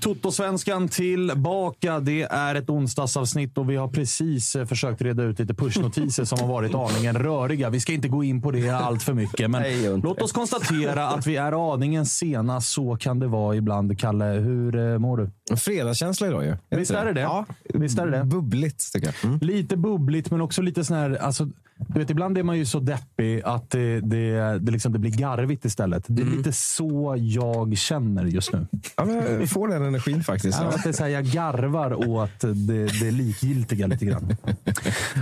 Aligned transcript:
Toto-svenskan 0.00 0.88
tillbaka. 0.88 2.00
Det 2.00 2.22
är 2.22 2.54
ett 2.54 2.70
onsdagsavsnitt 2.70 3.58
och 3.58 3.70
vi 3.70 3.76
har 3.76 3.88
precis 3.88 4.56
eh, 4.56 4.66
försökt 4.66 5.02
reda 5.02 5.22
ut 5.22 5.38
lite 5.38 5.54
pushnotiser 5.54 6.24
som 6.24 6.38
har 6.38 6.46
varit 6.46 6.74
aningen 6.74 7.18
röriga. 7.18 7.70
Vi 7.70 7.80
ska 7.80 7.92
inte 7.92 8.08
gå 8.08 8.24
in 8.24 8.42
på 8.42 8.50
det 8.50 8.70
allt 8.70 9.02
för 9.02 9.14
mycket, 9.14 9.50
men 9.50 9.62
Nej, 9.62 10.00
låt 10.02 10.22
oss 10.22 10.32
konstatera 10.32 11.08
att 11.08 11.26
vi 11.26 11.36
är 11.36 11.72
aningen 11.74 12.06
sena. 12.06 12.60
Så 12.60 12.96
kan 12.96 13.18
det 13.18 13.26
vara 13.26 13.56
ibland. 13.56 13.98
Kalle, 13.98 14.24
hur 14.24 14.76
eh, 14.76 14.98
mår 14.98 15.16
du? 15.16 15.56
Fredagskänsla 15.56 16.26
idag 16.26 16.44
ju. 16.44 16.56
Visst 16.70 16.90
är 16.90 17.04
det 17.04 17.12
det? 17.12 17.20
Ja. 17.20 17.46
Visst 17.74 17.98
är 17.98 18.06
det 18.06 18.18
det? 18.18 18.24
Bubbligt 18.24 18.92
tycker 18.92 19.06
jag. 19.06 19.30
Mm. 19.30 19.38
Lite 19.42 19.76
bubbligt, 19.76 20.30
men 20.30 20.40
också 20.40 20.62
lite 20.62 20.84
sån 20.84 20.96
här... 20.96 21.16
Alltså, 21.22 21.48
du 21.86 21.98
vet, 21.98 22.10
ibland 22.10 22.38
är 22.38 22.42
man 22.42 22.58
ju 22.58 22.66
så 22.66 22.80
deppig 22.80 23.42
att 23.44 23.70
det, 23.70 24.00
det, 24.00 24.58
det, 24.58 24.72
liksom, 24.72 24.92
det 24.92 24.98
blir 24.98 25.10
garvigt 25.10 25.64
istället. 25.64 26.04
Det 26.06 26.22
är 26.22 26.26
lite 26.26 26.52
så 26.52 27.14
jag 27.18 27.76
känner 27.78 28.24
just 28.24 28.52
nu. 28.52 28.66
Ja, 28.96 29.04
men 29.04 29.16
jag 29.40 29.50
får 29.50 29.68
den 29.68 29.82
energin 29.82 30.24
faktiskt. 30.24 30.58
Ja, 30.60 30.66
att 30.68 30.82
det 30.82 30.88
är 30.88 30.92
så 30.92 31.02
här, 31.02 31.10
jag 31.10 31.24
garvar 31.24 32.08
åt 32.08 32.40
det, 32.40 32.86
det 33.00 33.10
likgiltiga 33.10 33.86
lite 33.86 34.04
grann. 34.04 34.36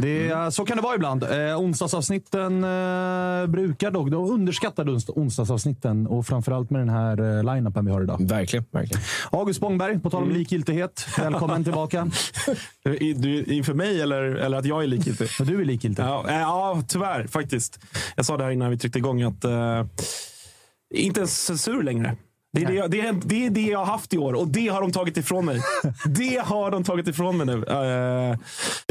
Det, 0.03 0.55
så 0.55 0.65
kan 0.65 0.77
det 0.77 0.83
vara 0.83 0.95
ibland. 0.95 1.23
Eh, 1.23 1.61
onsdagsavsnitten 1.61 2.65
eh, 2.65 3.47
brukar 3.47 3.91
dock... 3.91 4.11
De 4.11 4.31
underskattade 4.31 4.93
ons- 4.93 5.11
onsdagsavsnitten 5.15 6.07
och 6.07 6.27
framförallt 6.27 6.71
med 6.71 6.81
den 6.81 6.89
här 6.89 7.39
eh, 7.39 7.55
line-upen 7.55 7.85
vi 7.87 7.91
har 7.93 8.03
idag. 8.03 8.29
Verkligen, 8.29 8.65
verkligen. 8.71 9.03
August 9.31 9.57
Spångberg, 9.57 9.99
på 9.99 10.11
tal 10.11 10.23
om 10.23 10.31
likgiltighet. 10.31 11.07
Välkommen 11.19 11.65
tillbaka. 11.65 12.11
Du, 13.17 13.45
inför 13.45 13.75
mig 13.75 14.01
eller, 14.01 14.23
eller 14.23 14.59
att 14.59 14.65
jag 14.65 14.83
är 14.83 14.87
likgiltig? 14.87 15.29
Du 15.39 15.61
är 15.61 15.65
likgiltig. 15.65 16.03
Ja, 16.03 16.25
eh, 16.29 16.46
ja, 16.47 16.83
tyvärr 16.89 17.27
faktiskt. 17.27 17.79
Jag 18.17 18.27
sa 18.27 18.37
det 18.37 18.45
här 18.45 18.51
innan 18.51 18.71
vi 18.71 18.79
tryckte 18.79 18.99
igång 18.99 19.23
att 19.23 19.45
eh, 19.45 19.85
inte 20.95 21.21
ens 21.21 21.45
censur 21.45 21.83
längre. 21.83 22.17
Det 22.53 22.63
är 22.63 22.67
det, 22.67 22.75
jag- 22.75 22.91
det, 22.91 23.01
är, 23.01 23.13
det 23.25 23.47
är 23.47 23.51
det 23.51 23.61
jag 23.67 23.79
har 23.79 23.87
haft 23.87 24.15
i 24.15 24.19
år 24.19 24.33
och 24.33 24.49
det 24.49 24.69
har 24.69 24.81
de 24.81 24.93
tagit 24.93 25.17
ifrån 25.17 25.45
mig. 25.45 25.61
det 26.07 26.43
har 26.45 26.71
de 26.71 26.85
tagit 26.85 27.09
ifrån 27.09 27.37
mig 27.37 27.47
nu. 27.47 27.65
Eh, 27.65 28.39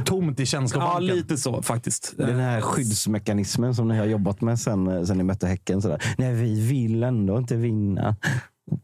Tomt 0.06 0.40
i 0.40 0.42
ja, 0.42 0.46
känslobanken. 0.46 1.06
lite 1.06 1.38
så 1.38 1.62
faktiskt. 1.62 2.14
Den 2.18 2.40
här 2.40 2.58
Eh, 2.58 2.62
skyddsmekanismen 2.64 3.76
som 3.76 3.88
ni 3.88 3.98
har 3.98 4.06
jobbat 4.06 4.42
med 4.42 4.60
sen, 4.60 5.08
sen 5.08 5.18
ni 5.18 5.24
mötte 5.24 5.48
Häcken. 5.48 5.82
Sådär. 5.82 6.02
Nej, 6.18 6.34
vi 6.34 6.68
vill 6.68 7.04
ändå 7.04 7.38
inte 7.38 7.56
vinna. 7.56 8.16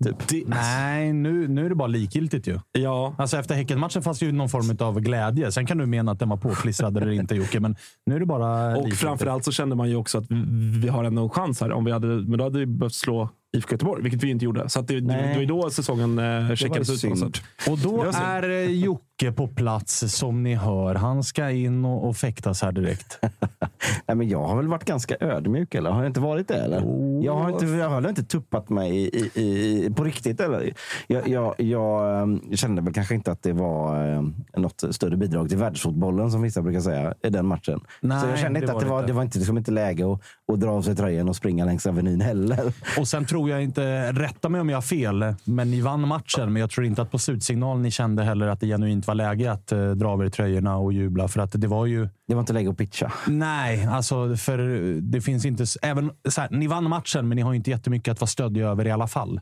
Typ. 0.04 0.28
det, 0.28 0.44
Nej, 0.48 1.14
nu, 1.14 1.48
nu 1.48 1.66
är 1.66 1.70
det 1.70 1.76
bara 1.76 1.88
likgiltigt 1.88 2.48
ju. 2.48 2.60
Ja, 2.72 3.16
Alltså 3.18 3.38
efter 3.38 3.56
Häckenmatchen 3.56 4.02
fanns 4.02 4.24
ju 4.24 4.32
någon 4.32 4.50
form 4.50 4.88
av 4.88 5.00
glädje. 5.00 5.52
Sen 5.52 5.66
kan 5.66 5.78
du 5.78 5.86
mena 5.86 6.12
att 6.12 6.20
den 6.20 6.30
var 6.30 6.38
påklistrad 6.38 6.98
eller 6.98 7.12
inte 7.12 7.36
Jocke, 7.36 7.60
men 7.60 7.76
nu 8.06 8.16
är 8.16 8.20
det 8.20 8.26
bara 8.26 8.66
och 8.68 8.74
likgiltigt. 8.76 9.02
framförallt 9.02 9.46
så 9.46 9.52
kände 9.52 9.76
man 9.76 9.90
ju 9.90 9.96
också 9.96 10.18
att 10.18 10.26
vi- 10.30 10.80
vi 10.82 10.88
har 10.88 11.04
ändå 11.04 11.22
en 11.24 11.30
chans 11.30 11.62
här. 11.62 11.72
Om 11.72 11.86
vi 11.86 11.92
hade, 11.92 12.08
men 12.08 12.38
då 12.38 12.44
hade 12.44 12.60
vi 12.60 12.66
behövt 12.66 12.94
slå 12.94 13.30
IFK 13.58 13.72
Göteborg, 13.72 14.04
vilket 14.04 14.24
vi 14.24 14.30
inte 14.30 14.46
gjorde. 14.46 14.70
Så 14.70 14.80
att 14.80 14.88
det, 14.88 15.00
det, 15.00 15.32
var 15.34 15.40
ju 15.40 15.46
då 15.46 15.70
säsongen 15.70 16.20
eh, 16.20 16.56
checkades 16.56 16.90
ut. 16.90 17.00
synd. 17.00 17.38
Och 17.70 17.78
då 17.78 18.12
är 18.14 18.50
eh, 18.50 18.66
Jocke 18.66 19.32
på 19.32 19.48
plats 19.48 20.16
som 20.16 20.44
ni 20.44 20.56
hör. 20.56 20.96
Han 20.96 21.24
ska 21.24 21.50
in 21.50 21.86
och, 21.86 22.10
och 22.10 22.18
fäktas 22.18 22.62
här 22.62 22.72
direkt. 22.72 23.20
Nej, 24.08 24.18
men 24.18 24.30
jag 24.30 24.44
har 24.44 24.56
väl 24.56 24.68
varit 24.68 24.86
ganska 24.86 25.16
ödmjuk, 25.20 25.76
eller? 25.76 25.90
Har 25.90 26.02
jag 26.02 26.10
inte 26.10 26.20
varit 26.20 26.48
det? 26.48 26.56
Eller? 26.56 26.82
Oh. 26.84 27.26
Jag, 27.26 27.36
har 27.36 27.50
inte, 27.50 27.66
jag 27.66 27.90
har 27.90 28.10
inte 28.10 28.24
tuppat 28.24 28.70
mig 28.70 28.98
i, 28.98 29.30
i, 29.34 29.42
i, 29.42 29.90
på 29.96 30.04
riktigt. 30.04 30.40
Eller? 30.40 30.74
Jag, 31.08 31.28
jag, 31.28 31.56
jag 31.58 32.22
eh, 32.22 32.56
kände 32.56 32.82
väl 32.82 32.94
kanske 32.94 33.16
inte 33.16 33.32
att 33.32 33.44
det 33.44 33.54
var 33.54 34.22
något 34.60 34.84
större 34.92 35.18
bidrag 35.18 35.50
till 35.50 35.58
världsfotbollen, 35.58 36.32
som 36.32 36.42
vissa 36.42 36.62
brukar 36.62 36.80
säga, 36.80 37.14
i 37.24 37.30
den 37.30 37.46
matchen. 37.46 37.80
Nej, 38.02 38.22
så 38.22 38.28
jag 38.28 38.40
kände 38.40 38.60
inte 38.60 38.74
att 38.74 38.80
det 38.80 38.86
var, 38.86 39.00
inte. 39.00 39.08
det 39.08 39.14
var 39.14 39.24
inte, 39.24 39.38
liksom 39.38 39.58
inte 39.58 39.72
läge 39.72 40.14
att, 40.14 40.22
att 40.54 40.60
dra 40.60 40.72
av 40.72 40.82
sig 40.82 40.96
tröjan 40.96 41.30
och 41.30 41.36
springa 41.36 41.66
längs 41.66 41.86
Avenyn 41.86 42.22
heller. 42.22 42.74
Och 43.00 43.08
sen 43.08 43.26
tror 43.26 43.41
jag 43.50 43.64
inte, 43.64 44.12
rätta 44.12 44.50
mig 44.50 44.62
om 44.62 44.70
jag 44.70 44.78
har 44.78 44.82
fel, 44.82 45.36
men 45.44 45.72
ni 45.72 45.82
vann 45.82 46.08
matchen. 46.08 46.54
Men 46.54 46.60
jag 46.60 46.70
tror 46.70 46.86
inte 46.86 47.02
att 47.02 47.12
på 47.12 47.20
slutsignal 47.20 47.80
ni 47.80 47.92
kände 47.92 48.24
heller 48.24 48.48
att 48.48 48.60
det 48.60 48.68
genuint 48.68 49.08
var 49.08 49.16
läge 49.16 49.52
att 49.52 49.72
eh, 49.72 49.92
dra 49.92 50.10
av 50.10 50.26
er 50.26 50.30
tröjorna 50.30 50.78
och 50.78 50.94
jubla. 50.94 51.28
För 51.28 51.40
att 51.40 51.52
det 51.52 51.68
var 51.68 51.86
ju... 51.86 52.10
Det 52.28 52.34
var 52.34 52.42
inte 52.42 52.54
läge 52.54 52.70
att 52.70 52.78
pitcha. 52.78 53.12
Nej, 53.28 53.86
alltså 53.86 54.36
för 54.38 54.58
det 55.02 55.22
finns 55.22 55.46
inte... 55.46 55.66
Även, 55.82 56.12
så 56.30 56.42
här, 56.42 56.50
ni 56.52 56.68
vann 56.68 56.90
matchen, 56.90 57.28
men 57.28 57.36
ni 57.36 57.42
har 57.42 57.52
ju 57.52 57.58
inte 57.58 57.70
jättemycket 57.70 58.12
att 58.12 58.22
vara 58.22 58.28
stöddiga 58.28 58.68
över 58.68 58.88
i 58.88 58.92
alla 58.92 59.08
fall. 59.08 59.40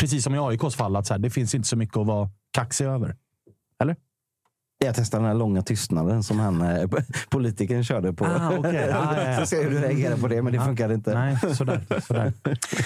Precis 0.00 0.24
som 0.24 0.34
i 0.34 0.38
AIKs 0.38 0.76
fall, 0.76 0.96
att 0.96 1.06
så 1.06 1.14
här, 1.14 1.18
det 1.18 1.30
finns 1.30 1.54
inte 1.54 1.68
så 1.68 1.76
mycket 1.76 1.96
att 1.96 2.06
vara 2.06 2.30
kaxig 2.52 2.84
över. 2.84 3.16
Jag 4.84 4.94
testar 4.94 5.18
den 5.18 5.26
här 5.26 5.34
långa 5.34 5.62
tystnaden 5.62 6.22
som 6.22 6.38
han, 6.38 6.62
eh, 6.62 6.88
politikern 7.30 7.84
körde 7.84 8.12
på. 8.12 8.24
Ah, 8.24 8.52
okej. 8.58 8.90
Ah, 8.98 9.16
ja, 9.16 9.30
ja. 9.30 9.40
Så 9.40 9.46
ser 9.46 9.62
hur 9.62 9.70
du 9.70 9.78
reagerar 9.78 10.16
på 10.16 10.28
det, 10.28 10.42
men 10.42 10.52
det 10.52 10.60
funkar 10.60 10.92
inte. 10.92 11.14
Nej, 11.14 11.38
sådär. 11.54 11.80
sådär. 12.06 12.32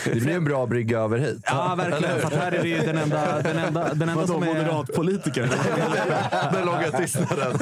Det 0.04 0.20
blir 0.20 0.34
en 0.34 0.44
bra 0.44 0.66
brygga 0.66 0.98
över 0.98 1.18
hit. 1.18 1.42
Ja, 1.46 1.74
verkligen. 1.76 2.18
För 2.18 2.36
här 2.36 2.52
är 2.52 2.62
det 2.62 2.68
ju 2.68 2.78
den 2.78 2.98
enda, 2.98 3.42
den 3.42 3.58
enda, 3.58 3.94
den 3.94 4.08
enda 4.08 4.14
Vadå, 4.14 4.26
som 4.26 4.42
är... 4.42 4.46
moderatpolitiker? 4.46 5.42
Den 6.52 6.66
långa 6.66 6.90
tystnaden. 6.90 7.58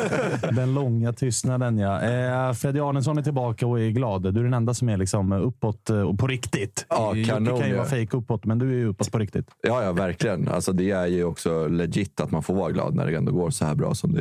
Den 0.56 0.74
långa 0.74 1.12
tystnaden, 1.12 1.78
ja. 1.78 2.02
Eh, 2.02 2.52
Freddy 2.52 2.80
Arnesson 2.80 3.18
är 3.18 3.22
tillbaka 3.22 3.66
och 3.66 3.80
är 3.80 3.90
glad. 3.90 4.34
Du 4.34 4.40
är 4.40 4.44
den 4.44 4.54
enda 4.54 4.74
som 4.74 4.88
är 4.88 4.96
liksom 4.96 5.32
uppåt 5.32 5.90
eh, 5.90 6.00
och 6.00 6.18
på 6.18 6.26
riktigt. 6.26 6.86
Ja, 6.88 7.14
Jocke 7.14 7.30
kanon, 7.30 7.60
kan 7.60 7.68
ju 7.68 7.76
vara 7.76 7.86
fejk 7.86 8.14
uppåt, 8.14 8.44
men 8.44 8.58
du 8.58 8.68
är 8.68 8.76
ju 8.76 8.86
uppåt 8.86 9.12
på 9.12 9.18
riktigt. 9.18 9.46
Ja, 9.62 9.82
ja, 9.82 9.92
verkligen. 9.92 10.48
Alltså, 10.48 10.72
det 10.72 10.90
är 10.90 11.06
ju 11.06 11.24
också 11.24 11.66
legit 11.66 12.20
att 12.20 12.30
man 12.30 12.42
får 12.42 12.54
vara 12.54 12.70
glad 12.70 12.94
när 12.94 13.06
det 13.06 13.16
ändå 13.16 13.32
går 13.32 13.50
så 13.50 13.64
här 13.64 13.74
bra 13.74 13.94
som 13.94 14.12
det 14.12 14.19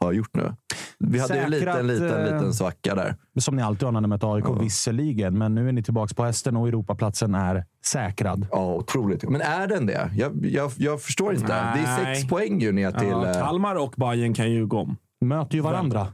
har 0.00 0.12
gjort 0.12 0.34
nu. 0.34 0.54
Vi 0.98 1.18
hade 1.18 1.34
ju 1.34 1.40
en 1.40 1.52
Säkrat, 1.52 1.84
liten, 1.84 1.86
liten, 1.86 2.26
eh, 2.26 2.32
liten 2.34 2.54
svacka 2.54 2.94
där. 2.94 3.16
Som 3.40 3.56
ni 3.56 3.62
alltid 3.62 3.82
har 3.84 3.92
när 3.92 4.00
ni 4.00 4.08
möter 4.08 4.34
AIK, 4.34 4.44
visserligen. 4.60 5.38
Men 5.38 5.54
nu 5.54 5.68
är 5.68 5.72
ni 5.72 5.82
tillbaka 5.82 6.14
på 6.14 6.24
hästen 6.24 6.56
och 6.56 6.68
Europaplatsen 6.68 7.34
är 7.34 7.64
säkrad. 7.84 8.46
Ja, 8.50 8.74
otroligt. 8.74 9.22
Men 9.28 9.40
är 9.40 9.66
den 9.66 9.86
det? 9.86 10.10
Jag, 10.16 10.46
jag, 10.46 10.72
jag 10.76 11.02
förstår 11.02 11.34
inte. 11.34 11.46
Det 11.46 11.52
är 11.52 12.04
Nej. 12.04 12.16
sex 12.16 12.28
poäng 12.28 12.60
ju 12.60 12.72
ner 12.72 12.92
till... 12.92 13.08
Ja, 13.08 13.26
eh, 13.26 13.32
Kalmar 13.34 13.74
och 13.74 13.94
Bayern 13.96 14.34
kan 14.34 14.50
ju 14.50 14.66
gå 14.66 14.78
om. 14.78 14.96
Möter 15.20 15.54
ju 15.54 15.60
varandra. 15.60 16.06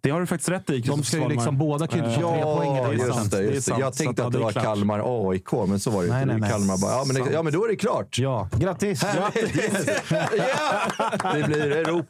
Det 0.00 0.10
har 0.10 0.20
du 0.20 0.26
faktiskt 0.26 0.48
rätt 0.48 0.70
i. 0.70 0.80
De 0.80 1.02
ska 1.02 1.16
ju 1.16 1.28
liksom, 1.28 1.58
båda 1.58 1.86
kan 1.86 1.98
ju 1.98 2.04
inte 2.04 2.16
tre 2.20 2.28
Ja, 2.40 2.56
poäng 2.56 2.74
det. 2.90 2.94
just 3.04 3.14
sant. 3.14 3.30
det. 3.30 3.36
Det 3.36 3.42
Just 3.44 3.54
det. 3.56 3.62
sant. 3.62 3.80
Jag 3.80 3.94
tänkte 3.94 4.26
att, 4.26 4.32
det 4.32 4.38
ja, 4.38 4.40
det 4.40 4.44
var 4.44 4.52
klart. 4.52 4.64
Kalmar 4.64 5.30
AIK, 5.30 5.52
men 5.68 5.80
så 5.80 5.90
var 5.90 6.02
det 6.02 6.08
Nej, 6.08 6.22
inte. 6.22 6.32
nej, 6.34 6.40
nej. 6.40 6.50
Kalmar 6.50 6.78
bara, 6.78 6.92
ja 6.92 7.04
men, 7.06 7.24
det, 7.24 7.32
ja, 7.32 7.42
men 7.42 7.52
då 7.52 7.64
är 7.64 7.68
det 7.68 7.76
klart. 7.76 8.18
Ja. 8.18 8.48
Grattis! 8.58 9.02
Ja! 9.16 9.30
Det 11.34 11.42
blir 11.46 11.70
Europa. 11.76 12.08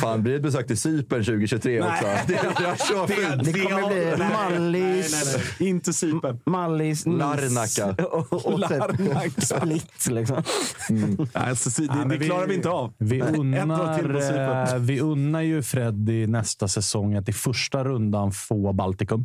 Fan, 0.00 0.22
blir 0.22 0.32
det 0.32 0.36
ett 0.36 0.42
besök 0.42 0.66
till 0.66 0.78
Cypern 0.78 1.24
2023 1.24 1.80
också? 1.80 2.04
Det, 2.26 2.32
jag 2.62 2.78
kör 2.80 3.06
fint. 3.06 3.44
Det 3.54 3.60
kommer 3.60 3.88
bli 3.88 4.14
Nej, 4.18 4.28
Mallis, 4.32 5.24
nej, 5.24 5.34
nej. 5.58 5.68
Inte 5.68 5.92
Cypern. 5.92 6.40
Mallis, 6.46 7.06
Larnaca. 7.06 8.04
och, 8.06 8.46
och 8.46 8.58
Larnaca. 8.58 9.40
Split. 9.40 10.06
Liksom. 10.10 10.42
Nej, 10.90 11.26
Alltså, 11.32 11.82
det, 11.82 12.04
det 12.08 12.18
vi- 12.18 12.26
klarar 12.26 12.46
vi 12.46 12.54
inte 12.54 12.68
av. 12.70 12.92
Vi 12.98 13.20
unnar, 13.22 14.72
eh, 14.72 14.78
vi 14.78 15.00
unnar 15.00 15.40
ju 15.42 15.62
Freddy 15.62 16.26
nästa 16.26 16.68
säsong 16.68 17.14
att 17.14 17.28
i 17.28 17.32
första 17.32 17.84
rundan 17.84 18.32
få 18.32 18.72
Baltikum. 18.72 19.24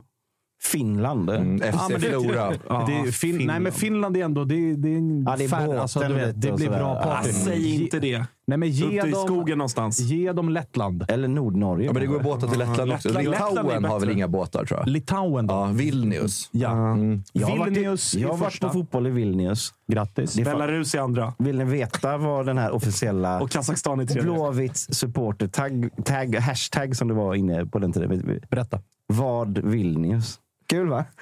Finland. 0.63 1.29
Mm, 1.29 1.57
FC 1.61 1.65
Ja, 1.73 1.87
men 1.89 2.01
det- 2.01 2.07
Flora. 2.07 2.53
Ja, 2.69 2.85
det 2.87 3.07
är 3.09 3.11
fin- 3.11 3.37
Nej, 3.47 3.59
men 3.59 3.71
Finland. 3.71 3.75
Finland 3.75 4.17
är 4.17 4.23
ändå... 4.25 4.43
Det, 4.43 4.75
det 4.75 4.93
är 4.93 4.97
en 4.97 5.23
Ja, 5.23 5.35
det 5.37 5.43
är 5.43 5.47
färre- 5.47 5.65
båten 5.65 5.81
alltså, 5.81 5.99
du 5.99 6.13
vet, 6.13 6.35
lite 6.35 6.47
Det 6.47 6.53
blir 6.55 6.69
bra 6.69 6.95
party. 7.03 7.29
Ah, 7.29 7.33
säg 7.33 7.73
inte 7.83 7.99
det. 7.99 8.25
Nej, 8.47 8.57
men 8.57 8.69
ge 8.69 8.85
Ute 8.99 9.07
i 9.07 9.11
dem, 9.11 9.23
skogen 9.27 9.57
någonstans. 9.57 9.99
Ge 9.99 10.31
dem 10.31 10.49
Lettland. 10.49 11.05
Eller 11.07 11.27
Nordnorge. 11.27 11.85
Ja, 11.85 11.93
men 11.93 12.01
det 12.01 12.07
går 12.07 12.19
båtar 12.19 12.47
till 12.47 12.59
Lettland 12.59 12.91
också. 12.93 13.07
Lettland- 13.09 13.29
Litauen 13.29 13.83
har 13.85 13.99
väl 13.99 14.09
inga 14.09 14.27
båtar 14.27 14.65
tror 14.65 14.79
jag. 14.79 14.87
Litauen 14.89 15.47
då? 15.47 15.53
Ja, 15.53 15.65
Vilnius. 15.65 16.49
Ja. 16.51 16.71
Mm. 16.91 17.23
jag 17.33 17.47
har 17.47 17.57
varit, 17.57 17.77
Vilnius 17.77 18.15
i, 18.15 18.21
jag 18.21 18.29
har 18.29 18.37
varit 18.37 18.51
första. 18.51 18.67
på 18.67 18.73
fotboll 18.73 19.07
i 19.07 19.09
Vilnius. 19.09 19.73
Grattis. 19.87 20.35
Belarus 20.35 20.95
i 20.95 20.97
andra. 20.97 21.33
Vill 21.37 21.57
ni 21.57 21.63
veta 21.65 22.17
vad 22.17 22.45
den 22.45 22.57
här 22.57 22.71
officiella 22.71 23.41
Och 23.41 23.49
Kazakstan 23.51 24.01
i 24.01 24.05
tredje. 24.07 24.23
Blåvitts 24.23 24.87
supporter 24.91 25.47
tagg, 25.47 25.89
tagg, 26.05 26.35
hashtag 26.35 26.95
som 26.95 27.07
det 27.07 27.13
var 27.13 27.35
inne 27.35 27.65
på 27.65 27.79
den 27.79 27.93
tiden. 27.93 28.39
Berätta. 28.49 28.79
Vad 29.07 29.57
Vilnius? 29.57 30.39
Kul 30.71 30.87
va? 30.87 31.05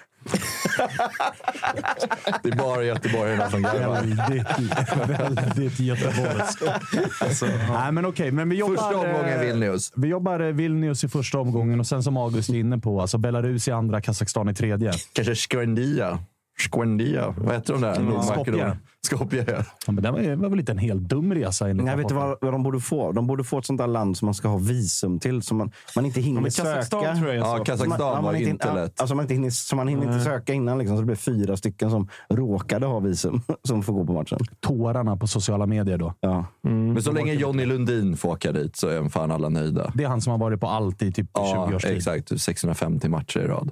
Det 2.43 2.49
är 2.49 2.55
bara 2.55 2.83
göteborgarna 2.83 3.49
som 3.49 3.61
garvar. 3.61 4.01
Väldigt, 5.07 5.39
väldigt 5.39 5.79
göteborgskt. 5.79 6.63
Alltså, 7.21 7.45
Nej, 7.45 7.91
men 7.91 8.05
okej. 8.05 8.31
Men 8.31 8.49
vi 8.49 8.55
jobbar, 8.55 8.75
Första 8.75 8.97
omgången 8.97 9.39
eh, 9.39 9.45
Vilnius. 9.45 9.91
Vi 9.95 10.07
jobbar 10.07 10.39
eh, 10.39 10.47
Vilnius 10.47 11.03
i 11.03 11.07
första 11.09 11.39
omgången 11.39 11.79
och 11.79 11.87
sen 11.87 12.03
som 12.03 12.17
August 12.17 12.49
är 12.49 12.53
inne 12.53 12.77
på, 12.77 13.01
alltså 13.01 13.17
Belarus 13.17 13.67
i 13.67 13.71
andra, 13.71 14.01
Kazakstan 14.01 14.49
i 14.49 14.53
tredje. 14.53 14.91
Kanske 15.13 15.35
Skwendia. 15.35 16.19
Skwendia. 16.59 17.33
Vad 17.37 17.53
heter 17.55 17.73
de 17.73 17.81
där? 17.81 17.99
Nordmakedonien. 17.99 18.77
Skopje. 19.05 19.45
ja. 19.47 19.63
Ja, 19.87 19.91
men 19.91 20.03
det 20.03 20.11
var, 20.11 20.35
var 20.35 20.49
väl 20.49 20.59
inte 20.59 20.71
en 20.71 20.77
helt 20.77 21.01
dum 21.01 21.33
resa 21.33 21.65
Nej, 21.65 21.73
vet 21.75 21.85
du 21.85 21.91
rapporten. 21.93 22.17
vad, 22.17 22.37
vad 22.41 22.51
de 22.53 22.63
borde 22.63 22.79
få? 22.79 23.11
De 23.11 23.27
borde 23.27 23.43
få 23.43 23.59
ett 23.59 23.65
sånt 23.65 23.77
där 23.79 23.87
land 23.87 24.17
som 24.17 24.25
man 24.25 24.33
ska 24.33 24.47
ha 24.47 24.57
visum 24.57 25.19
till, 25.19 25.41
som 25.41 25.57
man, 25.57 25.71
man 25.95 26.05
inte 26.05 26.21
hinner 26.21 26.41
men 26.41 26.51
söka. 26.51 26.69
Kazakstan 26.69 27.15
tror 27.17 27.27
jag 27.27 27.35
är 27.35 27.39
Ja, 27.39 27.57
så. 27.57 27.63
Kazakstan 27.63 27.89
Man- 27.89 27.97
ja, 27.99 28.13
var 28.13 28.21
man 28.21 28.33
ju 28.33 28.39
inte, 28.39 28.51
inte 28.51 28.67
ja, 28.67 28.73
lätt. 28.73 29.01
Alltså 29.01 29.15
man 29.15 29.23
inte 29.23 29.33
hinner, 29.33 29.49
så 29.49 29.75
man 29.75 29.87
hinner 29.87 30.03
inte 30.13 30.19
söka 30.19 30.53
innan. 30.53 30.77
Liksom, 30.77 30.97
så 30.97 31.01
det 31.01 31.05
blir 31.05 31.15
fyra 31.15 31.57
stycken 31.57 31.89
som 31.91 32.07
råkade 32.29 32.85
ha 32.85 32.99
visum 32.99 33.41
som 33.63 33.83
får 33.83 33.93
gå 33.93 34.05
på 34.05 34.13
matchen. 34.13 34.39
Tårarna 34.59 35.17
på 35.17 35.27
sociala 35.27 35.65
medier 35.65 35.97
då. 35.97 36.13
Ja. 36.19 36.45
Men 36.61 37.01
så 37.03 37.11
länge 37.11 37.33
Johnny 37.33 37.65
Lundin 37.65 38.17
får 38.17 38.29
åka 38.29 38.51
dit 38.51 38.75
så 38.75 38.87
är 38.87 39.09
fan 39.09 39.31
alla 39.31 39.49
nöjda. 39.49 39.91
Det 39.95 40.03
är 40.03 40.07
han 40.07 40.21
som 40.21 40.31
har 40.31 40.37
varit 40.37 40.59
på 40.59 40.67
allt 40.67 41.01
i 41.01 41.11
typ 41.11 41.25
20 41.25 41.29
Ja, 41.33 41.75
års 41.75 41.83
tid. 41.83 41.97
exakt. 41.97 42.41
650 42.41 43.09
matcher 43.09 43.39
i 43.39 43.47
rad. 43.47 43.71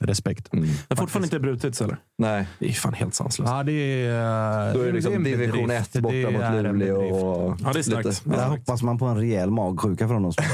Respekt. 0.00 0.52
Mm. 0.52 0.66
Det 0.66 0.72
har 0.88 0.96
fortfarande 0.96 1.26
inte 1.26 1.40
brutits 1.40 1.80
eller? 1.80 1.96
Nej, 2.18 2.46
Det 2.58 2.68
är 2.68 2.72
fan 2.72 2.94
helt 2.94 3.14
sanslöst. 3.14 3.50
Ja, 3.52 3.62
det 3.62 3.72
är, 3.72 4.74
då 4.74 4.80
är 4.80 4.86
det 4.86 4.92
liksom 4.92 5.12
en 5.14 5.24
division 5.24 5.66
bedrift. 5.68 5.96
1 5.96 6.02
borta 6.02 6.14
Det 6.16 6.30
mot 6.30 6.42
är 6.42 6.62
Luleå. 6.62 6.96
Och 7.16 7.56
Ja, 7.64 7.72
det 7.72 7.78
är 7.78 7.82
starkt. 7.82 8.06
lite- 8.06 8.20
Ja. 8.24 8.36
Där 8.36 8.46
hoppas 8.46 8.82
man 8.82 8.98
på 8.98 9.04
en 9.06 9.16
rejäl 9.16 9.50
magsjuka 9.50 10.08
från 10.08 10.24
oss. 10.24 10.36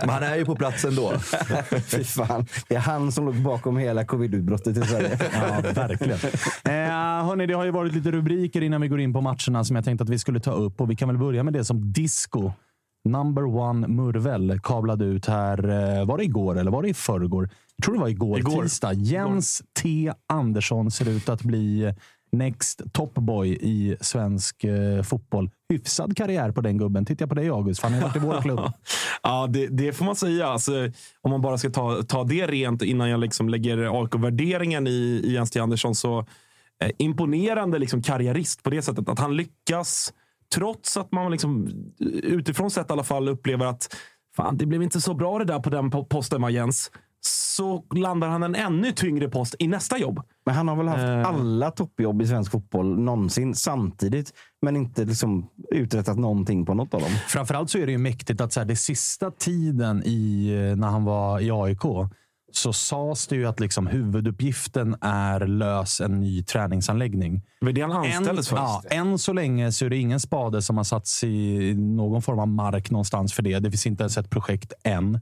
Men 0.00 0.08
han 0.10 0.22
är 0.22 0.36
ju 0.36 0.44
på 0.44 0.56
plats 0.56 0.84
ändå. 0.84 1.12
Fy 1.86 2.04
fan. 2.04 2.46
Det 2.68 2.74
är 2.74 2.78
han 2.80 3.12
som 3.12 3.24
låg 3.26 3.34
bakom 3.34 3.76
hela 3.76 4.04
covid-utbrottet 4.04 4.76
i 4.76 4.80
Sverige. 4.82 5.18
Ja, 5.32 5.60
verkligen. 5.74 6.18
Eh, 6.64 7.26
hörni, 7.26 7.46
det 7.46 7.54
har 7.54 7.64
ju 7.64 7.70
varit 7.70 7.94
lite 7.94 8.10
rubriker 8.10 8.60
innan 8.62 8.80
vi 8.80 8.88
går 8.88 9.00
in 9.00 9.12
på 9.12 9.20
matcherna 9.20 9.64
som 9.64 9.76
jag 9.76 9.84
tänkte 9.84 10.02
att 10.04 10.08
vi 10.10 10.18
skulle 10.18 10.40
ta 10.40 10.50
upp. 10.52 10.80
Och 10.80 10.90
Vi 10.90 10.96
kan 10.96 11.08
väl 11.08 11.18
börja 11.18 11.42
med 11.42 11.52
det 11.52 11.64
som 11.64 11.92
disco. 11.92 12.52
Number 13.06 13.44
one 13.44 13.88
Murvel 13.88 14.60
kablade 14.62 15.04
ut 15.04 15.26
här. 15.26 15.68
eh, 15.98 16.04
Var 16.06 16.18
det 16.18 16.24
igår 16.24 16.58
eller 16.58 16.70
var 16.70 16.82
det 16.82 16.88
i 16.88 16.94
förrgår? 16.94 17.50
Jag 17.76 17.84
tror 17.84 17.94
det 17.94 18.00
var 18.00 18.08
igår, 18.08 18.38
Igår. 18.38 18.62
tisdag. 18.62 18.92
Jens 18.92 19.62
T 19.82 20.12
Andersson 20.26 20.90
ser 20.90 21.08
ut 21.08 21.28
att 21.28 21.42
bli 21.42 21.94
next 22.32 22.82
top 22.92 23.14
boy 23.14 23.48
i 23.60 23.96
svensk 24.00 24.64
eh, 24.64 25.02
fotboll. 25.02 25.50
Hyfsad 25.68 26.16
karriär 26.16 26.52
på 26.52 26.60
den 26.60 26.78
gubben. 26.78 27.04
Tittar 27.04 27.22
jag 27.22 27.28
på 27.28 27.34
dig 27.34 27.48
August, 27.48 27.80
för 27.80 27.88
han 27.88 27.94
har 27.98 28.08
varit 28.08 28.16
i 28.16 28.18
vår 28.18 28.40
klubb. 28.42 28.60
Ja, 29.22 29.46
det, 29.50 29.66
det 29.66 29.92
får 29.92 30.04
man 30.04 30.16
säga. 30.16 30.46
Alltså, 30.46 30.72
om 31.20 31.30
man 31.30 31.40
bara 31.40 31.58
ska 31.58 31.70
ta, 31.70 32.02
ta 32.02 32.24
det 32.24 32.46
rent 32.46 32.82
innan 32.82 33.10
jag 33.10 33.20
liksom 33.20 33.48
lägger 33.48 34.02
AIK-värderingen 34.02 34.86
i, 34.86 35.20
i 35.24 35.32
Jens 35.32 35.50
T. 35.50 35.60
Andersson 35.60 35.94
så 35.94 36.18
eh, 36.84 36.90
imponerande 36.98 37.78
liksom 37.78 38.02
karriärist 38.02 38.62
på 38.62 38.70
det 38.70 38.82
sättet. 38.82 39.08
Att 39.08 39.18
han 39.18 39.36
lyckas, 39.36 40.12
trots 40.54 40.96
att 40.96 41.12
man 41.12 41.32
liksom, 41.32 41.68
utifrån 42.22 42.70
sett 42.70 42.90
i 42.90 42.92
alla 42.92 43.04
fall 43.04 43.28
upplever 43.28 43.66
att 43.66 43.96
fan, 44.36 44.56
det 44.56 44.66
blev 44.66 44.82
inte 44.82 45.00
så 45.00 45.14
bra 45.14 45.38
det 45.38 45.44
där 45.44 45.60
på 45.60 45.70
den 45.70 45.90
po- 45.92 46.04
posten 46.08 46.42
va 46.42 46.50
Jens. 46.50 46.90
Så 47.20 47.84
landar 47.94 48.28
han 48.28 48.42
en 48.42 48.54
ännu 48.54 48.92
tyngre 48.92 49.28
post 49.28 49.54
i 49.58 49.66
nästa 49.68 49.98
jobb. 49.98 50.20
Men 50.46 50.54
han 50.54 50.68
har 50.68 50.76
väl 50.76 50.88
haft 50.88 51.02
Eh. 51.02 51.26
alla 51.28 51.70
toppjobb 51.70 52.22
i 52.22 52.26
svensk 52.26 52.50
fotboll 52.52 52.98
någonsin 52.98 53.54
samtidigt, 53.54 54.32
men 54.62 54.76
inte 54.76 55.04
liksom 55.04 55.46
uträttat 55.70 56.18
någonting 56.18 56.66
på 56.66 56.74
något 56.74 56.94
av 56.94 57.00
dem. 57.00 57.10
Framförallt 57.28 57.70
så 57.70 57.78
är 57.78 57.86
det 57.86 57.92
ju 57.92 57.98
mäktigt 57.98 58.40
att 58.40 58.52
så 58.52 58.60
här, 58.60 58.64
det 58.64 58.76
sista 58.76 59.30
tiden 59.30 60.02
i, 60.04 60.48
eh, 60.70 60.76
när 60.76 60.88
han 60.88 61.04
var 61.04 61.40
i 61.40 61.50
AIK 61.50 61.80
så 62.56 62.72
sades 62.72 63.26
det 63.26 63.36
ju 63.36 63.46
att 63.46 63.60
liksom 63.60 63.86
huvuduppgiften 63.86 64.96
är 65.00 65.46
lös 65.46 66.00
en 66.00 66.20
ny 66.20 66.42
träningsanläggning. 66.42 67.42
Det 67.60 67.72
det 67.72 67.80
han 67.80 67.92
anställdes 67.92 68.48
för. 68.48 68.56
ja, 68.56 68.82
än 68.90 69.18
så 69.18 69.32
länge 69.32 69.72
så 69.72 69.84
är 69.84 69.90
det 69.90 69.96
ingen 69.96 70.20
spade 70.20 70.62
som 70.62 70.76
har 70.76 70.84
satts 70.84 71.24
i 71.24 71.74
någon 71.74 72.22
form 72.22 72.38
av 72.38 72.48
mark 72.48 72.90
någonstans 72.90 73.32
för 73.32 73.42
det. 73.42 73.58
Det 73.58 73.70
finns 73.70 73.86
inte 73.86 74.02
ens 74.02 74.18
ett 74.18 74.30
projekt 74.30 74.72
än. 74.84 75.20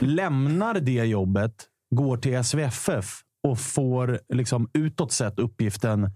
Lämnar 0.00 0.74
det 0.74 1.04
jobbet, 1.04 1.54
går 1.90 2.16
till 2.16 2.44
SVFF 2.44 3.20
och 3.48 3.58
får 3.58 4.20
liksom 4.28 4.70
utåt 4.72 5.12
sett 5.12 5.38
uppgiften 5.38 6.10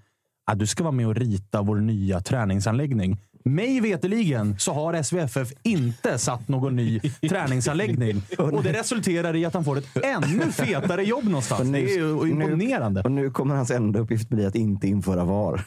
att 0.50 0.58
du 0.58 0.66
ska 0.66 0.84
vara 0.84 0.92
med 0.92 1.06
och 1.06 1.16
rita 1.16 1.62
vår 1.62 1.76
nya 1.76 2.20
träningsanläggning. 2.20 3.20
Mig 3.54 3.80
veteligen 3.80 4.56
så 4.58 4.72
har 4.72 5.02
SVFF 5.02 5.52
inte 5.62 6.18
satt 6.18 6.48
någon 6.48 6.76
ny 6.76 7.00
träningsanläggning. 7.28 8.22
Och 8.38 8.62
det 8.62 8.72
resulterar 8.72 9.36
i 9.36 9.44
att 9.44 9.54
han 9.54 9.64
får 9.64 9.78
ett 9.78 10.04
ännu 10.04 10.52
fetare 10.52 11.04
jobb 11.04 11.24
någonstans. 11.24 11.72
Det 11.72 11.78
är 11.78 12.26
imponerande. 12.26 13.02
Och 13.02 13.12
nu 13.12 13.30
kommer 13.30 13.54
hans 13.54 13.70
enda 13.70 14.00
uppgift 14.00 14.28
bli 14.28 14.46
att 14.46 14.54
inte 14.54 14.88
införa 14.88 15.24
VAR. 15.24 15.64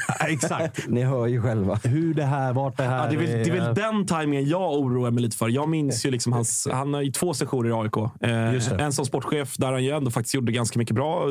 Exakt. 0.28 0.88
Ni 0.88 1.02
hör 1.02 1.26
ju 1.26 1.42
själva. 1.42 1.78
Hur 1.84 2.14
det 2.14 2.24
här, 2.24 2.52
vart 2.52 2.76
det 2.76 2.82
här 2.82 3.04
Ja, 3.04 3.10
det, 3.10 3.16
är 3.16 3.18
väl, 3.18 3.44
det 3.44 3.58
är 3.58 3.60
väl 3.60 3.74
den 3.74 4.06
timingen 4.06 4.48
jag 4.48 4.72
oroar 4.72 5.10
mig 5.10 5.22
lite 5.22 5.36
för. 5.36 5.48
Jag 5.48 5.68
minns 5.68 6.06
ju 6.06 6.10
liksom 6.10 6.32
hans, 6.32 6.68
han 6.72 6.94
har 6.94 7.02
ju 7.02 7.10
två 7.10 7.34
sessioner 7.34 7.68
i 7.68 7.72
AIK. 7.72 7.96
Eh, 8.20 8.80
en 8.80 8.92
som 8.92 9.06
sportchef 9.06 9.56
där 9.56 9.72
han 9.72 9.84
ju 9.84 9.90
ändå 9.90 10.10
faktiskt 10.10 10.34
gjorde 10.34 10.52
ganska 10.52 10.78
mycket 10.78 10.94
bra. 10.94 11.26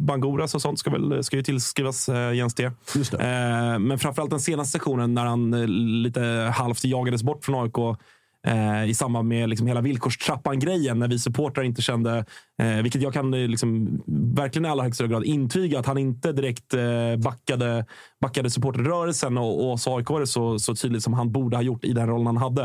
Bangoras 0.00 0.54
och 0.54 0.62
sånt 0.62 0.78
ska, 0.78 0.90
väl, 0.90 1.24
ska 1.24 1.36
ju 1.36 1.42
tillskrivas 1.42 2.08
eh, 2.08 2.32
Jens 2.32 2.54
det. 2.54 2.64
Eh, 2.64 3.78
men 3.78 3.98
framförallt 3.98 4.30
den 4.30 4.40
senaste 4.40 4.78
sessionen 4.78 5.14
när 5.14 5.24
han 5.24 5.54
eh, 5.54 5.66
lite 6.02 6.52
halvt 6.54 6.84
jagades 6.84 7.22
bort 7.22 7.44
från 7.44 7.62
AIK. 7.62 7.98
Eh, 8.46 8.84
i 8.84 8.94
samband 8.94 9.28
med 9.28 9.48
liksom 9.48 9.66
hela 9.66 9.80
villkorstrappan-grejen. 9.80 10.98
När 10.98 11.08
vi 11.08 11.18
supportrar 11.18 11.64
inte 11.64 11.82
kände, 11.82 12.24
eh, 12.62 12.82
vilket 12.82 13.02
jag 13.02 13.12
kan 13.12 13.34
eh, 13.34 13.48
liksom, 13.48 14.00
verkligen 14.36 14.66
i 14.66 14.68
allra 14.68 14.84
högsta 14.84 15.06
grad 15.06 15.24
intyga, 15.24 15.78
att 15.78 15.86
han 15.86 15.98
inte 15.98 16.32
direkt 16.32 16.74
eh, 16.74 17.16
backade, 17.24 17.86
backade 18.20 18.50
supporterrörelsen 18.50 19.38
och, 19.38 19.70
och 19.72 19.80
så 19.80 19.96
AIK 19.96 20.28
så, 20.28 20.58
så 20.58 20.74
tydligt 20.74 21.02
som 21.02 21.12
han 21.12 21.32
borde 21.32 21.56
ha 21.56 21.62
gjort 21.62 21.84
i 21.84 21.92
den 21.92 22.06
rollen 22.08 22.26
han 22.26 22.36
hade. 22.36 22.64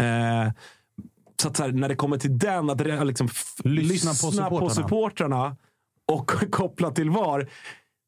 Eh, 0.00 0.52
så 1.42 1.48
att 1.48 1.56
så 1.56 1.62
här, 1.62 1.72
när 1.72 1.88
det 1.88 1.94
kommer 1.94 2.16
till 2.18 2.38
den, 2.38 2.70
att 2.70 3.06
liksom, 3.06 3.26
f- 3.26 3.44
Lyssna 3.64 4.10
på 4.10 4.26
lyssna 4.26 4.50
på 4.50 4.50
supportrarna. 4.50 4.70
supportrarna 4.70 5.56
och 6.12 6.26
koppla 6.50 6.90
till 6.90 7.10
VAR. 7.10 7.48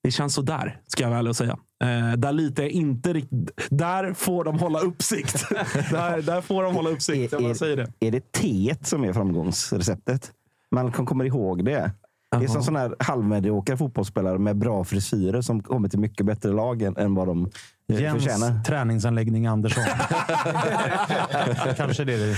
Det 0.04 0.10
känns 0.10 0.34
så 0.34 0.42
där, 0.42 0.80
ska 0.86 1.02
jag 1.02 1.10
väl 1.10 1.34
säga. 1.34 1.58
Eh, 1.82 2.12
där 2.16 2.32
jag 2.62 2.70
inte 2.70 3.12
riktigt. 3.12 3.50
Där 3.70 4.14
får 4.14 4.44
de 4.44 4.58
hålla 4.58 4.80
uppsikt. 4.80 5.44
där, 5.90 6.22
där 6.22 6.40
får 6.40 6.62
de 6.62 6.74
hålla 6.74 6.90
uppsikt. 6.90 7.32
Jag 7.32 7.42
bara 7.42 7.54
säger 7.54 7.76
det. 7.76 7.92
Är 8.00 8.10
det 8.10 8.32
T 8.32 8.74
som 8.82 9.04
är 9.04 9.12
framgångsreceptet? 9.12 10.30
Man 10.70 10.92
kom- 10.92 11.06
kommer 11.06 11.24
ihåg 11.24 11.64
det. 11.64 11.90
Det 12.38 12.44
är 12.44 12.48
som 12.48 12.62
sådana 12.62 12.78
här 12.78 12.94
halvmediokra 12.98 13.76
fotbollsspelare 13.76 14.38
med 14.38 14.56
bra 14.56 14.84
frisyrer 14.84 15.40
som 15.40 15.62
kommer 15.62 15.88
till 15.88 15.98
mycket 15.98 16.26
bättre 16.26 16.52
lag 16.52 16.82
än, 16.82 16.96
än 16.96 17.14
vad 17.14 17.26
de 17.28 17.44
eh, 17.92 17.96
förtjänar. 18.12 18.48
Jens 18.50 18.66
träningsanläggning 18.66 19.46
Andersson. 19.46 19.84
Kanske 21.76 22.04
det. 22.04 22.16
det. 22.16 22.36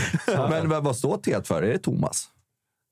Men 0.51 0.69
vad- 0.69 0.85
vad 0.85 0.97
står 0.97 1.17
T 1.17 1.37
för? 1.45 1.63
Är 1.63 1.73
det 1.73 1.79
Thomas? 1.79 2.29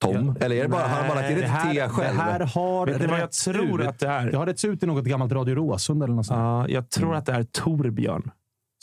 Tom? 0.02 0.36
Eller 0.40 0.56
är 0.56 0.62
det 0.62 0.68
bara, 0.68 0.82
har 0.82 0.88
han 0.88 1.08
bara 1.08 1.14
lagt 1.20 1.30
in 1.30 1.36
det 1.38 1.44
ett 1.44 1.50
här, 1.50 1.74
T 1.74 1.88
själv? 1.88 2.16
Det 2.16 2.22
här 2.22 2.40
har 2.40 2.86
Vet 2.86 3.10
vad 3.10 3.20
jag 3.20 3.32
tror 3.32 3.82
ut. 3.82 3.88
att 3.88 3.98
det 3.98 4.06
är? 4.08 4.30
Det 4.30 4.36
har 4.36 4.46
retts 4.46 4.64
ut 4.64 4.82
i 4.82 4.86
något 4.86 5.04
gammalt 5.04 5.32
Radio 5.32 5.54
Råsund 5.54 6.02
eller 6.02 6.14
något 6.14 6.26
sånt. 6.26 6.38
Ja, 6.38 6.68
jag 6.68 6.90
tror 6.90 7.14
att 7.14 7.26
det 7.26 7.32
är 7.32 7.44
Torbjörn. 7.44 8.30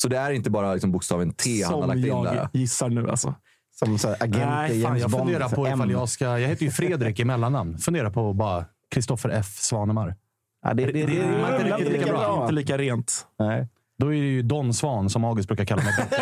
Så 0.01 0.07
det 0.07 0.17
är 0.17 0.31
inte 0.31 0.49
bara 0.49 0.73
liksom 0.73 0.91
bokstaven 0.91 1.33
T 1.33 1.63
han 1.63 1.73
har 1.73 1.81
Som 1.81 1.87
lagt 1.87 1.97
in 1.99 2.05
jag 2.07 2.25
där? 2.25 2.49
gissar 2.53 2.89
nu 2.89 3.09
alltså. 3.09 3.35
Som 3.75 3.97
så 3.97 4.07
här 4.07 4.15
agent 4.19 4.37
Nej, 4.49 4.69
fan, 4.69 4.79
James 4.81 5.01
Jag 5.01 5.11
Bond. 5.11 5.23
funderar 5.23 5.49
på 5.49 5.65
M. 5.67 5.73
ifall 5.73 5.91
jag 5.91 6.09
ska... 6.09 6.25
Jag 6.39 6.47
heter 6.47 6.65
ju 6.65 6.71
Fredrik 6.71 7.19
i 7.19 7.25
mellannamn. 7.25 7.77
Funderar 7.77 8.09
på 8.09 8.33
bara 8.33 8.65
Kristoffer 8.91 9.29
F. 9.29 9.45
Svanemar. 9.59 10.15
Ja, 10.65 10.73
det, 10.73 10.85
det, 10.85 10.91
det, 10.91 11.05
det, 11.05 11.11
rimmar 11.11 11.79
inte 11.79 11.89
lika 11.89 12.11
bra. 12.13 12.41
Inte 12.41 12.53
lika 12.53 12.77
rent. 12.77 13.27
Nej. 13.39 13.67
Då 13.99 14.07
är 14.07 14.11
det 14.21 14.27
ju 14.27 14.41
Don 14.41 14.73
Svan 14.73 15.09
som 15.09 15.23
August 15.25 15.47
brukar 15.47 15.65
kalla 15.65 15.81
mig. 15.83 15.93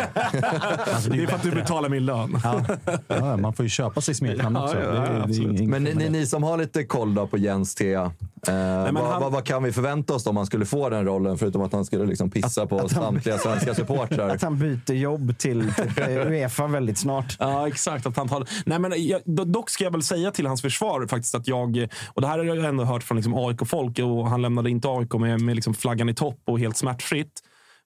alltså, 0.94 1.10
Det 1.10 1.22
är 1.22 1.26
för 1.26 1.36
att 1.36 1.42
du 1.42 1.50
betalar 1.50 1.88
min 1.88 2.06
lön. 2.06 2.40
Ja. 2.44 2.60
Ja, 3.08 3.36
man 3.36 3.52
får 3.52 3.64
ju 3.64 3.68
köpa 3.68 4.00
sig 4.00 4.14
smeknamn 4.14 4.56
också. 4.56 4.80
ja, 4.80 4.84
ja, 4.84 5.26
det, 5.26 5.34
är- 5.44 5.52
det 5.58 5.66
Men 5.66 5.84
ni, 5.84 6.08
ni, 6.10 6.26
som 6.26 6.42
har 6.42 6.56
lite 6.58 6.84
koll 6.84 7.14
då 7.14 7.26
på 7.26 7.38
Jens 7.38 7.74
T. 7.74 7.92
Eh, 7.94 8.02
vad, 8.46 8.52
han- 8.52 9.20
vad, 9.22 9.32
vad 9.32 9.44
kan 9.44 9.62
vi 9.62 9.72
förvänta 9.72 10.14
oss 10.14 10.24
då 10.24 10.30
om 10.30 10.36
han 10.36 10.46
skulle 10.46 10.66
få 10.66 10.88
den 10.88 11.04
rollen? 11.04 11.38
Förutom 11.38 11.62
att 11.62 11.72
han 11.72 11.84
skulle 11.84 12.06
liksom 12.06 12.30
pissa 12.30 12.66
på 12.66 12.88
samtliga 12.88 13.38
svenska 13.38 13.74
supportrar. 13.74 14.28
Att 14.28 14.42
han 14.42 14.58
byter 14.58 14.92
jobb 14.94 15.38
till 15.38 15.72
typ, 15.74 15.98
Uefa 16.08 16.66
väldigt 16.66 16.98
snart. 16.98 17.36
Ja, 17.38 17.68
exakt. 17.68 18.06
Att 18.06 18.16
han 18.16 18.28
tar... 18.28 18.46
Nej, 18.66 18.78
men 18.78 18.92
jag, 19.06 19.20
do- 19.24 19.44
dock 19.44 19.70
ska 19.70 19.84
jag 19.84 19.90
väl 19.90 20.02
säga 20.02 20.30
till 20.30 20.46
hans 20.46 20.62
försvar 20.62 21.06
faktiskt 21.06 21.34
att 21.34 21.48
jag, 21.48 21.88
och 22.14 22.20
det 22.20 22.26
här 22.28 22.38
har 22.38 22.44
jag 22.44 22.64
ändå 22.64 22.84
hört 22.84 23.02
från 23.02 23.16
liksom 23.16 23.34
AIK-folk 23.34 23.98
och 23.98 24.28
han 24.30 24.42
lämnade 24.42 24.70
inte 24.70 24.88
AIK 24.88 25.14
med, 25.14 25.40
med 25.40 25.54
liksom 25.56 25.74
flaggan 25.74 26.08
i 26.08 26.14
topp 26.14 26.40
och 26.44 26.58
helt 26.58 26.76
smärtfritt. 26.76 27.32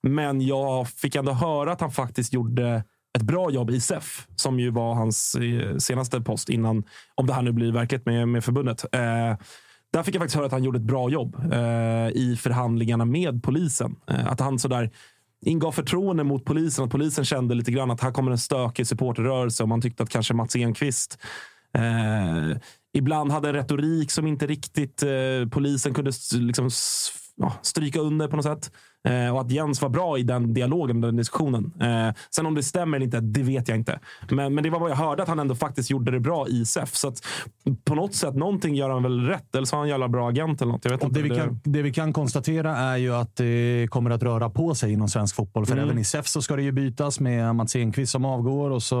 Men 0.07 0.41
jag 0.41 0.87
fick 0.87 1.15
ändå 1.15 1.31
höra 1.31 1.71
att 1.71 1.81
han 1.81 1.91
faktiskt 1.91 2.33
gjorde 2.33 2.83
ett 3.17 3.21
bra 3.21 3.51
jobb 3.51 3.69
i 3.71 3.79
SEF, 3.79 4.27
som 4.35 4.59
ju 4.59 4.69
var 4.69 4.93
hans 4.93 5.35
eh, 5.35 5.77
senaste 5.77 6.21
post 6.21 6.49
innan, 6.49 6.83
om 7.15 7.27
det 7.27 7.33
här 7.33 7.41
nu 7.41 7.51
blir 7.51 7.71
verkligt 7.71 8.05
med, 8.05 8.27
med 8.27 8.43
förbundet. 8.43 8.85
Eh, 8.91 9.37
där 9.93 10.03
fick 10.03 10.15
jag 10.15 10.21
faktiskt 10.21 10.35
höra 10.35 10.45
att 10.45 10.51
han 10.51 10.63
gjorde 10.63 10.77
ett 10.77 10.83
bra 10.83 11.09
jobb 11.09 11.35
eh, 11.53 12.09
i 12.09 12.37
förhandlingarna 12.41 13.05
med 13.05 13.43
polisen. 13.43 13.95
Eh, 14.07 14.31
att 14.31 14.39
han 14.39 14.59
sådär 14.59 14.91
ingav 15.45 15.71
förtroende 15.71 16.23
mot 16.23 16.45
polisen. 16.45 16.85
Att 16.85 16.91
polisen 16.91 17.25
kände 17.25 17.55
lite 17.55 17.71
grann 17.71 17.91
att 17.91 18.01
här 18.01 18.11
kommer 18.11 18.31
en 18.31 18.37
stökig 18.37 18.87
supporterrörelse 18.87 19.63
och 19.63 19.69
man 19.69 19.81
tyckte 19.81 20.03
att 20.03 20.09
kanske 20.09 20.33
Mats 20.33 20.55
Enqvist 20.55 21.17
eh, 21.77 22.57
ibland 22.93 23.31
hade 23.31 23.49
en 23.49 23.55
retorik 23.55 24.11
som 24.11 24.27
inte 24.27 24.47
riktigt 24.47 25.03
eh, 25.03 25.49
polisen 25.51 25.93
kunde 25.93 26.11
liksom, 26.33 26.69
ja, 27.35 27.53
stryka 27.61 27.99
under 27.99 28.27
på 28.27 28.35
något 28.35 28.45
sätt. 28.45 28.71
Eh, 29.07 29.33
och 29.33 29.41
att 29.41 29.51
Jens 29.51 29.81
var 29.81 29.89
bra 29.89 30.17
i 30.17 30.23
den 30.23 30.53
dialogen, 30.53 31.01
den 31.01 31.15
diskussionen. 31.15 31.71
Eh, 31.81 32.13
sen 32.35 32.45
om 32.45 32.55
det 32.55 32.63
stämmer 32.63 32.97
eller 32.97 33.05
inte, 33.05 33.19
det 33.19 33.43
vet 33.43 33.67
jag 33.67 33.77
inte. 33.77 33.99
Men, 34.31 34.55
men 34.55 34.63
det 34.63 34.69
var 34.69 34.79
vad 34.79 34.91
jag 34.91 34.95
hörde, 34.95 35.23
att 35.23 35.29
han 35.29 35.39
ändå 35.39 35.55
faktiskt 35.55 35.89
gjorde 35.89 36.11
det 36.11 36.19
bra 36.19 36.47
i 36.47 36.65
SEF. 36.65 36.95
Så 36.95 37.07
att 37.07 37.25
på 37.83 37.95
något 37.95 38.13
sätt, 38.15 38.35
någonting 38.35 38.75
gör 38.75 38.89
han 38.89 39.03
väl 39.03 39.25
rätt. 39.27 39.55
Eller 39.55 39.65
så 39.65 39.75
har 39.75 39.79
han 39.79 39.85
en 39.85 39.89
jävla 39.89 40.07
bra 40.07 40.29
agent 40.29 40.61
eller 40.61 40.71
något. 40.71 40.85
Jag 40.85 40.91
vet 40.91 41.01
Och 41.01 41.07
inte. 41.07 41.19
det, 41.21 41.29
vi 41.29 41.35
kan, 41.35 41.59
det 41.63 41.81
vi 41.81 41.93
kan 41.93 42.13
konstatera 42.13 42.77
är 42.77 42.97
ju 42.97 43.13
att 43.15 43.35
det 43.35 43.87
kommer 43.89 44.09
att 44.09 44.23
röra 44.23 44.49
på 44.49 44.75
sig 44.75 44.91
inom 44.93 45.07
svensk 45.09 45.35
fotboll. 45.35 45.65
För 45.65 45.73
Mm. 45.73 45.85
även 45.85 45.99
i 45.99 46.03
SEF 46.03 46.27
så 46.27 46.41
ska 46.41 46.55
det 46.55 46.63
ju 46.63 46.71
bytas 46.71 47.19
med 47.19 47.55
Mats 47.55 47.75
Enqvist 47.75 48.11
som 48.11 48.25
avgår 48.25 48.69
och 48.69 48.83
så 48.83 48.95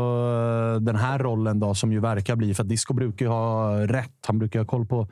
eh, 0.75 0.81
den 0.81 0.95
här 0.95 1.19
rollen 1.19 1.59
då 1.59 1.75
som 1.75 1.91
ju 1.91 1.99
verkar 1.99 2.35
bli, 2.35 2.53
för 2.53 2.63
att 2.63 2.69
Disco 2.69 2.93
brukar 2.93 3.25
ju 3.25 3.29
ha 3.31 3.77
rätt. 3.87 4.11
Han 4.27 4.39
brukar 4.39 4.59
ha 4.59 4.65
koll 4.65 4.85
på 4.85 5.07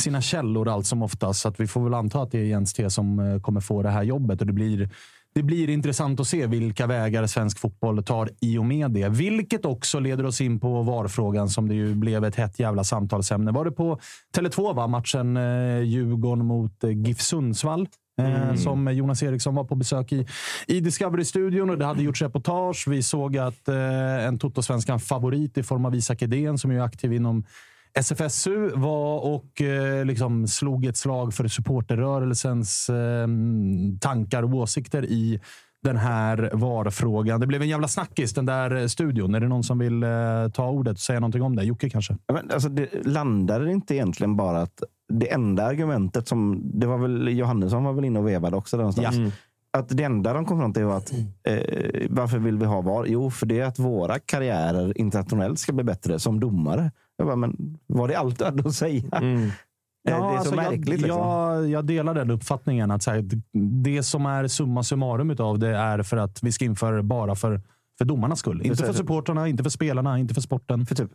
sina 0.00 0.20
källor 0.20 0.68
allt 0.68 0.86
som 0.86 1.02
oftast. 1.02 1.40
Så 1.40 1.48
att 1.48 1.60
vi 1.60 1.66
får 1.66 1.84
väl 1.84 1.94
anta 1.94 2.22
att 2.22 2.30
det 2.30 2.38
är 2.38 2.44
Jens 2.44 2.74
T 2.74 2.90
som 2.90 3.18
eh, 3.18 3.40
kommer 3.40 3.60
få 3.60 3.82
det 3.82 3.90
här 3.90 4.02
jobbet. 4.02 4.40
Och 4.40 4.46
det 4.46 4.52
blir, 4.52 4.90
det 5.34 5.42
blir 5.42 5.68
intressant 5.70 6.20
att 6.20 6.26
se 6.26 6.46
vilka 6.46 6.86
vägar 6.86 7.26
svensk 7.26 7.58
fotboll 7.58 8.02
tar 8.04 8.30
i 8.40 8.58
och 8.58 8.64
med 8.64 8.90
det. 8.90 9.08
Vilket 9.08 9.64
också 9.64 10.00
leder 10.00 10.26
oss 10.26 10.40
in 10.40 10.60
på 10.60 10.82
VAR-frågan 10.82 11.48
som 11.48 11.68
det 11.68 11.74
ju 11.74 11.94
blev 11.94 12.24
ett 12.24 12.36
hett 12.36 12.58
jävla 12.60 12.84
samtalsämne. 12.84 13.52
Var 13.52 13.64
det 13.64 13.70
på 13.70 13.98
Tele2, 14.36 14.74
va? 14.74 14.86
matchen 14.86 15.36
eh, 15.36 15.80
Djurgården 15.80 16.46
mot 16.46 16.84
eh, 16.84 16.90
GIF 16.90 17.20
Sundsvall? 17.20 17.88
eh, 18.20 18.54
Som 18.54 18.94
Jonas 18.94 19.22
Eriksson 19.22 19.54
var 19.54 19.64
på 19.64 19.74
besök 19.74 20.12
i, 20.12 20.26
i 20.66 20.80
Discovery-studion 20.80 21.70
och 21.70 21.78
det 21.78 21.84
hade 21.84 22.02
gjorts 22.02 22.22
reportage. 22.22 22.84
Vi 22.88 23.02
såg 23.02 23.36
att 23.36 23.68
eh, 23.68 24.26
en 24.26 24.38
Toto-svenskan 24.38 25.00
favorit 25.00 25.58
i 25.58 25.62
form 25.62 25.84
av 25.84 25.94
Isak 25.94 26.22
Edén, 26.22 26.58
som 26.58 26.70
är 26.70 26.80
aktiv 26.80 27.12
inom 27.12 27.44
SFSU 28.00 28.70
var 28.74 29.18
och 29.18 29.60
eh, 29.62 30.04
liksom 30.04 30.46
slog 30.46 30.86
ett 30.86 30.96
slag 30.96 31.34
för 31.34 31.48
supporterrörelsens 31.48 32.88
eh, 32.88 33.28
tankar 34.00 34.42
och 34.42 34.54
åsikter 34.54 35.04
i 35.04 35.40
den 35.82 35.96
här 35.96 36.50
VAR-frågan. 36.52 37.40
Det 37.40 37.46
blev 37.46 37.62
en 37.62 37.68
jävla 37.68 37.88
snackis, 37.88 38.34
den 38.34 38.46
där 38.46 38.76
eh, 38.76 38.86
studion. 38.86 39.34
Är 39.34 39.40
det 39.40 39.48
någon 39.48 39.64
som 39.64 39.78
vill 39.78 40.02
eh, 40.02 40.08
ta 40.54 40.70
ordet 40.70 40.92
och 40.92 41.00
säga 41.00 41.20
någonting 41.20 41.42
om 41.42 41.56
det? 41.56 41.64
Jocke 41.64 41.90
kanske? 41.90 42.16
Ja, 42.26 42.34
Men, 42.34 42.50
alltså, 42.50 42.68
det 42.68 43.06
landade 43.06 43.64
det 43.64 43.72
inte 43.72 43.94
egentligen 43.94 44.36
bara 44.36 44.62
att 44.62 44.82
det 45.12 45.32
enda 45.32 45.64
argumentet 45.64 46.28
som, 46.28 46.60
det 46.64 46.86
var 46.86 46.98
väl 46.98 47.28
Johannesson 47.28 47.84
var 47.84 47.92
väl 47.92 48.04
inne 48.04 48.18
och 48.18 48.28
vevade 48.28 48.56
också 48.56 48.76
någonstans. 48.76 49.16
Mm. 49.16 49.30
Att 49.70 49.88
det 49.88 50.02
enda 50.02 50.32
de 50.32 50.44
kom 50.44 50.58
fram 50.58 50.72
till 50.72 50.84
var 50.84 50.96
att 50.96 51.12
eh, 51.48 52.06
varför 52.10 52.38
vill 52.38 52.58
vi 52.58 52.64
ha 52.64 52.80
VAR? 52.80 53.04
Jo, 53.08 53.30
för 53.30 53.46
det 53.46 53.60
är 53.60 53.64
att 53.64 53.78
våra 53.78 54.18
karriärer 54.18 54.98
internationellt 54.98 55.58
ska 55.58 55.72
bli 55.72 55.84
bättre 55.84 56.18
som 56.18 56.40
domare. 56.40 56.90
Jag 57.16 57.26
bara, 57.26 57.36
men 57.36 57.78
var 57.86 58.08
det 58.08 58.14
allt 58.14 58.38
du 58.38 58.44
hade 58.44 58.68
att 58.68 58.74
säga? 58.74 59.18
Mm. 59.18 59.50
Eh, 60.08 60.12
det 60.12 60.24
är 60.24 60.30
så 60.30 60.38
alltså, 60.38 60.54
märkligt. 60.54 60.88
Jag, 60.88 61.00
liksom. 61.00 61.18
jag, 61.18 61.70
jag 61.70 61.84
delar 61.84 62.14
den 62.14 62.30
uppfattningen. 62.30 62.90
att 62.90 63.02
så 63.02 63.10
här, 63.10 63.24
det 63.82 64.02
som 64.02 64.26
är 64.26 64.48
summa 64.48 64.82
summarum 64.82 65.30
utav 65.30 65.58
det 65.58 65.76
är 65.76 66.02
för 66.02 66.16
att 66.16 66.42
vi 66.42 66.52
ska 66.52 66.64
införa 66.64 67.02
bara 67.02 67.34
för, 67.34 67.60
för 67.98 68.04
domarnas 68.04 68.38
skull. 68.38 68.62
Inte 68.64 68.84
för 68.84 68.92
supportrarna, 68.92 69.48
inte 69.48 69.62
för 69.62 69.70
spelarna, 69.70 70.18
inte 70.18 70.34
för 70.34 70.40
sporten. 70.40 70.86
För 70.86 70.94
typ 70.94 71.10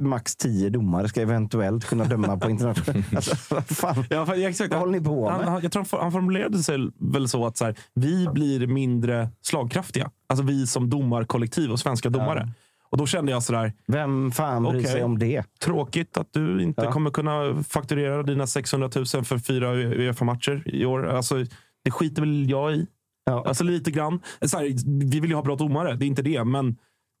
max 0.00 0.36
tio 0.36 0.70
domare 0.70 1.08
ska 1.08 1.22
eventuellt 1.22 1.84
kunna 1.84 2.04
döma 2.04 2.36
på 2.36 2.50
internationellt. 2.50 3.06
Alltså, 3.16 3.54
vad 3.54 3.66
fan? 3.66 4.04
Ja, 4.10 4.36
ja, 4.36 4.48
exakt. 4.48 4.70
Vad 4.70 4.80
håller 4.80 4.92
ni 4.92 5.04
på 5.04 5.30
han, 5.30 5.38
med? 5.38 5.48
han, 5.48 5.62
jag 5.62 5.72
tror 5.72 5.86
han, 5.90 6.00
han 6.02 6.12
formulerade 6.12 6.58
sig 6.58 6.78
väl 6.98 7.28
så 7.28 7.46
att 7.46 7.56
så 7.56 7.64
här, 7.64 7.78
vi 7.94 8.28
blir 8.32 8.66
mindre 8.66 9.28
slagkraftiga. 9.42 10.10
Alltså 10.26 10.44
vi 10.44 10.66
som 10.66 10.90
domarkollektiv 10.90 11.70
och 11.70 11.80
svenska 11.80 12.10
domare. 12.10 12.52
Och 12.90 12.98
då 12.98 13.06
kände 13.06 13.32
jag 13.32 13.42
sådär, 13.42 13.72
Vem 13.86 14.30
fan 14.30 14.62
bryr 14.62 14.78
Okej. 14.80 14.92
sig 14.92 15.02
om 15.04 15.18
det? 15.18 15.44
tråkigt 15.60 16.16
att 16.16 16.32
du 16.32 16.62
inte 16.62 16.82
Ja. 16.84 16.92
kommer 16.92 17.10
kunna 17.10 17.62
fakturera 17.68 18.22
dina 18.22 18.46
600 18.46 18.90
000 18.96 19.06
för 19.24 19.38
fyra 19.38 19.74
Uefa-matcher 19.74 20.62
i 20.66 20.84
år. 20.84 21.06
Alltså, 21.06 21.44
det 21.84 21.90
skiter 21.90 22.22
väl 22.22 22.50
jag 22.50 22.72
i. 22.72 22.86
Ja. 23.24 23.44
Alltså 23.48 23.64
lite 23.64 23.90
grann. 23.90 24.20
Så 24.42 24.58
här, 24.58 24.64
vi 25.10 25.20
vill 25.20 25.30
ju 25.30 25.36
ha 25.36 25.42
bra 25.42 25.56
domare, 25.56 25.94
det 25.94 26.04
är 26.04 26.06
inte 26.06 26.22
det. 26.22 26.44
Men 26.44 26.76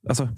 alltså, 0.08 0.28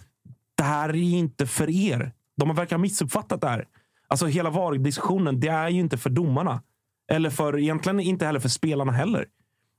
det 0.56 0.62
här 0.62 0.88
är 0.88 0.94
inte 0.94 1.46
för 1.46 1.70
er. 1.70 2.12
De 2.36 2.54
verkar 2.54 2.76
ha 2.76 2.80
missuppfattat 2.82 3.40
det 3.40 3.48
här. 3.48 3.64
Alltså 4.08 4.26
hela 4.26 4.50
VAR-diskussionen, 4.50 5.40
det 5.40 5.48
är 5.48 5.68
ju 5.68 5.80
inte 5.80 5.98
för 5.98 6.10
domarna. 6.10 6.62
Eller 7.12 7.30
för, 7.30 7.58
egentligen 7.58 8.00
inte 8.00 8.26
heller 8.26 8.40
för 8.40 8.48
spelarna 8.48 8.92
heller. 8.92 9.26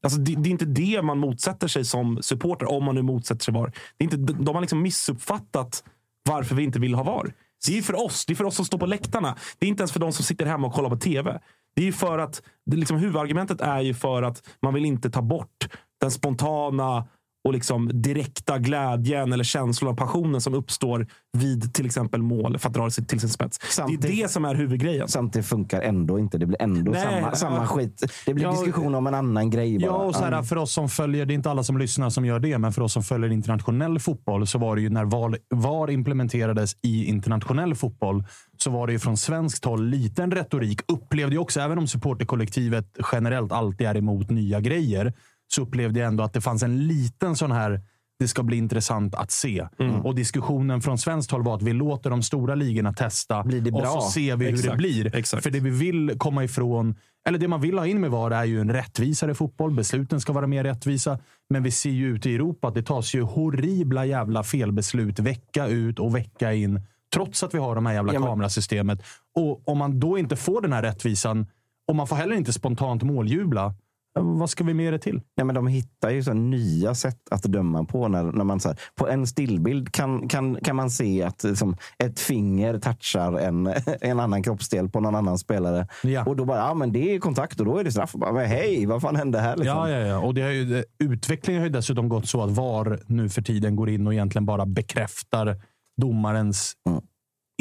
Alltså 0.03 0.20
det, 0.20 0.36
det 0.36 0.50
är 0.50 0.51
inte 0.51 0.65
det 0.65 1.01
man 1.01 1.20
motsätter 1.20 1.67
sig 1.67 1.86
som 1.86 2.17
supporter, 2.22 2.72
om 2.72 2.84
man 2.84 2.96
nu 2.96 3.01
motsätter 3.01 3.43
sig 3.43 3.53
VAR. 3.53 3.72
Det 3.98 4.05
är 4.05 4.13
inte, 4.13 4.34
de 4.34 4.55
har 4.55 4.62
liksom 4.62 4.81
missuppfattat 4.81 5.84
varför 6.29 6.55
vi 6.55 6.63
inte 6.63 6.79
vill 6.79 6.93
ha 6.93 7.03
VAR. 7.03 7.34
Det 7.67 7.77
är 7.77 7.81
för 7.81 8.05
oss. 8.05 8.25
Det 8.25 8.34
är 8.34 8.36
för 8.36 8.43
oss 8.43 8.55
som 8.55 8.65
står 8.65 8.77
på 8.77 8.86
läktarna. 8.86 9.38
Det 9.60 9.65
är 9.65 9.70
inte 9.70 9.81
ens 9.81 9.91
för 9.91 10.00
de 10.00 10.13
som 10.13 10.25
sitter 10.25 10.46
hemma 10.46 10.67
och 10.67 10.74
kollar 10.74 10.89
på 10.89 10.98
tv. 10.98 11.39
Det 11.75 11.88
är 11.88 11.91
för 11.91 12.17
att, 12.17 12.41
det 12.65 12.77
liksom, 12.77 12.98
huvudargumentet 12.98 13.62
är 13.62 13.81
ju 13.81 13.93
för 13.93 14.24
att 14.24 14.43
man 14.62 14.74
vill 14.74 14.86
inte 14.86 15.10
ta 15.10 15.22
bort 15.22 15.70
den 16.01 16.12
spontana 16.12 17.08
och 17.44 17.54
liksom 17.54 18.02
direkta 18.02 18.58
glädjen 18.60 19.34
eller 19.34 19.44
känslan 19.44 19.92
av 19.92 19.96
passionen 19.96 20.42
som 20.42 20.54
uppstår 20.54 21.08
vid 21.38 21.74
till 21.74 21.86
exempel 21.86 22.22
mål, 22.22 22.58
för 22.58 22.68
att 22.70 22.74
dra 22.76 22.86
det 22.86 22.92
till 23.08 23.20
sin 23.20 23.30
spets. 23.30 23.60
Samtidigt- 23.70 24.02
det 24.02 24.08
är 24.08 24.24
det 24.24 24.30
som 24.30 24.46
är 24.46 24.56
huvudgrejen. 24.56 25.08
Samtidigt 25.08 25.48
funkar 25.48 25.82
ändå 25.82 26.20
inte. 26.20 26.38
Det 26.38 26.46
blir 26.46 26.62
ändå 26.62 26.92
Nej, 26.92 27.02
samma, 27.22 27.36
samma 27.36 27.68
skit. 27.68 28.04
Det 28.26 28.34
blir 28.34 28.44
Ja, 28.46 28.52
diskussion 28.52 28.96
om 28.96 29.08
en 29.08 29.14
annan 29.14 29.50
grej 29.50 29.80
bara. 29.80 29.86
Ja, 29.86 29.92
och 29.94 30.16
så 30.16 30.24
här, 30.24 30.44
för 30.44 30.56
oss 30.56 30.74
som 30.74 30.90
följer, 30.90 31.26
det 31.26 31.34
är 31.34 31.36
inte 31.36 31.52
alla 31.52 31.64
som 31.64 31.78
lyssnar 31.78 32.10
som 32.10 32.26
gör 32.26 32.40
det, 32.40 32.58
men 32.58 32.74
för 32.74 32.82
oss 32.82 32.94
som 32.94 33.04
följer 33.04 33.30
internationell 33.32 34.00
fotboll 34.00 34.48
så 34.48 34.58
var 34.60 34.76
det 34.76 34.82
ju 34.82 34.90
när 34.90 35.06
VAR, 35.06 35.38
VAR 35.56 35.92
implementerades 35.92 36.76
i 36.82 37.06
internationell 37.06 37.76
fotboll 37.76 38.24
så 38.58 38.72
var 38.72 38.88
det 38.88 38.94
ju 38.94 39.00
från 39.00 39.18
svenskt 39.18 39.66
håll 39.66 39.86
liten 39.90 40.32
retorik. 40.32 40.82
Upplevde 40.88 41.36
jag 41.36 41.42
också, 41.42 41.60
även 41.60 41.78
om 41.78 41.88
supporterkollektivet 41.88 42.98
generellt 43.12 43.52
alltid 43.52 43.88
är 43.88 43.98
emot 43.98 44.30
nya 44.30 44.60
grejer, 44.60 45.14
så 45.53 45.62
upplevde 45.62 46.00
jag 46.00 46.08
ändå 46.08 46.24
att 46.24 46.34
det 46.34 46.41
fanns 46.41 46.63
en 46.63 46.88
liten 46.88 47.36
sån 47.36 47.51
här 47.51 47.81
det 48.20 48.27
ska 48.27 48.43
bli 48.43 48.58
intressant 48.58 49.15
att 49.15 49.31
se. 49.31 49.67
Mm. 49.79 49.96
Och 50.05 50.15
diskussionen 50.15 50.81
från 50.81 50.98
svenskt 50.98 51.31
håll 51.31 51.43
var 51.43 51.55
att 51.55 51.62
vi 51.62 51.74
låter 51.74 52.10
de 52.10 52.24
stora 52.24 52.55
ligorna 52.55 52.93
testa 52.93 53.43
Blir 53.43 53.62
det 53.62 53.72
och 53.72 53.81
bra? 53.81 53.86
så 53.91 54.01
ser 54.01 54.36
vi 54.36 54.46
hur 54.46 54.51
det 54.51 54.58
Exakt, 54.60 54.77
blir. 54.77 55.15
exakt. 55.15 55.43
För 55.43 55.51
det 55.51 55.60
vi 55.60 55.70
vill 55.70 56.13
komma 56.17 56.43
ifrån, 56.43 56.96
eller 57.27 57.39
det 57.39 57.48
man 57.48 57.62
vill 57.62 57.77
ha 57.77 57.88
in 57.88 58.01
med 58.01 58.12
VAR 58.12 58.31
är 58.31 58.43
ju 58.46 58.62
en 58.62 58.72
rättvisare 58.74 59.36
fotboll. 59.36 59.72
Besluten 59.72 60.22
ska 60.22 60.34
vara 60.34 60.48
mer 60.48 60.63
rättvisa. 60.63 61.20
Men 61.50 61.63
vi 61.63 61.72
ser 61.72 61.89
ju 61.89 62.08
ute 62.15 62.29
i 62.29 62.36
Europa 62.36 62.67
att 62.67 62.74
det 62.75 62.84
tas 62.84 63.13
ju 63.15 63.22
horribla 63.22 64.05
jävla 64.05 64.43
felbeslut 64.43 65.20
vecka 65.20 65.67
ut 65.67 66.00
och 66.00 66.15
vecka 66.15 66.53
in. 66.53 66.81
Trots 67.13 67.43
att 67.43 67.53
vi 67.53 67.58
har 67.58 67.75
de 67.75 67.86
här 67.86 67.93
jävla 67.93 68.13
Ja, 68.13 68.20
men- 68.20 68.29
kamerasystemet. 68.29 69.00
Och 69.36 69.67
om 69.67 69.77
man 69.77 70.00
då 70.00 70.17
inte 70.17 70.36
får 70.36 70.62
den 70.62 70.74
här 70.74 70.81
rättvisan 70.81 71.46
och 71.88 71.96
man 71.96 72.08
får 72.08 72.15
heller 72.15 72.36
inte 72.36 72.53
spontant 72.53 73.03
måljubla. 73.03 73.74
Ja, 74.13 74.22
Vad 74.22 74.50
ska 74.50 74.63
vi 74.63 74.74
med 74.74 74.94
det 74.94 75.00
till? 75.00 75.22
Nej, 75.38 75.46
men 75.46 75.56
de 75.56 75.68
hittar 75.68 76.10
ju 76.10 76.24
så 76.24 76.34
nya 76.34 76.96
sätt 76.96 77.20
att 77.32 77.44
döma 77.44 77.84
på. 77.84 78.08
När, 78.08 78.24
när 78.24 78.44
man, 78.44 78.60
så 78.60 78.70
här, 78.70 78.80
på 78.96 79.08
en 79.08 79.27
stillbild 79.27 79.91
kan, 79.91 80.27
kan, 80.27 80.56
kan 80.56 80.75
man 80.75 80.89
se 80.89 81.24
att 81.24 81.44
liksom, 81.44 81.75
ett 81.98 82.20
finger 82.20 82.80
touchar 82.80 83.34
en, 83.39 83.68
en 84.01 84.20
annan 84.20 84.44
kroppsdel 84.44 84.89
på 84.89 85.00
någon 85.00 85.15
annan 85.15 85.38
spelare. 85.38 85.88
Ja. 86.03 86.25
Och 86.25 86.36
då 86.36 86.46
bara, 86.46 86.58
ja 86.58 86.74
men 86.74 86.91
det 86.94 87.15
är 87.15 87.20
kontakt 87.20 87.60
och 87.60 87.65
då 87.65 87.77
är 87.77 87.84
det 87.84 87.91
straff. 87.91 88.13
Bara, 88.13 88.32
men 88.34 88.46
hej, 88.46 88.86
vad 88.86 89.01
fan 89.01 89.15
hände 89.15 89.39
här? 89.39 89.58
Liksom? 89.58 89.77
Ja, 89.77 89.89
ja, 89.89 90.00
ja. 90.00 90.20
Och 90.20 90.34
det 90.34 90.41
har 90.41 90.50
ju, 90.50 90.84
utvecklingen 91.00 91.62
har 91.62 91.68
ju 91.68 91.74
dessutom 91.74 92.10
gått 92.10 92.27
så 92.27 92.44
att 92.44 92.51
VAR 92.51 93.00
nu 93.06 93.30
för 93.30 93.41
tiden 93.41 93.75
går 93.75 93.89
in 93.89 94.08
och 94.08 94.13
egentligen 94.13 94.46
bara 94.46 94.65
bekräftar 94.65 95.62
domarens 96.01 96.74
Mm. 96.89 97.01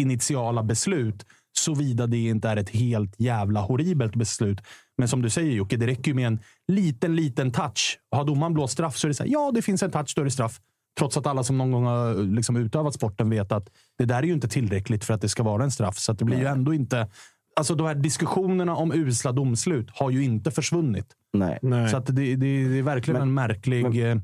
initiala 0.00 0.62
beslut. 0.62 1.26
Såvida 1.58 2.06
det 2.06 2.18
inte 2.18 2.48
är 2.48 2.56
ett 2.56 2.70
helt 2.70 3.14
jävla 3.18 3.60
horribelt 3.60 4.16
beslut. 4.16 4.58
Men 4.98 5.08
som 5.08 5.22
du 5.22 5.30
säger 5.30 5.52
Jocke, 5.52 5.76
det 5.76 5.86
räcker 5.86 6.10
ju 6.10 6.14
med 6.14 6.26
en 6.26 6.38
liten, 6.68 7.16
liten 7.16 7.52
touch. 7.52 7.98
Har 8.10 8.24
domaren 8.24 8.54
blåst 8.54 8.72
straff 8.72 8.96
så 8.96 9.06
är 9.06 9.08
det 9.08 9.14
så 9.14 9.22
här, 9.22 9.30
ja, 9.30 9.50
det 9.54 9.62
finns 9.62 9.82
en 9.82 9.90
touch, 9.90 10.12
då 10.16 10.20
är 10.22 10.24
det 10.24 10.30
straff. 10.30 10.60
Trots 10.98 11.16
att 11.16 11.26
alla 11.26 11.42
som 11.44 11.58
någon 11.58 11.70
gång 11.72 11.84
har 11.84 12.14
liksom 12.14 12.56
utövat 12.56 12.94
sporten 12.94 13.30
vet 13.30 13.52
att 13.52 13.68
det 13.98 14.04
där 14.04 14.18
är 14.18 14.22
ju 14.22 14.32
inte 14.32 14.48
tillräckligt 14.48 15.04
för 15.04 15.14
att 15.14 15.20
det 15.20 15.28
ska 15.28 15.42
vara 15.42 15.64
en 15.64 15.70
straff. 15.70 15.98
Så 15.98 16.12
att 16.12 16.18
det 16.18 16.24
blir 16.24 16.38
ju 16.38 16.46
ändå 16.46 16.74
inte... 16.74 17.08
Alltså 17.56 17.74
de 17.74 17.86
här 17.86 17.94
diskussionerna 17.94 18.76
om 18.76 18.92
usla 18.92 19.32
domslut 19.32 19.90
har 19.90 20.10
ju 20.10 20.24
inte 20.24 20.50
försvunnit. 20.50 21.06
Nej. 21.32 21.58
Nej. 21.62 21.88
Så 21.90 21.96
att 21.96 22.06
det, 22.06 22.12
det, 22.12 22.36
det 22.36 22.78
är 22.78 22.82
verkligen 22.82 23.20
Men- 23.20 23.28
en 23.28 23.34
märklig... 23.34 23.84
eh, 23.84 24.16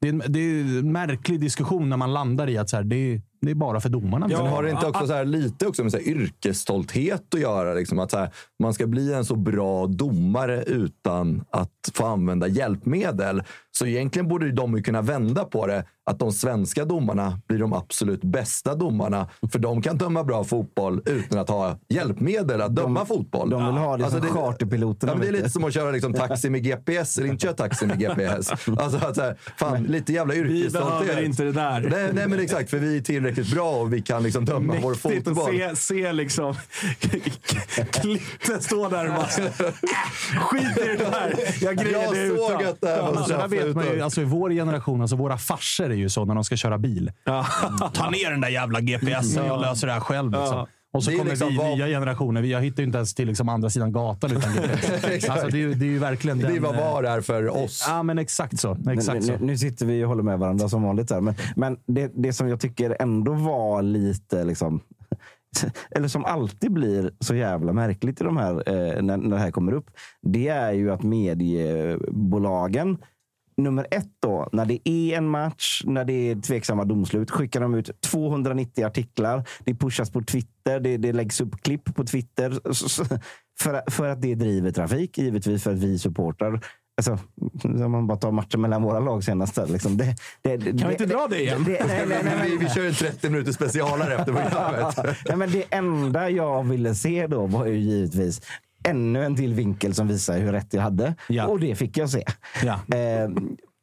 det, 0.00 0.08
är 0.08 0.12
en, 0.12 0.22
det 0.28 0.38
är 0.40 0.60
en 0.78 0.92
märklig 0.92 1.40
diskussion 1.40 1.88
när 1.88 1.96
man 1.96 2.12
landar 2.12 2.48
i 2.48 2.58
att 2.58 2.70
så 2.70 2.76
här, 2.76 2.84
det, 2.84 3.20
det 3.40 3.50
är 3.50 3.54
bara 3.54 3.80
för 3.80 3.88
domarna. 3.88 4.28
Men 4.28 4.36
Men 4.36 4.46
har 4.46 4.62
det 4.62 4.70
inte 4.70 4.86
också 4.86 5.06
så 5.06 5.12
här, 5.12 5.24
lite 5.24 5.66
också 5.66 5.82
med 5.82 5.92
så 5.92 5.98
här 5.98 6.08
yrkesstolthet 6.08 7.34
att 7.34 7.40
göra? 7.40 7.74
Liksom, 7.74 7.98
att 7.98 8.10
så 8.10 8.18
här, 8.18 8.30
man 8.58 8.74
ska 8.74 8.86
bli 8.86 9.12
en 9.12 9.24
så 9.24 9.36
bra 9.36 9.86
domare 9.86 10.62
utan 10.62 11.44
att 11.50 11.90
få 11.94 12.06
använda 12.06 12.48
hjälpmedel. 12.48 13.42
Så 13.78 13.86
egentligen 13.86 14.28
borde 14.28 14.52
de 14.52 14.76
ju 14.76 14.82
kunna 14.82 15.02
vända 15.02 15.44
på 15.44 15.66
det. 15.66 15.84
Att 16.10 16.18
de 16.18 16.32
svenska 16.32 16.84
domarna 16.84 17.40
blir 17.48 17.58
de 17.58 17.72
absolut 17.72 18.24
bästa 18.24 18.74
domarna. 18.74 19.28
För 19.52 19.58
de 19.58 19.82
kan 19.82 19.98
döma 19.98 20.24
bra 20.24 20.44
fotboll 20.44 21.02
utan 21.06 21.38
att 21.38 21.48
ha 21.48 21.78
hjälpmedel 21.88 22.60
att 22.62 22.76
döma 22.76 23.06
fotboll. 23.06 23.50
De 23.50 23.66
vill 23.66 23.74
ha 23.74 23.96
det 23.96 24.04
Alltså 24.04 24.20
som 24.20 24.28
charterpiloterna. 24.28 25.12
Ja, 25.12 25.18
det 25.20 25.28
är 25.28 25.32
lite 25.32 25.50
som 25.50 25.64
att 25.64 25.74
köra 25.74 25.90
liksom, 25.90 26.12
taxi 26.12 26.50
med 26.50 26.62
GPS 26.64 27.18
eller 27.18 27.28
inte 27.28 27.42
köra 27.42 27.52
taxi 27.54 27.86
med 27.86 27.98
GPS. 27.98 28.50
Alltså, 28.50 28.98
att, 29.06 29.14
så 29.16 29.22
här, 29.22 29.36
fan, 29.58 29.82
lite 29.82 30.12
jävla 30.12 30.34
Vi 30.34 30.40
yrkesstolthet. 30.40 31.00
behöver 31.06 31.22
inte 31.22 31.42
det 31.44 31.52
där. 31.52 31.80
Nej, 31.90 32.10
nej, 32.12 32.28
men 32.28 32.40
exakt. 32.40 32.70
För 32.70 32.78
vi 32.78 32.96
är 32.96 33.00
tillräckligt 33.00 33.50
bra 33.54 33.70
och 33.70 33.92
vi 33.92 34.02
kan 34.02 34.22
liksom 34.22 34.44
döma 34.44 34.74
vår 34.82 34.90
Mäktigt 34.90 35.28
att 35.28 35.34
fotboll. 35.36 35.58
se, 35.58 35.76
se 35.76 36.12
liksom 36.12 36.54
Klitte 37.90 38.60
stå 38.60 38.88
där 38.88 39.06
och 39.08 39.14
bara 39.14 39.44
äh, 39.46 39.72
skit 40.40 40.78
i 40.78 40.88
det 40.88 40.96
där. 40.96 41.34
Jag 41.60 41.76
grejer 41.76 42.02
Jag 42.02 42.14
det 42.14 42.36
såg 42.36 42.60
utan. 42.62 42.66
att 42.72 42.80
det 42.80 42.88
här 42.88 43.48
var 43.48 43.65
vet 43.66 43.76
man 43.76 43.84
ju, 43.84 44.00
alltså 44.00 44.20
i 44.20 44.24
vår 44.24 44.50
generation, 44.50 45.00
alltså 45.00 45.16
våra 45.16 45.38
farsor 45.38 45.90
är 45.90 45.94
ju 45.94 46.08
så 46.08 46.24
när 46.24 46.34
de 46.34 46.44
ska 46.44 46.56
köra 46.56 46.78
bil. 46.78 47.12
Ta 47.92 48.10
ner 48.10 48.30
den 48.30 48.40
där 48.40 48.48
jävla 48.48 48.80
GPSen, 48.80 49.46
jag 49.46 49.60
löser 49.60 49.86
det 49.86 49.92
här 49.92 50.00
själv. 50.00 50.30
Liksom. 50.32 50.66
Och 50.92 51.04
så 51.04 51.10
kommer 51.10 51.24
liksom 51.30 51.48
vi, 51.48 51.56
vad- 51.56 51.66
nya 51.76 51.86
generationer. 51.86 52.42
Vi, 52.42 52.52
jag 52.52 52.60
hittar 52.60 52.82
ju 52.82 52.86
inte 52.86 52.98
ens 52.98 53.14
till 53.14 53.28
liksom 53.28 53.48
andra 53.48 53.70
sidan 53.70 53.92
gatan 53.92 54.30
utan 54.36 54.52
GPS. 54.54 55.28
alltså, 55.28 55.48
det, 55.48 55.56
är, 55.56 55.60
ju- 55.60 55.74
det 55.74 55.84
är 55.84 55.88
ju 55.90 55.98
verkligen 55.98 56.38
den, 56.38 56.62
vad 56.62 56.74
eh, 56.74 56.80
VAR 56.80 57.02
är 57.04 57.20
för 57.20 57.48
oss. 57.64 57.84
Ja, 57.88 58.02
men 58.02 58.18
exakt 58.18 58.60
så. 58.60 58.74
Nu, 58.74 58.92
Exakt 58.92 59.24
så. 59.24 59.32
nu, 59.32 59.38
nu 59.40 59.58
sitter 59.58 59.86
vi 59.86 60.04
och 60.04 60.08
håller 60.08 60.22
med 60.22 60.38
varandra 60.38 60.68
som 60.68 60.82
vanligt. 60.82 61.10
Här. 61.10 61.20
Men, 61.20 61.34
men 61.56 61.76
det, 61.86 62.12
det 62.14 62.32
som 62.32 62.48
jag 62.48 62.60
tycker 62.60 62.96
ändå 63.00 63.32
var 63.32 63.82
lite... 63.82 64.44
Liksom, 64.44 64.80
eller 65.90 66.08
som 66.08 66.24
alltid 66.24 66.72
blir 66.72 67.10
så 67.20 67.34
jävla 67.34 67.72
märkligt 67.72 68.20
i 68.20 68.24
de 68.24 68.36
här, 68.36 68.52
eh, 68.68 69.02
när, 69.02 69.16
när 69.16 69.36
det 69.36 69.42
här 69.42 69.50
kommer 69.50 69.72
upp. 69.72 69.86
Det 70.22 70.48
är 70.48 70.72
ju 70.72 70.90
att 70.92 71.02
mediebolagen 71.02 72.98
Nummer 73.56 73.86
ett 73.90 74.10
då, 74.22 74.48
när 74.52 74.66
det 74.66 74.88
är 74.88 75.16
en 75.16 75.28
match, 75.28 75.82
när 75.84 76.04
det 76.04 76.12
är 76.12 76.40
tveksamma 76.40 76.84
domslut, 76.84 77.30
skickar 77.30 77.60
de 77.60 77.74
ut 77.74 78.00
290 78.00 78.86
artiklar. 78.86 79.48
Det 79.64 79.74
pushas 79.74 80.10
på 80.10 80.22
Twitter, 80.22 80.80
det, 80.80 80.96
det 80.96 81.12
läggs 81.12 81.40
upp 81.40 81.62
klipp 81.62 81.94
på 81.94 82.04
Twitter. 82.04 82.60
För, 83.58 83.90
för 83.90 84.08
att 84.08 84.22
det 84.22 84.34
driver 84.34 84.70
trafik, 84.70 85.18
givetvis 85.18 85.62
för 85.62 85.72
att 85.72 85.78
vi 85.78 85.98
supportrar 85.98 86.60
Alltså, 86.98 87.18
om 87.64 87.92
man 87.92 88.06
bara 88.06 88.18
tar 88.18 88.32
matchen 88.32 88.60
mellan 88.60 88.82
våra 88.82 89.00
lag 89.00 89.24
senast. 89.24 89.58
Liksom, 89.68 89.96
det, 89.96 90.16
det, 90.42 90.56
det, 90.56 90.78
Kan 90.78 90.88
vi 90.88 90.94
inte 90.94 91.06
dra 91.06 91.26
det 91.30 91.42
igen? 91.42 91.64
Det, 91.64 91.86
nej, 91.86 92.06
nej, 92.08 92.20
nej, 92.24 92.34
vi, 92.42 92.48
nej, 92.48 92.56
vi 92.58 92.68
kör 92.68 92.86
en 92.86 92.94
30 92.94 93.30
minuter 93.30 93.52
specialare 93.52 94.14
efter 94.14 94.32
programmet. 94.32 94.96
nej, 95.28 95.36
men 95.36 95.50
det 95.50 95.64
enda 95.70 96.30
jag 96.30 96.64
ville 96.64 96.94
se 96.94 97.26
då 97.26 97.46
var 97.46 97.66
ju 97.66 97.78
givetvis 97.78 98.40
ännu 98.86 99.24
en 99.24 99.36
till 99.36 99.54
vinkel 99.54 99.94
som 99.94 100.08
visar 100.08 100.38
hur 100.38 100.52
rätt 100.52 100.74
jag 100.74 100.82
hade. 100.82 101.14
Ja. 101.28 101.46
Och 101.46 101.60
det 101.60 101.74
fick 101.74 101.96
jag 101.98 102.10
se. 102.10 102.24
Ja. 102.64 102.96
Eh, 102.96 103.28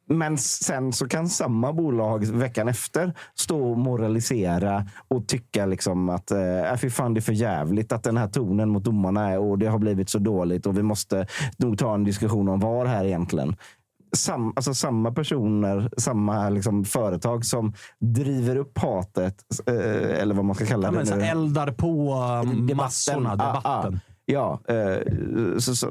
men 0.08 0.38
sen 0.38 0.92
så 0.92 1.08
kan 1.08 1.28
samma 1.28 1.72
bolag 1.72 2.24
veckan 2.24 2.68
efter 2.68 3.12
stå 3.34 3.70
och 3.70 3.78
moralisera 3.78 4.86
och 5.08 5.28
tycka 5.28 5.66
liksom 5.66 6.08
att 6.08 6.30
äh, 6.30 6.76
fy 6.80 6.90
fan 6.90 7.14
det 7.14 7.18
är 7.20 7.22
för 7.22 7.32
jävligt 7.32 7.92
att 7.92 8.02
den 8.02 8.16
här 8.16 8.28
tonen 8.28 8.68
mot 8.70 8.84
domarna 8.84 9.30
är 9.30 9.38
och 9.38 9.58
det 9.58 9.66
har 9.66 9.78
blivit 9.78 10.08
så 10.10 10.18
dåligt 10.18 10.66
och 10.66 10.78
vi 10.78 10.82
måste 10.82 11.26
nog 11.56 11.78
ta 11.78 11.94
en 11.94 12.04
diskussion 12.04 12.48
om 12.48 12.60
var 12.60 12.86
här 12.86 13.04
egentligen. 13.04 13.56
Sam, 14.16 14.52
alltså 14.56 14.74
samma 14.74 15.12
personer, 15.12 15.90
samma 15.96 16.48
liksom 16.48 16.84
företag 16.84 17.44
som 17.44 17.72
driver 18.00 18.56
upp 18.56 18.78
hatet, 18.78 19.34
eh, 19.66 20.20
eller 20.22 20.34
vad 20.34 20.44
man 20.44 20.54
ska 20.56 20.66
kalla 20.66 20.92
Ja, 20.94 21.02
det 21.02 21.16
nu. 21.16 21.22
eldar 21.24 21.72
på 21.72 22.14
um, 22.44 22.70
massorna, 22.76 23.36
Ah, 23.38 23.60
ah. 23.64 23.92
Ja, 24.26 24.60
eh, 24.68 24.98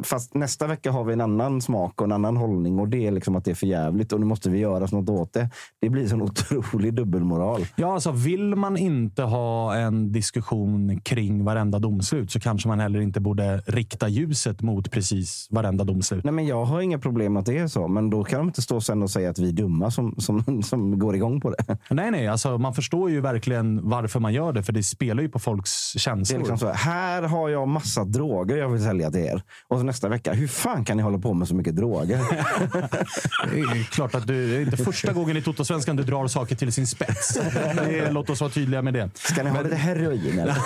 fast 0.04 0.34
nästa 0.34 0.68
vecka 0.68 0.92
har 0.92 1.04
vi 1.04 1.14
en 1.14 1.22
annan 1.22 1.62
smak 1.62 2.02
och 2.02 2.06
en 2.06 2.12
annan 2.12 2.38
hållning 2.38 2.80
och 2.80 2.88
det 2.88 3.08
är 3.08 3.12
liksom 3.12 3.36
att 3.36 3.46
det 3.46 3.52
är 3.52 3.56
för 3.56 3.68
jävligt 3.68 4.14
och 4.14 4.20
nu 4.20 4.26
måste 4.26 4.50
vi 4.50 4.60
göra 4.60 4.88
något 4.92 5.10
åt 5.10 5.34
det. 5.34 5.50
Det 5.82 5.90
blir 5.90 6.08
sån 6.08 6.22
otrolig 6.52 6.94
dubbelmoral. 6.94 7.66
Ja, 7.76 7.94
alltså 7.94 8.12
vill 8.12 8.56
man 8.56 8.78
inte 8.78 9.24
ha 9.24 9.76
en 9.76 10.12
diskussion 10.12 11.02
kring 11.02 11.44
varenda 11.44 11.80
domslut 11.80 12.32
så 12.32 12.40
kanske 12.40 12.68
man 12.68 12.80
heller 12.80 13.02
inte 13.02 13.20
borde 13.20 13.58
rikta 13.58 14.08
ljuset 14.08 14.62
mot 14.62 14.92
precis 14.92 15.48
varenda 15.52 15.84
domslut. 15.84 16.24
Nej, 16.24 16.34
men 16.34 16.48
jag 16.48 16.66
har 16.66 16.82
inga 16.82 17.00
problem 17.00 17.38
att 17.38 17.46
det 17.46 17.58
är 17.58 17.68
så, 17.68 17.88
men 17.88 18.10
då 18.10 18.24
kan 18.24 18.40
de 18.40 18.48
inte 18.48 18.62
stå 18.62 18.82
sen 18.82 19.04
och 19.04 19.10
säga 19.10 19.30
att 19.30 19.40
vi 19.40 19.50
är 19.50 19.54
dumma 19.54 19.92
som, 19.92 20.16
som, 20.18 20.64
som 20.64 21.00
går 21.00 21.16
igång 21.16 21.42
på 21.42 21.50
det. 21.50 21.78
Nej, 21.90 22.12
nej, 22.12 22.28
alltså 22.28 22.58
man 22.58 22.74
förstår 22.74 23.10
ju 23.10 23.22
verkligen 23.22 23.90
varför 23.90 24.20
man 24.20 24.34
gör 24.34 24.54
det, 24.54 24.64
för 24.64 24.74
det 24.74 24.84
spelar 24.84 25.24
ju 25.24 25.30
på 25.30 25.40
folks 25.40 25.94
Det 25.94 25.98
är 25.98 26.00
känslor. 26.00 26.40
liksom 26.40 26.58
så 26.58 26.68
här, 26.68 26.74
här 26.74 27.24
har 27.24 27.50
jag 27.50 27.68
massa 27.68 28.04
droger 28.04 28.23
jag 28.58 28.70
vill 28.70 28.84
sälja 28.84 29.12
till 29.12 29.22
er. 29.22 29.42
Och 29.68 29.78
så 29.78 29.84
nästa 29.84 30.10
vecka, 30.10 30.34
hur 30.34 30.48
fan 30.48 30.86
kan 30.86 30.98
ni 30.98 31.04
hålla 31.04 31.18
på 31.18 31.34
med 31.34 31.48
så 31.48 31.56
mycket 31.56 31.76
droger? 31.76 32.20
Det 33.52 33.60
är 33.60 33.84
klart 33.84 34.16
att 34.16 34.28
du, 34.28 34.48
det 34.48 34.56
är 34.56 34.62
inte 34.62 34.78
första 34.78 35.14
gången 35.14 35.38
i 35.38 35.42
Totosvenskan 35.42 35.96
du 35.96 36.04
drar 36.04 36.28
saker 36.28 36.56
till 36.56 36.74
sin 36.74 36.88
spets. 36.88 37.40
Det, 37.76 38.12
låt 38.12 38.30
oss 38.30 38.42
vara 38.42 38.52
tydliga 38.52 38.82
med 38.82 38.94
det. 38.94 39.10
Ska 39.14 39.44
ni 39.44 39.50
ha 39.50 39.62
lite 39.62 39.76
heroin 39.76 40.40
eller? 40.40 40.58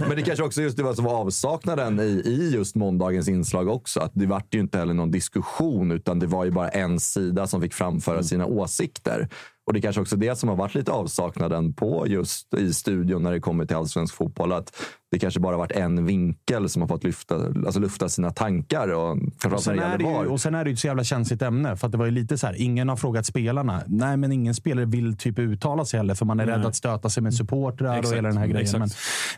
Men 0.08 0.16
det 0.16 0.22
kanske 0.22 0.44
också 0.44 0.62
just 0.62 0.76
det 0.76 0.82
var 0.82 0.94
som 0.94 1.04
var 1.04 1.14
avsaknaden 1.14 2.00
i, 2.00 2.22
i 2.24 2.50
just 2.54 2.74
måndagens 2.74 3.28
inslag 3.28 3.68
också. 3.68 4.00
Att 4.00 4.12
det 4.14 4.26
vart 4.26 4.54
ju 4.54 4.60
inte 4.60 4.78
heller 4.78 4.94
någon 4.94 5.10
diskussion 5.10 5.90
utan 5.90 6.18
det 6.18 6.26
var 6.26 6.44
ju 6.44 6.50
bara 6.50 6.68
en 6.68 7.00
sida 7.00 7.46
som 7.46 7.62
fick 7.62 7.74
framföra 7.74 8.22
sina 8.22 8.46
åsikter. 8.46 9.28
Och 9.66 9.72
det 9.72 9.78
är 9.78 9.80
kanske 9.80 10.00
också 10.00 10.16
det 10.16 10.38
som 10.38 10.48
har 10.48 10.56
varit 10.56 10.74
lite 10.74 10.92
avsaknaden 10.92 11.72
på 11.72 12.06
just 12.08 12.54
i 12.54 12.72
studion 12.72 13.22
när 13.22 13.32
det 13.32 13.40
kommer 13.40 13.66
till 13.66 13.76
allsvensk 13.76 14.14
fotboll. 14.14 14.52
Att 14.52 14.76
det 15.10 15.18
kanske 15.18 15.40
bara 15.40 15.56
varit 15.56 15.72
en 15.72 16.06
vinkel 16.06 16.68
som 16.68 16.82
har 16.82 16.88
fått 16.88 17.04
lyfta, 17.04 17.34
alltså 17.34 17.80
lufta 17.80 18.08
sina 18.08 18.30
tankar. 18.30 18.88
Och, 18.88 19.18
Och 19.52 19.62
sen, 19.62 19.76
det 19.76 19.82
är 19.82 19.98
det 19.98 20.04
ju, 20.04 20.10
VAR. 20.12 20.24
och 20.24 20.40
sen 20.40 20.54
är 20.54 20.64
det 20.64 20.70
ju 20.70 20.74
ett 20.74 20.80
så 20.80 20.86
jävla 20.86 21.04
känsligt 21.04 21.42
ämne. 21.42 21.76
För 21.76 21.86
att 21.86 21.92
det 21.92 21.98
var 21.98 22.04
ju 22.04 22.10
lite 22.10 22.38
så 22.38 22.46
här, 22.46 22.54
ingen 22.62 22.88
har 22.88 22.96
frågat 22.96 23.26
spelarna. 23.26 23.82
Nej, 23.86 24.16
men 24.16 24.32
ingen 24.32 24.54
spelare 24.54 24.84
vill 24.84 25.16
typ 25.16 25.38
uttala 25.38 25.84
sig 25.84 25.98
heller, 26.00 26.14
för 26.14 26.24
man 26.24 26.40
är 26.40 26.46
Nej. 26.46 26.54
rädd 26.56 26.66
att 26.66 26.76
stöta 26.76 27.10
sig 27.10 27.22
med 27.22 27.34
supportrar 27.34 27.98
och 27.98 28.04
hela 28.04 28.28
den 28.28 28.36
här 28.36 28.46
grejen. 28.46 28.88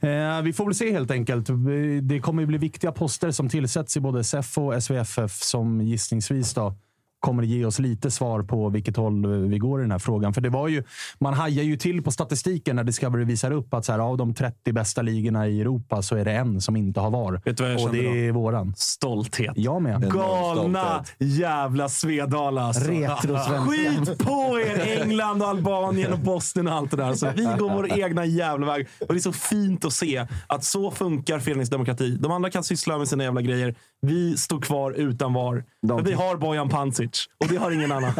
Men, 0.00 0.36
eh, 0.36 0.42
vi 0.42 0.52
får 0.52 0.64
väl 0.64 0.74
se 0.74 0.92
helt 0.92 1.10
enkelt. 1.10 1.48
Det 2.02 2.20
kommer 2.20 2.42
ju 2.42 2.46
bli 2.46 2.58
viktiga 2.58 2.92
poster 2.92 3.30
som 3.30 3.48
tillsätts 3.48 3.96
i 3.96 4.00
både 4.00 4.24
SEF 4.24 4.58
och 4.58 4.82
SVFF 4.82 5.32
som 5.42 5.80
gissningsvis 5.80 6.54
då 6.54 6.74
kommer 7.20 7.42
ge 7.42 7.64
oss 7.64 7.78
lite 7.78 8.10
svar 8.10 8.42
på 8.42 8.68
vilket 8.68 8.96
håll 8.96 9.26
vi 9.26 9.58
går 9.58 9.80
i 9.80 9.82
den 9.82 9.90
här 9.90 9.98
frågan. 9.98 10.34
För 10.34 10.40
det 10.40 10.50
var 10.50 10.68
ju, 10.68 10.84
man 11.18 11.34
hajar 11.34 11.62
ju 11.62 11.76
till 11.76 12.02
på 12.02 12.10
statistiken 12.10 12.76
när 12.76 12.84
Discovery 12.84 13.24
visar 13.24 13.50
upp 13.50 13.74
att 13.74 13.84
så 13.84 13.92
här, 13.92 13.98
av 13.98 14.16
de 14.16 14.34
30 14.34 14.72
bästa 14.72 15.02
ligorna 15.02 15.48
i 15.48 15.60
Europa 15.60 16.02
så 16.02 16.16
är 16.16 16.24
det 16.24 16.32
en 16.32 16.60
som 16.60 16.76
inte 16.76 17.00
har 17.00 17.10
VAR. 17.10 17.40
Vet 17.44 17.56
du 17.56 17.62
vad 17.62 17.72
jag 17.72 17.82
och 17.82 17.92
det 17.92 18.02
då? 18.02 18.16
är 18.16 18.32
våran. 18.32 18.74
Stolthet. 18.76 19.52
Jag 19.56 19.82
med. 19.82 20.12
Galna 20.12 21.04
jävla 21.18 21.88
Svedala. 21.88 22.62
Alltså. 22.62 22.80
Skit 22.80 24.18
på 24.18 24.60
er 24.60 25.00
England, 25.00 25.42
och 25.42 25.48
Albanien 25.48 26.12
och 26.12 26.18
Bosnien 26.18 26.68
och 26.68 26.74
allt 26.74 26.90
det 26.90 26.96
där. 26.96 27.14
Så 27.14 27.30
vi 27.36 27.44
går 27.44 27.70
vår 27.70 27.98
egna 27.98 28.24
jävla 28.24 28.66
väg. 28.66 28.88
Och 29.00 29.14
det 29.14 29.18
är 29.18 29.20
så 29.20 29.32
fint 29.32 29.84
att 29.84 29.92
se 29.92 30.26
att 30.46 30.64
så 30.64 30.90
funkar 30.90 31.38
föreningsdemokrati. 31.38 32.16
De 32.20 32.32
andra 32.32 32.50
kan 32.50 32.64
syssla 32.64 32.98
med 32.98 33.08
sina 33.08 33.24
jävla 33.24 33.42
grejer. 33.42 33.74
Vi 34.00 34.36
står 34.36 34.60
kvar 34.60 34.92
utan 34.92 35.32
VAR. 35.32 35.64
De 35.82 35.98
För 35.98 36.04
vi 36.04 36.12
har 36.12 36.36
Bojan 36.36 36.68
Pancic 37.08 37.28
och 37.38 37.48
det 37.48 37.56
har 37.56 37.70
ingen 37.70 37.92
annan. 37.92 38.12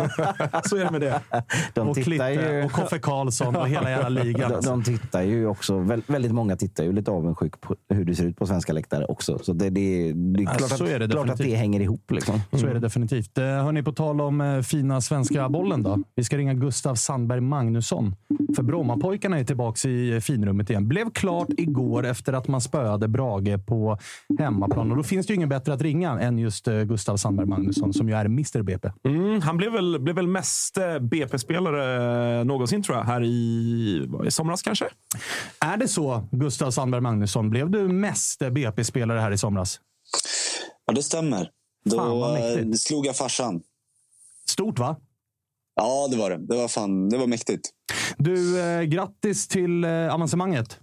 Så 0.64 0.76
är 0.76 0.84
det 0.84 0.90
med 0.90 1.00
det. 1.00 1.20
De 1.74 1.88
och 1.88 1.96
Klitte 1.96 2.24
ju... 2.24 2.64
och 2.64 2.72
Koffe 2.72 2.98
Karlsson 2.98 3.56
och 3.56 3.68
hela 3.68 3.90
jävla 3.90 4.08
ligan. 4.08 4.40
De, 4.50 4.54
alltså. 4.56 4.70
de 4.70 4.82
tittar 4.82 5.22
ju 5.22 5.46
också, 5.46 5.78
väl- 5.78 6.02
väldigt 6.06 6.32
många 6.32 6.56
tittar 6.56 6.84
ju 6.84 6.92
lite 6.92 7.10
avundsjuk 7.10 7.60
på 7.60 7.76
hur 7.88 8.04
det 8.04 8.14
ser 8.14 8.24
ut 8.24 8.36
på 8.36 8.46
svenska 8.46 8.72
läktare 8.72 9.04
också. 9.04 9.38
Så 9.38 9.52
det, 9.52 9.70
det, 9.70 10.12
det 10.12 10.42
är 10.42 10.46
klart, 10.56 10.70
så 10.70 10.84
att, 10.84 10.90
är 10.90 10.98
det 10.98 11.08
klart 11.08 11.28
att 11.30 11.38
det 11.38 11.54
hänger 11.54 11.80
ihop. 11.80 12.10
Liksom. 12.10 12.40
Så 12.52 12.66
är 12.66 12.74
det 12.74 12.80
definitivt. 12.80 13.38
Eh, 13.38 13.44
Hörni, 13.44 13.82
på 13.82 13.92
tal 13.92 14.20
om 14.20 14.40
eh, 14.40 14.60
fina 14.60 15.00
svenska 15.00 15.48
bollen 15.48 15.82
då. 15.82 15.98
Vi 16.14 16.24
ska 16.24 16.36
ringa 16.36 16.54
Gustav 16.54 16.94
Sandberg 16.94 17.40
Magnusson. 17.40 18.16
För 18.56 18.62
Brommapojkarna 18.62 19.38
är 19.38 19.44
tillbaka 19.44 19.88
i 19.88 20.14
eh, 20.14 20.20
finrummet 20.20 20.70
igen. 20.70 20.88
Blev 20.88 21.10
klart 21.10 21.48
igår 21.56 22.06
efter 22.06 22.32
att 22.32 22.48
man 22.48 22.60
spöade 22.60 23.08
Brage 23.08 23.66
på 23.66 23.98
hemmaplan. 24.38 24.90
Och 24.90 24.96
då 24.96 25.02
finns 25.02 25.26
det 25.26 25.30
ju 25.30 25.34
ingen 25.34 25.48
bättre 25.48 25.72
att 25.72 25.82
ringa 25.82 26.20
än 26.20 26.38
just 26.38 26.64
Gustav 26.64 27.16
Sandberg 27.16 27.46
Magnusson 27.46 27.92
som 27.92 28.08
ju 28.08 28.14
är 28.14 28.24
Mr 28.24 28.62
BP. 28.62 28.77
Mm, 29.04 29.40
han 29.42 29.56
blev 29.56 29.72
väl, 29.72 30.00
blev 30.00 30.16
väl 30.16 30.26
mest 30.26 30.78
eh, 30.78 30.98
BP-spelare 30.98 32.44
någonsin 32.44 32.82
tror 32.82 32.96
jag, 32.96 33.04
här 33.04 33.22
i, 33.24 34.08
i 34.26 34.30
somras 34.30 34.62
kanske. 34.62 34.88
Är 35.60 35.76
det 35.76 35.88
så, 35.88 36.28
Gustav 36.32 36.70
Sandberg 36.70 37.00
Magnusson? 37.00 37.50
Blev 37.50 37.70
du 37.70 37.88
mest 37.88 38.42
eh, 38.42 38.50
BP-spelare 38.50 39.20
här 39.20 39.30
i 39.30 39.38
somras? 39.38 39.80
Ja, 40.86 40.92
det 40.92 41.02
stämmer. 41.02 41.50
Fan, 41.90 42.20
Då 42.20 42.36
eh, 42.36 42.72
slog 42.72 43.06
jag 43.06 43.16
farsan. 43.16 43.60
Stort 44.50 44.78
va? 44.78 44.96
Ja, 45.74 46.08
det 46.10 46.16
var 46.16 46.30
det. 46.30 46.36
Det 46.36 46.56
var, 46.56 46.68
fan, 46.68 47.08
det 47.08 47.18
var 47.18 47.26
mäktigt. 47.26 47.70
Du, 48.16 48.60
eh, 48.60 48.82
grattis 48.82 49.48
till 49.48 49.84
eh, 49.84 50.14
avancemanget. 50.14 50.78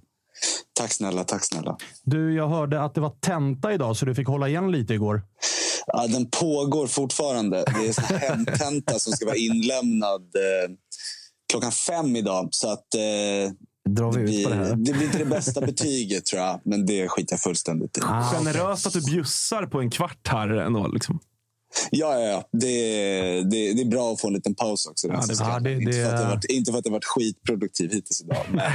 Tack 0.74 0.92
snälla, 0.92 1.24
tack 1.24 1.44
snälla. 1.44 1.78
Du, 2.04 2.34
jag 2.34 2.50
hörde 2.50 2.84
att 2.84 2.94
det 2.94 3.02
var 3.02 3.10
tenta 3.20 3.74
idag, 3.74 3.98
så 3.98 4.06
du 4.06 4.16
fick 4.16 4.28
hålla 4.28 4.48
igen 4.50 4.72
lite 4.72 4.94
igår. 4.94 5.22
Ja, 5.88 6.08
den 6.08 6.30
pågår 6.30 6.88
fortfarande. 6.88 7.58
Det 7.58 7.88
är 7.88 8.18
hemtenta 8.18 9.00
som 9.00 9.14
ska 9.14 9.26
vara 9.26 9.36
inlämnad 9.36 10.22
eh, 10.22 10.72
klockan 11.52 11.72
fem 11.72 12.16
idag. 12.16 12.50
Så 12.52 12.70
att, 12.72 12.96
eh, 12.96 13.52
Drar 13.90 14.12
vi 14.14 14.22
ut 14.22 14.28
blir, 14.30 14.44
på 14.44 14.50
det 14.50 14.56
här? 14.56 14.76
det 14.76 14.94
blir 14.94 15.04
inte 15.04 15.18
det 15.18 15.26
bästa 15.26 15.62
betyget 15.62 16.26
tror 16.26 16.42
jag. 16.42 16.62
Men 16.66 16.86
det 16.86 17.08
skiter 17.08 17.34
jag 17.34 17.40
fullständigt 17.40 17.98
i. 17.98 18.02
Ah, 18.04 18.34
Generöst 18.34 18.86
att 18.88 18.94
du 18.94 19.02
bjussar 19.02 19.66
på 19.66 19.80
en 19.80 19.90
kvart 19.90 20.28
här 20.28 20.48
ändå. 20.50 20.88
Liksom. 20.88 21.20
Ja, 21.92 22.20
ja, 22.20 22.28
ja. 22.28 22.44
Det, 22.52 22.68
det, 23.44 23.74
det 23.74 23.82
är 23.82 23.86
bra 23.86 24.14
att 24.14 24.22
få 24.22 24.28
en 24.28 24.34
liten 24.34 24.56
paus 24.56 24.86
också. 24.88 25.08
Ja, 25.08 25.14
det- 25.16 25.22
Så 25.28 25.36
ska- 25.36 25.46
ja, 25.50 25.60
det- 25.60 25.74
inte, 25.74 25.92
det- 25.92 26.04
för 26.06 26.14
att 26.14 26.22
det 26.22 26.28
varit, 26.28 26.46
inte 26.46 26.72
för 26.72 26.78
att 26.78 26.84
det 26.84 26.90
varit 26.90 27.06
skitproduktiv 27.06 27.92
hittills 27.94 28.22
idag. 28.22 28.38
Men 28.50 28.62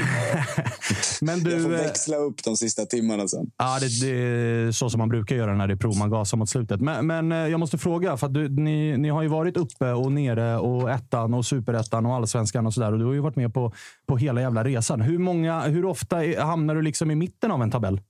Men 1.21 1.51
jag 1.53 1.63
får 1.63 1.69
du, 1.69 1.75
eh, 1.77 1.83
växla 1.83 2.17
upp 2.17 2.45
de 2.45 2.57
sista 2.57 2.87
timmarna 2.87 3.29
sen. 3.29 3.51
Ja, 3.59 3.79
det, 3.81 4.01
det 4.01 4.11
är 4.17 4.73
så 4.73 4.91
som 4.91 4.99
man 4.99 5.09
brukar 5.09 5.37
göra 5.37 5.55
när 5.55 5.67
det 5.67 5.75
är 5.75 5.77
prov. 5.77 5.97
Man 5.97 6.11
gasar 6.11 6.37
mot 6.37 6.51
slutet. 6.51 6.81
Men, 6.81 7.07
men 7.07 7.33
eh, 7.33 7.39
jag 7.39 7.61
måste 7.61 7.79
fråga, 7.79 8.17
för 8.17 8.27
att 8.27 8.35
du, 8.35 8.49
ni, 8.49 8.97
ni 8.99 9.09
har 9.09 9.23
ju 9.23 9.29
varit 9.29 9.57
uppe 9.57 9.93
och 9.93 10.13
nere 10.13 10.57
och 10.59 10.91
ettan 10.91 11.35
och 11.35 11.47
superettan 11.47 12.07
och 12.07 12.15
allsvenskan 12.15 12.67
och 12.67 12.75
sådär. 12.75 12.93
Och 12.93 12.99
du 12.99 13.05
har 13.05 13.13
ju 13.13 13.21
varit 13.21 13.37
med 13.37 13.55
på, 13.55 13.73
på 14.07 14.17
hela 14.17 14.41
jävla 14.41 14.65
resan. 14.65 15.01
Hur, 15.01 15.19
många, 15.19 15.61
hur 15.61 15.85
ofta 15.85 16.17
hamnar 16.39 16.75
du 16.75 16.83
liksom 16.83 17.11
i 17.11 17.15
mitten 17.15 17.51
av 17.51 17.63
en 17.63 17.71
tabell? 17.71 18.01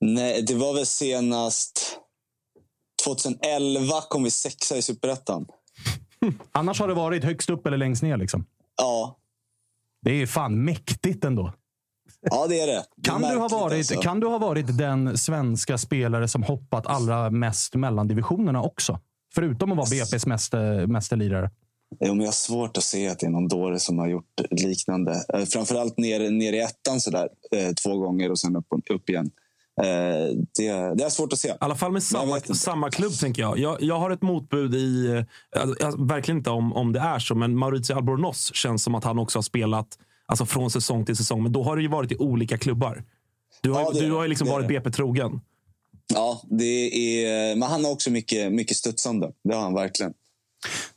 Nej, 0.00 0.42
det 0.42 0.54
var 0.54 0.74
väl 0.74 0.86
senast 0.86 1.98
2011 3.04 3.92
kom 4.08 4.24
vi 4.24 4.30
sexa 4.30 4.76
i 4.76 4.82
Superettan. 4.82 5.46
Annars 6.52 6.80
har 6.80 6.88
det 6.88 6.94
varit 6.94 7.24
högst 7.24 7.50
upp 7.50 7.66
eller 7.66 7.76
längst 7.76 8.02
ner. 8.02 8.16
Liksom. 8.16 8.46
Ja, 8.76 9.16
Det 10.02 10.22
är 10.22 10.26
fan 10.26 10.64
mäktigt 10.64 11.24
ändå. 11.24 11.52
ja 12.20 12.46
det 12.46 12.60
är 12.60 12.66
det. 12.66 12.84
det 12.96 13.08
är 13.10 13.12
Kan 13.12 13.22
du, 13.22 13.36
ha 13.38 13.48
varit, 13.48 13.76
alltså. 13.78 14.00
kan 14.00 14.20
du 14.20 14.26
ha 14.26 14.38
varit 14.38 14.78
den 14.78 15.18
svenska 15.18 15.78
spelare 15.78 16.28
som 16.28 16.42
hoppat 16.42 16.86
allra 16.86 17.30
mest 17.30 17.74
mellan 17.74 18.08
divisionerna 18.08 18.62
också? 18.62 19.00
Förutom 19.34 19.72
att 19.72 19.76
vara 19.78 19.86
BP's 19.86 20.28
mäster, 20.28 20.86
mästerlirare. 20.86 21.50
Jo, 22.00 22.08
men 22.14 22.20
jag 22.20 22.26
har 22.26 22.32
svårt 22.32 22.76
att 22.76 22.84
se 22.84 23.08
att 23.08 23.18
det 23.18 23.26
är 23.26 23.30
någon 23.30 23.48
dåre 23.48 23.78
som 23.78 23.98
har 23.98 24.08
gjort 24.08 24.40
liknande. 24.50 25.24
Eh, 25.34 25.44
framförallt 25.44 25.98
ner, 25.98 26.30
ner 26.30 26.52
i 26.52 26.60
ettan 26.60 27.00
sådär, 27.00 27.28
eh, 27.50 27.72
två 27.72 27.98
gånger 27.98 28.30
och 28.30 28.38
sen 28.38 28.56
upp, 28.56 28.66
upp 28.90 29.08
igen. 29.08 29.30
Eh, 29.82 30.36
det, 30.56 30.94
det 30.94 31.04
är 31.04 31.08
svårt 31.08 31.32
att 31.32 31.38
se. 31.38 31.48
I 31.48 31.52
alla 31.60 31.74
fall 31.74 31.92
med 31.92 32.02
samma, 32.02 32.40
samma 32.40 32.90
klubb, 32.90 33.12
tänker 33.12 33.42
jag. 33.42 33.58
jag. 33.58 33.82
Jag 33.82 33.98
har 33.98 34.10
ett 34.10 34.22
motbud 34.22 34.74
i... 34.74 35.06
eh, 35.06 35.60
Alltså, 35.62 35.76
jag- 35.84 36.08
verkligen 36.08 36.38
inte 36.38 36.50
om, 36.50 36.72
om 36.72 36.92
det 36.92 37.00
är 37.00 37.18
så, 37.18 37.34
men 37.34 37.56
Maurizio 37.58 37.94
Albornoz 37.96 38.54
känns 38.54 38.82
som 38.82 38.94
att 38.94 39.04
han 39.04 39.18
också 39.18 39.38
har 39.38 39.42
spelat 39.42 39.98
alltså, 40.26 40.46
från 40.46 40.70
säsong 40.70 41.04
till 41.04 41.16
säsong. 41.16 41.42
Men 41.42 41.52
då 41.52 41.62
har 41.62 41.76
det 41.76 41.82
ju 41.82 41.88
varit 41.88 42.12
i 42.12 42.16
olika 42.16 42.58
klubbar. 42.58 43.04
Du 43.60 43.70
har, 43.70 43.80
Ja, 43.80 43.90
det 43.90 44.00
du 44.06 44.12
har 44.12 44.22
ju 44.22 44.28
liksom 44.28 44.46
Det 44.46 44.52
varit 44.52 44.68
det. 44.68 44.74
BP-trogen. 44.80 45.40
Ja, 46.14 46.40
det 46.50 46.64
är, 47.24 47.56
men 47.56 47.68
han 47.68 47.84
har 47.84 47.92
också 47.92 48.10
mycket, 48.10 48.52
mycket 48.52 48.76
studsande. 48.76 49.32
Det 49.44 49.54
har 49.54 49.62
han 49.62 49.74
verkligen. 49.74 50.12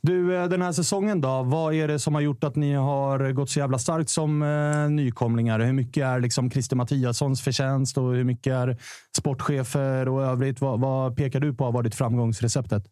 Du, 0.01 0.35
eh, 0.35 0.49
den 0.49 0.61
här 0.61 0.71
säsongen 0.71 1.21
då. 1.21 1.43
Vad 1.43 1.73
är 1.73 1.87
det 1.87 1.99
som 1.99 2.15
har 2.15 2.21
gjort 2.21 2.43
att 2.43 2.55
ni 2.55 2.73
har 2.73 3.31
gått 3.31 3.49
så 3.49 3.59
jävla 3.59 3.79
starkt 3.79 4.09
som 4.09 4.41
eh, 4.41 4.89
nykomlingar? 4.89 5.59
Hur 5.59 5.73
mycket 5.73 6.03
är 6.03 6.19
liksom 6.19 6.51
Christer 6.51 6.75
Mattiassons 6.75 7.41
förtjänst 7.41 7.97
och 7.97 8.13
hur 8.13 8.23
mycket 8.23 8.53
är 8.53 8.77
sportchefer 9.17 10.07
och 10.07 10.23
övrigt? 10.23 10.61
Vad, 10.61 10.79
vad 10.79 11.17
pekar 11.17 11.39
du 11.39 11.53
på 11.53 11.63
har 11.63 11.71
varit 11.71 11.95
framgångsreceptet? 11.95 12.83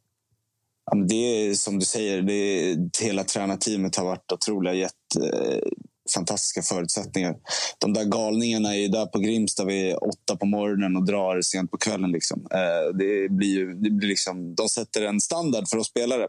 Det 1.07 1.49
är 1.49 1.53
som 1.53 1.79
du 1.79 1.85
säger, 1.85 2.21
det 2.21 2.33
är, 2.33 2.77
hela 3.03 3.23
tränarteamet 3.23 3.95
har 3.95 4.05
varit 4.05 4.31
otroliga. 4.31 4.73
Gett 4.73 4.91
fantastiska 6.13 6.61
förutsättningar. 6.61 7.35
De 7.77 7.93
där 7.93 8.03
galningarna 8.03 8.75
är 8.75 8.79
ju 8.79 8.87
där 8.87 9.05
på 9.05 9.19
Grimsta 9.19 9.65
vid 9.65 9.95
åtta 9.95 10.35
på 10.35 10.45
morgonen 10.45 10.95
och 10.95 11.05
drar 11.05 11.41
sent 11.41 11.71
på 11.71 11.77
kvällen. 11.77 12.11
Liksom. 12.11 12.47
Eh, 12.51 12.97
det 12.97 13.31
blir 13.31 13.49
ju, 13.49 13.73
det 13.73 13.89
blir 13.89 14.09
liksom, 14.09 14.55
de 14.55 14.69
sätter 14.69 15.01
en 15.01 15.21
standard 15.21 15.67
för 15.67 15.77
oss 15.77 15.87
spelare. 15.87 16.27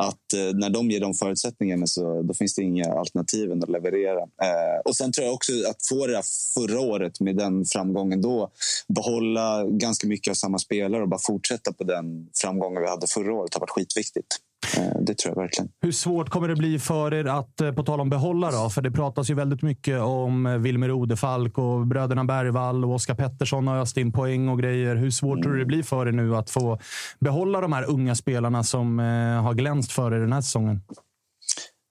Att 0.00 0.32
eh, 0.34 0.54
när 0.54 0.70
de 0.70 0.90
ger 0.90 1.00
de 1.00 1.14
förutsättningarna 1.14 1.86
så 1.86 2.22
då 2.22 2.34
finns 2.34 2.54
det 2.54 2.62
inga 2.62 2.92
alternativ 2.92 3.52
än 3.52 3.62
att 3.62 3.70
leverera. 3.70 4.20
Eh, 4.20 4.80
och 4.84 4.96
sen 4.96 5.12
tror 5.12 5.24
jag 5.24 5.34
också 5.34 5.52
att 5.52 5.86
få 5.88 6.06
det 6.06 6.22
förra 6.54 6.80
året 6.80 7.20
med 7.20 7.36
den 7.36 7.64
framgången 7.64 8.22
då. 8.22 8.50
Behålla 8.88 9.64
ganska 9.64 10.06
mycket 10.06 10.30
av 10.30 10.34
samma 10.34 10.58
spelare 10.58 11.02
och 11.02 11.08
bara 11.08 11.20
fortsätta 11.20 11.72
på 11.72 11.84
den 11.84 12.28
framgången 12.42 12.82
vi 12.82 12.88
hade 12.88 13.06
förra 13.06 13.34
året 13.34 13.54
har 13.54 13.60
varit 13.60 13.70
skitviktigt. 13.70 14.36
Eh, 14.76 15.00
det 15.00 15.18
tror 15.18 15.34
jag 15.34 15.42
verkligen. 15.42 15.68
Hur 15.80 15.92
svårt 15.92 16.28
kommer 16.28 16.48
det 16.48 16.56
bli 16.56 16.78
för 16.78 17.14
er 17.14 17.24
att, 17.24 17.60
eh, 17.60 17.72
på 17.72 17.82
tal 17.82 18.00
om 18.00 18.10
behålla 18.10 18.50
då, 18.50 18.70
för 18.70 18.82
det 18.82 18.90
pratas 18.90 19.30
ju 19.30 19.34
väldigt 19.34 19.62
mycket 19.62 20.00
om 20.00 20.46
eh, 20.46 20.56
Wilmer 20.56 20.90
Odefalk 20.90 21.58
och 21.58 21.86
bröderna 21.86 22.24
Bergvall 22.24 22.84
och 22.84 22.94
Oskar 22.94 23.14
Pettersson 23.14 23.66
har 23.66 23.78
öst 23.78 23.96
in 23.96 24.12
poäng 24.12 24.48
och 24.48 24.58
grejer. 24.58 24.96
Hur 24.96 25.10
svårt 25.10 25.42
tror 25.42 25.52
du 25.52 25.58
det 25.58 25.66
blir 25.66 25.82
för 25.82 26.08
er 26.08 26.12
nu 26.12 26.36
att 26.36 26.50
få 26.50 26.78
behålla 27.20 27.60
de 27.60 27.72
här 27.72 27.90
unga 27.90 28.14
spelarna 28.14 28.64
som 28.64 28.98
har 29.44 29.54
glänst 29.54 29.92
för 29.92 30.14
er 30.14 30.20
den 30.20 30.32
här 30.32 30.40
säsongen? 30.40 30.80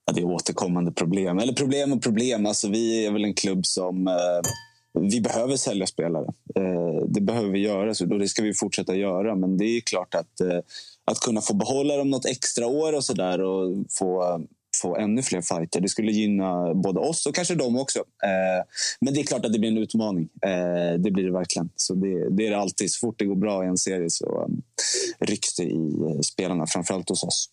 Ja, 0.06 0.14
det 0.14 0.22
är 0.22 0.26
återkommande 0.26 0.92
problem. 0.92 1.40
Eller 1.40 1.54
problem 1.54 1.94
och 1.94 2.04
problem. 2.04 2.46
Alltså, 2.46 2.70
vi 2.70 3.06
är 3.06 3.12
väl 3.12 3.24
en 3.24 3.34
klubb 3.34 3.66
som... 3.66 4.08
Eh, 4.08 4.50
vi 5.10 5.22
behöver 5.22 5.56
sälja 5.56 5.88
spelare. 5.88 6.26
Eh, 6.56 7.06
det 7.08 7.22
behöver 7.22 7.50
vi 7.50 7.60
göra, 7.60 7.94
då 8.06 8.18
det 8.18 8.28
ska 8.28 8.44
vi 8.44 8.54
fortsätta 8.54 8.96
göra. 8.96 9.36
Men 9.36 9.58
det 9.58 9.66
är 9.66 9.82
klart 9.82 10.16
att, 10.16 10.42
eh, 10.42 10.60
att 11.12 11.20
kunna 11.20 11.42
få 11.42 11.54
behålla 11.54 11.98
dem 11.98 12.10
något 12.10 12.26
extra 12.26 12.68
år 12.68 12.94
och 12.94 13.04
sådär 13.04 13.42
och 13.42 13.86
få, 13.90 14.40
få 14.82 14.98
ännu 14.98 15.22
fler 15.22 15.42
fighter. 15.42 15.82
Det 15.82 15.90
skulle 15.90 16.12
gynna 16.12 16.74
både 16.74 17.00
oss 17.00 17.26
och 17.26 17.36
kanske 17.36 17.56
dem 17.56 17.78
också. 17.78 18.00
Eh, 18.00 18.66
men 19.02 19.14
det 19.14 19.20
är 19.20 19.24
klart 19.24 19.46
att 19.46 19.54
det 19.54 19.60
blir 19.60 19.72
en 19.72 19.78
utmaning. 19.78 20.30
Eh, 20.42 21.00
det 21.00 21.12
blir 21.12 21.24
det 21.24 21.32
verkligen. 21.32 21.70
Så 21.76 21.94
det, 21.94 22.30
det 22.30 22.48
är 22.48 22.52
det 22.52 22.58
alltid. 22.58 22.92
Så 22.92 23.00
fort 23.00 23.20
det 23.20 23.26
går 23.26 23.36
bra 23.36 23.64
i 23.64 23.68
en 23.68 23.78
serie 23.78 24.10
så 24.10 24.44
um, 24.44 24.62
rycks 25.20 25.56
det 25.56 25.64
i 25.64 25.94
eh, 26.10 26.20
spelarna, 26.20 26.68
framförallt 26.68 27.10
hos 27.10 27.24
oss. 27.24 27.50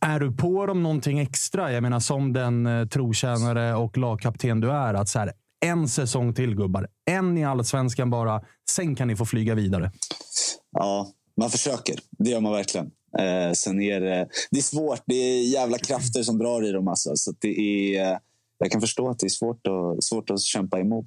Är 0.00 0.20
du 0.20 0.32
på 0.32 0.66
dem 0.66 0.82
någonting 0.82 1.18
extra? 1.18 1.72
Jag 1.72 1.82
menar 1.82 2.00
som 2.00 2.32
den 2.32 2.66
eh, 2.66 2.86
trotjänare 2.86 3.74
och 3.74 3.98
lagkapten 3.98 4.60
du 4.60 4.70
är. 4.70 4.94
Att 4.94 5.08
så 5.08 5.18
här, 5.18 5.32
en 5.64 5.88
säsong 5.88 6.34
till 6.34 6.54
gubbar. 6.54 6.88
En 7.10 7.38
i 7.38 7.44
allsvenskan 7.44 8.10
bara. 8.10 8.40
Sen 8.70 8.94
kan 8.94 9.08
ni 9.08 9.16
få 9.16 9.26
flyga 9.26 9.54
vidare. 9.54 9.92
Ja, 10.72 11.08
man 11.42 11.50
försöker. 11.50 11.94
Det 12.18 12.30
gör 12.30 12.40
man 12.40 12.52
verkligen. 12.52 12.86
Eh, 13.18 13.52
sen 13.52 13.82
är 13.82 14.00
det, 14.00 14.28
det 14.50 14.58
är 14.58 14.62
svårt. 14.62 15.02
Det 15.06 15.14
är 15.14 15.42
jävla 15.52 15.78
krafter 15.78 16.22
som 16.22 16.38
drar 16.38 16.68
i 16.68 16.72
dem. 16.72 16.88
Alltså. 16.88 17.16
Så 17.16 17.32
det 17.38 17.96
är, 17.96 18.18
jag 18.58 18.70
kan 18.70 18.80
förstå 18.80 19.08
att 19.10 19.18
det 19.18 19.26
är 19.26 19.28
svårt 19.28 19.66
att, 19.66 20.04
svårt 20.04 20.30
att 20.30 20.40
kämpa 20.40 20.80
emot. 20.80 21.06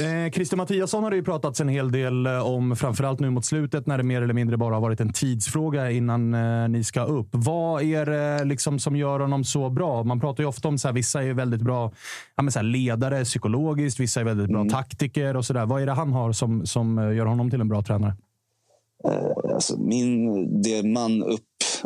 Eh, 0.00 0.32
Christer 0.32 0.56
Mattiasson 0.56 1.02
har 1.02 1.10
det 1.10 1.16
ju 1.16 1.24
pratats 1.24 1.60
en 1.60 1.68
hel 1.68 1.92
del 1.92 2.26
eh, 2.26 2.46
om, 2.46 2.76
framförallt 2.76 3.20
nu 3.20 3.30
mot 3.30 3.44
slutet 3.44 3.86
när 3.86 3.98
det 3.98 4.04
mer 4.04 4.22
eller 4.22 4.34
mindre 4.34 4.56
bara 4.56 4.74
har 4.74 4.80
varit 4.80 5.00
en 5.00 5.12
tidsfråga 5.12 5.90
innan 5.90 6.34
eh, 6.34 6.68
ni 6.68 6.84
ska 6.84 7.04
upp. 7.04 7.28
Vad 7.30 7.82
är 7.82 8.06
det 8.06 8.44
liksom 8.44 8.78
som 8.78 8.96
gör 8.96 9.20
honom 9.20 9.44
så 9.44 9.70
bra? 9.70 10.02
Man 10.02 10.20
pratar 10.20 10.42
ju 10.42 10.48
ofta 10.48 10.68
om 10.68 10.74
att 10.84 10.94
vissa 10.94 11.22
är 11.22 11.34
väldigt 11.34 11.62
bra 11.62 11.92
ja, 12.36 12.50
så 12.50 12.62
ledare 12.62 13.24
psykologiskt, 13.24 14.00
vissa 14.00 14.20
är 14.20 14.24
väldigt 14.24 14.48
bra 14.48 14.60
Mm. 14.60 14.72
taktiker 14.72 15.36
och 15.36 15.44
sådär. 15.44 15.66
Vad 15.66 15.82
är 15.82 15.86
det 15.86 15.92
han 15.92 16.12
har 16.12 16.32
som, 16.32 16.66
som 16.66 16.98
eh, 16.98 17.16
gör 17.16 17.26
honom 17.26 17.50
till 17.50 17.60
en 17.60 17.68
bra 17.68 17.82
tränare? 17.82 18.16
Eh, 19.08 19.54
alltså 19.54 19.76
min, 19.76 20.62
det 20.62 20.82
man 20.82 21.22
upp, 21.22 21.42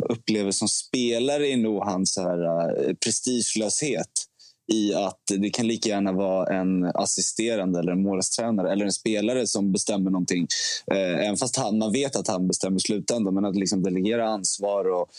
upplever 0.09 0.51
som 0.51 0.67
spelare 0.67 1.47
är 1.47 1.57
nog 1.57 1.83
hans 1.83 2.13
så 2.13 2.21
här, 2.21 2.69
eh, 2.87 2.93
prestigelöshet 2.93 4.28
i 4.69 4.93
att 4.93 5.21
det 5.39 5.49
kan 5.49 5.67
lika 5.67 5.89
gärna 5.89 6.11
vara 6.11 6.59
en 6.59 6.85
assisterande 6.85 7.79
eller 7.79 7.91
en 7.91 8.01
målvaktstränare 8.01 8.71
eller 8.71 8.85
en 8.85 8.91
spelare 8.91 9.47
som 9.47 9.71
bestämmer 9.71 10.11
någonting. 10.11 10.47
Eh, 10.91 11.25
även 11.25 11.37
fast 11.37 11.57
han, 11.57 11.77
man 11.77 11.91
vet 11.91 12.15
att 12.15 12.27
han 12.27 12.47
bestämmer 12.47 12.77
i 12.77 12.79
slutändan. 12.79 13.33
Men 13.33 13.45
att 13.45 13.55
liksom 13.55 13.83
delegera 13.83 14.29
ansvar 14.29 14.85
och 14.85 15.09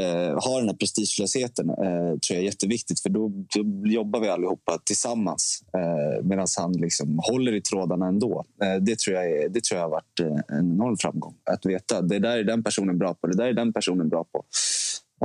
eh, 0.00 0.38
ha 0.38 0.58
den 0.58 0.68
här 0.68 0.76
prestigelösheten 0.76 1.70
eh, 1.70 2.18
tror 2.18 2.30
jag 2.30 2.38
är 2.38 2.44
jätteviktigt. 2.44 3.00
För 3.00 3.10
då, 3.10 3.28
då 3.28 3.88
jobbar 3.88 4.20
vi 4.20 4.28
allihopa 4.28 4.78
tillsammans 4.84 5.62
eh, 5.74 6.24
medan 6.24 6.46
han 6.58 6.72
liksom 6.72 7.20
håller 7.22 7.52
i 7.52 7.60
trådarna 7.60 8.06
ändå. 8.06 8.44
Eh, 8.62 8.82
det, 8.82 8.98
tror 8.98 9.16
jag 9.16 9.30
är, 9.30 9.48
det 9.48 9.64
tror 9.64 9.78
jag 9.78 9.84
har 9.84 9.90
varit 9.90 10.20
eh, 10.20 10.58
en 10.58 10.72
enorm 10.72 10.96
framgång. 10.96 11.34
Att 11.50 11.66
veta 11.66 12.02
det 12.02 12.18
där 12.18 12.38
är 12.38 12.44
den 12.44 12.64
personen 12.64 12.98
bra 12.98 13.14
på, 13.14 13.26
det 13.26 13.36
där 13.36 13.46
är 13.46 13.52
den 13.52 13.72
personen 13.72 14.08
bra 14.08 14.24
på. 14.24 14.44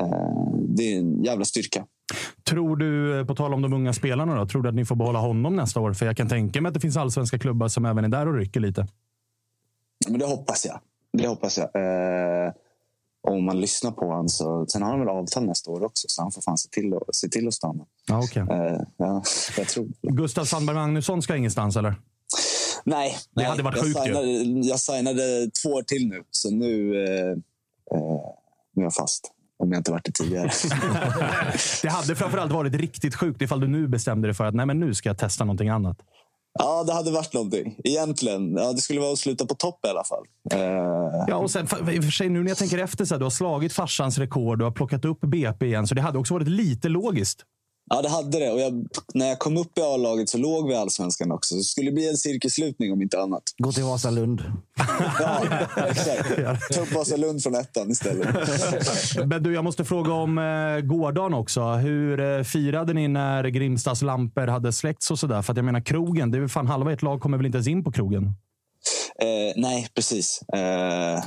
Eh, 0.02 0.60
det 0.68 0.94
är 0.94 0.98
en 1.00 1.24
jävla 1.24 1.46
styrka. 1.46 1.86
Tror 2.50 2.76
du, 2.76 3.20
eh, 3.20 3.26
på 3.26 3.36
tal 3.36 3.54
om 3.54 3.62
de 3.62 3.74
unga 3.74 3.94
spelarna, 3.94 4.36
då, 4.36 4.46
tror 4.48 4.62
du 4.62 4.70
att 4.70 4.76
ni 4.76 4.86
får 4.86 4.96
behålla 4.96 5.20
honom 5.20 5.56
nästa 5.56 5.80
år? 5.80 5.94
För 5.94 6.06
jag 6.06 6.18
kan 6.18 6.30
tänka 6.30 6.62
mig 6.62 6.68
att 6.68 6.74
det 6.74 6.80
finns 6.80 6.98
allsvenska 6.98 7.40
klubbar 7.40 7.68
som 7.68 7.86
även 7.86 8.04
är 8.06 8.10
där 8.10 8.28
och 8.28 8.34
rycker 8.34 8.60
lite. 8.60 8.88
Men 10.10 10.20
det 10.20 10.26
hoppas 10.26 10.66
jag. 10.66 10.80
Det 11.14 11.28
hoppas 11.28 11.58
jag. 11.58 11.66
Eh, 12.46 12.52
om 13.28 13.46
man 13.46 13.62
lyssnar 13.62 13.92
på 13.92 14.06
honom. 14.06 14.30
Så, 14.30 14.66
sen 14.66 14.82
har 14.82 14.90
han 14.90 15.00
väl 15.00 15.10
avtal 15.10 15.46
nästa 15.46 15.72
år 15.72 15.84
också, 15.84 16.06
så 16.10 16.22
han 16.22 16.32
får 16.32 16.42
fan 16.42 16.58
se 16.58 16.70
till, 16.70 16.94
att- 16.94 17.16
se 17.16 17.30
till 17.30 17.48
att 17.48 17.54
stanna. 17.54 17.86
Ja, 18.08 18.24
okay. 18.24 18.44
Eh, 18.44 18.82
ja, 18.98 19.24
jag 19.58 19.68
tror 19.68 19.88
Gustav 20.02 20.46
Sandberg 20.46 20.76
Magnusson 20.76 21.22
ska 21.22 21.36
ingenstans, 21.36 21.76
eller? 21.76 21.96
Nej. 22.86 23.12
Det 23.36 23.42
nej, 23.42 23.46
hade 23.46 23.64
varit 23.64 23.82
sjukt 23.82 24.08
ju. 24.08 24.62
Jag 24.64 24.80
signade 24.80 25.50
två 25.64 25.70
år 25.70 25.84
till 25.84 26.08
nu, 26.10 26.24
så 26.32 26.52
nu, 26.52 27.04
eh, 27.06 27.30
eh, 27.30 27.38
nu 28.76 28.82
är 28.82 28.86
jag 28.86 28.94
fast. 28.94 29.33
Om 29.60 29.72
jag 29.72 29.80
inte 29.80 29.92
varit 29.92 30.06
det 30.06 30.12
tidigare. 30.12 30.50
Det 31.82 31.90
hade 31.90 32.16
framförallt 32.16 32.52
varit 32.52 32.74
riktigt 32.74 33.16
sjukt 33.16 33.42
ifall 33.42 33.60
du 33.60 33.68
nu 33.68 33.88
bestämde 33.88 34.28
dig 34.28 34.36
för 34.36 34.46
att 34.46 34.56
nej, 34.56 34.66
men 34.66 34.80
nu 34.80 34.94
ska 34.94 35.10
jag 35.10 35.18
testa 35.18 35.44
någonting 35.44 35.70
annat. 35.70 35.98
ja, 36.60 36.84
det 36.84 36.94
hade 36.94 37.12
varit 37.12 37.34
någonting. 37.34 37.76
Egentligen. 37.84 38.54
Ja, 38.58 38.74
det 38.74 38.82
skulle 38.82 39.00
vara 39.00 39.14
att 39.14 39.20
sluta 39.20 39.46
på 39.46 39.56
topp 39.56 39.80
i 39.86 39.90
alla 39.90 40.04
fall. 40.04 40.24
Eh, 40.52 40.60
Ja, 41.28 41.36
och 41.36 41.52
sen, 41.52 41.68
för, 41.68 41.92
i 41.92 42.00
och 42.00 42.04
för 42.04 42.12
sig, 42.12 42.30
nu 42.30 42.44
när 42.44 42.50
jag 42.52 42.58
tänker 42.58 42.78
efter, 42.78 43.06
så 43.06 43.14
här, 43.14 43.20
du 43.20 43.26
har 43.26 43.30
slagit 43.30 43.74
farsans 43.74 44.18
rekord, 44.18 44.62
har 44.62 44.72
plockat 44.72 45.06
upp 45.06 45.22
BP 45.22 45.66
igen, 45.66 45.88
så 45.88 45.96
det 45.96 46.02
hade 46.02 46.18
också 46.18 46.34
varit 46.34 46.48
lite 46.48 46.90
logiskt. 46.90 47.44
Ja, 47.90 48.02
det 48.02 48.10
hade 48.10 48.40
det. 48.40 48.52
Och 48.52 48.60
jag, 48.60 48.88
när 49.14 49.28
jag 49.28 49.40
kom 49.40 49.58
upp 49.58 49.78
i 49.78 49.82
A-laget 49.82 50.30
så 50.30 50.38
låg 50.38 50.68
vi 50.68 50.74
i 50.74 50.78
Allsvenskan 50.78 51.32
också. 51.32 51.56
Så 51.56 51.56
det 51.56 51.64
skulle 51.64 51.92
bli 51.92 52.10
en 52.10 52.18
cirkelslutning 52.18 52.94
om 52.94 53.02
inte 53.02 53.22
annat. 53.22 53.44
Gå 53.58 53.72
till 53.72 53.84
Vasalund. 53.84 54.42
Ja, 55.20 55.42
exakt. 55.90 56.36
Ta 56.74 56.82
upp 56.82 56.94
Vasalund 56.94 57.44
från 57.44 57.56
ettan 57.56 57.92
istället. 57.92 58.28
Men 59.26 59.44
du, 59.44 59.54
jag 59.54 59.64
måste 59.64 59.86
fråga 59.86 60.14
om 60.14 60.38
eh, 60.38 60.80
gårdagen 60.80 61.34
också. 61.34 61.62
Hur 61.64 62.20
eh, 62.20 62.44
firade 62.44 62.94
ni 62.94 63.08
när 63.08 63.44
Grimstads 63.48 64.02
lampor 64.02 64.48
hade 64.48 64.74
släckts 64.74 65.12
och 65.12 65.20
sådär? 65.20 65.42
För 65.42 65.54
att 65.54 65.58
jag 65.58 65.66
menar, 65.66 65.82
krogen, 65.82 66.32
det 66.32 66.38
är 66.38 66.40
väl 66.40 66.50
fan 66.50 66.68
halva 66.68 66.94
ert 66.94 67.02
lag 67.02 67.22
kommer 67.22 67.38
väl 67.38 67.46
inte 67.46 67.56
ens 67.56 67.68
in 67.68 67.84
på 67.84 67.92
krogen? 67.92 68.34
Eh, 69.20 69.54
nej, 69.56 69.88
precis. 69.96 70.42
Eh, 70.42 71.24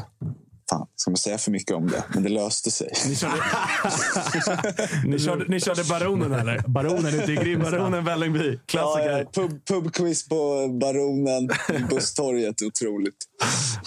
man 1.17 1.21
säga 1.21 1.39
för 1.39 1.51
mycket 1.51 1.77
om 1.77 1.87
det? 1.87 2.05
Men 2.15 2.23
det 2.23 2.29
löste 2.29 2.71
sig. 2.71 2.93
Ni 3.09 3.17
körde, 3.17 3.35
ni 5.07 5.19
körde, 5.19 5.45
ni 5.49 5.61
körde 5.61 5.85
Baronen 5.85 6.33
eller? 6.33 6.59
Baronen 6.69 7.15
ute 7.15 7.33
i 7.33 7.37
Grimsta. 7.37 7.71
Baronen 7.71 8.05
Vällingby. 8.05 8.59
Klassiker. 8.67 9.11
Ja, 9.11 9.19
ja, 9.19 9.25
pub, 9.33 9.65
pubquiz 9.67 10.29
på 10.29 10.69
Baronen, 10.81 11.51
Busstorget. 11.91 12.63
Otroligt. 12.63 13.15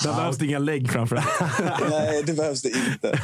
Där 0.03 0.15
behövs 0.15 0.37
det 0.37 0.45
inga 0.45 0.59
lägg 0.59 0.91
framför 0.91 1.15
Nej, 1.89 2.23
det 2.25 2.33
behövs 2.33 2.61
det 2.61 2.69
inte. 2.69 3.19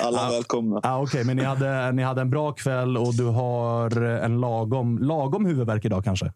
Alla 0.00 0.26
är 0.26 0.30
välkomna. 0.30 0.80
Ah, 0.82 1.02
Okej, 1.02 1.24
men 1.24 1.36
ni 1.36 1.42
hade, 1.44 1.92
ni 1.92 2.02
hade 2.02 2.20
en 2.20 2.30
bra 2.30 2.52
kväll 2.52 2.96
och 2.96 3.14
du 3.14 3.24
har 3.24 4.00
en 4.02 4.40
lagom, 4.40 4.98
lagom 4.98 5.46
huvudvärk 5.46 5.84
idag 5.84 6.04
kanske? 6.04 6.32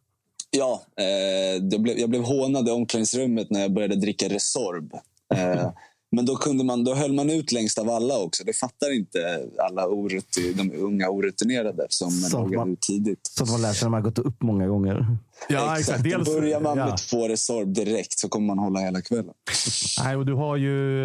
Ja, 0.50 0.82
eh, 1.00 1.62
jag, 1.70 1.80
blev, 1.80 1.98
jag 1.98 2.10
blev 2.10 2.22
hånad 2.22 2.68
i 2.68 2.70
omklädningsrummet 2.70 3.50
när 3.50 3.60
jag 3.60 3.72
började 3.72 3.96
dricka 3.96 4.28
Resorb. 4.28 4.94
Eh, 5.34 5.70
men 6.10 6.26
då, 6.26 6.36
kunde 6.36 6.64
man, 6.64 6.84
då 6.84 6.94
höll 6.94 7.12
man 7.12 7.30
ut 7.30 7.52
längst 7.52 7.78
av 7.78 7.90
alla 7.90 8.18
också. 8.18 8.44
Det 8.44 8.52
fattar 8.52 8.96
inte 8.96 9.18
alla 9.68 9.86
orutin, 9.86 10.56
de 10.56 10.72
unga 10.82 11.08
orutinerade 11.08 11.86
som 11.88 12.12
man- 12.56 12.72
ut 12.72 12.80
tidigt. 12.80 13.20
Så 13.22 13.42
att 13.44 13.50
man 13.50 13.62
lär 13.62 13.72
sig 13.72 13.86
när 13.86 13.90
man 13.90 14.02
har 14.02 14.10
gått 14.10 14.18
upp 14.18 14.42
många 14.42 14.66
gånger. 14.66 15.16
Ja, 15.48 15.78
exakt. 15.78 16.04
Dels- 16.04 16.34
Börjar 16.34 16.60
man 16.60 16.76
med 16.78 16.88
ja. 16.88 16.96
två 17.10 17.28
Resorb 17.28 17.74
direkt 17.74 18.18
så 18.18 18.28
kommer 18.28 18.46
man 18.46 18.58
hålla 18.58 18.80
hela 18.80 19.00
kvällen. 19.00 19.34
Nej, 20.04 20.16
och 20.16 20.26
du, 20.26 20.34
har 20.34 20.56
ju, 20.56 21.00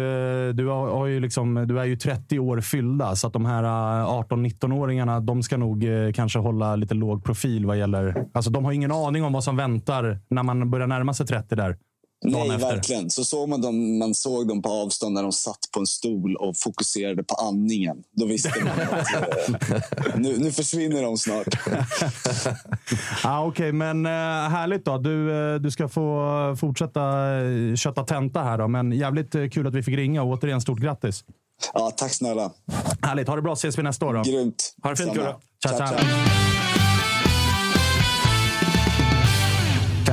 eh, 0.48 0.54
du, 0.54 0.66
har, 0.66 0.88
har 0.88 1.06
ju 1.06 1.20
liksom, 1.20 1.54
du 1.68 1.80
är 1.80 1.84
ju 1.84 1.96
30 1.96 2.38
år 2.38 2.60
fyllda, 2.60 3.16
så 3.16 3.26
att 3.26 3.32
de 3.32 3.44
här 3.46 3.62
eh, 3.64 4.08
18-19-åringarna 4.08 5.20
de 5.20 5.42
ska 5.42 5.56
nog 5.56 5.84
eh, 5.84 6.12
kanske 6.12 6.38
hålla 6.38 6.76
lite 6.76 6.94
låg 6.94 7.24
profil 7.24 7.66
vad 7.66 7.78
gäller... 7.78 8.24
Alltså, 8.34 8.50
de 8.50 8.64
har 8.64 8.72
ingen 8.72 8.92
aning 8.92 9.24
om 9.24 9.32
vad 9.32 9.44
som 9.44 9.56
väntar 9.56 10.20
när 10.28 10.42
man 10.42 10.70
börjar 10.70 10.86
närma 10.86 11.14
sig 11.14 11.26
30 11.26 11.54
där. 11.54 11.76
Nej, 12.24 12.50
efter. 12.50 12.58
verkligen. 12.58 13.10
Så 13.10 13.24
såg 13.24 13.48
man, 13.48 13.60
dem, 13.60 13.98
man 13.98 14.14
såg 14.14 14.48
dem 14.48 14.62
på 14.62 14.68
avstånd 14.68 15.14
när 15.14 15.22
de 15.22 15.32
satt 15.32 15.58
på 15.72 15.80
en 15.80 15.86
stol 15.86 16.36
och 16.36 16.56
fokuserade 16.56 17.24
på 17.24 17.34
andningen. 17.34 17.96
Då 18.12 18.26
visste 18.26 18.52
man 18.64 18.98
att 18.98 19.14
eh, 19.14 20.14
nu, 20.16 20.38
nu 20.38 20.52
försvinner 20.52 21.02
de 21.02 21.18
snart. 21.18 21.46
Ah, 23.24 23.46
Okej, 23.46 23.72
men 23.72 24.06
eh, 24.06 24.10
härligt 24.50 24.84
då. 24.84 24.98
Du, 24.98 25.32
eh, 25.54 25.60
du 25.60 25.70
ska 25.70 25.88
få 25.88 26.56
fortsätta 26.60 27.02
kötta 27.76 28.04
tenta 28.04 28.42
här 28.42 28.58
då. 28.58 28.68
Men 28.68 28.92
jävligt 28.92 29.32
kul 29.32 29.66
att 29.66 29.74
vi 29.74 29.82
fick 29.82 29.96
ringa 29.96 30.22
och 30.22 30.28
återigen 30.28 30.60
stort 30.60 30.78
grattis. 30.78 31.24
Ja, 31.74 31.90
tack 31.96 32.12
snälla. 32.12 32.50
Härligt. 33.02 33.28
Ha 33.28 33.36
det 33.36 33.42
bra. 33.42 33.52
Ses 33.52 33.78
vi 33.78 33.82
nästa 33.82 34.06
år 34.06 34.14
då. 34.14 34.22
Grymt. 34.22 34.74
Ha 34.82 34.90
det 34.90 34.96
fint. 34.96 35.14
Gurra. 35.14 35.36
Ciao, 35.62 35.76
ciao. 35.76 35.96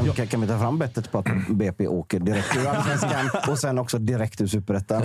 Kan, 0.06 0.14
kan, 0.16 0.28
kan 0.28 0.42
vi 0.42 0.48
ta 0.48 0.60
fram 0.60 0.78
bettet 0.78 1.12
på 1.12 1.18
att 1.18 1.26
BP 1.50 1.88
åker 1.88 2.20
direkt 2.20 2.58
ur 2.58 2.68
Allsvenskan 2.68 3.30
och 3.50 3.58
sen 3.60 3.80
också 3.80 3.98
direkt 3.98 4.42
ur 4.42 4.48
Superettan? 4.48 5.02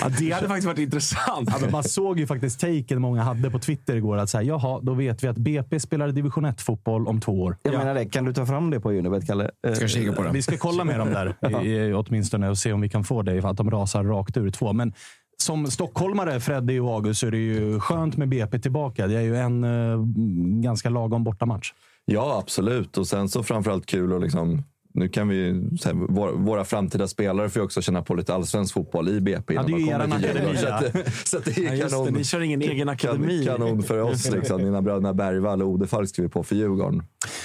Ja, 0.00 0.08
det 0.18 0.30
hade 0.30 0.48
faktiskt 0.48 0.66
varit 0.66 0.78
intressant. 0.78 1.48
Ja, 1.52 1.56
men 1.60 1.70
man 1.70 1.84
såg 1.84 2.18
ju 2.18 2.26
faktiskt 2.26 2.60
taken 2.60 3.00
många 3.00 3.22
hade 3.22 3.50
på 3.50 3.58
Twitter 3.58 3.96
igår. 3.96 4.16
Att 4.16 4.30
säga, 4.30 4.42
Jaha, 4.42 4.80
då 4.82 4.94
vet 4.94 5.24
vi 5.24 5.28
att 5.28 5.36
BP 5.36 5.80
spelar 5.80 6.08
division 6.08 6.46
1-fotboll 6.46 7.06
om 7.08 7.20
två 7.20 7.42
år. 7.42 7.56
Jag 7.62 7.74
Ja. 7.74 7.78
menar 7.78 7.94
det. 7.94 8.04
Kan 8.06 8.24
du 8.24 8.32
ta 8.32 8.46
fram 8.46 8.70
det 8.70 8.80
på 8.80 8.90
Unibet, 8.92 9.26
Kalle? 9.26 9.50
Eh, 9.66 9.72
Ska 9.72 9.88
kika 9.88 10.12
på 10.12 10.22
det. 10.22 10.30
Vi 10.30 10.42
ska 10.42 10.56
kolla 10.56 10.84
med 10.84 10.98
dem 10.98 11.08
där 11.12 11.62
i, 11.64 11.68
i, 11.68 11.92
åtminstone 11.94 12.48
och 12.48 12.58
se 12.58 12.72
om 12.72 12.80
vi 12.80 12.88
kan 12.88 13.04
få 13.04 13.22
det, 13.22 13.42
för 13.42 13.48
att 13.48 13.56
de 13.56 13.70
rasar 13.70 14.04
rakt 14.04 14.36
ur 14.36 14.50
två. 14.50 14.72
Men 14.72 14.92
som 15.36 15.66
stockholmare, 15.70 16.40
Freddy 16.40 16.78
och 16.80 16.90
August, 16.94 17.20
så 17.20 17.26
är 17.26 17.30
det 17.30 17.36
ju 17.38 17.80
skönt 17.80 18.16
med 18.16 18.28
BP 18.28 18.58
tillbaka. 18.58 19.06
Det 19.06 19.14
är 19.16 19.20
ju 19.20 19.36
en 19.36 19.64
eh, 19.64 19.98
ganska 20.62 20.90
lagom 20.90 21.24
bortamatch. 21.24 21.72
Ja, 22.10 22.38
absolut. 22.38 22.98
Och 22.98 23.06
sen 23.06 23.28
så 23.28 23.42
framförallt 23.42 23.86
kul 23.86 24.12
att 24.16 24.22
liksom 24.22 24.62
nu 24.94 25.08
kan 25.08 25.28
vi, 25.28 25.68
så 25.80 25.88
här, 25.88 25.94
våra, 25.94 26.32
våra 26.32 26.64
framtida 26.64 27.08
spelare 27.08 27.48
får 27.48 27.60
ju 27.60 27.64
också 27.64 27.82
känna 27.82 28.02
på 28.02 28.14
lite 28.14 28.34
allsvensk 28.34 28.74
fotboll 28.74 29.08
i 29.08 29.20
BP. 29.20 29.54
Ja, 29.54 29.62
det 29.62 29.72
är 29.72 29.76
ju 29.76 29.84
Djurgården. 29.84 30.12
akademi, 30.12 30.56
Så, 30.56 30.68
att, 30.68 31.26
så 31.28 31.38
att 31.38 31.44
det 31.44 31.60
Ja, 31.60 31.70
är 31.72 31.76
det, 31.76 31.90
kanon. 31.90 32.12
ni 32.14 32.24
kör 32.24 32.40
ingen 32.40 32.62
egen 32.62 32.88
akademi. 32.88 33.44
Kanon 33.46 33.82
för 33.82 33.98
oss, 33.98 34.30
liksom. 34.30 34.62
Mina 34.62 34.82
bröderna 34.82 35.14
Bergvall 35.14 35.62
och 35.62 35.68
Odefalk 35.68 36.08
skriver 36.08 36.28
på 36.30 36.42
för 36.42 36.54
Djurgården. 36.56 37.02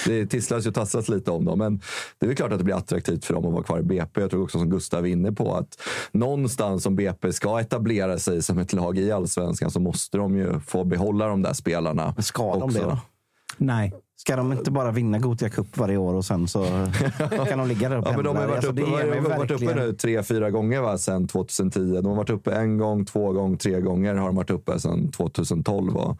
Det 0.07 0.25
tisslas 0.25 0.65
ju 0.65 0.69
och 0.69 0.75
tassas 0.75 1.09
lite 1.09 1.31
om 1.31 1.45
dem, 1.45 1.59
men 1.59 1.77
det 2.19 2.25
är 2.25 2.27
väl 2.27 2.35
klart 2.35 2.51
att 2.51 2.57
det 2.57 2.63
blir 2.65 2.75
attraktivt 2.75 3.25
för 3.25 3.33
dem 3.33 3.45
att 3.45 3.53
vara 3.53 3.63
kvar 3.63 3.79
i 3.79 3.83
BP. 3.83 4.21
Jag 4.21 4.29
tror 4.31 4.43
också 4.43 4.59
som 4.59 4.69
Gustav 4.69 5.05
är 5.05 5.09
inne 5.09 5.31
på 5.31 5.55
att 5.55 5.81
någonstans 6.11 6.85
om 6.85 6.95
BP 6.95 7.33
ska 7.33 7.59
etablera 7.59 8.19
sig 8.19 8.41
som 8.41 8.57
ett 8.57 8.73
lag 8.73 8.97
i 8.97 9.11
allsvenskan 9.11 9.71
så 9.71 9.79
måste 9.79 10.17
de 10.17 10.37
ju 10.37 10.59
få 10.59 10.83
behålla 10.83 11.27
de 11.27 11.41
där 11.41 11.53
spelarna. 11.53 12.15
Ska 12.19 12.53
de 12.53 12.63
också. 12.63 12.79
det 12.79 12.85
då? 12.85 12.97
Nej. 13.57 13.93
Ska 14.25 14.35
de 14.35 14.51
inte 14.51 14.71
bara 14.71 14.91
vinna 14.91 15.19
Gothia 15.19 15.49
Cup 15.49 15.77
varje 15.77 15.97
år 15.97 16.13
och 16.13 16.25
sen 16.25 16.47
så 16.47 16.65
kan 17.49 17.57
de 17.59 17.67
ligga 17.67 17.89
där 17.89 17.97
och 17.97 18.07
Ja, 18.07 18.11
men 18.15 18.23
de 18.23 18.27
har 18.27 18.35
pendla? 18.35 18.47
varit 18.47 18.65
Alltså, 18.65 18.71
uppe, 18.71 19.29
har 19.29 19.37
varit 19.37 19.51
uppe 19.51 19.75
nu 19.75 19.93
tre, 19.93 20.23
fyra 20.23 20.51
gånger 20.51 20.81
va, 20.81 20.97
sedan 20.97 21.27
2010. 21.27 21.79
De 21.79 22.05
har 22.05 22.15
varit 22.15 22.29
uppe 22.29 22.51
en 22.55 22.77
gång, 22.77 23.05
två 23.05 23.31
gånger, 23.31 23.57
tre 23.57 23.81
gånger 23.81 24.15
har 24.15 24.25
de 24.27 24.35
varit 24.35 24.49
uppe 24.49 24.79
sedan 24.79 25.11
2012. 25.11 25.97
Och 25.97 26.17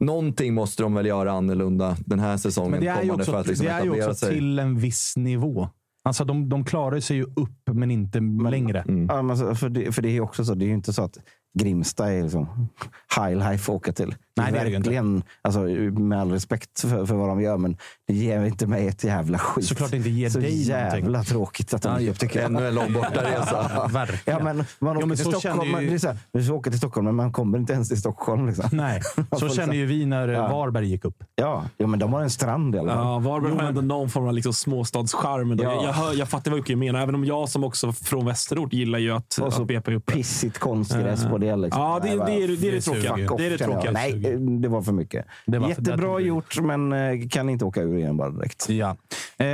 någonting 0.00 0.54
måste 0.54 0.82
de 0.82 0.94
väl 0.94 1.06
göra 1.06 1.32
annorlunda 1.32 1.96
den 2.06 2.18
här 2.18 2.36
säsongen 2.36 2.70
Men 2.70 2.80
det 2.80 2.88
är 2.88 3.02
ju 3.02 3.10
också, 3.10 3.32
att 3.32 3.46
liksom 3.46 3.66
det 3.66 3.72
är 3.72 3.84
ju 3.84 4.08
också 4.08 4.26
till 4.26 4.58
en 4.58 4.78
viss 4.78 5.16
nivå. 5.16 5.68
Alltså 6.04 6.24
de, 6.24 6.48
de 6.48 6.64
klarar 6.64 7.00
sig 7.00 7.16
ju 7.16 7.22
upp, 7.22 7.70
men 7.72 7.90
inte 7.90 8.20
längre. 8.50 8.84
Ja, 8.86 9.22
men 9.22 9.30
alltså, 9.30 9.54
för, 9.54 9.68
det, 9.68 9.92
för 9.92 10.02
det 10.02 10.08
är 10.08 10.12
ju 10.12 10.20
också 10.20 10.44
så. 10.44 10.54
Det 10.54 10.64
är 10.64 10.66
ju 10.66 10.74
inte 10.74 10.92
så 10.92 11.02
att 11.02 11.18
Grimsta 11.58 12.12
är 12.12 12.22
liksom 12.22 12.68
high 13.16 13.50
life 13.50 13.72
att 13.72 13.76
åka 13.76 13.92
till. 13.92 14.14
Nej, 14.36 14.52
det 14.52 14.58
är 14.58 14.64
det 14.64 14.70
verkligen, 14.70 15.22
alltså, 15.42 15.60
med 16.00 16.20
all 16.20 16.32
respekt 16.32 16.80
för, 16.80 17.06
för 17.06 17.14
vad 17.14 17.28
de 17.28 17.40
gör, 17.40 17.56
men 17.56 17.72
det 17.72 17.78
ger 18.12 18.44
inte 18.44 18.66
mig 18.66 18.88
ett 18.88 19.04
jävla 19.04 19.38
skit. 19.38 19.64
Såklart 19.64 19.90
det 19.90 19.96
inte 19.96 20.10
ger 20.10 20.28
så 20.30 20.38
dig 20.38 20.62
jävla 20.62 21.06
någonting. 21.08 21.24
tråkigt 21.24 21.74
att 21.74 21.82
de 21.82 22.04
Ja, 22.04 22.10
upp. 22.10 22.36
Ännu 22.36 22.68
en 22.68 22.74
lång 22.74 22.92
bortaresa. 22.92 23.70
Ja, 23.74 23.86
Verkligen. 23.92 24.44
men 24.44 24.64
man 24.78 24.96
åker 24.96 25.06
men 25.06 25.16
till 25.16 25.26
Stockholm. 25.26 25.70
Man, 25.72 25.82
ju- 25.82 25.88
det 25.88 25.94
är 25.94 25.98
så 25.98 26.08
här, 26.48 26.52
åka 26.52 26.70
till 26.70 26.78
Stockholm, 26.78 27.04
men 27.04 27.14
man 27.14 27.32
kommer 27.32 27.58
inte 27.58 27.72
ens 27.72 27.88
till 27.88 27.98
Stockholm. 28.00 28.46
Liksom. 28.46 28.68
Nej, 28.72 29.00
så 29.30 29.38
känner 29.38 29.48
liksom- 29.48 29.72
ju 29.74 29.86
vi 29.86 30.06
när 30.06 30.28
Ja. 30.28 30.48
Varberg 30.48 30.86
gick 30.88 31.04
upp. 31.04 31.16
Ja, 31.34 31.64
ja, 31.76 31.86
men 31.86 31.98
de 31.98 32.12
har 32.12 32.20
en 32.22 32.30
strand 32.30 32.74
i 32.74 32.78
alla 32.78 32.94
fall. 32.94 33.06
Ja, 33.06 33.18
Varberg 33.18 33.52
har 33.52 33.62
ändå 33.62 33.80
någon 33.80 34.10
form 34.10 34.26
av 34.26 34.34
liksom 34.34 34.52
småstadscharm. 34.52 35.58
Ja. 35.62 35.64
Jag, 35.74 35.84
jag, 35.84 35.92
hör, 35.92 36.14
jag 36.14 36.28
fattar 36.28 36.50
vad 36.50 36.58
Jocke 36.58 36.76
menar, 36.76 37.00
även 37.00 37.14
om 37.14 37.24
jag 37.24 37.48
som 37.48 37.64
också 37.64 37.92
från 37.92 38.26
västerort 38.26 38.72
gillar 38.72 38.98
ju 38.98 39.10
att, 39.10 39.38
Och 39.42 39.52
så 39.52 39.62
att 39.62 39.68
BP 39.68 39.90
är 39.92 39.96
uppe. 39.96 40.12
Pissigt 40.12 40.58
konstgräs 40.58 41.24
Eh, 41.24 41.30
på 41.30 41.38
det. 41.38 41.56
Liksom. 41.56 41.82
ja, 41.82 42.00
det- 42.02 42.08
det 42.08 42.14
är- 42.14 42.48
det 42.60 42.68
är 42.68 42.72
det 42.72 42.80
tråkiga. 42.80 43.36
Det 43.36 43.46
är 43.46 43.50
det 43.50 43.58
tråkiga. 43.58 43.90
Nej, 43.90 44.12
det 44.60 44.68
var 44.68 44.82
för 44.82 44.92
mycket. 44.92 45.26
Jättebra 45.68 46.20
gjort, 46.20 46.60
men 46.60 46.92
eh, 46.92 47.28
kan 47.30 47.48
inte 47.48 47.64
åka 47.64 47.80
ur 47.82 47.98
igen 48.00 48.16
bara 48.16 48.30
direkt. 48.30 48.68
Ja. 48.68 48.96
Eh, 49.38 49.46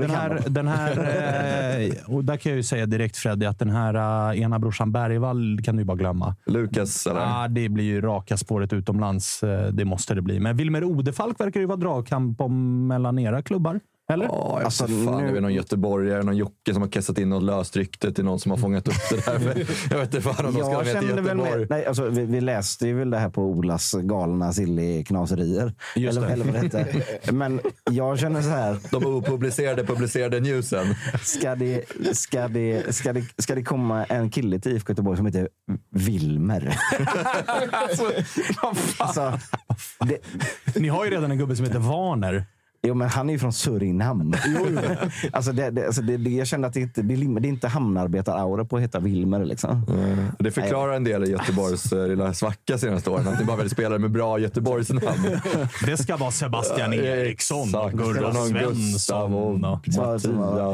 den 0.00 0.10
här, 0.10 0.40
de. 0.44 0.50
den 0.54 0.68
här, 0.68 0.90
eh, 1.80 2.14
och 2.14 2.24
där 2.24 2.36
kan 2.36 2.52
jag 2.52 2.56
ju 2.56 2.62
säga 2.62 2.86
direkt 2.86 3.16
Freddy 3.16 3.46
att 3.46 3.58
den 3.58 3.70
här 3.70 4.30
eh, 4.32 4.40
ena 4.42 4.58
brorsan 4.58 4.92
Bergvall 4.92 5.60
kan 5.64 5.76
du 5.76 5.80
ju 5.82 5.86
bara 5.86 5.96
glömma. 5.96 6.36
Lukas, 6.46 7.06
eller? 7.06 7.20
Ah, 7.20 7.48
det 7.48 7.68
blir 7.68 7.84
ju 7.84 8.00
raka 8.00 8.36
spåret 8.36 8.72
utomlands. 8.72 9.42
Eh, 9.42 9.68
Det 9.72 9.84
måste 9.84 10.14
det 10.14 10.22
bli. 10.22 10.40
Men 10.40 10.56
Wilmer 10.56 10.84
Odefalk 10.84 11.40
verkar 11.40 11.60
ju 11.60 11.66
vara 11.66 11.76
dragkamp 11.76 12.40
om 12.40 12.86
mellan 12.86 13.18
era 13.18 13.42
klubbar. 13.42 13.80
Eller? 14.12 14.24
Ja, 14.26 14.54
jag 14.56 14.64
Alltså, 14.64 14.84
alltså, 14.84 15.04
fan, 15.04 15.24
nu- 15.24 15.32
det 15.32 15.38
är 15.38 15.40
någon 15.40 15.54
göteborgare, 15.54 16.22
någon 16.22 16.36
Jocke 16.36 16.72
som 16.72 16.82
har 16.82 16.88
kastat 16.88 17.18
in 17.18 17.28
något 17.28 17.42
löst 17.42 17.76
rykte 17.76 18.12
till 18.12 18.24
någon 18.24 18.40
som 18.40 18.50
har 18.50 18.58
fångat 18.58 18.88
upp 18.88 18.94
det 19.10 19.24
där. 19.26 19.40
jag 19.90 19.98
vet 19.98 20.14
inte 20.14 20.20
fan 20.20 20.46
om 20.46 20.54
de 20.54 20.60
ska 20.60 20.72
Jag 20.72 21.02
med 21.02 21.04
Göteborg. 21.04 21.58
med, 21.58 21.66
nej, 21.70 21.86
alltså, 21.86 22.08
vi, 22.08 22.24
vi 22.24 22.40
läste 22.40 22.86
ju 22.86 22.94
väl 22.94 23.10
det 23.10 23.18
här 23.18 23.30
på 23.30 23.42
Olas 23.42 23.92
galna 23.92 24.52
silly-knaserier. 24.52 25.72
Just 25.96 26.18
Eller, 26.18 26.28
eller 26.28 26.44
vad 26.44 26.54
det 26.54 26.60
hette. 26.60 27.32
Men 27.32 27.60
jag 27.90 28.18
känner 28.18 28.42
så 28.42 28.48
här. 28.48 28.78
De 28.90 29.06
opublicerade 29.06 29.84
publicerade 29.84 30.40
newsen. 30.40 30.86
Ska 31.22 31.54
det, 31.54 31.84
ska, 32.12 32.48
det, 32.48 32.94
ska, 32.94 33.12
det, 33.12 33.24
ska 33.38 33.54
det 33.54 33.62
komma 33.62 34.04
en 34.04 34.30
kille 34.30 34.58
till 34.60 34.72
IFK 34.72 34.90
Göteborg 34.92 35.16
som 35.16 35.26
heter 35.26 35.48
Wilmer? 35.90 36.78
alltså, 38.98 39.38
det, 39.98 40.18
Ni 40.80 40.88
har 40.88 41.04
ju 41.04 41.10
redan 41.10 41.30
en 41.30 41.38
gubbe 41.38 41.56
som 41.56 41.64
heter 41.66 41.78
Warner. 41.78 42.44
Jo, 42.82 42.94
men 42.94 43.08
han 43.08 43.28
är 43.28 43.32
ju 43.32 43.38
från 43.38 43.52
Surinam. 43.52 44.34
alltså 45.32 45.52
det, 45.52 45.70
det, 45.70 45.86
alltså 45.86 46.02
det, 46.02 46.16
det, 46.16 46.30
jag 46.30 46.46
kände 46.46 46.66
att 46.68 46.74
det 46.74 46.80
inte 46.80 47.02
det, 47.02 47.14
är- 47.14 47.40
det 47.40 47.48
är 47.48 47.50
inte 47.50 47.68
hamnarbetar-aura 47.68 48.64
på 48.64 48.76
att 48.76 48.82
heta 48.82 49.00
Wilmer. 49.00 49.44
Liksom. 49.44 49.86
Det 50.38 50.50
förklarar 50.50 50.92
en 50.92 51.04
del 51.04 51.24
i 51.24 51.30
Göteborgs 51.30 51.92
eh, 51.92 52.08
lilla 52.08 52.34
svacka 52.34 52.78
senaste 52.78 53.10
åren. 53.10 53.28
Att 53.28 53.38
ni 53.40 53.44
bara 53.44 53.56
vill 53.56 53.70
spelare 53.70 53.98
med 53.98 54.10
bra 54.10 54.38
Göteborgsnamn. 54.38 55.02
Det 55.86 55.96
ska 55.96 56.16
vara 56.16 56.30
Sebastian 56.30 56.92
Eriksson. 56.92 57.68
Gurra 57.92 58.32
Svensson. 58.32 59.34
och 59.34 59.58
Mattias. 59.60 60.26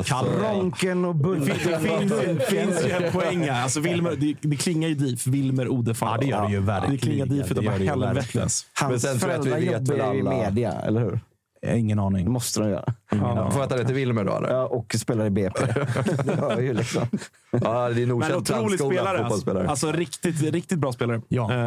Karonken 0.08 1.04
och 1.04 1.14
Bulle. 1.14 1.44
Det 1.44 1.78
finns, 1.80 2.12
det 2.12 2.46
finns 2.50 2.86
ju 2.86 2.90
en 2.90 3.12
poäng 3.12 3.40
här. 3.40 3.62
Alltså 3.62 3.80
Wilmer, 3.80 4.16
det, 4.16 4.34
det 4.40 4.56
klingar 4.56 4.88
ju 4.88 4.94
DIF. 4.94 5.26
Wilmer 5.26 5.68
Odefalk. 5.68 6.12
Ja, 6.12 6.26
det 6.26 6.26
gör 6.30 6.46
det 6.46 6.52
ju 6.52 6.60
verkligen. 6.60 6.92
Det 6.96 6.98
klingar 6.98 7.26
DIF 7.26 7.48
Det 7.48 7.52
utav 7.60 7.78
det 7.78 7.86
helvetes. 7.86 8.66
Men 8.80 8.90
Hans 8.90 9.02
sen 9.02 9.10
att 9.10 9.16
vi 9.16 9.20
föräldrar 9.20 9.58
jobbar 9.58 10.14
ju 10.14 10.20
i 10.20 10.22
media, 10.22 10.72
eller 10.72 11.00
hur? 11.00 11.20
Eh, 11.64 11.78
Ingen 11.80 11.98
aning. 11.98 12.30
måste 12.30 12.60
de 12.60 12.68
göra. 12.70 12.84
Ja. 13.10 13.50
Får 13.50 13.60
jag 13.60 13.68
ta 13.70 13.76
det 13.76 13.84
till 13.84 13.94
Wilmer 13.94 14.24
då? 14.24 14.36
Eller? 14.36 14.48
Ja, 14.50 14.66
och 14.66 14.94
spelar 14.98 15.26
i 15.26 15.30
BP. 15.30 15.60
det 16.24 16.34
hör 16.40 16.60
ju 16.60 16.74
liksom. 16.74 17.02
Ja, 17.50 17.88
det 17.90 18.02
är 18.02 18.06
Men 18.06 18.22
känd 18.22 18.34
otrolig 18.34 18.80
spelare. 18.80 19.08
Alltså, 19.08 19.22
fotbollsspelare. 19.22 19.68
alltså 19.68 19.92
riktigt, 19.92 20.42
riktigt 20.52 20.78
bra 20.78 20.92
spelare. 20.92 21.20
Ja. 21.28 21.42
Eh, 21.52 21.58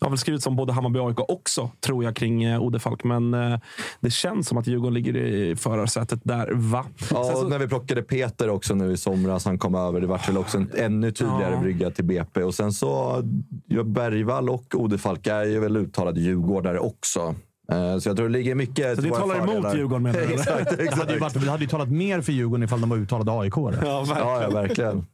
har 0.00 0.08
väl 0.08 0.18
skrivit 0.18 0.42
som 0.42 0.56
både 0.56 0.72
Hammarby 0.72 0.98
och 0.98 1.08
AIK 1.08 1.20
också, 1.30 1.70
tror 1.80 2.04
jag, 2.04 2.16
kring 2.16 2.44
eh, 2.44 2.62
Odefalk. 2.62 3.04
Men 3.04 3.34
eh, 3.34 3.58
det 4.00 4.10
känns 4.10 4.48
som 4.48 4.58
att 4.58 4.66
Djurgården 4.66 4.94
ligger 4.94 5.16
i 5.16 5.56
förarsätet 5.56 6.20
där, 6.22 6.50
va? 6.54 6.84
Ja, 6.98 7.06
Sen 7.06 7.16
och 7.34 7.40
så- 7.40 7.48
när 7.48 7.58
vi 7.58 7.68
plockade 7.68 8.02
Peter 8.02 8.50
också 8.50 8.74
nu 8.74 8.92
i 8.92 8.96
somras, 8.96 9.44
han 9.44 9.58
kom 9.58 9.74
över. 9.74 10.00
Det 10.00 10.06
var 10.06 10.20
väl 10.26 10.38
också 10.38 10.58
en 10.58 10.70
ännu 10.76 11.10
tydligare 11.12 11.54
Ja. 11.54 11.60
brygga 11.60 11.90
till 11.90 12.04
BP. 12.04 12.42
Och 12.42 12.54
sen 12.54 12.72
så, 12.72 13.22
ja, 13.66 13.82
Bergvall 13.82 14.50
och 14.50 14.74
Odefalk 14.74 15.26
är 15.26 15.44
ju 15.44 15.60
väl 15.60 15.76
uttalade 15.76 16.20
djurgårdare 16.20 16.78
också. 16.78 17.34
Eh, 17.72 17.98
Så 17.98 18.08
jag 18.08 18.16
tror 18.16 18.28
det 18.28 18.32
ligger 18.32 18.54
mycket 18.54 18.96
Så 18.96 19.02
det 19.02 19.10
talar 19.10 19.36
emot 19.36 19.48
fördelar. 19.48 19.76
Djurgården, 19.76 20.02
menar 20.02 20.18
du, 20.18 20.24
eller? 20.24 20.34
exakt, 20.38 20.58
Det 20.64 20.70
hade, 20.70 20.82
ju 20.82 20.88
exakt. 20.88 21.20
varit, 21.20 21.44
det 21.44 21.50
hade 21.50 21.64
ju 21.64 21.70
talat 21.70 21.88
mer 21.90 22.20
för 22.20 22.32
Djurgården 22.32 22.62
ifall 22.62 22.80
de 22.80 22.90
var 22.90 22.96
uttalade 22.96 23.32
aik 23.40 23.52
Ja, 23.56 23.64
verkligen. 23.70 24.18
Ja, 24.18 24.42
ja, 24.42 24.50
verkligen. 24.50 25.06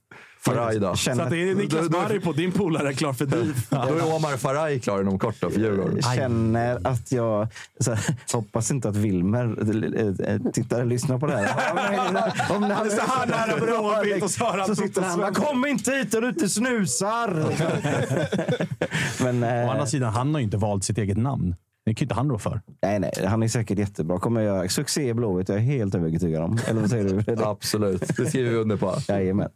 Faraj 0.44 0.78
då. 0.78 0.96
Så 0.96 1.10
att 1.10 1.30
det 1.30 1.50
är 1.50 1.54
Niklas 1.54 1.88
Barry 1.88 2.20
på 2.20 2.32
din 2.32 2.52
polare 2.52 2.94
klar 2.94 3.12
för 3.12 3.26
DIF. 3.26 3.68
Då 3.70 3.76
är 3.76 4.14
Omar 4.14 4.36
Faraj 4.36 4.80
klar 4.80 5.00
inom 5.00 5.18
kort 5.18 5.34
då 5.40 5.50
för 5.50 5.60
Djurgården. 5.60 6.02
känner 6.02 6.78
att 6.84 7.12
jag... 7.12 7.48
Så 7.80 7.92
här, 7.92 8.16
hoppas 8.32 8.70
inte 8.70 8.88
att 8.88 8.96
Wilmer 8.96 9.44
äh, 10.28 10.52
tittar 10.52 10.76
eller 10.76 10.90
lyssnar 10.90 11.18
på 11.18 11.26
det 11.26 11.36
här. 11.36 11.46
Om 12.56 12.62
han 12.62 12.86
är 12.86 12.90
så 12.90 13.02
här 13.02 13.26
nära 13.26 13.60
Blåvitt 13.60 14.22
och 14.24 14.30
så 14.30 14.44
han 14.44 14.66
så 14.66 14.76
sitter 14.76 15.02
han 15.02 15.18
bara 15.18 15.32
“Kom 15.32 15.66
inte 15.66 15.90
hit 15.90 16.12
där 16.12 16.20
du 16.20 16.28
inte 16.28 16.48
snusar!” 16.48 17.44
Men, 19.24 19.42
eh, 19.42 19.66
Å 19.66 19.70
andra 19.70 19.86
sidan, 19.86 20.12
han 20.12 20.34
har 20.34 20.40
ju 20.40 20.44
inte 20.44 20.56
valt 20.56 20.84
sitt 20.84 20.98
eget 20.98 21.16
namn. 21.16 21.54
Det 21.86 21.94
kan 21.94 22.04
inte 22.04 22.14
han 22.14 22.30
rå 22.30 22.38
för. 22.38 22.60
nej, 22.82 23.00
nej, 23.00 23.12
han 23.26 23.42
är 23.42 23.48
säkert 23.48 23.78
jättebra. 23.78 24.18
Kommer 24.18 24.40
göra 24.40 24.68
succé 24.68 25.08
i 25.08 25.14
Blåvitt, 25.14 25.48
jag 25.48 25.58
är 25.58 25.62
helt 25.62 25.94
övertygad 25.94 26.42
om. 26.42 26.58
Eller 26.66 26.80
vad 26.80 26.90
säger 26.90 27.22
du? 27.36 27.42
Absolut, 27.44 28.16
det 28.16 28.26
skriver 28.26 28.50
vi 28.50 28.56
under 28.56 28.76
på. 28.76 28.94
Jajamän. 29.08 29.48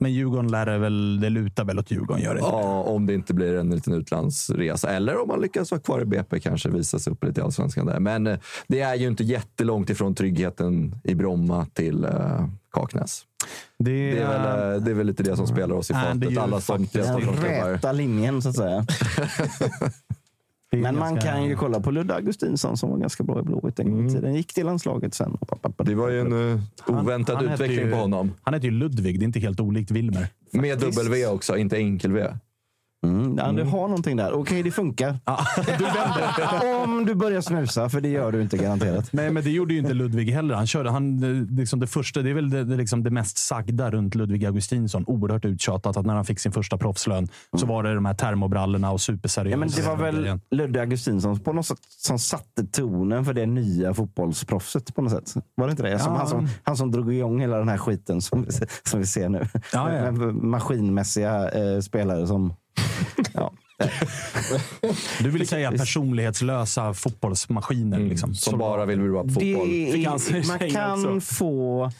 Men 0.00 0.12
Djurgården 0.12 0.50
lär 0.50 0.78
väl, 0.78 1.20
det 1.20 1.30
lutar 1.30 1.64
väl 1.64 1.78
åt 1.78 1.90
Djurgården, 1.90 2.22
gör 2.22 2.34
det 2.34 2.40
inte? 2.40 2.50
Ja, 2.50 2.82
om 2.82 3.06
det 3.06 3.14
inte 3.14 3.34
blir 3.34 3.54
en 3.54 3.70
liten 3.70 3.92
utlandsresa. 3.92 4.90
Eller 4.90 5.22
om 5.22 5.28
man 5.28 5.40
lyckas 5.40 5.70
vara 5.70 5.80
kvar 5.80 6.00
i 6.00 6.04
BP 6.04 6.40
kanske, 6.40 6.70
visa 6.70 6.98
sig 6.98 7.12
upp 7.12 7.24
lite 7.24 7.40
i 7.40 7.44
Allsvenskan 7.44 7.86
där. 7.86 8.00
Men 8.00 8.26
eh, 8.26 8.38
det 8.68 8.80
är 8.80 8.94
ju 8.94 9.06
inte 9.06 9.24
jättelångt 9.24 9.90
ifrån 9.90 10.14
tryggheten 10.14 10.94
i 11.04 11.14
Bromma 11.14 11.66
till 11.72 12.04
eh, 12.04 12.46
Kaknäs. 12.72 13.22
Det, 13.78 14.12
Det 14.12 14.20
är, 14.20 14.28
väl, 14.28 14.74
eh, 14.74 14.80
det 14.82 14.90
är 14.90 14.94
väl 14.94 15.06
lite 15.06 15.22
det 15.22 15.36
som 15.36 15.46
spelar 15.46 15.74
oss 15.74 15.90
i 15.90 15.94
fatet. 15.94 16.38
Alla 16.38 16.60
som 16.60 16.88
Den 16.92 17.20
räta 17.20 17.92
linjen, 17.92 18.42
så 18.42 18.48
att 18.48 18.56
säga. 18.56 18.86
Men 20.72 20.82
man 20.82 20.94
ganska- 21.14 21.30
kan 21.30 21.44
ju 21.44 21.56
kolla 21.56 21.80
på 21.80 21.90
Ludde 21.90 22.14
Augustinsson 22.14 22.76
som 22.76 22.90
var 22.90 22.98
ganska 22.98 23.24
bra 23.24 23.40
i 23.40 23.42
Blåvitt 23.42 23.78
en 23.78 23.90
gång 23.92 24.06
i 24.06 24.10
tiden. 24.10 24.34
Gick 24.34 24.54
till 24.54 24.66
landslaget 24.66 25.14
sen. 25.14 25.36
Det 25.76 25.94
var 25.94 26.08
ju 26.08 26.20
en 26.20 26.50
eh, 26.52 26.60
oväntad 26.86 27.36
han 27.36 27.44
heter 27.48 27.54
utveckling 27.64 27.86
ju- 27.86 27.92
på 27.92 27.96
honom. 27.98 28.32
Han 28.42 28.54
heter 28.54 28.64
ju 28.68 28.70
Ludvig, 28.74 29.18
det 29.18 29.22
är 29.22 29.26
inte 29.26 29.40
helt 29.40 29.60
olikt 29.60 29.90
Wilmer. 29.90 30.28
Med 30.52 30.78
W 30.80 31.26
också, 31.26 31.56
inte 31.56 31.76
enkel-V. 31.76 32.34
Mm, 33.06 33.38
ja, 33.38 33.52
du 33.52 33.62
har 33.62 33.88
någonting 33.88 34.16
där. 34.16 34.32
Okej, 34.32 34.62
det 34.62 34.70
funkar. 34.70 35.18
Du 35.78 35.84
vänder. 35.84 36.84
Om 36.84 37.04
du 37.04 37.14
börjar 37.14 37.40
snusa, 37.40 37.88
för 37.88 38.00
det 38.00 38.08
gör 38.08 38.32
du 38.32 38.42
inte 38.42 38.56
garanterat. 38.56 39.12
Nej, 39.12 39.30
men 39.30 39.44
det 39.44 39.50
gjorde 39.50 39.74
ju 39.74 39.80
inte 39.80 39.94
Ludvig 39.94 40.30
heller. 40.32 40.54
Han 40.54 40.66
körde, 40.66 40.90
han, 40.90 41.22
eh, 41.22 41.56
liksom 41.58 41.80
det, 41.80 41.86
första, 41.86 42.22
det 42.22 42.30
är 42.30 42.34
väl 42.34 42.50
det, 42.50 42.64
det, 42.64 42.76
liksom 42.76 43.02
det 43.02 43.10
mest 43.10 43.38
sagda 43.38 43.90
runt 43.90 44.14
Ludvig 44.14 44.44
Augustinsson. 44.46 45.04
Oerhört 45.06 45.44
uttjatat 45.44 45.96
att 45.96 46.06
när 46.06 46.14
han 46.14 46.24
fick 46.24 46.40
sin 46.40 46.52
första 46.52 46.78
proffslön 46.78 47.28
så 47.56 47.66
var 47.66 47.82
det 47.82 47.94
de 47.94 48.04
här 48.04 48.14
termobrallorna 48.14 48.90
och 48.90 49.00
superseriösa. 49.00 49.50
Ja, 49.50 49.56
men 49.56 49.68
det 49.68 49.82
var 49.82 49.96
väl. 49.96 50.40
Ludde 50.50 50.80
Augustinsson 50.80 51.40
på 51.40 51.52
något 51.52 51.66
sätt 51.66 51.78
som 51.98 52.18
satte 52.18 52.64
tonen 52.72 53.24
för 53.24 53.34
det 53.34 53.46
nya 53.46 53.94
fotbollsproffset 53.94 54.94
på 54.94 55.02
något 55.02 55.12
sätt. 55.12 55.44
Var 55.54 55.66
det 55.66 55.70
inte 55.70 55.82
det? 55.82 55.98
Som 55.98 56.12
Ja. 56.12 56.18
han, 56.18 56.28
som, 56.28 56.48
han 56.62 56.76
som 56.76 56.90
drog 56.90 57.14
igång 57.14 57.40
hela 57.40 57.58
den 57.58 57.68
här 57.68 57.78
skiten 57.78 58.20
som, 58.22 58.46
som 58.84 59.00
vi 59.00 59.06
ser 59.06 59.28
nu. 59.28 59.46
Ja, 59.72 59.92
ja. 59.94 60.10
Maskinmässiga 60.32 61.50
eh, 61.50 61.80
spelare 61.80 62.26
som... 62.26 62.54
Ja. 63.34 63.52
Du 65.22 65.30
vill 65.30 65.48
säga 65.48 65.70
personlighetslösa 65.72 66.94
fotbollsmaskiner. 66.94 67.98
Liksom. 67.98 68.34
Som 68.34 68.58
bara 68.58 68.84
vill 68.84 69.00
vara 69.00 69.22
på 69.24 69.28
fotboll. 69.28 69.68
Är, 69.68 70.48
man, 70.48 70.70
kan 70.70 71.20
få 71.20 71.90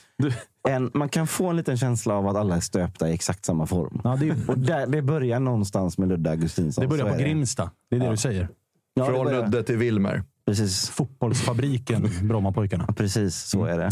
en, 0.69 0.91
man 0.95 1.09
kan 1.09 1.27
få 1.27 1.47
en 1.47 1.57
liten 1.57 1.77
känsla 1.77 2.15
av 2.15 2.29
att 2.29 2.37
alla 2.37 2.57
är 2.57 2.61
stöpta 2.61 3.09
i 3.09 3.15
exakt 3.15 3.45
samma 3.45 3.67
form. 3.67 4.01
Ja, 4.05 4.17
det, 4.21 4.49
Och 4.49 4.59
där, 4.59 4.87
det 4.87 5.03
börjar 5.03 5.41
någonstans 5.41 5.99
med 5.99 6.09
Ludde 6.09 6.31
Augustinsson. 6.31 6.83
det 6.83 6.89
börjar 6.89 7.09
på 7.09 7.15
är 7.15 7.19
Grimsta. 7.19 7.71
Det 7.91 7.97
är 7.97 8.01
det 8.01 8.11
du 8.11 8.17
säger. 8.17 8.49
Ja, 8.95 9.07
Från 9.07 9.27
Ludde 9.31 9.63
till 9.63 9.77
Wilmer. 9.77 10.23
Precis, 10.49 10.91
Fotbollsfabriken 10.91 12.09
Brommapojkarna. 12.23 12.87
precis 12.97 13.37
så 13.37 13.65
är 13.65 13.79
det. 13.79 13.85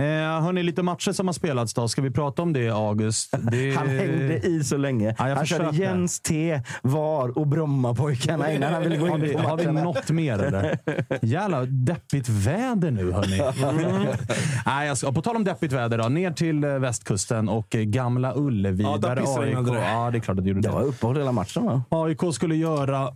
Eh, 0.00 0.42
hörni, 0.42 0.62
lite 0.62 0.82
matcher 0.82 1.12
som 1.12 1.26
har 1.28 1.32
spelats 1.32 1.74
då. 1.74 1.88
Ska 1.88 2.02
vi 2.02 2.10
prata 2.10 2.42
om 2.42 2.52
det, 2.52 2.68
August? 2.70 3.34
Det... 3.52 3.74
Han 3.74 3.88
hängde 3.88 4.38
i 4.46 4.64
så 4.64 4.76
länge. 4.76 5.14
Ja, 5.18 5.34
han 5.34 5.46
körde. 5.46 5.76
Jens 5.76 6.20
T, 6.20 6.60
VAR 6.82 7.38
och 7.38 7.46
Brommapojkarna 7.46 8.52
innan 8.52 8.72
han 8.72 8.82
ville 8.82 8.96
gå 8.96 9.06
Har 9.08 9.14
in 9.14 9.20
vi, 9.22 9.32
på 9.32 9.38
har 9.38 9.56
vi 9.56 9.66
något 9.66 10.10
mer 10.10 10.38
eller? 10.38 10.78
Jävla 11.22 11.64
deppigt 11.64 12.28
väder 12.28 12.90
nu 12.90 13.12
hörni. 13.12 13.38
Mm. 13.84 14.06
Nej, 14.66 14.88
jag 14.88 14.98
ska, 14.98 15.12
på 15.12 15.22
tal 15.22 15.36
om 15.36 15.44
deppigt 15.44 15.72
väder 15.72 15.98
då. 15.98 16.08
Ner 16.08 16.30
till 16.30 16.64
eh, 16.64 16.70
västkusten 16.70 17.48
och 17.48 17.74
eh, 17.74 17.82
Gamla 17.82 18.32
Ullevi. 18.36 18.82
Ja, 18.82 18.96
där 18.96 19.16
AIK, 19.16 19.56
ja, 19.68 20.10
det 20.12 20.18
är 20.18 20.20
klart 20.20 20.38
att 20.38 20.44
det 20.44 20.48
gjorde 20.50 20.60
Det 20.62 20.68
det. 20.68 20.74
var 20.74 20.82
uppehåll 20.82 21.16
hela 21.16 21.32
matchen 21.32 21.64
va? 21.66 21.82
AIK 21.90 22.20
skulle 22.34 22.56
göra 22.56 23.08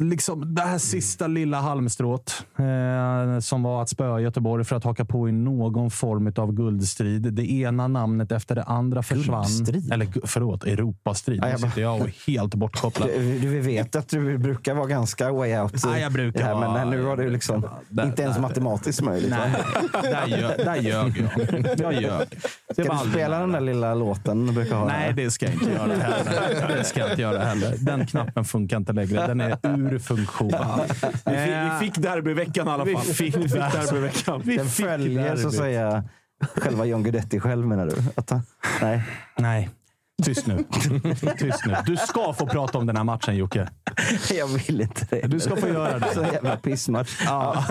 liksom 0.00 0.54
det 0.54 0.62
här 0.62 0.78
sista 0.78 1.26
lilla 1.26 1.60
halmstrået 1.60 2.44
eh, 2.58 3.38
som 3.40 3.62
var 3.62 3.82
att 3.82 3.88
spöa 3.88 4.20
Göteborg 4.20 4.64
för 4.64 4.76
att 4.76 4.84
haka 4.84 5.04
på 5.04 5.28
i 5.28 5.32
någon 5.32 5.90
form 5.90 6.32
av 6.36 6.52
guldstrid. 6.52 7.32
Det 7.34 7.50
ena 7.52 7.88
namnet 7.88 8.32
efter 8.32 8.54
det 8.54 8.62
andra 8.62 9.02
försvann. 9.02 9.42
Guldstrid? 9.44 9.92
Eller 9.92 10.08
förlåt, 10.26 10.64
Europastrid. 10.64 11.42
Nu 11.52 11.58
sitter 11.58 11.82
jag 11.82 12.00
och 12.00 12.06
är 12.06 12.26
helt 12.26 12.54
bortkopplad. 12.54 13.08
Du, 13.22 13.38
du 13.38 13.60
vet 13.60 13.96
att 13.96 14.08
du 14.08 14.38
brukar 14.38 14.74
vara 14.74 14.86
ganska 14.86 15.32
way 15.32 15.58
out. 15.58 15.72
Ja, 15.84 15.98
jag 15.98 16.12
brukar 16.12 16.42
här, 16.44 16.54
vara- 16.54 16.72
Men 16.72 16.90
nu 16.90 17.00
var 17.02 17.16
det 17.16 17.28
liksom 17.30 17.66
Där- 17.88 18.04
inte 18.06 18.22
ens 18.22 18.34
där- 18.36 18.42
matematiskt 18.42 19.02
möjligt. 19.02 19.30
Nej, 19.30 19.50
där, 20.02 20.26
ljög, 20.26 20.58
där 20.58 20.76
ljög 20.76 21.26
jag. 21.36 21.80
Jag 21.80 22.02
ljög. 22.02 22.26
Det 22.76 22.84
Ska 22.84 22.92
du 23.04 23.10
spela 23.10 23.38
den 23.40 23.52
där 23.52 23.60
lilla 23.60 23.94
låten 23.94 24.46
du 24.46 24.52
brukar 24.52 24.76
ha? 24.76 24.86
Nej, 24.86 25.12
det 25.12 25.30
ska 25.30 25.46
jag 25.46 25.54
inte 25.54 25.70
göra 25.70 25.92
heller. 25.94 26.76
Det 26.78 26.84
ska 26.84 27.00
jag 27.00 27.10
inte 27.10 27.22
göra 27.22 27.44
heller. 27.44 27.74
Den 27.78 28.06
knappen 28.06 28.44
funkar 28.44 28.76
inte 28.76 28.92
längre. 28.92 29.26
Den 29.26 29.40
är 29.40 29.58
ur 29.86 29.98
funktion. 29.98 30.52
Vi 31.26 31.32
fick, 31.36 31.54
vi 31.54 31.70
fick 31.80 31.94
derbyveckan 32.02 32.68
i 32.68 32.70
alla 32.70 32.84
Vi 32.84 32.92
fall. 32.94 33.02
fick 33.02 33.36
vi 33.36 33.42
fick 33.42 33.52
där. 33.52 33.70
derbyveckan. 33.86 34.42
Vi 34.44 34.56
Den 34.56 34.66
fick 34.66 34.86
följer 34.86 35.36
så 35.36 35.48
att 35.48 35.54
säga 35.54 36.04
själva 36.56 36.84
John 36.84 37.02
Guidetti 37.02 37.40
själv 37.40 37.66
menar 37.66 37.86
du? 37.86 37.96
Att 38.14 38.30
han, 38.30 38.42
nej, 38.80 39.02
Nej. 39.38 39.70
Tyst 40.22 40.46
nu. 40.46 40.64
Tyst 41.38 41.66
nu. 41.66 41.76
Du 41.86 41.96
ska 41.96 42.32
få 42.32 42.46
prata 42.46 42.78
om 42.78 42.86
den 42.86 42.96
här 42.96 43.04
matchen, 43.04 43.36
Jocke. 43.36 43.68
jag 44.36 44.46
vill 44.46 44.80
inte 44.80 45.06
det. 45.10 45.26
Du 45.26 45.40
ska 45.40 45.56
få 45.56 45.68
göra 45.68 45.98
det. 45.98 46.06
Så 46.14 46.22
jävla 46.22 46.56
pissmatch. 46.56 47.22
Ja, 47.24 47.64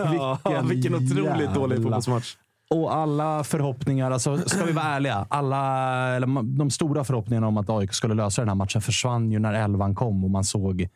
Ja, 0.43 0.61
vilken 0.69 0.95
otroligt 0.95 1.25
jävla- 1.25 1.53
dålig 1.53 1.77
fotbollsmatch. 1.83 2.35
Och 2.69 2.95
alla 2.95 3.43
förhoppningar, 3.43 4.11
alltså, 4.11 4.37
ska 4.37 4.65
vi 4.65 4.71
vara 4.71 4.85
ärliga, 4.85 5.25
alla, 5.29 6.19
de 6.43 6.69
stora 6.71 7.03
förhoppningarna 7.03 7.47
om 7.47 7.57
att 7.57 7.69
AIK 7.69 7.93
skulle 7.93 8.13
lösa 8.13 8.41
den 8.41 8.49
här 8.49 8.55
matchen 8.55 8.81
försvann 8.81 9.31
ju 9.31 9.39
när 9.39 9.53
elvan 9.53 9.95
kom 9.95 10.23
och 10.23 10.29
man 10.31 10.43
såg 10.43 10.87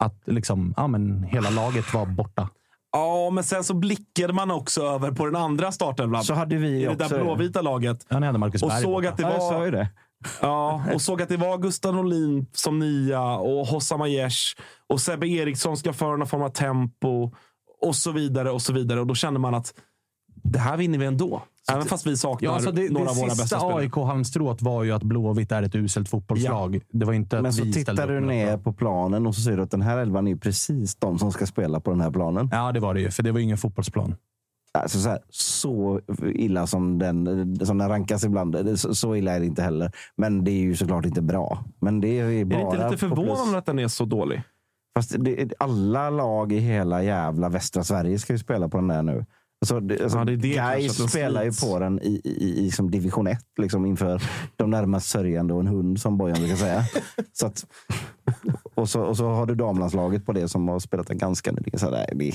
att 0.00 0.22
liksom, 0.24 0.74
ja, 0.76 0.86
men 0.86 1.22
hela 1.22 1.50
laget 1.50 1.94
var 1.94 2.06
borta. 2.06 2.48
Ja, 2.92 3.30
men 3.30 3.44
sen 3.44 3.64
så 3.64 3.74
blickade 3.74 4.32
man 4.32 4.50
också 4.50 4.82
över 4.82 5.10
på 5.12 5.26
den 5.26 5.36
andra 5.36 5.72
startelvan. 5.72 6.24
Så 6.24 6.34
hade 6.34 6.56
vi 6.56 6.68
I 6.68 6.84
det 6.84 6.88
också. 6.88 7.08
där 7.08 7.22
blåvita 7.24 7.62
laget. 7.62 8.06
Ja, 8.08 8.18
ni 8.18 8.26
hade 8.26 8.38
Marcus 8.38 8.62
Och 8.62 8.68
Berg 8.68 8.82
såg 8.82 8.92
borta. 8.92 9.08
att 9.08 9.16
det 9.16 9.22
Ja, 9.22 9.30
jag 9.32 9.42
sa 9.42 9.64
ju 9.64 9.70
var, 9.70 9.78
det. 9.78 9.88
ja, 10.40 10.82
och 10.94 11.02
såg 11.02 11.22
att 11.22 11.28
det 11.28 11.36
var 11.36 11.58
Gustav 11.58 11.94
Norlin 11.94 12.46
som 12.52 12.78
nia 12.78 13.22
och 13.22 13.66
Hossam 13.66 14.00
Aiesh 14.00 14.56
och 14.88 15.00
Sebbe 15.00 15.28
Eriksson 15.28 15.76
ska 15.76 15.92
föra 15.92 16.16
någon 16.16 16.26
form 16.28 16.42
av 16.42 16.48
tempo 16.50 17.30
och 17.80 17.96
så 17.96 18.12
vidare 18.12 18.50
och 18.50 18.62
så 18.62 18.72
vidare. 18.72 19.00
Och 19.00 19.06
då 19.06 19.14
kände 19.14 19.40
man 19.40 19.54
att 19.54 19.74
det 20.42 20.58
här 20.58 20.76
vinner 20.76 20.98
vi 20.98 21.06
ändå. 21.06 21.42
Även 21.72 21.84
fast 21.86 22.06
vi 22.06 22.16
saknar 22.16 22.48
Ja, 22.48 22.54
alltså 22.54 22.72
det, 22.72 22.90
några 22.92 23.04
det 23.04 23.10
av 23.10 23.16
våra 23.16 23.26
bästa 23.26 23.42
sista 23.42 23.58
spelare. 23.60 23.80
AIK-halmstrået 23.82 24.62
var 24.62 24.84
ju 24.84 24.92
att 24.92 25.02
Blåvitt 25.02 25.52
är 25.52 25.62
ett 25.62 25.74
uselt 25.74 26.08
fotbollslag. 26.08 26.80
Det 26.92 27.06
var 27.06 27.12
inte 27.12 27.36
att 27.36 27.42
Men 27.42 27.52
så 27.52 27.64
vi 27.64 27.72
tittar 27.72 28.06
du 28.08 28.20
ner 28.20 28.56
på 28.56 28.72
planen 28.72 29.26
och 29.26 29.34
så 29.34 29.40
ser 29.40 29.56
du 29.56 29.62
att 29.62 29.70
den 29.70 29.82
här 29.82 29.98
elvan 29.98 30.28
är 30.28 30.36
precis 30.36 30.96
de 30.96 31.18
som 31.18 31.32
ska 31.32 31.46
spela 31.46 31.80
på 31.80 31.90
den 31.90 32.00
här 32.00 32.10
planen. 32.10 32.48
Ja, 32.52 32.72
det 32.72 32.80
var 32.80 32.94
det 32.94 33.00
ju. 33.00 33.10
För 33.10 33.22
det 33.22 33.32
var 33.32 33.38
ju 33.38 33.44
ingen 33.44 33.58
fotbollsplan. 33.58 34.14
Alltså 34.78 34.98
så, 34.98 35.08
här, 35.08 35.18
så 35.30 36.00
illa 36.34 36.66
som 36.66 36.98
den, 36.98 37.56
som 37.66 37.78
den 37.78 37.88
rankas 37.88 38.24
ibland. 38.24 38.52
Det- 38.52 38.76
Så, 38.76 38.94
så 38.94 39.16
illa 39.16 39.32
är 39.32 39.40
det 39.40 39.46
inte 39.46 39.62
heller. 39.62 39.92
Men 40.16 40.44
det 40.44 40.50
är 40.50 40.60
ju 40.60 40.76
såklart 40.76 41.06
inte 41.06 41.22
bra. 41.22 41.64
Men 41.80 42.00
det 42.00 42.08
är 42.08 42.44
bara 42.44 42.58
Är 42.60 42.64
det 42.64 42.70
inte 42.70 42.84
lite 42.90 42.98
förvånande 42.98 43.58
att 43.58 43.66
den 43.66 43.78
är 43.78 43.88
så 43.88 44.04
dålig? 44.04 44.42
Fast 44.96 45.14
det, 45.18 45.52
alla 45.58 46.10
lag 46.10 46.52
i 46.52 46.58
hela 46.58 47.02
jävla 47.02 47.48
västra 47.48 47.84
Sverige 47.84 48.18
ska 48.18 48.32
ju 48.32 48.38
spela 48.38 48.68
på 48.68 48.76
den 48.76 48.88
där 48.88 49.02
nu. 49.02 49.26
Alltså, 49.60 49.80
det, 49.80 50.02
alltså, 50.02 50.18
Ja, 50.18 50.24
det 50.24 50.36
det 50.36 50.56
den 50.56 51.08
spelar 51.08 51.44
ju 51.44 51.52
på 51.52 51.78
den 51.78 52.02
i, 52.02 52.20
i, 52.24 52.58
i 52.58 52.62
liksom 52.62 52.90
division 52.90 53.26
1 53.26 53.38
liksom 53.60 53.86
inför 53.86 54.22
de 54.56 54.70
närmast 54.70 55.08
sörjande 55.08 55.54
och 55.54 55.60
en 55.60 55.66
hund 55.66 56.00
som 56.00 56.18
Bojan 56.18 56.38
brukar 56.38 56.56
säga. 56.56 56.84
så 57.32 57.46
att, 57.46 57.66
och, 58.74 58.88
så, 58.88 59.02
och 59.02 59.16
så 59.16 59.28
har 59.28 59.46
du 59.46 59.54
damlandslaget 59.54 60.26
på 60.26 60.32
det 60.32 60.48
som 60.48 60.68
har 60.68 60.78
spelat 60.78 61.06
den 61.06 61.18
ganska 61.18 61.52
nyligen. 61.52 61.78
Så 61.80 61.90
där, 61.90 62.06
det, 62.14 62.32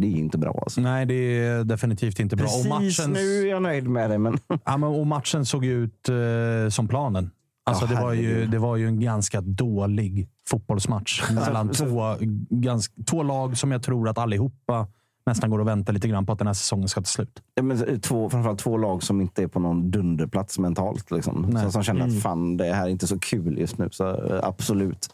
det 0.00 0.06
är 0.06 0.16
inte 0.16 0.38
bra. 0.38 0.60
Alltså. 0.62 0.80
Nej, 0.80 1.06
det 1.06 1.14
är 1.14 1.64
definitivt 1.64 2.20
inte 2.20 2.36
bra. 2.36 2.46
Precis 2.46 2.64
och 2.64 2.80
matchen, 2.80 3.12
nu 3.12 3.42
är 3.42 3.50
jag 3.50 3.62
nöjd 3.62 3.88
med 3.88 4.10
det. 4.10 4.18
Men... 4.18 4.38
ja, 4.64 4.76
men, 4.76 4.84
och 4.88 5.06
matchen 5.06 5.46
såg 5.46 5.64
ut 5.64 6.08
eh, 6.08 6.68
som 6.70 6.88
planen. 6.88 7.30
Alltså, 7.70 7.84
Ja, 7.84 7.94
det, 7.94 8.02
var 8.02 8.12
ju, 8.12 8.46
det 8.46 8.58
var 8.58 8.76
ju 8.76 8.86
en 8.86 9.00
ganska 9.00 9.40
dålig 9.40 10.28
fotbollsmatch 10.48 11.30
mellan 11.30 11.74
så- 11.74 11.84
två, 11.84 12.16
ganska, 12.50 12.94
två 13.10 13.22
lag 13.22 13.56
som 13.56 13.72
jag 13.72 13.82
tror 13.82 14.08
att 14.08 14.18
allihopa 14.18 14.88
nästan 15.26 15.50
går 15.50 15.58
och 15.58 15.68
väntar 15.68 15.92
lite 15.92 16.08
grann 16.08 16.26
på 16.26 16.32
att 16.32 16.38
den 16.38 16.46
här 16.46 16.54
säsongen 16.54 16.88
ska 16.88 17.00
ta 17.00 17.04
slut. 17.04 17.42
Ja, 17.54 17.62
men 17.62 18.00
två, 18.00 18.30
framförallt 18.30 18.58
två 18.58 18.76
lag 18.76 19.02
som 19.02 19.20
inte 19.20 19.42
är 19.42 19.46
på 19.46 19.60
någon 19.60 19.90
dunderplats 19.90 20.58
mentalt. 20.58 21.10
Liksom. 21.10 21.58
Som, 21.60 21.72
som 21.72 21.82
känner 21.82 22.06
att 22.06 22.22
fan, 22.22 22.56
det 22.56 22.72
här 22.72 22.86
är 22.86 22.90
inte 22.90 23.06
så 23.06 23.18
kul 23.18 23.58
just 23.58 23.78
nu. 23.78 23.88
Så 23.92 24.08
eh, 24.08 24.40
absolut. 24.42 25.08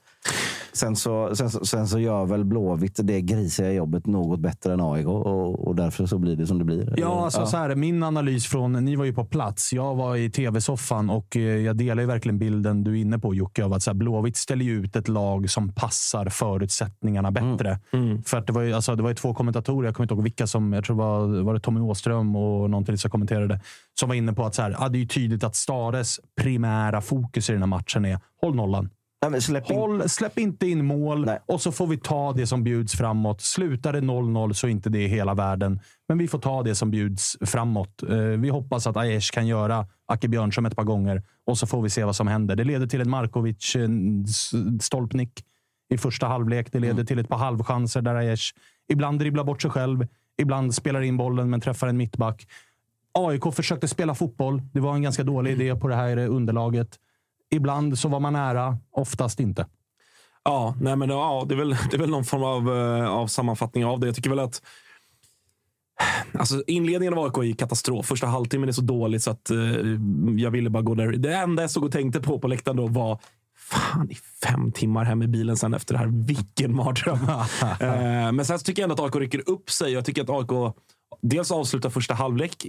Sen 0.75 0.97
så, 0.97 1.37
sen, 1.37 1.51
så- 1.51 1.65
sen 1.67 1.89
så 1.89 1.99
gör 1.99 2.25
väl 2.27 2.45
Blåvitt 2.45 3.01
det 3.03 3.21
grisiga 3.21 3.73
jobbet 3.73 4.07
något 4.07 4.41
bättre 4.41 4.73
än 4.73 4.81
AIK 4.81 5.07
och, 5.07 5.69
och 5.69 5.77
därför 5.77 6.07
så 6.07 6.19
blir 6.19 6.37
det 6.37 6.47
som 6.47 6.59
det 6.59 6.65
blir. 6.65 6.95
Ja, 6.97 7.25
alltså, 7.25 7.47
Så 7.47 7.57
här, 7.57 7.75
min 7.75 8.03
analys 8.03 8.47
från... 8.47 8.73
Ni 8.73 8.97
var 8.97 9.05
ju 9.05 9.13
på 9.15 9.25
plats. 9.25 9.73
Jag 9.73 9.95
var 9.95 10.17
i 10.17 10.31
tv-soffan 10.31 11.11
och 11.11 11.37
eh, 11.37 11.43
jag 11.43 11.77
delar 11.77 12.03
ju 12.03 12.07
verkligen 12.07 12.39
bilden 12.39 12.85
du 12.85 12.91
är 12.91 13.01
inne 13.01 13.19
på 13.19 13.35
Jocke. 13.35 13.65
Av 13.65 13.73
att 13.73 13.83
så 13.83 13.91
här, 13.91 13.95
Blåvitt 13.95 14.37
ställer 14.37 14.65
ju 14.65 14.73
ut 14.85 14.97
ett 14.97 15.09
lag 15.09 15.51
som 15.51 15.73
passar 15.73 16.27
förutsättningarna 16.29 17.31
bättre. 17.31 17.79
För 18.27 18.37
att 18.39 18.47
det 18.47 18.53
var 18.53 18.63
ju 18.63 18.73
alltså, 18.73 18.97
det 18.97 19.03
var 19.03 19.11
ju 19.11 19.15
två 19.17 19.35
kommentatorer, 19.35 19.89
jag 19.89 19.95
kommer 19.95 20.05
inte 20.05 20.15
ihåg 20.15 20.23
vilka 20.23 20.47
som, 20.47 20.73
jag 20.73 20.85
tror 20.85 20.97
det 20.97 21.03
var, 21.03 21.43
var 21.43 21.55
det 21.55 21.61
Tommy 21.61 21.81
Åström 21.81 22.37
och 22.37 22.71
någon 22.71 22.85
till 22.85 22.99
som 22.99 23.11
kommenterade. 23.11 23.61
Som 24.01 24.09
var 24.09 24.17
inne 24.17 24.33
på 24.33 24.45
att 24.45 24.55
så 24.55 24.63
här, 24.63 24.77
ja, 24.81 24.89
det 24.89 24.99
är 24.99 25.01
ju 25.01 25.07
tydligt 25.07 25.45
att 25.45 25.57
Stares 25.57 26.21
primära 26.41 27.01
fokus 27.01 27.51
i 27.51 27.53
den 27.53 27.63
här 27.63 27.67
matchen 27.67 28.05
är 28.05 28.19
håll 28.41 28.55
nollan. 28.55 28.91
Men 29.31 29.43
släpp 29.43 29.71
in. 29.71 29.77
Håll, 29.77 30.09
släpp 30.09 30.39
inte 30.39 30.67
in 30.67 30.85
mål 30.85 31.25
Nej. 31.25 31.39
och 31.47 31.61
så 31.61 31.73
får 31.73 31.87
vi 31.87 31.97
ta 31.99 32.33
det 32.33 32.47
som 32.47 32.65
bjuds 32.65 32.95
framåt. 32.95 33.41
Slutar 33.41 33.93
det 33.93 34.01
0-0 34.01 34.53
så 34.53 34.67
är 34.67 34.71
inte 34.71 34.91
det 34.91 35.07
hela 35.07 35.35
världen. 35.35 35.81
Men 36.09 36.19
vi 36.19 36.29
får 36.29 36.39
ta 36.39 36.63
det 36.63 36.75
som 36.75 36.91
bjuds 36.91 37.37
framåt. 37.41 38.03
Eh, 38.03 38.17
Vi 38.17 38.49
hoppas 38.49 38.87
att 38.87 38.97
Aiesh 38.97 39.33
kan 39.33 39.47
göra 39.47 39.87
Acke 40.07 40.29
Björnström 40.29 40.67
ett 40.67 40.77
par 40.77 40.85
gånger 40.85 41.23
och 41.47 41.59
så 41.59 41.67
får 41.67 41.83
vi 41.83 41.91
se 41.91 42.05
vad 42.05 42.17
som 42.17 42.27
händer. 42.27 42.57
Det 42.57 42.65
leder 42.65 42.87
till 42.87 43.01
en 43.01 43.11
Markovic 43.11 43.77
eh, 43.77 43.89
i 45.95 45.99
första 45.99 46.27
halvlek. 46.27 46.73
Det 46.73 46.79
leder 46.79 47.05
till 47.05 47.19
ett 47.19 47.29
par 47.29 47.39
halvchanser 47.39 48.03
där 48.03 48.15
Aiesh 48.15 48.55
ibland 48.89 49.19
dribblar 49.19 49.45
bort 49.45 49.63
sig 49.63 49.71
själv. 49.71 50.07
Ibland 50.43 50.75
spelar 50.75 51.01
in 51.03 51.17
bollen 51.17 51.51
men 51.51 51.61
träffar 51.61 51.87
en 51.87 51.97
mittback. 51.97 52.47
AIK 53.19 53.55
försökte 53.55 53.89
spela 53.89 54.15
fotboll. 54.15 54.63
Det 54.73 54.81
var 54.81 54.95
en 54.95 55.03
ganska 55.03 55.25
dålig 55.25 55.53
idé 55.53 55.77
på 55.77 55.89
det 55.89 55.95
här 55.95 56.17
underlaget. 56.17 56.99
Ibland 57.53 57.99
så 57.99 58.09
var 58.09 58.21
man 58.21 58.33
nära, 58.33 58.79
oftast 58.91 59.41
inte. 59.41 59.67
Ja, 60.45 60.75
nej 60.81 60.97
men, 60.97 61.11
ja 61.11 61.45
det, 61.49 61.55
är 61.55 61.59
väl, 61.59 61.77
det 61.91 61.97
är 61.97 61.99
väl 61.99 62.11
någon 62.11 62.25
form 62.25 62.43
av, 62.43 62.77
eh, 62.77 63.09
av 63.09 63.27
sammanfattning 63.27 63.85
av 63.85 64.01
det. 64.01 64.07
Jag 64.07 64.17
tycker 64.17 64.31
väl 64.31 64.39
att 64.39 64.63
Alltså, 66.39 66.63
inledningen 66.67 67.15
av 67.15 67.25
AIK 67.25 67.53
är 67.53 67.57
katastrof. 67.57 68.07
Första 68.07 68.27
halvtimmen 68.27 68.69
är 68.69 68.73
så 68.73 68.83
dåligt 68.83 69.23
så 69.23 69.31
att 69.31 69.51
eh, 69.51 69.57
jag 70.37 70.51
ville 70.51 70.71
bara 70.71 70.83
gå 70.83 70.95
där. 70.95 71.13
Det 71.13 71.35
enda 71.35 71.63
jag 71.63 71.71
såg 71.71 71.85
och 71.85 71.93
tänkte 71.93 72.21
på 72.21 72.39
på 72.39 72.49
läktaren 72.49 72.77
då 72.77 72.87
var 72.87 73.19
Fan, 73.57 74.11
i 74.11 74.15
fem 74.45 74.73
timmar 74.73 75.05
hem 75.05 75.23
i 75.23 75.27
bilen 75.27 75.57
sen 75.57 75.75
efter 75.75 75.95
det 75.95 75.99
här. 75.99 76.27
Vilken 76.27 76.77
mardröm. 76.77 77.19
eh, 77.81 78.33
men 78.33 78.45
sen 78.45 78.59
så 78.59 78.65
tycker 78.65 78.83
jag 78.83 78.91
ändå 78.91 79.05
att 79.05 79.15
AIK 79.15 79.23
rycker 79.23 79.51
upp 79.51 79.71
sig. 79.71 79.93
Jag 79.93 80.05
tycker 80.05 80.23
att 80.23 80.31
AIK 80.31 80.75
dels 81.23 81.51
avslutar 81.51 81.91
första 81.91 82.15
halvlek 82.15 82.67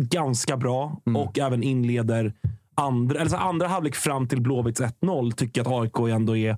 ganska 0.00 0.56
bra 0.56 1.00
och 1.16 1.38
även 1.38 1.62
inleder 1.62 2.34
andra, 2.78 3.20
eller 3.20 3.30
så 3.30 3.36
andra 3.36 3.68
halvlek 3.68 3.94
fram 3.94 4.28
till 4.28 4.40
Blåvitts 4.40 4.80
1-0 4.80 5.32
tycker 5.32 5.60
jag 5.60 5.72
att 5.72 5.82
AIK 5.82 6.14
ändå 6.14 6.36
är 6.36 6.56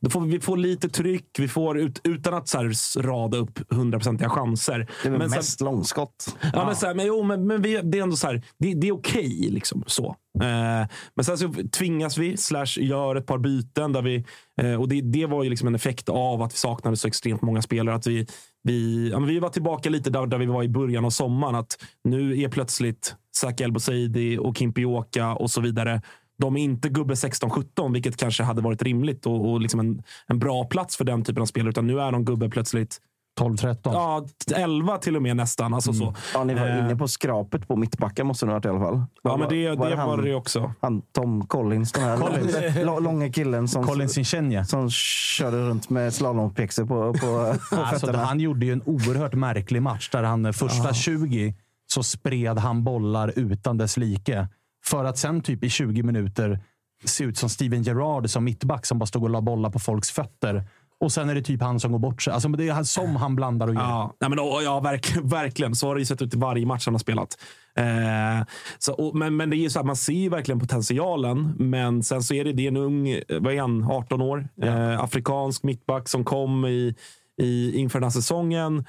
då 0.00 0.10
får 0.10 0.20
vi, 0.20 0.30
vi 0.30 0.40
får 0.40 0.56
lite 0.56 0.88
tryck, 0.88 1.38
vi 1.38 1.48
får 1.48 1.78
ut, 1.78 2.00
utan 2.04 2.34
att 2.34 2.48
så 2.48 2.58
här, 2.58 3.02
rada 3.02 3.38
upp 3.38 3.72
hundraprocentiga 3.72 4.28
chanser. 4.28 4.88
Det 5.02 5.08
är 5.08 5.18
Men 5.18 5.30
mest 5.30 5.60
långskott. 5.60 6.36
Ja, 6.52 6.66
men, 6.66 6.76
så 6.76 6.86
här, 6.86 6.94
men, 6.94 7.06
jo, 7.06 7.22
men, 7.22 7.46
men 7.46 7.62
vi, 7.62 7.80
det 7.82 7.98
är 7.98 8.02
ändå 8.02 8.16
så 8.16 8.26
här, 8.26 8.42
det, 8.58 8.74
det 8.74 8.88
är 8.88 8.92
okej. 8.92 9.48
liksom, 9.50 9.84
så. 9.86 10.16
Eh, 10.42 10.88
men 11.14 11.24
sen 11.24 11.38
så 11.38 11.52
tvingas 11.72 12.18
vi, 12.18 12.36
slash 12.36 12.78
gör 12.78 13.16
ett 13.16 13.26
par 13.26 13.38
byten. 13.38 13.92
Där 13.92 14.02
vi, 14.02 14.24
eh, 14.62 14.80
och 14.80 14.88
det, 14.88 15.00
det 15.00 15.26
var 15.26 15.44
ju 15.44 15.50
liksom 15.50 15.68
en 15.68 15.74
effekt 15.74 16.08
av 16.08 16.42
att 16.42 16.52
vi 16.52 16.56
saknade 16.56 16.96
så 16.96 17.08
extremt 17.08 17.42
många 17.42 17.62
spelare. 17.62 17.94
Att 17.94 18.06
vi, 18.06 18.26
vi, 18.62 19.08
ja, 19.10 19.18
vi 19.18 19.38
var 19.38 19.48
tillbaka 19.48 19.90
lite 19.90 20.10
där, 20.10 20.26
där 20.26 20.38
vi 20.38 20.46
var 20.46 20.62
i 20.62 20.68
början 20.68 21.04
av 21.04 21.10
sommaren. 21.10 21.54
Att 21.54 21.84
nu 22.04 22.42
är 22.42 22.48
plötsligt 22.48 23.14
Zaki 23.40 23.64
El 23.64 23.72
Bouzidi 23.72 24.38
och 24.38 24.56
Kimpi 24.56 24.84
Åka 24.84 25.32
och 25.34 25.50
så 25.50 25.60
vidare. 25.60 26.02
De 26.38 26.56
är 26.56 26.60
inte 26.60 26.88
gubbe 26.88 27.14
16-17, 27.14 27.92
vilket 27.92 28.16
kanske 28.16 28.42
hade 28.42 28.62
varit 28.62 28.82
rimligt 28.82 29.26
och, 29.26 29.50
och 29.52 29.60
liksom 29.60 29.80
en, 29.80 30.02
en 30.26 30.38
bra 30.38 30.64
plats 30.64 30.96
för 30.96 31.04
den 31.04 31.24
typen 31.24 31.42
av 31.42 31.46
spelare. 31.46 31.70
Utan 31.70 31.86
nu 31.86 32.00
är 32.00 32.12
de 32.12 32.24
gubbe 32.24 32.48
plötsligt 32.48 32.98
12-13. 33.40 33.76
Ja, 33.84 34.26
11 34.56 34.98
till 34.98 35.16
och 35.16 35.22
med 35.22 35.36
nästan. 35.36 35.74
Alltså 35.74 35.92
så. 35.92 36.14
Ja, 36.34 36.44
ni 36.44 36.54
var 36.54 36.66
Eh, 36.66 36.78
inne 36.78 36.96
på 36.96 37.08
skrapet 37.08 37.68
på 37.68 37.76
mittbacken 37.76 38.26
måste 38.26 38.46
ni 38.46 38.52
ha 38.52 38.56
varit 38.56 38.64
i 38.64 38.68
alla 38.68 38.80
fall. 38.80 39.02
Ja, 39.22 39.36
men 39.36 39.48
det, 39.48 39.70
Var 39.74 39.90
det 39.90 39.96
han- 39.96 40.08
var 40.08 40.22
det 40.22 40.34
också. 40.34 40.72
Han, 40.80 41.02
Tom 41.12 41.46
Collins, 41.46 41.92
den 41.92 42.02
här 42.04 42.16
Collins. 42.16 42.76
Långa 43.04 43.32
killen 43.32 43.68
som, 43.68 43.84
Collins 43.86 44.18
Inchenye. 44.18 44.64
som 44.64 44.90
körde 44.90 45.56
runt 45.56 45.90
med 45.90 46.14
slalompjäxor 46.14 46.84
på, 46.86 47.12
på, 47.12 47.18
på 47.18 47.76
Alltså, 47.82 48.06
fötterna. 48.06 48.24
han 48.24 48.40
gjorde 48.40 48.66
ju 48.66 48.72
en 48.72 48.82
oerhört 48.82 49.34
märklig 49.34 49.82
match 49.82 50.08
där 50.10 50.22
han 50.22 50.52
första 50.52 50.94
20 50.94 51.54
så 51.90 52.02
spred 52.02 52.58
han 52.58 52.84
bollar 52.84 53.32
utan 53.36 53.78
dess 53.78 53.96
like. 53.96 54.48
För 54.86 55.04
att 55.04 55.18
sen 55.18 55.40
typ 55.40 55.64
i 55.64 55.70
20 55.70 56.02
minuter 56.02 56.60
se 57.04 57.24
ut 57.24 57.38
som 57.38 57.48
Steven 57.48 57.82
Gerrard 57.82 58.30
som 58.30 58.44
mittback 58.44 58.86
som 58.86 58.98
bara 58.98 59.06
stod 59.06 59.22
och 59.22 59.30
la 59.30 59.40
bollar 59.40 59.70
på 59.70 59.78
folks 59.78 60.10
fötter. 60.10 60.64
Och 61.00 61.12
sen 61.12 61.28
är 61.28 61.34
det 61.34 61.42
typ 61.42 61.62
han 61.62 61.80
som 61.80 61.92
går 61.92 61.98
bort 61.98 62.22
sig. 62.22 62.32
Alltså, 62.32 62.48
det 62.48 62.68
är 62.68 62.72
han- 62.72 62.84
som 62.84 63.16
han 63.16 63.36
blandar 63.36 63.68
och 63.68 63.74
gör. 63.74 63.80
Ja, 63.80 64.14
nej 64.20 64.30
men, 64.30 64.38
ja 64.64 64.80
verk, 64.80 65.16
verkligen. 65.22 65.74
Så 65.74 65.86
har 65.86 65.94
det 65.94 66.00
ju 66.00 66.04
sett 66.04 66.22
ut 66.22 66.34
i 66.34 66.38
varje 66.38 66.66
match 66.66 66.86
han 66.86 66.94
har 66.94 66.98
spelat. 66.98 67.38
Eh, 67.76 68.46
så, 68.78 68.92
och, 68.92 69.16
men, 69.16 69.36
men 69.36 69.50
det 69.50 69.56
är 69.56 69.58
ju 69.58 69.70
så 69.70 69.80
att 69.80 69.86
man 69.86 69.96
ser 69.96 70.12
ju 70.12 70.28
verkligen 70.28 70.60
potentialen. 70.60 71.54
Men 71.58 72.02
sen 72.02 72.22
så 72.22 72.34
är 72.34 72.44
det, 72.44 72.52
det 72.52 72.62
är 72.64 72.68
en 72.68 72.76
ung, 72.76 73.20
vad 73.40 73.52
är 73.54 73.60
han, 73.60 73.84
18 73.84 74.22
år. 74.22 74.48
Eh, 74.62 75.00
afrikansk 75.00 75.62
mittback 75.62 76.08
som 76.08 76.24
kom 76.24 76.64
i, 76.66 76.94
i, 77.40 77.78
inför 77.78 77.98
den 77.98 78.04
här 78.04 78.10
säsongen. 78.10 78.84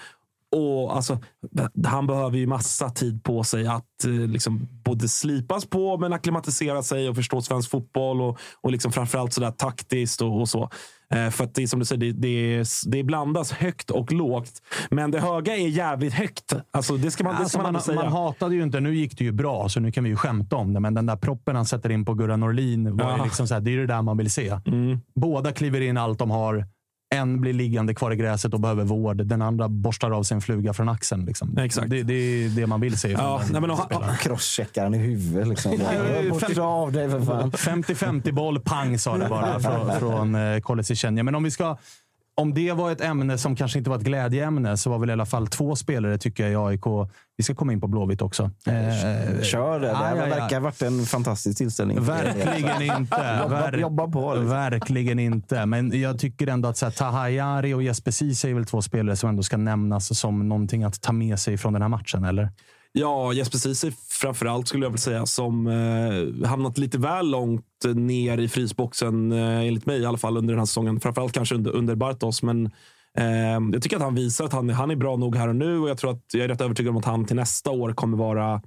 Och 0.55 0.95
alltså, 0.95 1.19
han 1.85 2.07
behöver 2.07 2.37
ju 2.37 2.47
massa 2.47 2.89
tid 2.89 3.23
på 3.23 3.43
sig 3.43 3.67
att 3.67 4.05
eh, 4.05 4.11
liksom, 4.11 4.67
både 4.83 5.07
slipas 5.07 5.65
på 5.65 5.97
men 5.97 6.13
acklimatisera 6.13 6.83
sig 6.83 7.09
och 7.09 7.15
förstå 7.15 7.41
svensk 7.41 7.69
fotboll 7.71 8.21
och, 8.21 8.39
och 8.61 8.71
liksom 8.71 8.91
framförallt 8.91 9.33
sådär 9.33 9.51
taktiskt 9.51 10.21
och, 10.21 10.39
och 10.41 10.49
så. 10.49 10.69
Eh, 11.13 11.29
för 11.29 11.43
att 11.43 11.55
det 11.55 11.63
är 11.63 11.67
som 11.67 11.79
du 11.79 11.85
säger, 11.85 11.99
det, 11.99 12.11
det, 12.11 12.67
det 12.85 13.03
blandas 13.03 13.51
högt 13.51 13.89
och 13.89 14.11
lågt. 14.11 14.51
Men 14.91 15.11
det 15.11 15.19
höga 15.19 15.55
är 15.57 15.67
jävligt 15.67 16.13
högt. 16.13 16.53
Alltså, 16.71 16.97
det 16.97 17.11
ska 17.11 17.23
man, 17.23 17.33
det 17.33 17.39
Alltså, 17.39 17.57
ska 17.57 17.63
man, 17.63 17.73
man, 17.73 17.81
säga. 17.81 18.01
man 18.03 18.11
hatade 18.11 18.55
ju 18.55 18.63
inte, 18.63 18.79
nu 18.79 18.95
gick 18.95 19.17
det 19.17 19.23
ju 19.23 19.31
bra, 19.31 19.69
så 19.69 19.79
nu 19.79 19.91
kan 19.91 20.03
vi 20.03 20.09
ju 20.09 20.15
skämta 20.15 20.55
om 20.55 20.73
det. 20.73 20.79
Men 20.79 20.93
den 20.93 21.05
där 21.05 21.15
proppen 21.15 21.55
han 21.55 21.65
sätter 21.65 21.91
in 21.91 22.05
på 22.05 22.13
Gurra 22.13 22.35
Norlin, 22.37 22.97
var 22.97 23.17
Ja. 23.17 23.23
liksom 23.23 23.47
så 23.47 23.53
här, 23.53 23.61
det 23.61 23.73
är 23.73 23.77
det 23.77 23.87
där 23.87 24.01
man 24.01 24.17
vill 24.17 24.31
se. 24.31 24.57
Båda 25.15 25.51
kliver 25.51 25.81
in 25.81 25.97
allt 25.97 26.19
de 26.19 26.31
har. 26.31 26.65
En 27.16 27.41
blir 27.41 27.53
liggande 27.53 27.93
kvar 27.93 28.12
i 28.12 28.16
gräset 28.16 28.53
och 28.53 28.60
behöver 28.60 28.84
vård. 28.84 29.26
Den 29.26 29.41
andra 29.41 29.70
borstar 29.70 30.12
av 30.12 30.24
sig 30.24 30.36
en 30.36 30.41
fluga 30.41 30.74
från 30.74 30.89
axeln. 30.89 31.26
Liksom. 31.26 31.57
Exakt. 31.57 31.89
Det, 31.89 32.03
det 32.03 32.14
är 32.14 32.49
det 32.49 32.68
man 32.68 32.82
vill 32.82 32.97
se. 32.97 33.12
Ja, 33.12 33.41
nej, 33.51 33.62
men. 33.62 33.78
Crosscheckar 34.20 34.84
han 34.84 34.93
i 34.93 34.97
huvudet. 34.97 35.47
Liksom. 35.47 35.78
Fem- 36.39 36.64
av 36.64 36.91
dig 36.91 37.10
för 37.10 37.22
fan. 37.22 37.51
50-50 37.51 38.32
boll, 38.32 38.60
pang 38.60 38.99
sa 38.99 39.18
det 39.18 39.30
bara 39.30 39.60
från, 39.60 39.99
från 39.99 40.36
eh, 40.36 40.84
Kenya. 40.95 41.24
Men 41.24 41.36
om 41.36 41.43
vi 41.43 41.51
ska... 41.51 41.78
Om 42.39 42.53
det 42.53 42.71
var 42.71 42.91
ett 42.91 43.01
ämne 43.01 43.37
som 43.37 43.55
kanske 43.55 43.77
inte 43.77 43.89
var 43.89 43.97
ett 43.97 44.03
glädjeämne 44.03 44.77
så 44.77 44.89
var 44.89 44.99
väl 44.99 45.09
i 45.09 45.13
alla 45.13 45.25
fall 45.25 45.47
två 45.47 45.75
spelare 45.75 46.17
tycker 46.17 46.43
jag 46.47 46.51
i 46.51 46.55
AIK. 46.55 47.09
Vi 47.37 47.43
ska 47.43 47.55
komma 47.55 47.73
in 47.73 47.81
på 47.81 47.87
Blåvitt 47.87 48.21
också. 48.21 48.43
Eh, 48.43 49.41
Kör 49.41 49.79
det. 49.79 49.87
Det 49.87 49.95
här 49.95 50.15
verkar 50.15 50.55
ha 50.55 50.63
varit 50.63 50.81
en 50.81 51.05
fantastisk 51.05 51.57
tillställning. 51.57 52.01
Verkligen 52.01 52.81
inte. 52.81 53.39
Jobba, 53.43 53.71
Ver- 53.71 53.79
jobba 53.79 54.07
på. 54.07 54.33
Liksom. 54.33 54.49
Verkligen 54.49 55.19
inte. 55.19 55.65
Men 55.65 56.01
jag 56.01 56.19
tycker 56.19 56.47
ändå 56.47 56.69
att 56.69 56.77
så 56.77 56.85
här, 56.85 56.91
Tahayari 56.91 57.73
och 57.73 57.83
Jesper 57.83 58.11
Ceesay 58.11 58.51
är 58.51 58.55
väl 58.55 58.65
två 58.65 58.81
spelare 58.81 59.15
som 59.15 59.29
ändå 59.29 59.43
ska 59.43 59.57
nämnas 59.57 60.19
som 60.19 60.49
någonting 60.49 60.83
att 60.83 61.01
ta 61.01 61.11
med 61.13 61.39
sig 61.39 61.57
från 61.57 61.73
den 61.73 61.81
här 61.81 61.89
matchen, 61.89 62.23
eller? 62.23 62.49
Ja, 62.91 63.33
Jesper 63.33 63.57
Ceesay 63.57 63.91
framförallt 64.09 64.67
skulle 64.67 64.85
jag 64.85 64.89
vilja 64.89 65.01
säga 65.01 65.25
som 65.25 65.67
eh, 65.67 66.47
hamnat 66.49 66.77
lite 66.77 66.97
väl 66.97 67.29
långt 67.31 67.65
ner 67.95 68.37
i 68.37 68.47
frysboxen, 68.47 69.31
eh, 69.31 69.67
enligt 69.67 69.85
mig 69.85 69.99
i 69.99 70.05
alla 70.05 70.17
fall, 70.17 70.37
under 70.37 70.53
den 70.53 70.59
här 70.59 70.65
säsongen. 70.65 70.99
Framförallt 70.99 71.33
kanske 71.33 71.55
under, 71.55 71.71
under 71.71 71.95
Bartos, 71.95 72.43
men 72.43 72.65
eh, 73.17 73.59
jag 73.73 73.81
tycker 73.81 73.95
att 73.95 74.01
han 74.01 74.15
visar 74.15 74.45
att 74.45 74.53
han, 74.53 74.69
han 74.69 74.91
är 74.91 74.95
bra 74.95 75.15
nog 75.15 75.35
här 75.35 75.47
och 75.47 75.55
nu 75.55 75.79
och 75.79 75.89
jag 75.89 75.97
tror 75.97 76.11
att 76.11 76.25
jag 76.33 76.43
är 76.43 76.47
rätt 76.47 76.61
övertygad 76.61 76.89
om 76.89 76.97
att 76.97 77.05
han 77.05 77.25
till 77.25 77.35
nästa 77.35 77.71
år 77.71 77.93
kommer 77.93 78.17
vara 78.17 78.61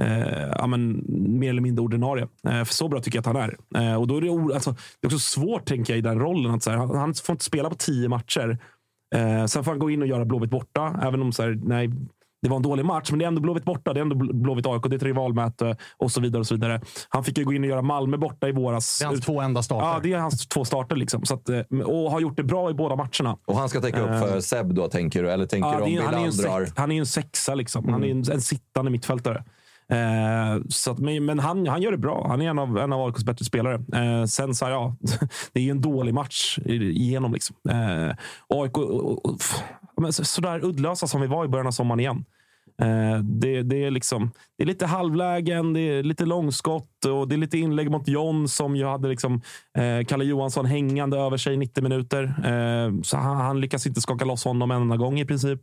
eh, 0.00 0.48
ja, 0.56 0.66
men, 0.66 1.04
mer 1.38 1.50
eller 1.50 1.62
mindre 1.62 1.82
ordinarie. 1.82 2.28
Eh, 2.48 2.64
för 2.64 2.74
så 2.74 2.88
bra 2.88 3.00
tycker 3.00 3.18
jag 3.18 3.28
att 3.28 3.36
han 3.36 3.50
är. 3.50 3.56
Eh, 3.82 4.00
och 4.00 4.06
då 4.06 4.16
är 4.16 4.20
det, 4.20 4.54
alltså, 4.54 4.70
det 4.70 5.06
är 5.06 5.06
också 5.06 5.18
svårt, 5.18 5.64
tänker 5.64 5.92
jag, 5.92 5.98
i 5.98 6.02
den 6.02 6.20
rollen. 6.20 6.54
Att, 6.54 6.62
så 6.62 6.70
här, 6.70 6.76
han, 6.76 6.96
han 6.96 7.14
får 7.14 7.32
inte 7.32 7.44
spela 7.44 7.70
på 7.70 7.76
tio 7.76 8.08
matcher. 8.08 8.58
Eh, 9.14 9.46
sen 9.46 9.64
får 9.64 9.72
han 9.72 9.78
gå 9.78 9.90
in 9.90 10.02
och 10.02 10.08
göra 10.08 10.24
Blåvitt 10.24 10.50
borta, 10.50 11.00
även 11.02 11.22
om 11.22 11.32
så 11.32 11.42
här, 11.42 11.60
nej, 11.64 11.90
det 12.42 12.48
var 12.48 12.56
en 12.56 12.62
dålig 12.62 12.84
match, 12.84 13.10
men 13.10 13.18
det 13.18 13.24
är 13.24 13.26
ändå 13.26 13.40
Blåvitt 13.40 13.64
borta. 13.64 13.92
Det 13.92 14.00
är 14.00 14.02
ändå 14.02 14.16
Bl- 14.16 14.32
Blåvitt 14.42 14.66
AIK, 14.66 14.82
det 14.82 14.94
är 14.94 14.96
ett 14.96 15.02
rivalmöte 15.02 15.76
och 15.96 16.10
så 16.12 16.20
vidare. 16.20 16.40
och 16.40 16.46
så 16.46 16.54
vidare. 16.54 16.80
Han 17.08 17.24
fick 17.24 17.38
ju 17.38 17.44
gå 17.44 17.52
in 17.52 17.62
och 17.62 17.68
göra 17.68 17.82
Malmö 17.82 18.16
borta 18.16 18.48
i 18.48 18.52
våras. 18.52 18.98
Det 18.98 19.04
är 19.04 19.06
hans 19.08 19.20
två 19.20 19.40
enda 19.40 19.62
starter. 19.62 19.86
Ja, 19.86 20.00
det 20.02 20.12
är 20.12 20.18
hans 20.18 20.48
två 20.48 20.64
starter. 20.64 20.96
Liksom. 20.96 21.24
Så 21.24 21.34
att, 21.34 21.48
eh, 21.48 21.60
och 21.84 22.10
har 22.10 22.20
gjort 22.20 22.36
det 22.36 22.42
bra 22.44 22.70
i 22.70 22.74
båda 22.74 22.96
matcherna. 22.96 23.36
Och 23.46 23.56
han 23.56 23.68
ska 23.68 23.80
täcka 23.80 24.00
upp 24.00 24.28
för 24.28 24.40
Seb 24.40 24.74
då, 24.74 24.88
tänker 24.88 25.22
du? 25.22 25.30
Eller 25.30 25.46
tänker 25.46 25.68
Ja, 25.68 25.76
du 25.76 25.82
om 25.82 25.92
är, 25.92 26.02
han, 26.02 26.14
är 26.14 26.18
ju 26.18 26.24
en 26.24 26.30
Bill 26.30 26.40
drar? 26.42 26.60
sex, 26.64 26.72
han 26.76 26.90
är 26.90 26.94
ju 26.94 27.00
en 27.00 27.06
sexa. 27.06 27.54
Liksom. 27.54 27.88
Han 27.88 28.04
är 28.04 28.08
en, 28.10 28.24
en 28.32 28.40
sittande 28.40 28.90
mittfältare. 28.90 29.44
Eh, 29.92 30.62
så 30.68 30.90
att, 30.90 30.98
men 30.98 31.24
men 31.24 31.38
han, 31.38 31.66
han 31.66 31.82
gör 31.82 31.90
det 31.90 31.98
bra. 31.98 32.28
Han 32.28 32.42
är 32.42 32.50
en 32.50 32.58
av, 32.58 32.78
en 32.78 32.92
av 32.92 33.06
AIKs 33.06 33.24
bättre 33.24 33.44
spelare. 33.44 33.74
Eh, 33.74 34.24
sen 34.24 34.54
så 34.54 34.64
här, 34.64 34.72
ja, 34.72 34.96
det 35.52 35.60
är 35.60 35.64
ju 35.64 35.70
en 35.70 35.80
dålig 35.80 36.14
match 36.14 36.58
igenom. 36.66 37.32
Liksom. 37.32 37.56
Eh, 37.70 38.14
AIK, 38.48 38.78
och, 38.78 39.24
och, 39.24 39.26
och, 39.94 40.02
men 40.02 40.12
så, 40.12 40.24
sådär 40.24 40.64
uddlösa 40.64 41.06
som 41.06 41.20
vi 41.20 41.26
var 41.26 41.44
i 41.44 41.48
början 41.48 41.66
av 41.66 41.70
sommaren 41.70 42.00
igen. 42.00 42.24
Eh, 42.82 43.18
det, 43.18 43.62
det, 43.62 43.84
är 43.84 43.90
liksom, 43.90 44.30
det 44.58 44.64
är 44.64 44.66
lite 44.66 44.86
halvlägen, 44.86 45.72
det 45.72 45.80
är 45.80 46.02
lite 46.02 46.24
långskott 46.24 47.04
och 47.04 47.28
det 47.28 47.34
är 47.34 47.36
lite 47.36 47.58
inlägg 47.58 47.90
mot 47.90 48.08
John 48.08 48.48
som 48.48 48.76
ju 48.76 48.84
hade 48.84 49.08
liksom, 49.08 49.42
eh, 49.78 50.06
Kalle 50.06 50.24
Johansson 50.24 50.66
hängande 50.66 51.18
över 51.18 51.36
sig 51.36 51.54
i 51.54 51.56
90 51.56 51.82
minuter. 51.82 52.22
Eh, 52.24 53.02
så 53.02 53.16
han, 53.16 53.36
han 53.36 53.60
lyckas 53.60 53.86
inte 53.86 54.00
skaka 54.00 54.24
loss 54.24 54.44
honom 54.44 54.70
en 54.70 54.82
enda 54.82 54.96
gång 54.96 55.20
i 55.20 55.24
princip. 55.24 55.60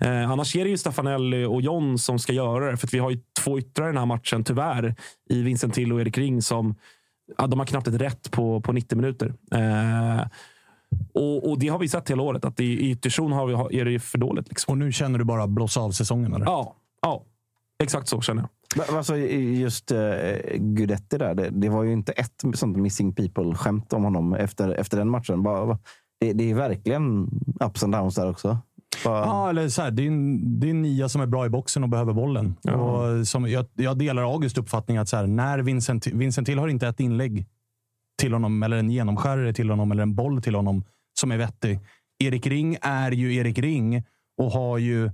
Eh, 0.00 0.30
annars 0.30 0.56
är 0.56 0.64
det 0.64 0.70
ju 0.70 0.78
Stefanelli 0.78 1.44
och 1.44 1.62
John 1.62 1.98
som 1.98 2.18
ska 2.18 2.32
göra 2.32 2.70
det. 2.70 2.76
För 2.76 2.86
att 2.86 2.94
vi 2.94 2.98
har 2.98 3.10
ju 3.10 3.18
två 3.44 3.58
yttrar 3.58 3.84
i 3.84 3.88
den 3.88 3.98
här 3.98 4.06
matchen, 4.06 4.44
tyvärr, 4.44 4.94
i 5.30 5.42
Vincent 5.42 5.74
Till 5.74 5.92
och 5.92 6.00
Erik 6.00 6.18
Ring 6.18 6.42
som 6.42 6.74
ja, 7.38 7.46
de 7.46 7.58
har 7.58 7.66
knappt 7.66 7.88
ett 7.88 8.00
rätt 8.00 8.30
på, 8.30 8.60
på 8.60 8.72
90 8.72 8.96
minuter. 8.96 9.34
Eh, 9.54 10.26
och, 11.14 11.50
och 11.50 11.58
det 11.58 11.68
har 11.68 11.78
vi 11.78 11.88
sett 11.88 12.10
hela 12.10 12.22
året, 12.22 12.44
att 12.44 12.60
i, 12.60 12.64
i 12.64 12.90
ytterzon 12.90 13.32
har 13.32 13.46
vi, 13.46 13.54
har- 13.54 13.72
är 13.74 13.84
det 13.84 13.90
ju 13.90 13.98
för 13.98 14.18
dåligt. 14.18 14.48
Liksom. 14.48 14.72
Och 14.72 14.78
nu 14.78 14.92
känner 14.92 15.18
du 15.18 15.24
bara 15.24 15.46
blåsa 15.46 15.80
av 15.80 15.90
säsongen, 15.90 16.32
eller? 16.34 16.44
Ja, 16.46 16.74
ja, 17.02 17.22
exakt 17.82 18.08
så 18.08 18.20
känner 18.20 18.42
jag. 18.42 18.48
Men, 18.88 18.96
Alltså, 18.96 19.16
just 19.16 19.92
uh, 19.92 19.98
Guidetti 20.58 21.18
där, 21.18 21.34
det, 21.34 21.48
det 21.50 21.68
var 21.68 21.82
ju 21.82 21.92
inte 21.92 22.12
ett 22.12 22.42
sånt 22.54 22.76
missing 22.76 23.12
people-skämt 23.14 23.92
om 23.92 24.04
honom 24.04 24.34
efter, 24.34 24.68
efter 24.74 24.96
den 24.96 25.08
matchen. 25.10 25.42
Bara, 25.42 25.78
det, 26.20 26.32
det 26.32 26.50
är 26.50 26.54
verkligen 26.54 27.28
ups 27.60 27.82
and 27.82 27.92
downs 27.94 28.14
där 28.14 28.30
också. 28.30 28.58
Bara, 29.04 29.18
Ja, 29.26 29.50
eller 29.50 29.68
så 29.68 29.82
här, 29.82 29.90
det, 29.90 30.02
är 30.02 30.06
en, 30.06 30.60
det 30.60 30.66
är 30.66 30.70
en 30.70 30.82
nia 30.82 31.08
som 31.08 31.20
är 31.22 31.26
bra 31.26 31.46
i 31.46 31.48
boxen 31.48 31.82
och 31.82 31.88
behöver 31.88 32.12
bollen. 32.12 32.54
Och 32.72 33.26
som, 33.28 33.48
jag, 33.50 33.66
jag 33.74 33.98
delar 33.98 34.22
Augusts 34.22 34.58
uppfattning 34.58 34.96
att 34.96 35.08
så 35.08 35.16
här, 35.16 35.26
när 35.26 35.58
Vincent, 35.58 36.06
Vincent 36.06 36.46
Till 36.46 36.58
har 36.58 36.68
inte 36.68 36.88
ett 36.88 37.00
inlägg 37.00 37.46
till 38.18 38.32
honom, 38.32 38.62
eller 38.62 38.76
en 38.76 38.90
genomskärare 38.90 39.52
till 39.52 39.70
honom, 39.70 39.92
eller 39.92 40.02
en 40.02 40.14
boll 40.14 40.42
till 40.42 40.54
honom 40.54 40.84
som 41.20 41.32
är 41.32 41.36
vettig. 41.36 41.80
Erik 42.18 42.46
Ring 42.46 42.76
är 42.82 43.10
ju 43.10 43.34
Erik 43.34 43.58
Ring 43.58 44.04
och 44.38 44.50
har 44.50 44.78
ju 44.78 45.10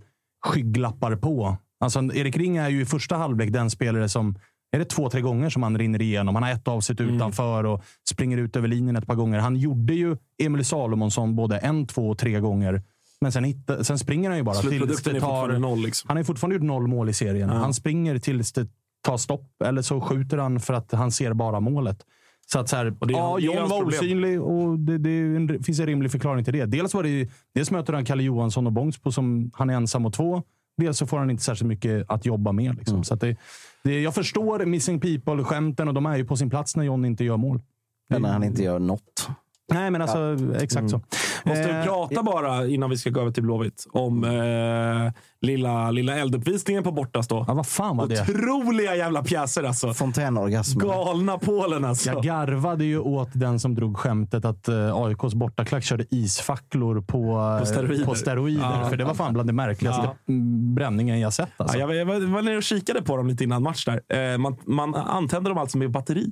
skygglappar 0.46 1.16
på. 1.16 1.56
Alltså, 1.80 1.98
Erik 2.14 2.36
Ring 2.36 2.56
är 2.56 2.68
ju 2.68 2.80
i 2.80 2.86
första 2.86 3.16
halvlek 3.16 3.52
den 3.52 3.70
spelare 3.70 4.08
som 4.08 4.38
är 4.70 4.78
det 4.78 4.84
två, 4.84 5.10
tre 5.10 5.20
gånger 5.20 5.50
som 5.50 5.62
han 5.62 5.78
rinner 5.78 6.02
igenom. 6.02 6.34
Han 6.34 6.44
har 6.44 6.50
ett 6.50 6.68
avsnitt 6.68 7.00
utanför 7.00 7.64
och 7.64 7.84
springer 8.10 8.38
ut 8.38 8.56
över 8.56 8.68
linjen 8.68 8.96
ett 8.96 9.06
par 9.06 9.14
gånger. 9.14 9.38
Han 9.38 9.56
gjorde 9.56 9.94
ju 9.94 10.16
Emil 10.42 10.64
Salomonsson 10.64 11.36
både 11.36 11.58
en, 11.58 11.86
två 11.86 12.10
och 12.10 12.18
tre 12.18 12.40
gånger. 12.40 12.82
Men 13.20 13.32
sen, 13.32 13.44
hitta, 13.44 13.84
sen 13.84 13.98
springer 13.98 14.28
han 14.28 14.38
ju 14.38 14.44
bara 14.44 14.54
tills 14.54 15.02
det 15.02 15.10
är 15.10 15.12
tar... 15.12 15.20
fortfarande 15.20 15.58
noll. 15.58 15.82
Liksom. 15.82 16.08
Han 16.08 16.16
har 16.16 16.20
ju 16.20 16.24
fortfarande 16.24 16.54
gjort 16.54 16.64
noll 16.64 16.86
mål 16.86 17.08
i 17.08 17.12
serien. 17.12 17.50
Han 17.50 17.74
springer 17.74 18.18
tills 18.18 18.52
det 18.52 18.66
tar 19.02 19.16
stopp. 19.16 19.62
Eller 19.64 19.82
så 19.82 20.00
skjuter 20.00 20.38
han 20.38 20.60
för 20.60 20.74
att 20.74 20.92
han 20.92 21.12
ser 21.12 21.32
bara 21.32 21.60
målet. 21.60 22.04
Så 22.52 22.58
att 22.58 22.68
så 22.68 22.76
här, 22.76 22.84
det 22.84 23.12
ja, 23.12 23.38
John 23.38 23.68
var 23.68 23.78
problem. 23.78 23.98
osynlig 23.98 24.42
och 24.42 24.78
det, 24.78 24.98
det 24.98 25.10
en, 25.10 25.62
finns 25.62 25.80
en 25.80 25.86
rimlig 25.86 26.10
förklaring 26.12 26.44
till 26.44 26.52
det. 26.52 26.66
Dels, 26.66 26.94
var 26.94 27.02
det, 27.02 27.28
dels 27.54 27.70
möter 27.70 27.92
han 27.92 28.04
Kalle 28.04 28.22
Johansson 28.22 28.66
och 28.66 28.72
Bångsbo 28.72 29.12
som 29.12 29.50
han 29.54 29.70
är 29.70 29.74
ensam 29.74 30.06
och 30.06 30.12
två. 30.12 30.42
Dels 30.76 30.98
så 30.98 31.06
får 31.06 31.18
han 31.18 31.30
inte 31.30 31.42
särskilt 31.42 31.68
mycket 31.68 32.04
att 32.08 32.26
jobba 32.26 32.52
med. 32.52 32.76
Liksom. 32.76 33.04
Så 33.04 33.14
att 33.14 33.20
det, 33.20 33.36
det, 33.84 34.00
jag 34.00 34.14
förstår 34.14 34.64
missing 34.64 35.00
people-skämten 35.00 35.88
och 35.88 35.94
de 35.94 36.06
är 36.06 36.16
ju 36.16 36.24
på 36.24 36.36
sin 36.36 36.50
plats 36.50 36.76
när 36.76 36.84
John 36.84 37.04
inte 37.04 37.24
gör 37.24 37.36
mål. 37.36 37.62
när 38.08 38.32
han 38.32 38.44
inte 38.44 38.62
gör 38.62 38.78
något. 38.78 39.28
Nej, 39.72 39.90
men 39.90 40.02
alltså 40.02 40.36
exakt 40.60 40.90
så. 40.90 41.00
Måste 41.44 41.62
vi 41.66 41.70
Eh, 41.78 41.84
prata 41.84 42.22
bara, 42.22 42.66
innan 42.66 42.90
vi 42.90 42.96
ska 42.96 43.10
gå 43.10 43.20
över 43.20 43.30
till 43.30 43.42
Blåvitt, 43.42 43.86
om 43.92 44.24
eh, 44.24 45.12
lilla, 45.40 45.90
lilla 45.90 46.16
elduppvisningen 46.16 46.82
på 46.82 46.92
bortastå. 46.92 47.44
Ja, 47.48 47.54
vad 47.54 47.66
fan 47.66 47.96
var 47.96 48.06
det? 48.06 48.22
Otroliga 48.22 48.96
jävla 48.96 49.22
pjäser 49.22 49.62
alltså. 49.64 49.94
Fontänorgasm. 49.94 50.78
Galna 50.78 51.38
Polen 51.38 51.84
alltså. 51.84 52.10
Jag 52.10 52.22
garvade 52.22 52.84
ju 52.84 52.98
åt 52.98 53.28
den 53.32 53.58
som 53.60 53.74
drog 53.74 53.98
skämtet 53.98 54.44
att 54.44 54.68
eh, 54.68 54.96
AIKs 54.96 55.34
bortaklack 55.34 55.84
körde 55.84 56.04
isfacklor 56.10 57.00
på, 57.00 57.56
På 57.60 57.66
steroider. 57.66 58.04
På 58.04 58.14
steroider 58.14 58.62
Ja. 58.82 58.88
För 58.90 58.96
det 58.96 59.04
var 59.04 59.14
fan 59.14 59.32
bland 59.32 59.48
det 59.48 59.52
märkligaste 59.52 60.02
Ja. 60.04 60.14
bränningen 60.74 61.20
jag 61.20 61.32
sett. 61.32 61.48
Alltså. 61.56 61.78
Ja, 61.78 61.94
jag, 61.94 62.06
var- 62.06 62.14
jag 62.14 62.20
var- 62.28 62.42
nere 62.42 62.56
och 62.56 62.62
kikade 62.62 63.02
på 63.02 63.16
dem 63.16 63.26
lite 63.26 63.44
innan 63.44 63.62
match. 63.62 63.84
där. 63.84 64.32
Eh, 64.32 64.38
man, 64.38 64.56
man 64.66 64.94
antände 64.94 65.50
dem 65.50 65.58
alltså 65.58 65.78
med 65.78 65.90
batteri. 65.90 66.26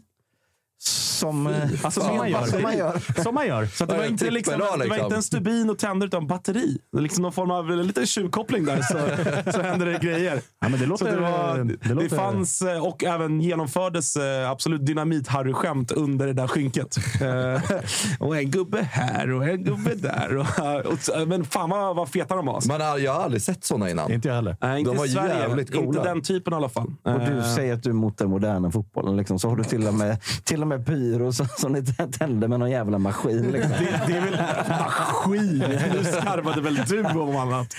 Som, 0.79 1.47
Alltså, 1.83 2.01
Som 2.01 2.17
man 2.17 2.31
gör. 2.31 2.47
som 2.47 2.63
man 2.63 2.77
gör. 2.79 3.23
Som 3.23 3.35
man 3.35 3.47
gör. 3.47 3.67
Så 3.67 3.85
att 3.85 3.91
det, 3.91 3.97
var 3.97 4.05
inte 4.05 4.31
liksom, 4.31 4.59
det 4.59 4.65
var 4.65 4.77
liksom. 4.79 5.05
inte 5.05 5.17
en 5.17 5.23
stubin 5.23 5.71
och 5.71 5.79
tänder 5.79 6.07
utan 6.07 6.27
batteri. 6.27 6.79
Det 6.93 6.99
är 6.99 7.03
liksom 7.03 7.23
någon 7.23 7.33
form 7.33 7.51
av 7.51 7.71
lite 7.71 8.07
tjuvkoppling 8.07 8.65
där 8.65 8.77
så, 8.83 9.51
så 9.53 9.63
händer 9.63 9.87
det 9.87 9.99
grejer. 9.99 10.41
Ja, 10.61 10.69
men 10.69 10.73
det 10.73 10.79
Så 10.79 10.87
låter... 10.87 11.13
det, 11.17 11.21
var, 11.21 11.59
det 11.59 11.77
det, 11.89 11.95
låter- 11.95 12.17
fanns 12.17 12.63
eh, 12.63 12.85
och 12.87 13.05
även 13.05 13.41
genomfördes 13.41 14.17
eh, 14.17 14.51
absolut 14.51 14.81
dynamit-Harry-skämt 14.87 15.93
under 15.93 16.27
det 16.27 16.33
där 16.33 16.47
skynket. 16.49 16.97
Och 18.21 18.37
en 18.37 18.51
gubbe 18.51 18.83
här 18.83 19.33
och 19.33 19.49
en 19.49 19.65
gubbe 19.65 19.95
där. 19.95 20.37
Och, 20.37 20.47
och, 21.23 21.29
men 21.29 21.45
fan 21.45 21.71
vad, 21.71 21.97
vad 21.97 22.09
feta 22.09 22.37
de 22.37 22.47
var. 22.47 22.55
alltså. 22.55 22.69
Man 22.69 22.81
har, 22.81 22.99
jag 22.99 23.15
har 23.15 23.23
aldrig 23.23 23.43
sett 23.43 23.65
såna 23.65 23.91
innan. 23.91 24.13
Inte 24.13 24.29
jag 24.29 24.35
heller. 24.35 24.57
Nej, 24.61 24.79
inte 24.79 24.91
de 24.91 24.97
var 24.99 25.07
Sverige. 25.07 25.39
jävligt 25.39 25.73
coola. 25.73 25.87
Inte 25.87 26.03
den 26.03 26.23
typen 26.23 26.53
i 26.53 26.57
alla 26.57 26.69
fall. 26.69 26.95
Och 27.03 27.21
du 27.21 27.43
säger 27.57 27.75
att 27.75 27.83
du 27.83 27.91
är 27.91 27.95
mot 27.95 28.19
den 28.19 28.31
moderna 28.31 28.71
fotbollen. 28.71 29.17
Liksom. 29.17 29.39
Så 29.39 29.49
har 29.49 29.57
du 29.57 29.65
till 29.65 29.87
och 29.87 29.95
med, 29.95 30.19
till 30.45 30.61
och 30.63 30.66
med 30.66 30.66
pyro 30.71 31.33
som, 31.33 31.47
som 31.59 31.73
ni 31.73 31.85
tänder 32.19 32.49
med 32.49 32.61
någon 32.61 32.71
jävla 32.71 32.99
maskin. 32.99 33.51
Liksom. 33.53 33.71
det, 33.71 34.03
det 34.07 34.17
är 34.17 34.21
väl 34.21 34.37
maskin? 34.79 35.59
Nu 35.95 36.05
skarvade 36.05 36.61
väl 36.61 36.81
du 36.89 37.05
om 37.05 37.37
annat. 37.37 37.75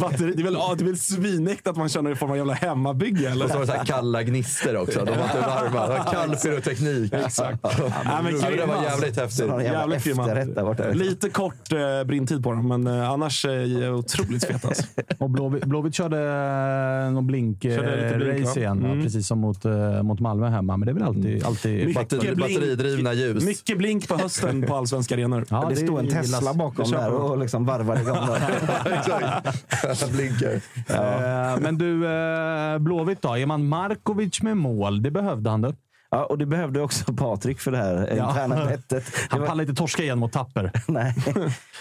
Batteri, 0.00 0.32
det, 0.32 0.42
är 0.42 0.44
väl, 0.44 0.54
ja, 0.54 0.74
det 0.78 0.84
är 0.84 0.86
väl 0.86 0.98
svinäkt 0.98 1.66
att 1.66 1.76
man 1.76 1.88
kör 1.88 2.12
i 2.12 2.14
form 2.14 2.30
av 2.30 2.36
jävla 2.36 2.54
hemmabygge. 2.54 3.30
Eller? 3.30 3.44
Och 3.44 3.50
så 3.50 3.56
var 3.56 3.66
det 3.66 3.72
så 3.72 3.78
här 3.78 3.84
kalla 3.84 4.22
gnister 4.22 4.76
också. 4.76 5.04
De 5.04 5.16
var 5.16 5.24
inte 5.24 5.40
varma. 5.40 5.86
Det 5.86 5.98
var 5.98 6.12
kall 6.12 6.36
pyroteknik. 6.36 7.12
Exakt. 7.12 7.58
Ja, 7.62 8.20
men 8.22 8.40
det 8.40 8.56
grymma, 8.56 8.66
var 8.66 8.82
jävligt 8.82 9.16
häftigt. 9.16 9.46
jävla 9.46 9.62
Jävligt 9.62 10.06
efterrätt 10.06 10.54
där 10.54 10.64
borta. 10.64 10.88
Lite 10.88 11.30
kort 11.30 11.72
eh, 11.72 12.04
brintid 12.06 12.42
på 12.42 12.52
dem, 12.52 12.68
men 12.68 12.86
eh, 12.86 13.10
annars 13.10 13.44
eh, 13.44 13.94
otroligt 13.94 14.44
feta. 14.44 14.68
Alltså. 14.68 14.84
Och 15.18 15.30
Blåvitt, 15.30 15.64
Blåvitt 15.64 15.94
körde 15.94 16.16
eh, 16.16 17.12
någon 17.12 17.26
lite 17.26 17.32
blink, 17.32 17.64
blink-race 17.64 18.44
va? 18.44 18.52
igen? 18.56 18.84
Mm. 18.84 19.02
precis 19.02 19.26
som 19.26 19.38
mot, 19.38 19.64
eh, 19.64 20.02
mot 20.02 20.20
Malmö 20.20 20.48
hemma. 20.48 20.76
Men 20.76 20.86
det 20.86 20.92
är 20.92 20.94
väl 20.94 21.02
alltid... 21.02 21.44
alltid 21.44 21.86
Mycket 21.86 22.17
Batteri, 22.18 22.34
blink. 22.34 22.54
batteridrivna 22.60 23.12
ljus. 23.12 23.44
Mycket 23.44 23.78
blink 23.78 24.08
på 24.08 24.16
hösten 24.16 24.62
på 24.62 24.76
allsvenska 24.76 25.14
arenor. 25.14 25.44
Ja, 25.50 25.66
det 25.70 25.76
stod 25.76 25.98
en 25.98 26.04
gillas. 26.06 26.30
Tesla 26.30 26.54
bakom 26.54 26.90
Det 26.90 26.96
där 26.96 27.10
och 27.12 27.38
liksom 27.38 27.64
varvade 27.64 28.00
igång. 28.00 28.16
där. 28.26 28.92
Exakt. 28.98 30.12
Blinkar. 30.12 30.60
Eh, 30.88 31.60
Men 31.60 31.78
du, 31.78 32.06
eh, 32.06 32.78
Blåvitt 32.78 33.22
då? 33.22 33.36
Är 33.38 33.46
man 33.46 33.68
Markovic 33.68 34.42
med 34.42 34.56
mål? 34.56 35.02
Det 35.02 35.10
behövde 35.10 35.50
han. 35.50 35.60
Då. 35.62 35.72
Ja, 36.10 36.24
och 36.24 36.38
det 36.38 36.46
behövde 36.46 36.80
också 36.80 37.12
Patrik 37.14 37.60
för 37.60 37.70
det 37.72 37.78
här 37.78 38.14
Ja. 38.16 38.28
interna 38.30 38.64
bettet. 38.68 38.88
Det 38.88 39.02
Han 39.30 39.40
var- 39.40 39.46
pallar 39.46 39.62
inte 39.62 39.74
torska 39.74 40.02
igen 40.02 40.18
mot 40.18 40.32
Tapper. 40.32 40.70
Nej. 40.88 41.14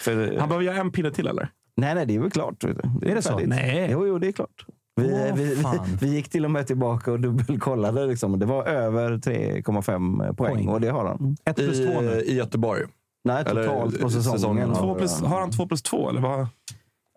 För, 0.03 0.37
Han 0.39 0.49
behöver 0.49 0.65
göra 0.65 0.77
en 0.77 0.91
pinne 0.91 1.11
till 1.11 1.27
eller? 1.27 1.49
nej, 1.77 1.95
nej, 1.95 2.05
det 2.05 2.15
är 2.15 2.19
väl 2.19 2.31
klart. 2.31 2.63
vet 2.63 2.77
du. 3.01 3.09
Är 3.11 3.15
det 3.15 3.21
så? 3.21 3.29
färdigt. 3.29 3.49
Nej. 3.49 3.89
Jo, 3.91 4.07
jo, 4.07 4.19
det 4.19 4.27
är 4.27 4.31
klart. 4.31 4.65
Vi, 4.97 5.13
Åh, 5.13 5.35
vi, 5.35 5.55
vi, 6.01 6.15
gick 6.15 6.29
till 6.29 6.45
och 6.45 6.51
med 6.51 6.67
tillbaka 6.67 7.11
och 7.11 7.19
dubbelkollade. 7.19 8.05
Liksom. 8.05 8.39
Det 8.39 8.45
var 8.45 8.65
över 8.65 9.11
3,5 9.11 10.33
poäng, 10.33 10.35
Poäng. 10.35 10.67
och 10.67 10.81
det 10.81 10.89
har 10.89 11.05
han. 11.05 11.37
Ett 11.45 11.55
plus 11.55 11.77
två 11.77 12.01
I, 12.01 12.05
nu. 12.05 12.21
I 12.21 12.35
Göteborg. 12.35 12.81
Nej, 13.23 13.43
Eller, 13.47 13.63
totalt 13.63 14.01
på 14.01 14.09
säsongen. 14.09 14.39
säsongen. 14.39 14.69
har 14.69 14.75
Två 14.75 14.95
plus, 14.95 15.21
han. 15.21 15.31
har 15.31 15.39
han 15.39 15.51
två 15.51 15.67
plus 15.67 15.81
två? 15.81 16.09
Eller 16.09 16.21
vad? 16.21 16.47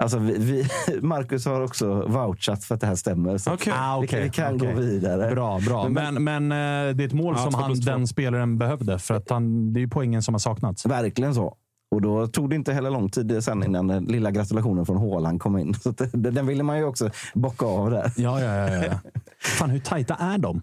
Alltså, 0.03 0.19
vi, 0.19 0.39
vi, 0.39 0.67
Marcus 1.07 1.47
har 1.47 1.61
också 1.61 2.07
vouchat 2.07 2.65
för 2.65 2.75
att 2.75 2.81
det 2.81 2.87
här 2.87 2.95
stämmer. 2.95 3.39
Så 3.39 3.53
Okej. 3.55 3.73
Ah, 3.77 3.99
okej, 3.99 4.23
vi 4.23 4.31
kan 4.31 4.55
okej. 4.57 4.75
gå 4.75 4.81
vidare. 4.81 5.31
Bra, 5.35 5.61
bra. 5.67 5.89
Men, 5.89 6.25
men 6.25 6.53
eh, 6.53 6.95
det 6.97 7.05
är 7.05 7.07
ett 7.07 7.13
mål 7.13 7.35
Ja, 7.39 7.43
som 7.51 7.55
han, 7.55 7.81
den 7.81 8.07
spelaren 8.07 8.59
behövde. 8.59 8.99
För 8.99 9.15
att 9.15 9.31
han, 9.31 9.73
det 9.73 9.79
är 9.81 9.83
ju 9.83 9.89
poängen 9.89 10.23
som 10.23 10.35
har 10.35 10.39
saknats. 10.39 10.87
Verkligen 10.87 11.35
så. 11.35 11.57
Och 11.91 12.03
då 12.03 12.27
tog 12.27 12.51
det 12.51 12.57
inte 12.57 12.73
heller 12.73 12.91
lång 12.91 13.11
tid 13.11 13.45
sen 13.45 13.65
innan 13.65 13.87
den 13.87 14.05
lilla 14.05 14.31
gratulationen 14.31 14.87
från 14.87 14.97
Haaland 14.97 15.41
kom 15.41 15.59
in. 15.59 15.75
Så 15.83 15.91
det, 15.91 16.31
den 16.31 16.47
ville 16.47 16.63
man 16.63 16.79
ju 16.79 16.85
också 16.85 17.11
bocka 17.35 17.67
av 17.67 17.91
där. 17.91 18.13
Ja, 18.17 18.41
ja, 18.41 18.71
ja. 18.71 18.85
ja. 18.85 19.11
Fan, 19.41 19.71
hur 19.71 19.81
tajta 19.81 20.15
är 20.15 20.39
de? 20.39 20.63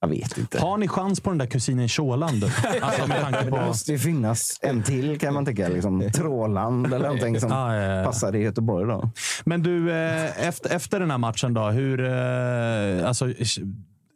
Jag 0.00 0.08
vet 0.08 0.38
inte. 0.38 0.60
Har 0.60 0.76
ni 0.76 0.88
chans 0.88 1.20
på 1.20 1.30
den 1.30 1.38
där 1.38 1.46
kusinen 1.46 1.88
Tjåland? 1.88 2.44
Alltså 2.80 3.06
med 3.06 3.20
tanke 3.20 3.44
Det 3.44 3.50
på... 3.50 3.56
måste 3.56 3.92
ju 3.92 3.98
finnas 3.98 4.58
en 4.62 4.82
till 4.82 5.18
kan 5.18 5.34
man 5.34 5.46
tycka. 5.46 5.68
Liksom, 5.68 6.10
Tråland 6.14 6.86
eller 6.86 6.98
någonting 6.98 7.40
som 7.40 7.50
Ja, 7.52 7.76
ja, 7.76 7.96
ja. 7.96 8.04
passar 8.04 8.36
i 8.36 8.38
Göteborg. 8.38 8.86
Då. 8.86 9.10
Men 9.44 9.62
du, 9.62 9.92
eh, 9.92 10.48
efter, 10.48 10.70
efter 10.76 11.00
den 11.00 11.10
här 11.10 11.18
matchen 11.18 11.54
då. 11.54 11.64
Hur, 11.70 12.04
eh, 12.04 13.08
alltså, 13.08 13.32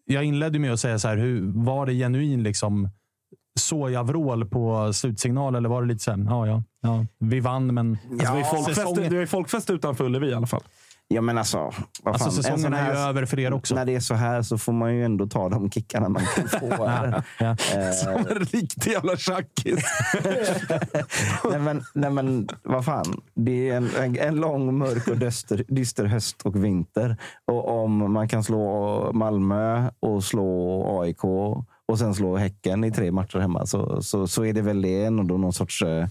jag 0.06 0.24
inledde 0.24 0.58
med 0.58 0.72
att 0.72 0.80
säga 0.80 0.98
så 0.98 1.08
här. 1.08 1.16
Hur, 1.16 1.52
var 1.64 1.86
det 1.86 1.92
genuin 1.92 2.42
liksom, 2.42 2.88
sojavrål 3.56 4.44
på 4.44 4.92
slutsignal 4.92 5.54
eller 5.54 5.68
var 5.68 5.82
det 5.82 5.88
lite 5.88 6.10
här, 6.10 6.24
ja, 6.28 6.46
ja, 6.46 6.62
ja, 6.82 7.06
vi 7.18 7.40
vann 7.40 7.74
men... 7.74 7.98
Alltså, 8.12 8.34
det, 8.34 8.40
är 8.40 8.44
folkfest, 8.44 8.80
säsongen- 8.80 9.10
det 9.10 9.16
är 9.22 9.26
folkfest 9.26 9.70
utanför 9.70 10.04
Ullevi 10.04 10.28
i 10.30 10.34
alla 10.34 10.46
fall. 10.46 10.62
Ja, 11.08 11.20
men 11.20 11.38
alltså, 11.38 11.58
vad 12.02 12.14
Alltså, 12.14 12.30
säsongen 12.30 12.60
sån 12.60 12.74
är 12.74 12.88
ju 12.92 12.96
här- 12.98 13.08
över 13.08 13.26
för 13.26 13.38
er 13.40 13.52
också. 13.52 13.74
När 13.74 13.84
det 13.84 13.94
är 13.94 14.00
så 14.00 14.14
här 14.14 14.42
så 14.42 14.58
får 14.58 14.72
man 14.72 14.94
ju 14.94 15.04
ändå 15.04 15.26
ta 15.26 15.48
de 15.48 15.70
kickarna 15.70 16.08
man 16.08 16.22
kan 16.36 16.48
få. 16.48 16.66
Ja, 16.78 17.22
ja. 17.38 17.46
Eh, 17.74 18.14
En 18.16 18.24
riktig 18.24 18.90
jävla 18.92 19.16
tjackis. 19.16 19.84
nej, 21.50 21.58
men, 21.60 21.82
nej, 21.94 22.10
men 22.10 22.48
vad 22.62 22.84
fan. 22.84 23.20
Det 23.34 23.68
är 23.70 23.76
en, 23.76 23.90
en, 24.00 24.18
en 24.18 24.36
lång, 24.36 24.78
mörk 24.78 25.08
och 25.08 25.16
dyster, 25.16 25.64
dyster 25.68 26.04
höst 26.04 26.42
och 26.42 26.64
vinter. 26.64 27.16
Och 27.44 27.82
om 27.82 28.12
man 28.12 28.28
kan 28.28 28.44
slå 28.44 29.10
Malmö 29.12 29.90
och 30.00 30.24
slå 30.24 31.00
AIK 31.00 31.20
och 31.88 31.98
sen 31.98 32.14
slå 32.14 32.36
Häcken 32.36 32.84
i 32.84 32.92
tre 32.92 33.12
matcher 33.12 33.38
hemma 33.38 33.66
så, 33.66 34.02
så, 34.02 34.26
så 34.26 34.44
är 34.44 34.52
det 34.52 34.62
väl 34.62 34.82
det 34.82 35.04
ändå 35.04 35.36
någon 35.36 35.52
sorts 35.52 35.82
eh, 35.82 36.06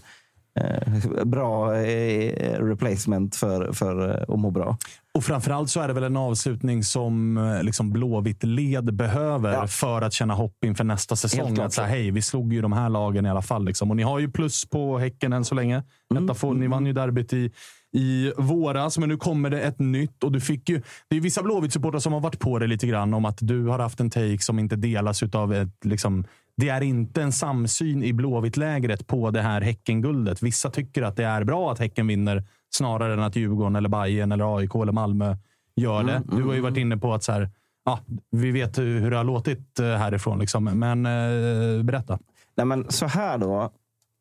eh, 0.60 1.24
bra 1.24 1.76
eh, 1.76 2.60
replacement 2.64 3.36
för, 3.36 3.72
för 3.72 4.10
eh, 4.10 4.34
att 4.34 4.40
må 4.40 4.50
bra. 4.50 4.78
Och 5.14 5.24
framförallt 5.24 5.70
så 5.70 5.80
är 5.80 5.88
det 5.88 5.94
väl 5.94 6.04
en 6.04 6.16
avslutning 6.16 6.82
som 6.82 7.36
eh, 7.36 7.62
liksom 7.62 7.92
Blåvitt 7.92 8.44
led 8.44 8.94
behöver 8.94 9.52
Ja. 9.52 9.66
för 9.66 10.02
att 10.02 10.12
känna 10.12 10.34
hopp 10.34 10.64
inför 10.64 10.84
nästa 10.84 11.16
säsong. 11.16 11.58
Att 11.60 11.72
säga, 11.72 11.86
hej, 11.86 12.10
vi 12.10 12.22
slog 12.22 12.52
ju 12.52 12.60
de 12.62 12.72
här 12.72 12.88
lagen 12.88 13.26
i 13.26 13.30
alla 13.30 13.42
fall. 13.42 13.64
Liksom. 13.64 13.90
Och 13.90 13.96
ni 13.96 14.02
har 14.02 14.18
ju 14.18 14.30
plus 14.30 14.64
på 14.70 14.98
Häcken 14.98 15.32
än 15.32 15.44
så 15.44 15.54
länge. 15.54 15.82
Mm. 16.14 16.60
Ni 16.60 16.66
vann 16.66 16.86
ju 16.86 16.92
derbyt 16.92 17.32
i, 17.32 17.52
i 17.92 18.32
våras, 18.36 18.98
men 18.98 19.08
nu 19.08 19.16
kommer 19.16 19.50
det 19.50 19.60
ett 19.60 19.78
nytt. 19.78 20.24
Och 20.24 20.32
du 20.32 20.40
fick 20.40 20.68
ju, 20.68 20.82
det 21.08 21.16
är 21.16 21.20
vissa 21.20 21.42
Blåvitt-supportrar 21.42 21.98
som 21.98 22.12
har 22.12 22.20
varit 22.20 22.38
på 22.38 22.58
det 22.58 22.66
lite 22.66 22.86
grann 22.86 23.14
om 23.14 23.24
att 23.24 23.38
du 23.40 23.66
har 23.66 23.78
haft 23.78 24.00
en 24.00 24.10
take 24.10 24.38
som 24.38 24.58
inte 24.58 24.76
delas 24.76 25.22
av 25.22 25.54
ett 25.54 25.84
liksom, 25.84 26.24
det 26.56 26.68
är 26.68 26.80
inte 26.80 27.22
en 27.22 27.32
samsyn 27.32 28.02
i 28.02 28.12
Blåvitt-lägret 28.12 29.06
på 29.06 29.30
det 29.30 29.42
här 29.42 29.60
Häckenguldet. 29.60 30.42
Vissa 30.42 30.70
tycker 30.70 31.02
att 31.02 31.16
det 31.16 31.24
är 31.24 31.44
bra 31.44 31.72
att 31.72 31.78
Häcken 31.78 32.06
vinner 32.06 32.44
snarare 32.70 33.12
än 33.12 33.22
att 33.22 33.36
Djurgården, 33.36 33.76
eller 33.76 33.88
Bayern, 33.88 34.32
eller 34.32 34.56
AIK 34.56 34.74
eller 34.74 34.92
Malmö 34.92 35.36
gör 35.76 36.04
det. 36.04 36.22
Du 36.36 36.42
har 36.42 36.54
ju 36.54 36.60
varit 36.60 36.76
inne 36.76 36.96
på 36.96 37.14
att 37.14 37.22
så 37.22 37.32
här, 37.32 37.50
ja, 37.84 38.00
vi 38.30 38.50
vet 38.50 38.78
hur, 38.78 39.00
hur 39.00 39.10
det 39.10 39.16
har 39.16 39.24
låtit 39.24 39.78
eh, 39.78 39.86
härifrån. 39.86 40.38
Liksom. 40.38 40.64
Men 40.64 41.06
eh, 41.06 41.82
berätta. 41.82 42.18
Nej, 42.56 42.66
men 42.66 42.90
så 42.90 43.06
här 43.06 43.38
då. 43.38 43.72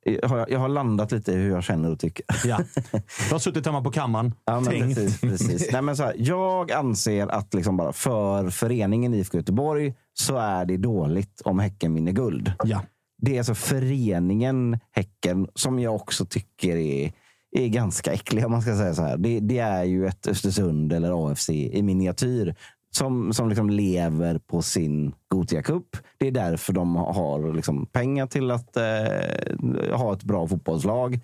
Jag 0.07 0.29
har, 0.29 0.45
jag 0.49 0.59
har 0.59 0.67
landat 0.69 1.11
lite 1.11 1.31
i 1.31 1.35
hur 1.35 1.49
jag 1.51 1.63
känner 1.63 1.91
och 1.91 1.99
tycker. 1.99 2.25
Ja. 2.45 2.59
Du 2.91 3.31
har 3.31 3.39
suttit 3.39 3.65
hemma 3.65 3.81
på 3.81 3.91
kammaren, 3.91 4.33
Ja, 4.45 4.63
tänkt. 4.65 4.95
precis, 4.95 5.21
precis. 5.21 5.69
Nej, 5.71 5.81
men 5.81 5.97
så 5.97 6.03
här, 6.03 6.15
jag 6.17 6.71
anser 6.71 7.27
att 7.27 7.53
liksom 7.53 7.77
bara 7.77 7.93
för 7.93 8.49
föreningen 8.49 9.13
IFK 9.13 9.37
Göteborg 9.37 9.93
så 10.13 10.37
är 10.37 10.65
det 10.65 10.77
dåligt 10.77 11.41
om 11.45 11.59
Häcken 11.59 11.93
vinner 11.93 12.11
guld. 12.11 12.51
Ja. 12.63 12.81
Det 13.21 13.33
är 13.35 13.37
alltså 13.37 13.55
föreningen 13.55 14.79
Häcken 14.91 15.47
som 15.55 15.79
jag 15.79 15.95
också 15.95 16.25
tycker 16.25 16.75
är, 16.75 17.11
är 17.51 17.67
ganska 17.67 18.11
äcklig. 18.13 18.45
Om 18.45 18.51
man 18.51 18.61
ska 18.61 18.75
säga 18.77 18.93
så 18.93 19.01
här. 19.01 19.17
Det, 19.17 19.39
det 19.39 19.59
är 19.59 19.83
ju 19.83 20.07
ett 20.07 20.27
Östersund 20.27 20.93
eller 20.93 21.31
AFC 21.31 21.49
i 21.49 21.81
miniatyr 21.81 22.55
som, 22.95 23.33
som 23.33 23.49
liksom 23.49 23.69
lever 23.69 24.37
på 24.37 24.61
sin 24.61 25.13
Gothia 25.27 25.63
Cup. 25.63 25.97
Det 26.17 26.27
är 26.27 26.31
därför 26.31 26.73
de 26.73 26.95
har 26.95 27.53
liksom 27.53 27.85
pengar 27.85 28.27
till 28.27 28.51
att 28.51 28.77
eh, 28.77 29.97
ha 29.97 30.13
ett 30.13 30.23
bra 30.23 30.47
fotbollslag. 30.47 31.19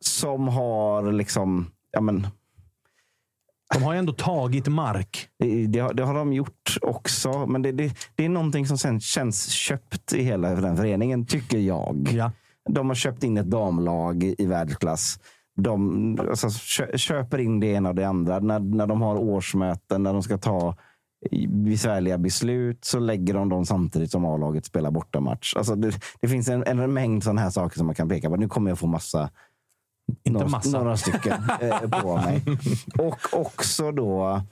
Som 0.00 0.48
har 0.48 1.12
liksom... 1.12 1.66
Ja, 1.90 2.00
men, 2.00 2.26
De 3.74 3.82
har 3.82 3.92
ju 3.92 3.98
ändå 3.98 4.12
tagit 4.12 4.66
mark. 4.68 5.28
det, 5.38 5.66
det, 5.66 5.78
har, 5.78 5.94
det 5.94 6.04
har 6.04 6.14
de 6.14 6.32
gjort 6.32 6.76
också, 6.82 7.46
men 7.46 7.62
det, 7.62 7.72
det, 7.72 7.96
det 8.14 8.24
är 8.24 8.28
någonting 8.28 8.66
som 8.66 8.78
sen 8.78 9.00
känns 9.00 9.50
köpt 9.50 10.12
i 10.12 10.22
hela 10.22 10.54
den 10.54 10.76
föreningen, 10.76 11.26
tycker 11.26 11.58
jag. 11.58 12.08
Ja. 12.12 12.32
De 12.70 12.88
har 12.88 12.94
köpt 12.94 13.24
in 13.24 13.36
ett 13.36 13.50
damlag 13.50 14.34
i 14.38 14.46
världsklass. 14.46 15.18
De 15.56 16.18
alltså, 16.20 16.48
kö, 16.50 16.98
köper 16.98 17.38
in 17.38 17.60
det 17.60 17.66
ena 17.66 17.88
och 17.88 17.94
det 17.94 18.04
andra. 18.04 18.38
När, 18.38 18.58
när 18.58 18.86
de 18.86 19.02
har 19.02 19.16
årsmöten, 19.16 20.02
när 20.02 20.12
de 20.12 20.22
ska 20.22 20.38
ta 20.38 20.76
besvärliga 21.48 22.18
beslut 22.18 22.84
så 22.84 22.98
lägger 22.98 23.34
de 23.34 23.48
dem 23.48 23.66
samtidigt 23.66 24.10
som 24.10 24.24
A-laget 24.24 24.66
spelar 24.66 24.90
bortamatch. 24.90 25.56
Alltså 25.56 25.74
det, 25.74 25.92
det 26.20 26.28
finns 26.28 26.48
en, 26.48 26.64
en 26.66 26.92
mängd 26.92 27.24
sådana 27.24 27.40
här 27.40 27.50
saker 27.50 27.76
som 27.76 27.86
man 27.86 27.94
kan 27.94 28.08
peka 28.08 28.30
på. 28.30 28.36
Nu 28.36 28.48
kommer 28.48 28.70
jag 28.70 28.78
få 28.78 28.86
massa 28.86 29.30
Inte 30.24 30.30
några, 30.30 30.48
massa. 30.48 30.78
några 30.78 30.96
stycken 30.96 31.42
eh, 31.60 32.00
på 32.00 32.16
mig. 32.16 32.42
Och 32.98 33.40
också 33.40 33.92
då, 33.92 34.42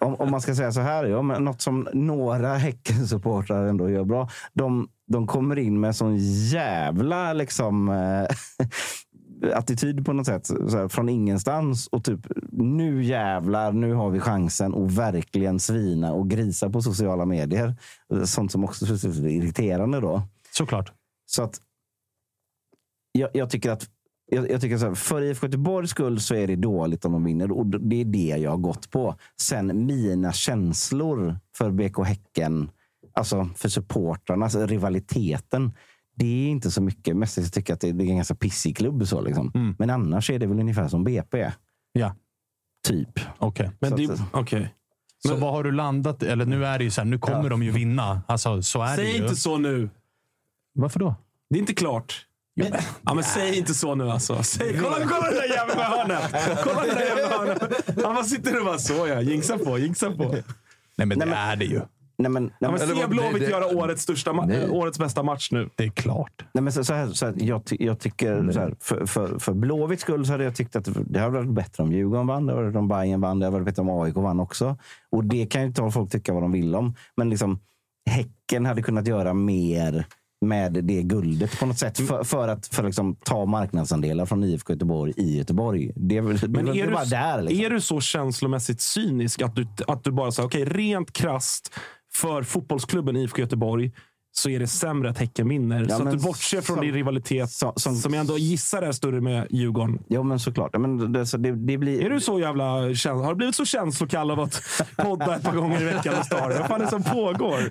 om, 0.00 0.14
om 0.14 0.30
man 0.30 0.40
ska 0.40 0.54
säga 0.54 0.72
så 0.72 0.80
här, 0.80 1.04
ja, 1.04 1.22
men 1.22 1.44
något 1.44 1.60
som 1.60 1.88
några 1.92 2.54
Häcken-supportrar 2.54 3.66
ändå 3.66 3.90
gör 3.90 4.04
bra. 4.04 4.28
De, 4.52 4.88
de 5.06 5.26
kommer 5.26 5.58
in 5.58 5.80
med 5.80 5.96
sån 5.96 6.16
jävla 6.50 7.32
liksom, 7.32 7.88
eh, 7.88 8.26
attityd 9.54 10.06
på 10.06 10.12
något 10.12 10.26
sätt. 10.26 10.46
Så 10.46 10.76
här, 10.76 10.88
från 10.88 11.08
ingenstans 11.08 11.86
och 11.86 12.04
typ 12.04 12.20
nu 12.52 13.04
jävlar, 13.04 13.72
nu 13.72 13.92
har 13.92 14.10
vi 14.10 14.20
chansen 14.20 14.74
att 14.74 14.92
verkligen 14.92 15.60
svina 15.60 16.12
och 16.12 16.30
grisa 16.30 16.70
på 16.70 16.82
sociala 16.82 17.24
medier. 17.24 17.76
Sånt 18.24 18.52
som 18.52 18.64
också 18.64 18.86
är 18.86 19.26
irriterande 19.26 20.00
då. 20.00 20.22
Såklart. 20.50 20.92
Så 21.26 21.42
att 21.42 21.60
jag, 23.12 23.30
jag 23.32 23.50
tycker 23.50 23.70
att 23.70 23.88
jag, 24.30 24.50
jag 24.50 24.60
tycker 24.60 24.78
så 24.78 24.86
här, 24.86 24.94
för 24.94 25.22
IFK 25.22 25.46
Göteborgs 25.46 25.90
skull 25.90 26.20
så 26.20 26.34
är 26.34 26.46
det 26.46 26.56
dåligt 26.56 27.04
om 27.04 27.12
de 27.12 27.24
vinner. 27.24 27.52
Och 27.52 27.66
det 27.66 28.00
är 28.00 28.04
det 28.04 28.36
jag 28.42 28.50
har 28.50 28.58
gått 28.58 28.90
på. 28.90 29.14
Sen 29.40 29.86
mina 29.86 30.32
känslor 30.32 31.38
för 31.56 31.70
BK 31.70 31.98
Häcken, 32.06 32.70
alltså 33.12 33.48
för 33.56 33.68
supportrarna, 33.68 34.44
alltså 34.44 34.66
rivaliteten. 34.66 35.72
Det 36.18 36.26
är 36.26 36.48
inte 36.48 36.70
så 36.70 36.82
mycket. 36.82 37.16
Mest 37.16 37.36
jag 37.36 37.52
tycker 37.52 37.74
att 37.74 37.80
det 37.80 37.92
det 37.92 38.04
är 38.04 38.08
en 38.08 38.16
ganska 38.16 38.34
pissig 38.34 38.76
klubb. 38.76 39.06
Så 39.08 39.20
liksom. 39.20 39.74
Men 39.78 39.90
annars 39.90 40.30
är 40.30 40.38
det 40.38 40.46
väl 40.46 40.60
ungefär 40.60 40.88
som 40.88 41.04
BP. 41.04 41.52
Ja. 41.92 42.14
Typ. 42.86 43.20
Okej. 43.38 43.70
Men 43.80 43.90
Så 43.90 43.96
det, 43.96 44.22
okej. 44.32 44.74
Så 45.26 45.36
vad 45.36 45.52
har 45.52 45.64
du 45.64 45.72
landat 45.72 46.22
Eller 46.22 46.46
nu 46.46 46.66
är 46.66 46.78
det 46.78 46.84
ju 46.84 46.90
så 46.90 47.00
här, 47.00 47.06
nu 47.08 47.18
kommer 47.18 47.50
de 47.50 47.62
ju 47.62 47.70
vinna. 47.70 48.22
Alltså, 48.28 48.62
så 48.62 48.82
är 48.82 48.90
det 48.90 48.96
Säg 48.96 49.16
ju. 49.16 49.22
inte 49.22 49.36
så 49.36 49.58
nu. 49.58 49.90
Varför 50.74 51.00
då? 51.00 51.14
Det 51.50 51.56
är 51.56 51.60
inte 51.60 51.74
klart. 51.74 52.24
Ja, 53.02 53.14
men 53.14 53.24
säg 53.24 53.58
inte 53.58 53.74
så 53.74 53.94
nu 53.94 54.10
alltså. 54.10 54.42
Säg, 54.42 54.78
kolla, 54.78 54.96
kolla 55.08 55.22
den 55.30 55.34
där 55.34 55.56
jäveln 55.56 55.78
med 55.78 55.86
hörnet! 55.86 56.58
Kolla 56.64 56.86
den 56.86 56.94
där 56.94 57.06
jäveln 57.06 57.28
med 57.28 57.38
hörnet! 57.38 58.02
Han 58.04 58.14
bara 58.14 58.24
sitter 58.24 58.58
och 58.58 58.64
bara 58.66 58.78
så 58.78 59.06
ja. 59.08 59.20
Jinxa 59.20 59.58
på, 59.58 59.78
jinxa 59.78 60.10
på. 60.10 60.24
Nej, 60.96 61.06
men 61.06 61.08
det 61.08 61.26
men- 61.26 61.34
är 61.34 61.56
det 61.56 61.64
ju. 61.64 61.80
Nej, 62.22 62.30
men, 62.30 62.42
nej, 62.42 62.52
Ja, 62.58 62.70
men 62.70 62.88
men, 62.88 62.96
se 62.96 63.06
Blåvitt 63.06 63.40
det- 63.42 63.50
göra 63.50 63.66
årets, 63.76 64.02
största 64.02 64.32
Nej. 64.32 64.70
årets 64.70 64.98
bästa 64.98 65.22
match 65.22 65.48
nu. 65.52 65.68
Det 65.76 65.84
är 65.84 65.88
klart. 65.88 66.44
nej, 66.54 66.62
men 66.62 66.72
så, 66.72 66.84
så 66.84 66.94
här, 66.94 67.06
så 67.06 67.26
här, 67.26 67.34
jag, 67.38 67.62
jag 67.68 67.98
tycker 68.00 68.52
så 68.52 68.60
här, 68.60 68.74
för, 68.80 69.06
för, 69.06 69.38
för 69.38 69.52
Blåvitts 69.52 70.02
skull 70.02 70.26
så 70.26 70.32
hade 70.32 70.44
jag 70.44 70.56
tyckt 70.56 70.76
att 70.76 70.88
det 71.06 71.20
hade 71.20 71.36
varit 71.38 71.50
bättre 71.54 71.82
om 71.82 71.92
Djurgården 71.92 72.26
vann. 72.26 72.46
Det 72.46 72.52
hade 72.52 72.64
varit 72.64 72.76
om 72.76 72.88
Bayern 72.88 73.20
vann. 73.20 73.38
Det 73.38 73.46
hade 73.46 73.54
varit 73.54 73.64
bättre 73.66 73.82
om 73.82 74.02
AIK 74.02 74.14
vann 74.16 74.40
också. 74.40 74.76
Och 75.10 75.24
det 75.24 75.46
kan 75.46 75.60
ju 75.62 75.66
inte 75.68 75.90
folk 75.90 76.10
tycka 76.10 76.32
vad 76.32 76.42
de 76.42 76.52
vill 76.52 76.74
om. 76.74 76.94
Men 77.16 77.30
liksom, 77.30 77.60
Häcken 78.10 78.66
hade 78.66 78.82
kunnat 78.82 79.06
göra 79.06 79.34
mer 79.34 80.06
med 80.40 80.72
det 80.72 81.02
guldet 81.02 81.60
på 81.60 81.66
något 81.66 81.78
sätt. 81.78 81.98
För, 82.08 82.24
för 82.24 82.48
att 82.48 82.66
för 82.66 82.82
liksom, 82.82 83.16
ta 83.16 83.46
marknadsandelar 83.46 84.26
från 84.26 84.44
IFK 84.44 84.72
Göteborg 84.72 85.12
i 85.16 85.38
Göteborg. 85.38 85.92
Det 85.96 86.20
det, 86.20 86.48
Men 86.48 86.64
det 86.64 86.70
är, 86.70 86.82
är 86.82 86.86
du, 86.86 86.92
bara 86.92 87.04
där. 87.04 87.42
Liksom. 87.42 87.64
är 87.64 87.70
du 87.70 87.80
så 87.80 88.00
känslomässigt 88.00 88.80
cynisk 88.80 89.42
att 89.42 89.56
du, 89.56 89.66
att 89.86 90.04
du 90.04 90.10
bara 90.10 90.30
säger 90.32 90.46
okej, 90.46 90.64
rent 90.64 91.12
krasst 91.12 91.74
för 92.14 92.42
fotbollsklubben 92.42 93.16
IFK 93.16 93.38
Göteborg 93.40 93.92
så 94.32 94.50
är 94.50 94.58
det 94.58 94.66
sämre 94.66 95.10
att 95.10 95.18
Häcken 95.18 95.48
vinner. 95.48 95.86
Ja, 95.88 95.96
så 95.96 96.02
att 96.02 96.10
du 96.10 96.18
bortser 96.18 96.60
från 96.60 96.76
som- 96.76 96.84
din 96.86 96.94
rivalitet 96.94 97.50
som- 97.50 97.72
som, 97.76 97.96
som- 97.96 98.14
jag 98.14 98.20
ändå 98.20 98.38
gissar 98.38 98.82
är 98.82 98.92
större 98.92 99.20
med 99.20 99.46
Djurgården. 99.50 99.98
Ja, 100.08 100.22
men 100.22 100.38
såklart. 100.40 100.70
Ja, 100.72 100.78
Men 100.78 101.12
det, 101.12 101.26
så 101.26 101.36
det, 101.36 101.50
det 101.52 101.78
blir... 101.78 102.02
Är 102.02 102.10
du 102.10 102.20
så 102.20 102.40
jävla 102.40 102.64
Har 102.64 103.28
du 103.28 103.34
blivit 103.34 103.54
så 103.54 103.64
känslokall 103.64 104.30
av 104.30 104.40
att 104.40 104.62
podda 104.96 105.36
ett 105.36 105.42
par 105.42 105.52
gånger 105.56 105.80
i 105.80 105.84
veckan 105.84 106.14
med 106.14 106.26
Star? 106.26 106.58
Vad 106.58 106.66
fan 106.66 106.80
är 106.80 106.84
det 106.84 106.90
som 106.90 107.02
pågår? 107.02 107.70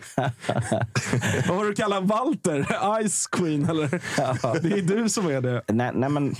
Vad 1.48 1.58
har 1.58 1.66
du 1.66 1.74
kallat 1.76 2.04
Walter? 2.04 2.68
Ice 3.10 3.28
Queen? 3.28 3.70
Eller? 3.70 3.90
Det 4.62 4.78
är 4.80 4.82
du 4.82 5.10
som 5.10 5.28
är 5.28 5.42
det. 5.42 5.62
Nej, 5.68 5.92
nej 5.96 6.10
men 6.10 6.36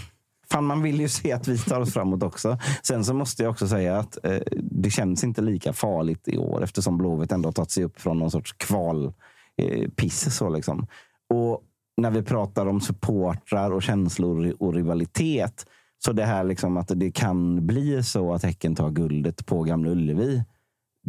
fan, 0.52 0.66
man 0.66 0.82
vill 0.82 1.00
ju 1.00 1.08
se 1.08 1.32
att 1.32 1.48
vi 1.48 1.58
tar 1.58 1.80
oss 1.80 1.94
framåt 1.94 2.24
också. 2.24 2.58
Sen 2.84 3.06
så 3.06 3.14
måste 3.14 3.44
jag 3.44 3.52
också 3.52 3.68
säga 3.68 3.98
att 3.98 4.26
eh, 4.26 4.40
det 4.62 4.90
känns 4.90 5.24
inte 5.24 5.42
lika 5.42 5.74
farligt 5.74 6.28
i 6.28 6.38
år 6.38 6.64
eftersom 6.64 6.98
Blåvitt 6.98 7.32
ändå 7.32 7.48
har 7.48 7.54
tagit 7.54 7.72
sig 7.72 7.84
upp 7.84 8.02
från 8.02 8.20
någon 8.20 8.32
sorts 8.32 8.54
kvalpiss. 8.54 10.28
eh. 10.28 10.32
Så 10.32 10.50
liksom. 10.50 10.88
Och 11.30 11.62
när 11.98 12.12
vi 12.12 12.24
pratar 12.24 12.66
om 12.66 12.82
supportrar 12.82 13.72
och 13.72 13.84
känslor 13.84 14.54
och 14.60 14.74
rivalitet. 14.74 15.66
Så 16.06 16.12
det 16.12 16.26
här 16.26 16.44
liksom 16.44 16.78
att 16.78 16.92
det 16.96 17.12
kan 17.12 17.68
bli 17.68 18.04
så 18.04 18.34
att 18.34 18.44
Häcken 18.44 18.76
tar 18.76 18.90
guldet 18.90 19.46
på 19.46 19.64
Gamla 19.64 19.92
Ullevi. 19.92 20.44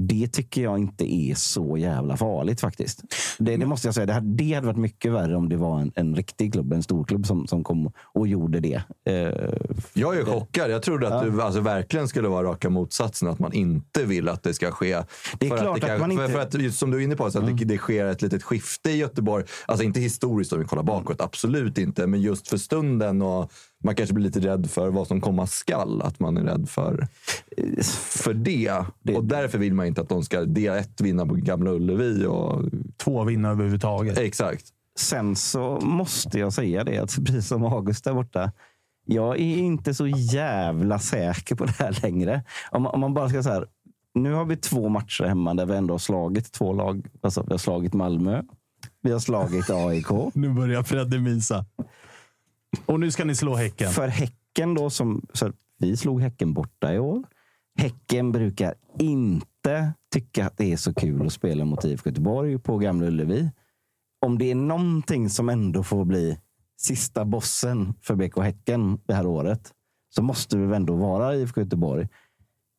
Det 0.00 0.28
tycker 0.28 0.62
jag 0.62 0.78
inte 0.78 1.12
är 1.14 1.34
så 1.34 1.76
jävla 1.76 2.16
farligt 2.16 2.60
faktiskt. 2.60 3.02
Det, 3.38 3.56
det 3.56 3.66
måste 3.66 3.88
jag 3.88 3.94
säga. 3.94 4.06
Det 4.06 4.12
hade, 4.12 4.26
det 4.36 4.52
hade 4.54 4.66
varit 4.66 4.76
mycket 4.78 5.12
värre 5.12 5.36
om 5.36 5.48
det 5.48 5.56
var 5.56 5.80
en, 5.80 5.92
en 5.94 6.14
riktig 6.16 6.52
klubb, 6.52 6.72
en 6.72 6.82
stor 6.82 7.04
klubb 7.04 7.26
som, 7.26 7.46
som 7.46 7.64
kom 7.64 7.92
och 8.14 8.28
gjorde 8.28 8.60
det. 8.60 8.82
Eh, 9.08 9.52
Jag 9.94 10.16
är 10.16 10.24
chockad. 10.24 10.70
Jag 10.70 10.82
trodde 10.82 11.08
att 11.08 11.24
Ja. 11.24 11.30
du 11.30 11.42
alltså, 11.42 11.60
verkligen 11.60 12.08
skulle 12.08 12.28
vara 12.28 12.46
raka 12.48 12.70
motsatsen. 12.70 13.28
Att 13.28 13.38
man 13.38 13.52
inte 13.52 14.04
vill 14.04 14.28
att 14.28 14.42
det 14.42 14.54
ska 14.54 14.70
ske. 14.70 15.02
Det 15.38 15.46
är 15.46 15.50
för 15.50 15.58
klart 15.58 15.80
det 15.80 15.94
att 15.94 16.00
man 16.00 16.12
inte- 16.12 16.28
för 16.28 16.38
att, 16.40 16.54
just 16.54 16.78
som 16.78 16.90
du 16.90 16.96
är 16.96 17.00
inne 17.00 17.16
på, 17.16 17.30
så 17.30 17.38
att 17.38 17.58
det, 17.58 17.64
det 17.64 17.78
sker 17.78 18.06
ett 18.06 18.22
litet 18.22 18.42
skifte 18.42 18.90
i 18.90 18.96
Göteborg. 18.96 19.44
Alltså 19.66 19.84
inte 19.84 20.00
historiskt 20.00 20.52
om 20.52 20.58
vi 20.60 20.64
kollar 20.64 20.82
bakåt, 20.82 21.20
absolut 21.20 21.78
inte. 21.78 22.06
Men 22.06 22.20
just 22.20 22.48
för 22.48 22.56
stunden. 22.56 23.22
och 23.22 23.52
Man 23.84 23.94
kanske 23.94 24.14
blir 24.14 24.24
lite 24.24 24.40
rädd 24.40 24.70
för 24.70 24.88
vad 24.90 25.06
som 25.06 25.20
komma 25.20 25.46
skall. 25.46 26.02
Att 26.02 26.20
man 26.20 26.36
är 26.36 26.42
rädd 26.42 26.68
för, 26.68 27.06
för 28.22 28.34
det. 28.34 28.70
Och 29.16 29.24
därför 29.24 29.58
vill 29.58 29.74
man 29.74 29.86
inte 29.86 30.00
att 30.00 30.08
de 30.08 30.22
ska 30.22 30.40
del 30.44 30.76
ett 30.76 31.00
vinna 31.00 31.26
på 31.26 31.34
Gamla 31.34 31.70
Ullevi. 31.70 32.26
Och, 32.26 32.62
Två 32.96 33.24
vinna 33.24 33.48
överhuvudtaget. 33.50 34.18
exakt. 34.18 34.64
Sen 34.98 35.36
så 35.36 35.80
måste 35.82 36.38
jag 36.38 36.52
säga 36.52 36.84
det, 36.84 36.98
att 36.98 37.16
precis 37.26 37.46
som 37.48 37.64
August 37.64 38.04
där 38.04 38.14
borta. 38.14 38.52
Jag 39.06 39.34
är 39.40 39.56
inte 39.58 39.94
så 39.94 40.06
jävla 40.06 40.98
säker 40.98 41.54
på 41.54 41.64
det 41.64 41.74
här 41.78 41.98
längre. 42.02 42.42
Om, 42.70 42.82
man- 42.82 42.94
om 42.94 43.00
man 43.00 43.14
bara 43.14 43.28
ska 43.28 43.42
säga 43.42 43.64
nu 44.14 44.32
har 44.32 44.44
vi 44.44 44.56
två 44.56 44.88
matcher 44.88 45.24
hemma 45.24 45.54
där 45.54 45.66
vi 45.66 45.76
ändå 45.76 45.94
har 45.94 45.98
slagit 45.98 46.52
två 46.52 46.72
lag. 46.72 47.06
Alltså, 47.20 47.42
vi 47.42 47.50
har 47.50 47.58
slagit 47.58 47.92
Malmö. 47.94 48.42
Vi 49.02 49.12
har 49.12 49.18
slagit 49.18 49.70
AIK. 49.70 50.06
Nu 50.34 50.48
börjar 50.54 50.82
Fredde 50.82 51.18
mysa. 51.18 51.64
Och 52.86 53.00
nu 53.00 53.10
ska 53.10 53.24
ni 53.24 53.34
slå 53.34 53.54
Häcken. 53.54 53.90
För 53.90 54.08
Häcken 54.08 54.74
då, 54.74 54.90
som, 54.90 55.26
så 55.32 55.52
vi 55.78 55.96
slog 55.96 56.20
Häcken 56.20 56.54
borta 56.54 56.94
i 56.94 56.98
år. 56.98 57.24
Häcken 57.78 58.32
brukar 58.32 58.74
inte 58.98 59.92
tycka 60.12 60.46
att 60.46 60.56
det 60.56 60.72
är 60.72 60.76
så 60.76 60.94
kul 60.94 61.26
att 61.26 61.32
spela 61.32 61.64
mot 61.64 61.84
IFK 61.84 62.10
Göteborg 62.10 62.58
på 62.58 62.78
Gamla 62.78 63.06
Ullevi. 63.06 63.50
Om 64.26 64.38
det 64.38 64.50
är 64.50 64.54
någonting 64.54 65.30
som 65.30 65.48
ändå 65.48 65.82
får 65.82 66.04
bli 66.04 66.38
sista 66.80 67.24
bossen 67.24 67.94
för 68.02 68.14
BK 68.14 68.38
Häcken 68.38 69.00
det 69.06 69.14
här 69.14 69.26
året 69.26 69.72
så 70.14 70.22
måste 70.22 70.56
det 70.56 70.66
väl 70.66 70.76
ändå 70.76 70.96
vara 70.96 71.36
IFK 71.36 71.60
Göteborg. 71.60 72.08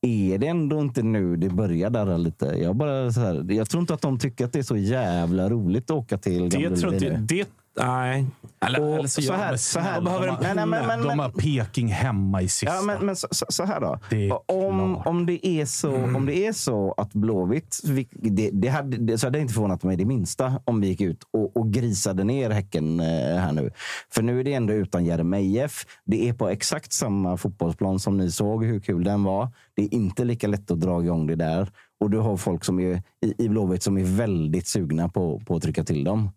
Är 0.02 0.38
det 0.38 0.48
ändå 0.48 0.82
inte 0.82 1.04
nu 1.04 1.36
det 1.36 1.50
börjar 1.50 1.90
darra 1.90 2.18
lite? 2.18 2.46
Jag, 2.46 2.76
bara 2.76 3.12
så 3.12 3.20
här, 3.20 3.52
jag 3.52 3.70
tror 3.70 3.82
inte 3.82 3.94
att 3.94 4.02
de 4.02 4.20
tycker 4.20 4.46
att 4.46 4.54
det 4.54 4.60
är 4.60 4.64
så 4.64 4.78
jävla 4.78 5.50
roligt 5.50 5.84
att 5.84 5.98
åka 5.98 6.18
till 6.18 6.50
Gamla 6.50 6.70
Det 6.70 6.76
tror 6.76 6.94
Ullevi 6.94 7.26
det, 7.28 7.46
Nej. 7.80 8.26
Eller, 8.66 8.82
Och 8.82 8.96
eller 9.00 9.08
så, 9.08 9.22
så 9.22 9.34
här- 9.34 9.56
så 9.56 9.80
här- 9.80 9.96
De 9.96 10.04
behöver 10.06 10.26
de, 10.28 10.32
har, 10.36 10.42
Nej, 10.42 10.56
nej, 10.56 10.66
men- 10.66 10.88
men- 10.88 11.02
de 11.08 11.20
har 11.20 11.30
Peking 11.30 11.88
hemma 11.88 12.42
i 12.42 12.48
sista. 12.50 12.76
Ja, 12.76 12.82
men, 12.82 13.06
men 13.06 13.16
så, 13.16 13.28
så, 13.32 13.64
här 13.66 13.80
då. 13.82 14.00
Det 14.10 14.28
är 14.30 14.52
Om, 14.52 14.94
klart. 14.96 15.08
om, 15.08 15.26
det 15.26 15.48
är 15.48 15.66
så, 15.66 15.96
om 15.96 16.26
det 16.26 16.48
är 16.48 16.54
så 16.54 16.94
att 16.98 17.14
Blåvitt... 17.14 17.80
vi- 17.86 18.08
Det, 18.12 18.50
det 18.54 18.68
hade, 18.68 18.98
det, 18.98 19.18
så 19.18 19.28
hade 19.28 19.38
det 19.38 19.42
inte 19.42 19.54
förvånat 19.54 19.84
mig 19.84 19.98
det 19.98 20.06
minsta 20.06 20.62
om 20.66 20.82
vi 20.82 20.88
gick 20.88 21.02
ut 21.02 21.24
och, 21.34 21.58
och 21.58 21.74
grisade 21.74 22.24
ner 22.24 22.50
Häcken 22.50 23.00
eh, 23.00 23.06
här 23.38 23.52
nu. 23.52 23.72
För 24.14 24.22
nu 24.22 24.40
är 24.40 24.44
det 24.44 24.54
ändå 24.54 24.74
utan 24.74 25.06
Jeremejeff. 25.06 25.86
Det 26.06 26.30
är 26.30 26.34
på 26.34 26.50
exakt 26.50 26.94
samma 26.94 27.38
fotbollsplan 27.38 28.00
som 28.00 28.18
ni 28.18 28.32
såg 28.32 28.66
hur 28.66 28.80
kul 28.80 29.04
den 29.04 29.24
var. 29.24 29.48
Det 29.76 29.82
är 29.84 29.94
inte 29.94 30.24
lika 30.24 30.48
lätt 30.48 30.72
att 30.72 30.80
dra 30.80 31.04
igång 31.04 31.28
det 31.28 31.36
där. 31.36 31.70
Och 32.00 32.10
du 32.10 32.18
har 32.18 32.38
folk 32.38 32.64
som 32.66 32.80
är, 32.80 33.02
i, 33.26 33.34
i 33.46 33.50
Blåvitt 33.50 33.84
som 33.84 33.98
är 33.98 34.04
väldigt 34.04 34.68
sugna 34.68 35.10
på, 35.10 35.42
på 35.46 35.56
att 35.56 35.62
trycka 35.64 35.84
till 35.84 36.04
dem. 36.04 36.30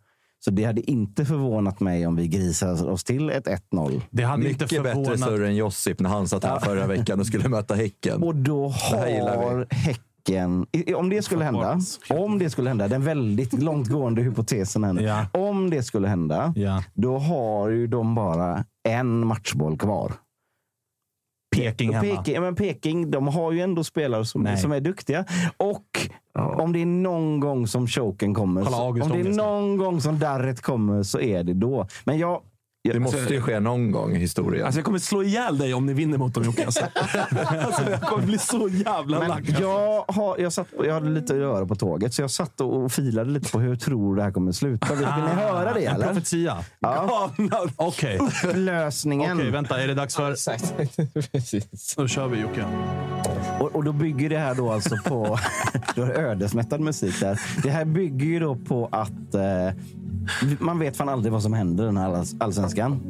Så 0.44 0.50
det 0.50 0.64
hade 0.64 0.90
inte 0.90 1.24
förvånat 1.24 1.80
mig 1.80 2.06
om 2.06 2.16
vi 2.16 2.28
grisade 2.28 2.82
oss 2.90 3.04
till 3.04 3.30
ett 3.30 3.46
1-0. 3.46 4.00
det 4.10 4.22
hade 4.22 4.48
inte 4.50 4.64
Mycket 4.64 4.82
bättre 4.82 4.94
förvånat... 5.04 5.20
större 5.20 5.46
än 5.46 5.56
Josip 5.56 6.00
när 6.00 6.10
han 6.10 6.28
satt 6.28 6.44
här 6.44 6.58
förra 6.60 6.86
veckan 6.86 7.20
och 7.20 7.26
skulle 7.26 7.48
möta 7.48 7.74
Häcken. 7.74 8.22
Och 8.22 8.34
då 8.36 8.68
har 8.68 9.66
Häcken, 9.74 10.66
om 10.96 11.08
det 11.08 11.22
skulle 11.22 11.44
hända, 11.44 11.80
om 12.10 12.38
det 12.38 12.50
skulle 12.50 12.68
hända, 12.70 12.88
den 12.88 13.02
väldigt 13.04 13.62
långtgående 13.62 14.22
hypotesen 14.22 14.84
här 14.84 14.92
nu. 14.92 15.02
Ja. 15.02 15.26
Om 15.32 15.70
det 15.70 15.82
skulle 15.82 16.08
hända, 16.08 16.52
Ja. 16.56 16.82
då 16.94 17.18
har 17.18 17.68
ju 17.68 17.86
de 17.86 18.14
bara 18.14 18.64
en 18.88 19.26
matchboll 19.26 19.78
kvar. 19.78 20.12
Peking 21.52 21.94
hemma. 21.94 22.16
Peking, 22.16 22.34
ja, 22.34 22.40
men 22.40 22.54
Peking, 22.54 23.10
de 23.10 23.28
har 23.28 23.52
ju 23.52 23.60
ändå 23.60 23.84
spelare 23.84 24.24
som, 24.24 24.42
Nej. 24.42 24.56
som 24.56 24.72
är 24.72 24.80
duktiga. 24.80 25.24
Och 25.56 26.08
om 26.34 26.72
det 26.72 26.82
är 26.82 26.86
någon 26.86 27.40
gång 27.40 27.66
som 27.66 27.86
choken 27.86 28.34
kommer, 28.34 28.64
så, 28.64 28.82
om 28.82 28.94
det 28.94 29.20
är 29.20 29.36
någon 29.36 29.76
gång 29.76 30.00
som 30.00 30.18
darret 30.18 30.60
kommer 30.60 31.02
så 31.02 31.20
är 31.20 31.42
det 31.42 31.54
då. 31.54 31.86
Men 32.04 32.18
jag, 32.18 32.40
Det 32.84 33.00
måste 33.00 33.34
ju 33.34 33.40
ske 33.40 33.60
någon 33.60 33.90
gång 33.90 34.16
i 34.16 34.18
historien. 34.18 34.64
Alltså 34.66 34.78
jag 34.78 34.84
kommer 34.84 34.98
slå 34.98 35.22
ihjäl 35.22 35.58
dig 35.58 35.74
om 35.74 35.86
ni 35.86 35.92
vinner 35.94 36.18
mot 36.18 36.34
dem 36.34 36.44
Jocke. 36.44 36.64
Alltså. 36.66 36.84
alltså, 36.94 37.90
jag 37.90 38.00
kommer 38.00 38.26
bli 38.26 38.38
så 38.38 38.68
jävla 38.68 39.18
Men 39.18 39.28
lack. 39.28 39.60
jag, 39.60 40.04
har, 40.08 40.38
jag, 40.38 40.52
satt, 40.52 40.66
jag 40.84 40.94
hade 40.94 41.10
lite 41.10 41.32
att 41.32 41.38
göra 41.38 41.66
på 41.66 41.74
tåget, 41.74 42.14
så 42.14 42.22
jag 42.22 42.30
satt 42.30 42.60
och 42.60 42.92
filade 42.92 43.30
lite 43.30 43.52
på 43.52 43.60
hur 43.60 43.68
jag 43.68 43.80
tror 43.80 44.16
det 44.16 44.22
här 44.22 44.30
kommer 44.30 44.52
sluta. 44.52 44.94
Vill, 44.94 44.98
vill 44.98 45.24
ni 45.24 45.42
höra 45.42 45.74
det 45.74 45.84
En 45.84 45.94
eller? 45.94 46.06
profetia. 46.06 46.64
Ja. 46.80 47.30
Okej. 47.76 48.18
Upplösningen. 48.18 49.36
Okej, 49.36 49.50
vänta. 49.50 49.82
Är 49.82 49.88
det 49.88 49.94
dags 49.94 50.16
för... 50.16 50.34
Precis. 51.32 51.94
Då 51.96 52.08
kör 52.08 52.28
vi 52.28 52.40
Jocke. 52.40 52.64
Och, 53.60 53.76
och 53.76 53.84
då 53.84 53.92
bygger 53.92 54.28
det 54.28 54.38
här 54.38 54.54
då 54.54 54.72
alltså 54.72 54.96
på... 55.04 55.38
du 55.94 56.00
har 56.00 56.10
ödesmättad 56.10 56.80
musik 56.80 57.20
där. 57.20 57.40
Det 57.62 57.70
här 57.70 57.84
bygger 57.84 58.26
ju 58.26 58.40
då 58.40 58.56
på 58.56 58.88
att 58.92 59.34
eh, 59.34 59.42
man 60.58 60.78
vet 60.78 60.96
fan 60.96 61.08
aldrig 61.08 61.32
vad 61.32 61.42
som 61.42 61.52
händer 61.52 61.84
i 61.84 61.86
den 61.86 61.96
här 61.96 62.08
alls- 62.10 62.34
allsvenskan. 62.40 63.00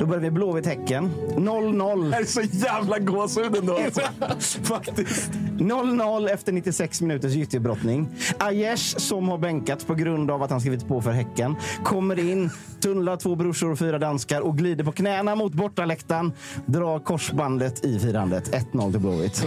Då 0.00 0.06
börjar 0.06 0.20
vi 0.22 0.30
Blåvitt-Häcken. 0.30 1.10
0-0. 1.36 2.10
Det 2.10 2.16
är 2.16 2.24
så 2.24 2.40
jävla 2.40 2.98
gåshud 2.98 3.56
ändå. 3.56 3.78
Alltså. 4.20 4.62
Faktiskt. 4.62 5.30
0-0 5.58 6.28
efter 6.28 6.52
96 6.52 7.00
minuters 7.00 7.32
gyttjebrottning. 7.34 8.08
Aiesh, 8.38 8.98
som 8.98 9.28
har 9.28 9.38
bänkats 9.38 9.84
på 9.84 9.94
grund 9.94 10.30
av 10.30 10.42
att 10.42 10.50
han 10.50 10.60
skrivit 10.60 10.88
på 10.88 11.02
för 11.02 11.10
Häcken, 11.10 11.56
kommer 11.84 12.18
in, 12.30 12.50
tunnlar 12.80 13.16
två 13.16 13.36
brorsor 13.36 13.70
och 13.72 13.78
fyra 13.78 13.98
danskar 13.98 14.40
och 14.40 14.58
glider 14.58 14.84
på 14.84 14.92
knäna 14.92 15.34
mot 15.34 15.52
bortaläktaren. 15.54 16.32
Drar 16.66 16.98
korsbandet 16.98 17.84
i 17.84 17.98
firandet. 17.98 18.54
1-0 18.72 18.90
till 18.90 19.00
Blåvitt. 19.00 19.46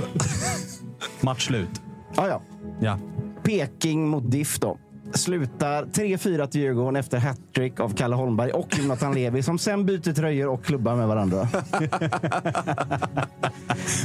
Match 1.21 1.47
slut. 1.47 1.81
Ja, 2.15 2.27
ja. 2.27 2.41
Ja. 2.79 2.99
Peking 3.43 4.07
mot 4.07 4.31
Diff 4.31 4.59
då. 4.59 4.77
Slutar 5.13 5.85
3-4 5.85 6.47
till 6.47 6.61
Djurgården 6.61 6.95
efter 6.95 7.17
hattrick 7.17 7.79
av 7.79 7.93
Kalle 7.93 8.15
Holmberg 8.15 8.51
och 8.51 8.79
Jonathan 8.79 9.13
Levi 9.13 9.43
som 9.43 9.59
sen 9.59 9.85
byter 9.85 10.13
tröjor 10.13 10.49
och 10.49 10.65
klubbar 10.65 10.95
med 10.95 11.07
varandra. 11.07 11.47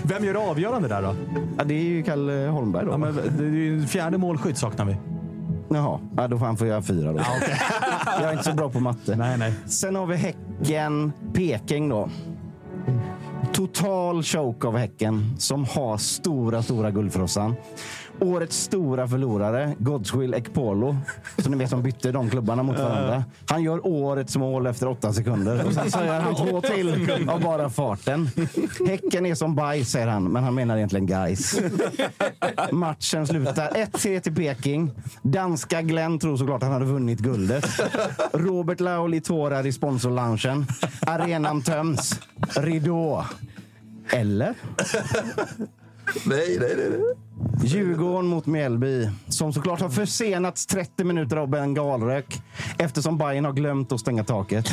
Vem 0.04 0.24
gör 0.24 0.32
det 0.32 0.38
avgörande 0.38 0.88
där 0.88 1.02
då? 1.02 1.16
Ja, 1.58 1.64
det 1.64 1.74
är 1.74 1.82
ju 1.84 2.02
Kalle 2.02 2.32
Holmberg 2.32 2.84
då. 2.84 2.90
Ja, 2.90 2.96
men 2.96 3.14
det 3.38 3.44
är 3.44 3.48
ju 3.48 3.86
fjärde 3.86 4.18
målskytt 4.18 4.58
saknar 4.58 4.84
vi. 4.84 4.96
Jaha, 5.68 6.00
ja, 6.16 6.28
då 6.28 6.38
får 6.38 6.46
han 6.46 6.56
få 6.56 6.66
göra 6.66 6.82
fyra 6.82 7.12
då. 7.12 7.18
Jag 8.20 8.28
är 8.28 8.32
inte 8.32 8.44
så 8.44 8.52
bra 8.52 8.70
på 8.70 8.80
matte. 8.80 9.16
Nej, 9.16 9.38
nej. 9.38 9.54
Sen 9.66 9.96
har 9.96 10.06
vi 10.06 10.16
Häcken, 10.16 11.12
Peking 11.34 11.88
då. 11.88 12.10
Total 13.52 14.22
choke 14.22 14.66
av 14.66 14.76
Häcken 14.76 15.34
som 15.38 15.64
har 15.64 15.96
stora, 15.96 16.62
stora 16.62 16.90
guldfrossan. 16.90 17.54
Årets 18.20 18.62
stora 18.62 19.08
förlorare, 19.08 19.74
Godswill 19.78 20.34
Ekpolo. 20.34 20.96
Så 21.38 21.50
ni 21.50 21.56
vet, 21.56 21.70
som 21.70 21.82
bytte 21.82 22.12
de 22.12 22.30
klubbarna 22.30 22.62
mot 22.62 22.78
varandra. 22.78 23.24
Han 23.46 23.62
gör 23.62 23.86
årets 23.86 24.36
mål 24.36 24.66
efter 24.66 24.88
åtta 24.88 25.12
sekunder. 25.12 25.66
Och 25.66 25.72
sen 25.72 25.90
så 25.90 25.98
gör 25.98 26.20
han 26.20 26.34
två 26.34 26.60
till 26.60 27.10
av 27.30 27.40
bara 27.40 27.70
farten. 27.70 28.30
Häcken 28.86 29.26
är 29.26 29.34
som 29.34 29.54
bajs, 29.54 29.90
säger 29.90 30.06
han, 30.06 30.24
men 30.24 30.44
han 30.44 30.54
menar 30.54 30.76
egentligen 30.76 31.06
guys. 31.06 31.60
Matchen 32.72 33.26
slutar 33.26 33.70
1-3 33.70 34.20
till 34.20 34.34
Peking. 34.34 34.90
Danska 35.22 35.82
Glenn 35.82 36.18
tror 36.18 36.36
såklart 36.36 36.62
han 36.62 36.72
hade 36.72 36.84
vunnit 36.84 37.18
guldet. 37.18 37.66
Robert 38.32 38.80
Lauli 38.80 39.20
tårar 39.20 39.66
i 39.66 39.72
sponsorloungen. 39.72 40.66
Arenan 41.06 41.62
töms. 41.62 42.20
Ridå. 42.56 43.24
Eller? 44.10 44.54
Nej, 46.26 46.58
nej, 46.60 46.74
nej. 46.76 46.88
nej. 46.90 47.00
Djurgården 47.62 48.26
mot 48.26 48.46
Mjällby, 48.46 49.08
som 49.28 49.52
såklart 49.52 49.80
har 49.80 49.88
försenats 49.88 50.66
30 50.66 51.04
minuter 51.04 51.36
av 51.36 51.48
bengalrök 51.48 52.42
eftersom 52.78 53.18
Bayern 53.18 53.44
har 53.44 53.52
glömt 53.52 53.92
att 53.92 54.00
stänga 54.00 54.24
taket. 54.24 54.70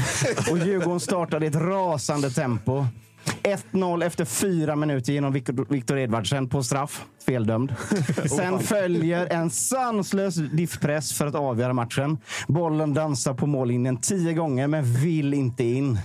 Och 0.51 0.57
Djurgården 0.57 0.99
startade 0.99 1.45
i 1.45 1.49
ett 1.49 1.55
rasande 1.55 2.29
tempo. 2.29 2.85
1-0 3.43 4.05
efter 4.05 4.25
fyra 4.25 4.75
minuter 4.75 5.13
genom 5.13 5.33
Victor 5.69 5.97
Edvardsen 5.97 6.49
på 6.49 6.63
straff. 6.63 7.05
Feldömd. 7.25 7.75
Sen 8.37 8.59
följer 8.59 9.33
en 9.33 9.49
sanslös 9.49 10.35
diffpress 10.35 11.13
för 11.13 11.27
att 11.27 11.35
avgöra 11.35 11.73
matchen. 11.73 12.17
Bollen 12.47 12.93
dansar 12.93 13.33
på 13.33 13.47
mållinjen 13.47 13.97
tio 13.97 14.33
gånger, 14.33 14.67
men 14.67 14.83
vill 14.93 15.33
inte 15.33 15.63
in. 15.63 15.99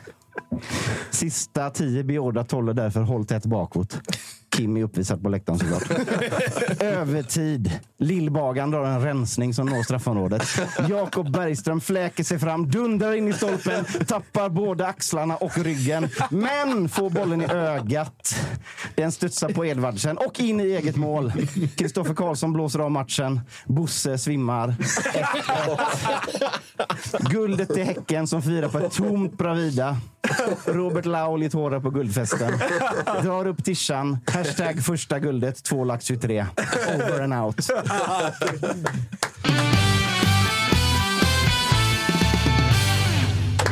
Sista 1.10 1.70
tio 1.70 2.04
beordrat 2.04 2.52
håller 2.52 2.74
därför 2.74 3.00
håll 3.00 3.26
tätt 3.26 3.46
bakåt. 3.46 3.98
Kim 4.50 4.76
är 4.76 4.82
uppvisad 4.82 5.22
på 5.22 5.28
läktaren 5.28 5.58
såklart. 5.58 5.90
Övertid. 6.80 7.80
Lillbagan 7.98 8.70
drar 8.70 8.84
en 8.84 9.02
rensning 9.02 9.54
som 9.54 9.66
når 9.66 9.82
straffområdet. 9.82 10.42
Jakob 10.88 11.32
Bergström 11.32 11.80
fläker 11.80 12.24
sig 12.24 12.38
fram, 12.38 12.70
dundrar 12.70 13.12
in 13.12 13.28
i 13.28 13.32
stolpen, 13.32 13.84
tappar 14.06 14.48
både 14.48 14.86
axlarna 14.86 15.36
och 15.36 15.58
ryggen. 15.58 16.08
Men 16.30 16.88
får 16.88 17.10
bollen 17.10 17.42
i 17.42 17.46
ögat. 17.52 18.36
Den 18.94 19.12
studsar 19.12 19.48
på 19.48 19.66
Edvardsen 19.66 20.18
och 20.18 20.40
in 20.40 20.60
i 20.60 20.64
eget 20.64 20.96
mål. 20.96 21.32
Kristoffer 21.76 22.14
Karlsson 22.14 22.52
blåser 22.52 22.78
av 22.78 22.90
matchen. 22.90 23.40
Bosse 23.66 24.18
svimmar. 24.18 24.68
1-1. 24.68 27.30
Guldet 27.30 27.74
till 27.74 27.84
Häcken 27.84 28.26
som 28.26 28.42
firar 28.42 28.68
på 28.68 28.78
ett 28.78 28.92
tomt 28.92 29.38
Bravida. 29.38 29.96
Robert 30.64 31.04
Lauli 31.04 31.50
tårar 31.50 31.80
på 31.80 31.90
guldfesten. 31.90 32.52
Drar 33.22 33.46
upp 33.46 33.64
tishan. 33.64 34.18
Hashtag 34.40 34.84
första 34.84 35.18
guldet, 35.18 35.64
två 35.64 35.84
lax 35.84 36.04
23. 36.04 36.46
Over 36.94 37.20
and 37.20 37.34
out. 37.34 37.60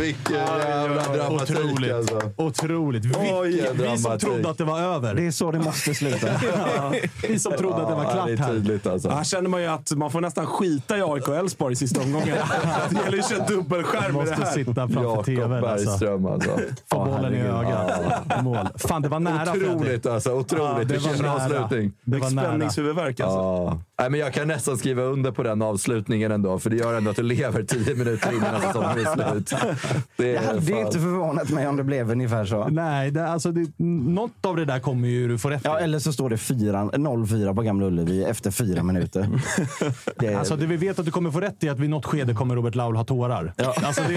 Vilken 0.01 0.35
jävla 0.37 1.03
dramatik 1.03 1.57
Otroligt. 1.59 1.93
alltså. 1.93 2.21
Otroligt. 2.37 3.05
Vi, 3.05 3.15
Oj, 3.33 3.51
vi 3.51 3.67
som 3.67 3.77
dramatik. 3.77 4.21
trodde 4.29 4.51
att 4.51 4.59
det 4.59 4.65
var 4.65 4.81
över. 4.81 5.15
Det 5.15 5.27
är 5.27 5.31
så 5.31 5.51
det 5.51 5.59
måste 5.59 5.95
sluta. 5.95 6.27
Ja, 6.77 6.93
vi 7.29 7.39
som 7.39 7.53
trodde 7.53 7.77
att 7.83 7.89
det 7.89 7.95
var 7.95 8.05
Ja, 8.05 8.25
det 8.27 8.33
är 8.33 8.37
klart 8.37 8.85
här. 8.85 8.93
alltså. 8.93 9.11
Här 9.11 9.25
känner 9.25 9.49
man 9.49 9.61
ju 9.63 9.67
att 9.69 9.91
man 9.93 10.11
får 10.11 10.21
nästan 10.21 10.47
skita 10.47 10.99
i 10.99 11.03
AIK 11.03 11.29
och 11.29 11.37
Elfsborg 11.37 11.73
i 11.73 11.77
sista 11.77 12.01
omgången. 12.01 12.27
Det 12.91 12.97
gäller 13.05 13.13
ju 13.13 13.21
att 13.21 13.29
köra 13.31 13.47
dubbelskärm 13.47 14.03
med 14.03 14.27
det 14.27 14.31
Måste 14.31 14.45
här. 14.45 14.53
sitta 14.53 14.75
framför 14.75 15.03
Jakob 15.03 15.25
tvn. 15.27 15.53
Alltså. 15.65 15.87
Bergström 15.87 16.27
alltså. 16.27 16.51
Få 16.91 17.05
bollen 17.05 17.35
i 17.35 17.41
ögat. 17.41 18.43
Mål. 18.43 18.69
Fan, 18.75 19.03
det 19.03 19.09
var 19.09 19.21
nära 19.21 19.47
Fredrik. 19.53 19.71
Otroligt 19.71 20.07
alltså. 20.07 20.31
Ja, 20.31 20.35
Otroligt. 20.35 20.91
Vilken 20.91 21.19
bra 21.19 21.33
nära. 21.37 21.45
avslutning. 21.45 21.93
Det 22.05 22.19
var 22.19 22.31
nära. 22.31 22.47
Spänningshuvudvärk 22.49 23.21
alltså. 23.21 23.81
Ja. 23.99 24.03
Nej, 24.05 24.11
men 24.11 24.21
jag 24.21 24.33
kan 24.33 24.49
nästan 24.49 24.79
skriva 24.79 25.03
under 25.03 25.31
på 25.33 25.43
den 25.43 25.63
avslutningen 25.63 26.33
ändå, 26.33 26.59
för 26.59 26.71
det 26.71 26.77
gör 26.77 26.95
ändå 26.95 27.11
att 27.11 27.17
du 27.17 27.23
lever 27.23 27.63
tio 27.63 27.95
minuter 27.95 28.33
innan 28.33 28.61
säsongen 28.67 28.91
är 28.91 29.31
slut. 29.33 29.51
Det 29.51 30.25
Det 30.25 30.37
är 30.37 30.47
hade 30.47 30.59
ju 30.61 30.67
fan- 30.73 30.87
inte 30.87 30.99
förvånat 30.99 31.51
mig 31.51 31.69
om 31.69 31.77
det 31.77 31.85
blev 31.85 32.11
ungefär 32.11 32.45
så. 32.45 32.69
Nej, 32.69 33.11
det, 33.11 33.29
alltså, 33.29 33.53
det, 33.53 33.71
något 33.79 34.47
av 34.47 34.57
det 34.57 34.65
där 34.65 34.79
kommer 34.81 35.09
ju 35.09 35.29
du 35.29 35.39
få 35.39 35.51
rätt. 35.51 35.61
Ja, 35.65 35.79
eller 35.79 35.99
så 35.99 36.13
står 36.13 36.31
det 36.31 36.37
4 36.39 36.85
0-4 36.85 37.55
på 37.55 37.63
Gamla 37.63 37.87
Ullevi 37.87 38.25
efter 38.25 38.51
fyra 38.51 38.83
minuter. 38.83 39.29
Det, 40.19 40.35
Alltså, 40.35 40.57
det 40.57 40.67
vi 40.67 40.77
vet 40.77 40.99
att 40.99 41.05
du 41.05 41.11
kommer 41.11 41.31
få 41.31 41.41
rätt 41.41 41.65
i 41.65 41.69
att 41.69 41.79
vid 41.79 41.91
något 41.91 42.07
skede 42.07 42.35
kommer 42.35 42.57
Robert 42.57 42.75
Laul 42.75 42.97
ha 42.97 43.05
tårar. 43.05 43.53
Alltså, 43.83 44.03
det, 44.09 44.17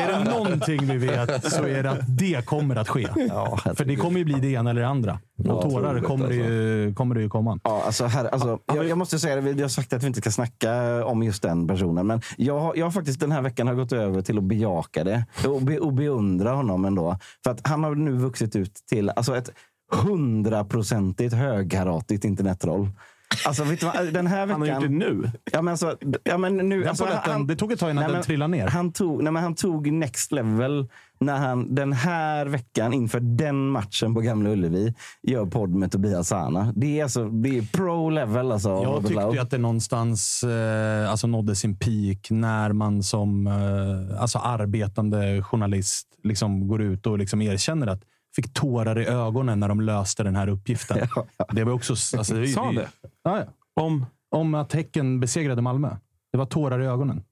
är 0.00 0.08
det 0.24 0.30
någonting 0.30 0.86
vi 0.86 0.96
vet 1.06 1.52
så 1.52 1.64
är 1.66 1.82
det 1.82 1.90
att 1.90 2.18
det 2.18 2.46
kommer 2.46 2.76
att 2.76 2.88
ske. 2.88 3.08
Ja, 3.28 3.58
För 3.74 3.84
det 3.84 3.96
kommer 3.96 4.18
ju 4.18 4.24
bli 4.24 4.34
det 4.34 4.48
ena 4.48 4.70
eller 4.70 4.80
det 4.80 4.88
andra. 4.88 5.18
Ja, 5.44 5.52
Och 5.52 5.62
tårar 5.70 6.00
kommer 6.00 6.28
det, 6.28 6.34
ju, 6.34 6.94
kommer 6.94 7.14
det 7.14 7.20
ju 7.20 7.28
komma. 7.28 7.60
Ja, 7.64 7.82
alltså 7.86 8.04
här, 8.04 8.24
alltså, 8.24 8.58
jag, 8.66 8.88
jag 8.88 8.98
måste 8.98 9.18
säga 9.18 9.36
det, 9.36 9.40
vi 9.40 9.62
har 9.62 9.68
sagt 9.68 9.92
att 9.92 10.02
vi 10.02 10.06
inte 10.06 10.20
ska 10.20 10.30
snacka 10.30 11.04
om 11.04 11.22
just 11.22 11.42
den 11.42 11.66
personen. 11.68 12.06
Men 12.06 12.20
jag, 12.36 12.60
har- 12.60 12.76
jag 12.76 12.86
har 12.86 12.90
faktiskt 12.90 13.20
den 13.20 13.32
här 13.32 13.42
veckan 13.42 13.66
har 13.66 13.74
gått 13.74 13.92
över 13.92 14.22
till 14.22 14.38
att 14.38 14.44
bejaka 14.44 15.04
det 15.04 15.24
och, 15.46 15.62
be, 15.62 15.78
och 15.78 15.92
beundra 15.92 16.50
honom 16.52 16.84
ändå. 16.84 17.18
För 17.44 17.50
att 17.50 17.66
han 17.66 17.84
har 17.84 17.94
nu 17.94 18.12
vuxit 18.12 18.56
ut 18.56 18.74
till 18.74 19.10
alltså 19.10 19.36
ett 19.36 19.50
hundraprocentigt 19.92 21.34
högkaratigt 21.34 22.24
internetroll. 22.24 22.88
Alltså, 23.46 23.64
vet 23.64 23.80
du 23.80 23.86
vad, 23.86 24.12
den 24.12 24.26
här 24.26 24.46
veckan... 24.46 24.60
Han 24.60 24.68
har 24.70 24.80
gjort 24.80 24.90
det 24.90 24.96
nu. 24.96 25.30
Ja, 25.52 25.62
men 25.62 25.72
alltså, 25.72 25.96
ja, 26.24 26.38
men 26.38 26.56
nu 26.56 26.88
alltså, 26.88 27.04
polletten, 27.04 27.46
det 27.46 27.56
tog 27.56 27.72
ett 27.72 27.80
tag 27.80 27.90
innan 27.90 27.96
Nej, 27.96 28.08
den 28.08 28.12
men 28.12 28.22
trillade 28.22 28.50
ner. 28.50 28.66
Han 28.66 28.92
tog, 28.92 29.22
nej, 29.22 29.32
men 29.32 29.42
han 29.42 29.54
tog 29.54 29.92
next 29.92 30.32
level 30.32 30.88
när 31.20 31.36
han 31.38 31.74
den 31.74 31.92
här 31.92 32.46
veckan 32.46 32.92
inför 32.92 33.20
den 33.20 33.68
matchen 33.68 34.14
på 34.14 34.20
Gamla 34.20 34.50
Ullevi 34.50 34.94
gör 35.22 35.46
podd 35.46 35.74
med 35.74 35.92
Tobias 35.92 36.28
Sana. 36.28 36.72
Det 36.76 36.98
är, 36.98 37.02
alltså, 37.02 37.24
det 37.24 37.58
är 37.58 37.62
pro 37.62 38.10
level. 38.10 38.52
Alltså, 38.52 38.68
Jag 38.68 39.06
tyckte 39.06 39.30
ju 39.32 39.38
att 39.38 39.50
det 39.50 39.58
någonstans 39.58 40.44
eh, 40.44 41.10
alltså 41.10 41.26
nådde 41.26 41.56
sin 41.56 41.76
peak 41.76 42.30
när 42.30 42.72
man 42.72 43.02
som 43.02 43.46
eh, 43.46 44.22
alltså 44.22 44.38
arbetande 44.38 45.42
journalist 45.42 46.06
liksom 46.22 46.68
går 46.68 46.82
ut 46.82 47.06
och 47.06 47.18
liksom 47.18 47.42
erkänner 47.42 47.86
att 47.86 48.02
fick 48.42 48.52
tårar 48.54 48.98
i 49.00 49.06
ögonen 49.06 49.60
när 49.60 49.68
de 49.68 49.80
löste 49.80 50.22
den 50.22 50.36
här 50.36 50.48
uppgiften. 50.48 50.98
Ja, 51.16 51.24
ja. 51.36 51.46
Det 51.52 51.64
var 51.64 51.72
också... 51.72 51.92
Alltså, 51.92 52.34
det, 52.34 52.46
Sa 52.48 52.64
han 52.64 52.74
det? 52.74 52.88
Ja, 53.22 53.38
ja. 53.38 53.44
Om... 53.82 54.06
Om 54.32 54.54
att 54.54 54.72
Häcken 54.72 55.20
besegrade 55.20 55.62
Malmö. 55.62 55.96
Det 56.32 56.38
var 56.38 56.46
tårar 56.46 56.82
i 56.82 56.86
ögonen. 56.86 57.22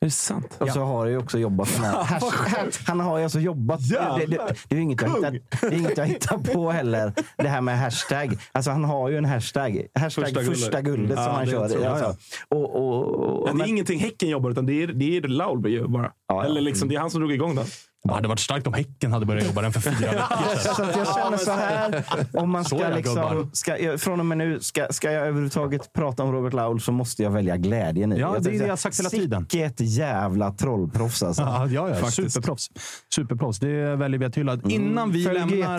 Är 0.00 0.06
det 0.06 0.10
sant? 0.10 0.56
Och 0.60 0.68
så 0.68 0.80
har 0.80 0.98
han 0.98 1.08
ju 1.10 1.18
också 1.18 1.38
jobbat 1.38 1.80
med 1.80 1.90
han 2.86 3.00
har 3.00 3.18
ju 3.18 3.24
alltså 3.24 3.40
jobbat. 3.40 3.88
Det, 3.88 3.98
det, 4.18 4.26
det, 4.26 4.54
det 4.68 4.74
är 4.74 4.76
ju 4.76 4.82
inget 4.82 5.02
jag, 5.02 5.08
hittat, 5.08 5.60
det 5.60 5.66
är 5.66 5.72
inget 5.72 5.98
jag 5.98 6.06
hittar 6.06 6.38
på 6.38 6.70
heller. 6.70 7.12
Det 7.36 7.48
här 7.48 7.60
med 7.60 7.78
hashtag. 7.78 8.38
Alltså 8.52 8.70
han 8.70 8.84
har 8.84 9.08
ju 9.08 9.16
en 9.16 9.24
hashtag. 9.24 9.86
Hashtag 9.94 10.24
Första 10.24 10.40
första 10.40 10.80
guldet. 10.80 10.84
guldet, 10.84 11.18
Ja, 11.18 11.24
som 11.24 11.34
han 11.34 11.46
kör. 11.46 11.82
Ja, 11.82 11.98
ja. 12.00 12.16
Och, 12.48 12.76
och, 12.76 13.04
och, 13.04 13.46
Men 13.46 13.56
det 13.56 13.62
är 13.62 13.64
men- 13.64 13.68
ingenting 13.68 13.98
Häcken 14.00 14.28
jobbar, 14.28 14.50
utan 14.50 14.66
det 14.66 14.82
är, 14.82 14.86
det 14.86 15.16
är 15.16 15.20
Laul 15.20 15.88
bara. 15.88 16.02
Ja, 16.02 16.12
ja. 16.26 16.44
Eller 16.44 16.60
liksom, 16.60 16.88
det 16.88 16.94
är 16.94 17.00
han 17.00 17.10
som 17.10 17.20
drog 17.20 17.32
igång 17.32 17.54
den. 17.54 17.66
Det 18.04 18.12
hade 18.12 18.28
varit 18.28 18.40
starkt 18.40 18.66
om 18.66 18.74
Häcken 18.74 19.12
hade 19.12 19.26
börjat 19.26 19.46
jobba 19.46 19.62
den 19.62 19.72
för 19.72 19.80
fyra 19.80 20.10
veckor 20.10 20.56
sedan. 20.58 20.74
Så 20.74 20.82
att 20.82 20.96
jag 20.96 21.14
känner 21.14 21.36
så 21.36 21.50
här. 21.50 22.04
Om 22.32 22.50
man 22.50 22.64
ska 22.64 22.76
det, 22.76 22.96
liksom, 22.96 23.50
ska, 23.52 23.78
jag- 23.78 24.00
från 24.00 24.20
och 24.20 24.26
med 24.26 24.38
nu, 24.38 24.60
ska, 24.60 24.86
ska 24.90 25.12
jag 25.12 25.22
överhuvudtaget 25.26 25.92
prata 25.92 26.22
om 26.22 26.32
Robert 26.32 26.52
Laul 26.52 26.80
så 26.80 26.92
måste 26.92 27.22
jag 27.22 27.30
välja 27.30 27.56
glädjen 27.56 28.12
i 28.12 28.18
Ja, 28.18 28.36
det 28.40 28.50
är 28.50 28.58
det 28.58 28.64
jag 28.64 28.68
har 28.68 28.76
sagt 28.76 28.98
hela 28.98 29.10
tiden. 29.10 29.46
Vilket 29.52 29.80
jävla 29.80 30.52
trollproffs 30.52 31.22
alltså. 31.22 31.42
Ja, 31.42 31.66
ja, 31.66 31.88
ja. 32.02 32.10
Superproffs. 32.10 32.68
Superproffs. 33.14 33.58
Det 33.58 33.96
väljer 33.96 34.18
vi 34.20 34.26
att 34.26 34.36
hylla. 34.36 34.58
Innan 34.68 35.10
vi 35.10 35.24
Följ 35.24 35.38
lämnar... 35.38 35.78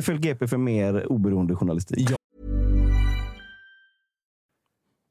GT, 0.00 0.04
följ 0.04 0.18
GP 0.18 0.48
för 0.48 0.56
mer 0.56 1.12
oberoende 1.12 1.56
journalistik. 1.56 2.10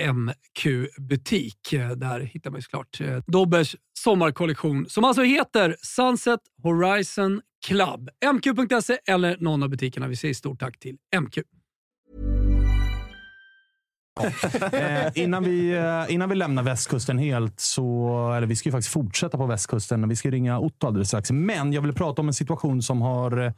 MQ-butik. 0.00 1.72
Eh, 1.72 1.90
där 1.90 2.20
hittar 2.20 2.50
man 2.50 2.58
ju 2.58 2.62
såklart 2.62 3.00
eh, 3.00 3.18
Dobbers 3.26 3.76
sommarkollektion 3.98 4.86
som 4.88 5.04
alltså 5.04 5.22
heter 5.22 5.76
Sunset 5.82 6.40
Horizon 6.62 7.40
Club. 7.66 8.10
MQ.se 8.34 8.98
eller 9.08 9.36
någon 9.40 9.62
av 9.62 9.68
butikerna. 9.68 10.08
Vi 10.08 10.16
säger 10.16 10.34
stort 10.34 10.60
tack 10.60 10.78
till 10.78 10.96
MQ. 11.20 11.38
Eh, 14.72 15.12
innan, 15.14 15.44
vi, 15.44 15.72
eh, 15.72 16.14
innan 16.14 16.28
vi 16.28 16.34
lämnar 16.34 16.62
västkusten 16.62 17.18
helt, 17.18 17.60
så, 17.60 18.32
eller 18.36 18.46
vi 18.46 18.56
ska 18.56 18.68
ju 18.68 18.72
faktiskt 18.72 18.92
fortsätta 18.92 19.38
på 19.38 19.46
västkusten. 19.46 20.08
Vi 20.08 20.16
ska 20.16 20.30
ringa 20.30 20.58
Otto 20.58 20.86
alldeles 20.86 21.08
strax. 21.08 21.30
Men 21.30 21.72
jag 21.72 21.82
vill 21.82 21.92
prata 21.92 22.22
om 22.22 22.28
en 22.28 22.34
situation 22.34 22.82
som 22.82 23.02
har 23.02 23.38
eh, 23.38 23.52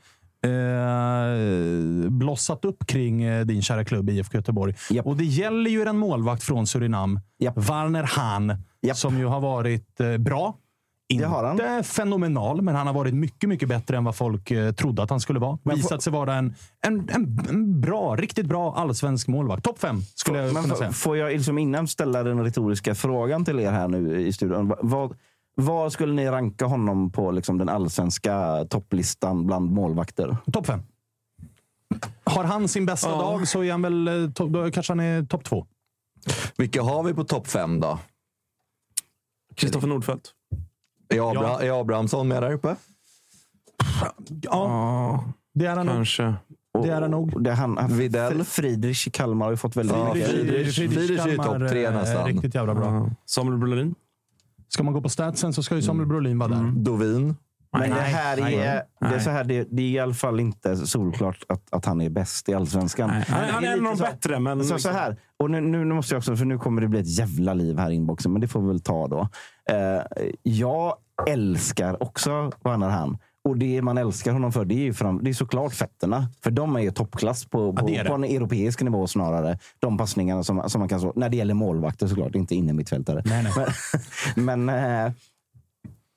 eh, 0.44 2.10
blossat 2.10 2.64
upp 2.64 2.86
kring 2.86 3.22
eh, 3.22 3.44
din 3.46 3.62
kära 3.62 3.84
klubb 3.84 4.10
IFK 4.10 4.34
Göteborg. 4.38 4.74
Och 5.02 5.16
Det 5.16 5.24
gäller 5.24 5.70
ju 5.70 5.82
en 5.82 5.98
målvakt 5.98 6.42
från 6.42 6.66
Surinam, 6.66 7.20
Warner 7.54 8.02
Hahn, 8.02 8.52
som 8.94 9.18
ju 9.18 9.24
har 9.26 9.40
varit 9.40 10.00
eh, 10.00 10.16
bra. 10.16 10.56
Inte 11.10 11.82
fenomenal, 11.84 12.62
men 12.62 12.74
han 12.74 12.86
har 12.86 12.94
varit 12.94 13.14
mycket, 13.14 13.48
mycket 13.48 13.68
bättre 13.68 13.96
än 13.96 14.04
vad 14.04 14.16
folk 14.16 14.50
eh, 14.50 14.72
trodde 14.72 15.02
att 15.02 15.10
han 15.10 15.20
skulle 15.20 15.38
vara. 15.38 15.58
Men 15.62 15.76
Visat 15.76 16.02
sig 16.02 16.12
vara 16.12 16.34
en, 16.34 16.54
en, 16.86 17.08
en, 17.10 17.38
en 17.48 17.80
bra, 17.80 18.16
riktigt 18.16 18.46
bra 18.46 18.74
allsvensk 18.74 19.28
målvakt. 19.28 19.64
Topp 19.64 19.78
fem, 19.78 20.00
skulle 20.14 20.38
jag 20.38 20.62
kunna 20.62 20.74
säga. 20.74 20.92
Får 20.92 21.16
jag 21.16 21.32
liksom 21.32 21.58
innan 21.58 21.88
ställa 21.88 22.22
den 22.22 22.44
retoriska 22.44 22.94
frågan 22.94 23.44
till 23.44 23.60
er 23.60 23.70
här 23.70 23.88
nu 23.88 24.20
i 24.26 24.32
studion. 24.32 24.68
Va- 24.68 24.76
Vad, 24.82 25.14
vad 25.60 25.92
skulle 25.92 26.12
ni 26.12 26.26
ranka 26.30 26.64
honom 26.66 27.10
på 27.10 27.30
liksom 27.30 27.58
den 27.58 27.68
allsvenska 27.68 28.64
topplistan 28.70 29.46
bland 29.46 29.70
målvakter? 29.70 30.36
Topp 30.52 30.66
fem. 30.66 30.82
Har 32.24 32.44
han 32.44 32.68
sin 32.68 32.86
bästa 32.86 33.10
dag 33.10 33.48
så 33.48 33.64
är 33.64 33.70
han 33.70 33.82
väl, 33.82 34.08
eh, 34.08 34.14
då 34.48 34.70
kanske 34.70 34.90
han 34.92 35.00
är 35.00 35.22
topp 35.22 35.44
två. 35.44 35.66
Vilka 36.56 36.82
har 36.82 37.02
vi 37.02 37.14
på 37.14 37.24
topp 37.24 37.46
fem 37.46 37.80
då? 37.80 37.98
Kristoffer 39.54 39.88
Nordfeldt. 39.88 40.30
Är, 41.08 41.16
Abra- 41.18 41.60
är 41.62 41.80
Abrahamsson 41.80 42.28
med 42.28 42.42
där 42.42 42.52
uppe? 42.52 42.76
Ja, 44.42 45.24
det 45.54 45.66
är 45.66 45.76
han 45.76 45.86
nog. 45.86 45.94
Kanske. 45.94 46.34
Det 46.82 46.88
är 46.88 47.00
han 47.00 47.10
nog. 47.10 47.42
Det 47.44 47.50
är 47.50 47.54
han, 47.54 47.96
Videll. 47.96 48.44
Friedrich 48.44 49.06
i 49.06 49.10
Kalmar 49.10 49.46
har 49.46 49.50
ju 49.50 49.56
fått 49.56 49.76
väldigt 49.76 49.96
Ja, 49.96 50.14
mycket. 50.14 50.30
Friedrich. 50.30 50.76
Friedrich 50.76 51.10
är 51.10 51.28
ju 51.28 51.36
Kalmar, 51.36 51.58
topp 51.60 51.68
tre 51.68 51.84
eh, 51.84 51.92
nästan. 51.94 52.26
Riktigt 52.26 52.54
jävla 52.54 52.74
bra. 52.74 53.10
Samuel 53.26 53.58
Brolin. 53.58 53.94
Ska 54.68 54.82
man 54.82 54.94
gå 54.94 55.00
på 55.00 55.08
statsen 55.08 55.52
så 55.52 55.62
ska 55.62 55.74
ju 55.76 55.82
Samuel 55.82 56.08
Brolin 56.08 56.38
vara 56.38 56.48
där. 56.50 56.72
Dovin. 56.76 57.36
Men 57.72 57.90
det 57.90 57.96
här 57.96 58.36
nej, 58.40 58.54
är, 58.54 58.82
det 59.00 59.14
är 59.14 59.18
så 59.18 59.30
här, 59.30 59.44
det, 59.44 59.68
det 59.70 59.82
är 59.82 59.86
i 59.86 59.98
alla 59.98 60.14
fall 60.14 60.40
inte 60.40 60.76
solklart 60.76 61.44
att, 61.48 61.62
att 61.70 61.84
han 61.84 62.00
är 62.00 62.10
bäst 62.10 62.48
i 62.48 62.54
allsvenskan. 62.54 63.10
Han- 63.10 63.22
han 63.48 63.64
är 63.64 63.72
en 63.72 63.86
av 63.86 63.96
de 63.96 64.02
bättre, 64.02 64.38
men 64.38 64.64
Så, 64.64 64.78
så 64.78 64.88
här, 64.90 65.16
och 65.38 65.50
nu, 65.50 65.60
nu 65.60 65.84
måste 65.84 66.14
jag 66.14 66.18
också, 66.18 66.36
för 66.36 66.44
nu 66.44 66.58
kommer 66.58 66.80
det 66.82 66.88
bli 66.88 67.00
ett 67.00 67.18
jävla 67.18 67.54
liv 67.54 67.78
här 67.78 67.90
i 67.90 67.94
inboxen, 67.94 68.32
men 68.32 68.40
det 68.40 68.48
får 68.48 68.60
vi 68.60 68.66
väl 68.68 68.80
ta 68.80 69.06
då. 69.08 69.28
Eh, 69.70 70.02
jag 70.42 70.94
älskar 71.28 72.02
också 72.02 72.52
Werner 72.64 72.88
han. 72.88 73.18
Och 73.48 73.58
det 73.58 73.82
man 73.82 73.98
älskar 73.98 74.32
honom 74.32 74.52
för, 74.52 74.64
det 74.64 74.74
är 74.74 74.84
ju 74.84 74.92
fram, 74.94 75.24
det 75.24 75.30
är 75.30 75.34
såklart 75.34 75.74
fötterna. 75.74 76.28
För 76.42 76.50
de 76.50 76.76
är 76.76 76.80
ju 76.80 76.90
toppklass 76.90 77.44
på, 77.44 77.74
Ja, 77.76 77.80
på, 77.82 77.86
det. 77.88 78.04
på 78.04 78.14
en 78.14 78.24
europeisk 78.24 78.82
nivå 78.82 79.06
snarare. 79.06 79.58
De 79.78 79.98
passningarna 79.98 80.44
som, 80.44 80.70
som 80.70 80.78
man 80.78 80.88
kan 80.88 81.00
slå. 81.00 81.12
När 81.16 81.28
det 81.28 81.36
gäller 81.36 81.54
målvakter 81.54 82.06
såklart, 82.06 82.34
inte 82.34 82.54
inne 82.54 82.72
mittfältare. 82.72 83.22
Nej, 83.24 83.42
nej. 83.42 83.66
Men, 84.36 84.54
men 84.66 85.04
eh, 85.06 85.12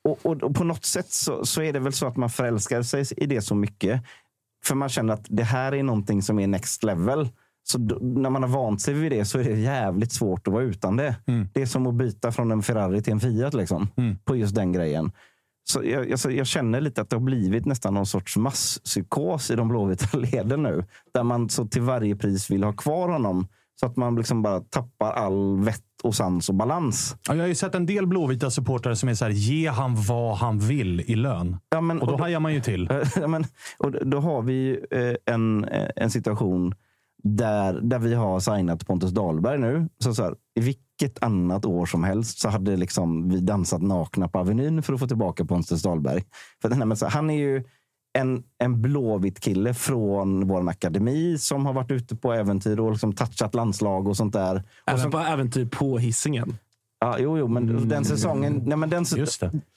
och, 0.04 0.20
och, 0.26 0.44
och 0.44 0.56
på 0.56 0.64
något 0.64 0.86
sätt 0.86 1.12
så, 1.12 1.46
så 1.46 1.62
är 1.62 1.74
det 1.74 1.80
väl 1.80 1.94
så 1.94 2.08
att 2.08 2.18
man 2.18 2.30
förälskar 2.30 2.82
sig 2.82 3.06
i 3.18 3.26
det 3.26 3.42
så 3.42 3.56
mycket. 3.56 4.02
För 4.66 4.76
man 4.76 4.90
känner 4.90 5.14
att 5.14 5.26
det 5.30 5.44
här 5.44 5.72
är 5.74 5.84
någonting 5.84 6.22
som 6.22 6.40
är 6.40 6.48
next 6.48 6.84
level. 6.84 7.30
Så 7.64 7.78
då, 7.78 7.96
när 8.02 8.30
man 8.30 8.44
har 8.44 8.50
vant 8.50 8.82
sig 8.82 8.94
vid 8.94 9.12
det 9.12 9.26
så 9.26 9.40
är 9.40 9.44
det 9.44 9.60
jävligt 9.60 10.12
svårt 10.12 10.48
att 10.48 10.54
vara 10.54 10.64
utan 10.64 10.98
det. 10.98 11.16
Det 11.54 11.62
är 11.62 11.66
som 11.66 11.88
att 11.88 11.94
byta 11.94 12.32
från 12.32 12.52
en 12.52 12.64
Ferrari 12.64 13.02
till 13.02 13.14
en 13.14 13.20
Fiat 13.20 13.54
liksom, 13.54 13.88
på 14.26 14.36
just 14.36 14.56
den 14.56 14.72
grejen. 14.72 15.12
Så 15.64 15.82
jag, 15.84 16.10
jag, 16.10 16.20
så 16.20 16.32
jag 16.32 16.48
känner 16.48 16.82
lite 16.82 17.02
att 17.02 17.10
det 17.10 17.16
har 17.16 17.22
blivit 17.22 17.66
nästan 17.66 17.94
någon 17.94 18.06
sorts 18.06 18.38
masspsykos 18.38 19.52
i 19.52 19.56
de 19.56 19.68
blåvita 19.68 20.18
leden 20.18 20.64
nu. 20.64 20.86
Där 21.14 21.24
man 21.24 21.50
så 21.50 21.66
till 21.68 21.82
varje 21.82 22.16
pris 22.16 22.52
vill 22.52 22.64
ha 22.64 22.74
kvar 22.74 23.10
honom. 23.10 23.48
Så 23.80 23.86
att 23.86 23.98
man 23.98 24.16
liksom 24.16 24.42
bara 24.42 24.60
tappar 24.60 25.12
all 25.12 25.60
vett 25.60 25.84
och 26.04 26.16
sans 26.16 26.50
och 26.50 26.56
balans. 26.56 27.16
Ja, 27.28 27.34
jag 27.36 27.42
har 27.44 27.48
ju 27.48 27.56
sett 27.56 27.76
en 27.76 27.86
del 27.86 28.08
blåvita 28.08 28.52
supportrar 28.52 28.94
som 28.94 29.10
är 29.10 29.14
så 29.14 29.26
här, 29.26 29.32
ge 29.32 29.68
han 29.68 29.96
vad 30.08 30.38
han 30.38 30.60
vill 30.60 31.02
i 31.02 31.16
lön. 31.16 31.58
Ja, 31.70 31.82
men, 31.82 32.02
och 32.02 32.08
då 32.08 32.14
och 32.14 32.18
då- 32.18 32.24
hajar 32.24 32.40
man 32.40 32.54
ju 32.54 32.62
till. 32.62 32.90
Ja, 33.16 33.28
men, 33.28 33.46
och 33.78 34.08
då 34.08 34.20
har 34.20 34.42
vi 34.42 34.54
ju, 34.54 34.86
eh, 34.92 35.16
en, 35.34 35.66
eh, 35.66 35.90
en 35.96 36.12
situation 36.12 36.74
där, 37.24 37.80
där 37.82 38.00
vi 38.00 38.14
har 38.14 38.40
signat 38.40 38.88
Pontus 38.88 39.12
Dahlberg 39.12 39.58
nu. 39.60 39.90
Så 40.04 40.14
så 40.14 40.24
här, 40.24 40.36
I 40.60 40.62
vilket 41.02 41.24
annat 41.24 41.66
år 41.66 41.86
som 41.86 42.04
helst 42.04 42.40
så 42.40 42.50
hade 42.50 42.78
liksom 42.78 43.30
vi 43.30 43.40
dansat 43.40 43.82
nakna 43.82 44.28
på 44.28 44.40
Avenyn 44.40 44.84
för 44.84 44.94
att 44.94 45.00
få 45.00 45.08
tillbaka 45.08 45.46
Pontus 45.46 45.82
Dahlberg. 45.82 46.24
För, 46.62 46.70
nej, 46.70 46.88
men 46.88 46.98
så, 46.98 47.08
han 47.08 47.30
är 47.30 47.38
ju 47.38 47.64
en, 48.14 48.44
en 48.58 48.82
blåvitt 48.82 49.40
kille 49.40 49.74
från 49.74 50.48
vår 50.48 50.70
akademi 50.70 51.38
som 51.38 51.66
har 51.66 51.74
varit 51.74 51.92
ute 51.92 52.16
på 52.16 52.34
äventyr 52.34 52.80
och 52.80 52.92
liksom 52.92 53.14
touchat 53.14 53.56
landslag 53.56 54.08
och 54.08 54.18
sånt 54.18 54.34
där. 54.34 54.56
Och 54.56 54.64
Även 54.92 55.02
som, 55.02 55.12
på 55.12 55.18
äventyr 55.20 55.66
på 55.66 55.98
hissingen. 55.98 56.58
ja, 57.00 57.16
jo, 57.20 57.38
jo, 57.38 57.48
men 57.48 57.90
den 57.90 58.06
säsongen, 58.06 58.62
nej, 58.66 58.78
men 58.78 58.90
den, 58.90 59.06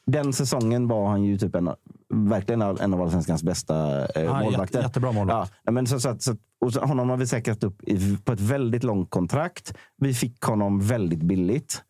den 0.07 0.33
säsongen 0.33 0.89
var 0.89 1.09
han 1.09 1.23
ju 1.23 1.39
typ 1.39 1.55
en, 1.55 1.71
verkligen 2.15 2.63
en 2.63 2.95
av 2.95 3.03
allsvenskans 3.03 3.43
bästa 3.43 4.07
eh, 4.07 4.23
Ja, 4.25 4.41
målvakter. 4.43 4.79
jätte- 4.79 4.87
jättebra 4.89 5.13
målvakt. 5.13 5.53
Ja, 5.65 5.73
men 5.73 5.87
så, 5.87 6.01
så, 6.01 6.17
så, 6.19 6.37
och 6.61 6.73
så, 6.73 6.81
honom 6.81 7.11
har 7.11 7.17
vi 7.17 7.27
säkrat 7.27 7.65
upp 7.65 7.83
i, 7.83 8.17
på 8.25 8.33
ett 8.33 8.41
väldigt 8.41 8.85
långt 8.85 9.11
kontrakt. 9.11 9.75
Vi 9.97 10.15
fick 10.15 10.43
honom 10.43 10.81
väldigt 10.81 11.23
billigt. 11.23 11.83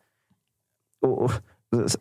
Och, 1.05 1.23
och, 1.23 1.31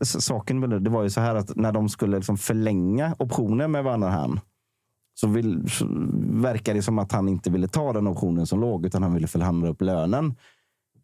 saken 0.02 0.60
med 0.60 0.70
det, 0.70 0.78
det 0.80 0.90
var 0.90 1.02
ju 1.02 1.10
så 1.10 1.20
här 1.20 1.34
att 1.34 1.56
när 1.56 1.72
de 1.72 1.88
skulle 1.88 2.16
liksom 2.16 2.36
förlänga 2.36 3.14
optionen 3.18 3.70
med 3.70 3.84
Vanderham 3.84 4.40
så, 5.14 5.28
vill, 5.28 5.70
så 5.70 5.86
verkar 6.30 6.74
det 6.74 6.82
som 6.82 6.98
att 6.98 7.12
han 7.12 7.28
inte 7.28 7.50
ville 7.50 7.68
ta 7.68 7.92
den 7.92 8.06
optionen 8.06 8.46
som 8.46 8.60
låg 8.60 8.86
utan 8.86 9.02
han 9.02 9.14
ville 9.14 9.26
förhandla 9.26 9.68
upp 9.68 9.80
lönen. 9.80 10.34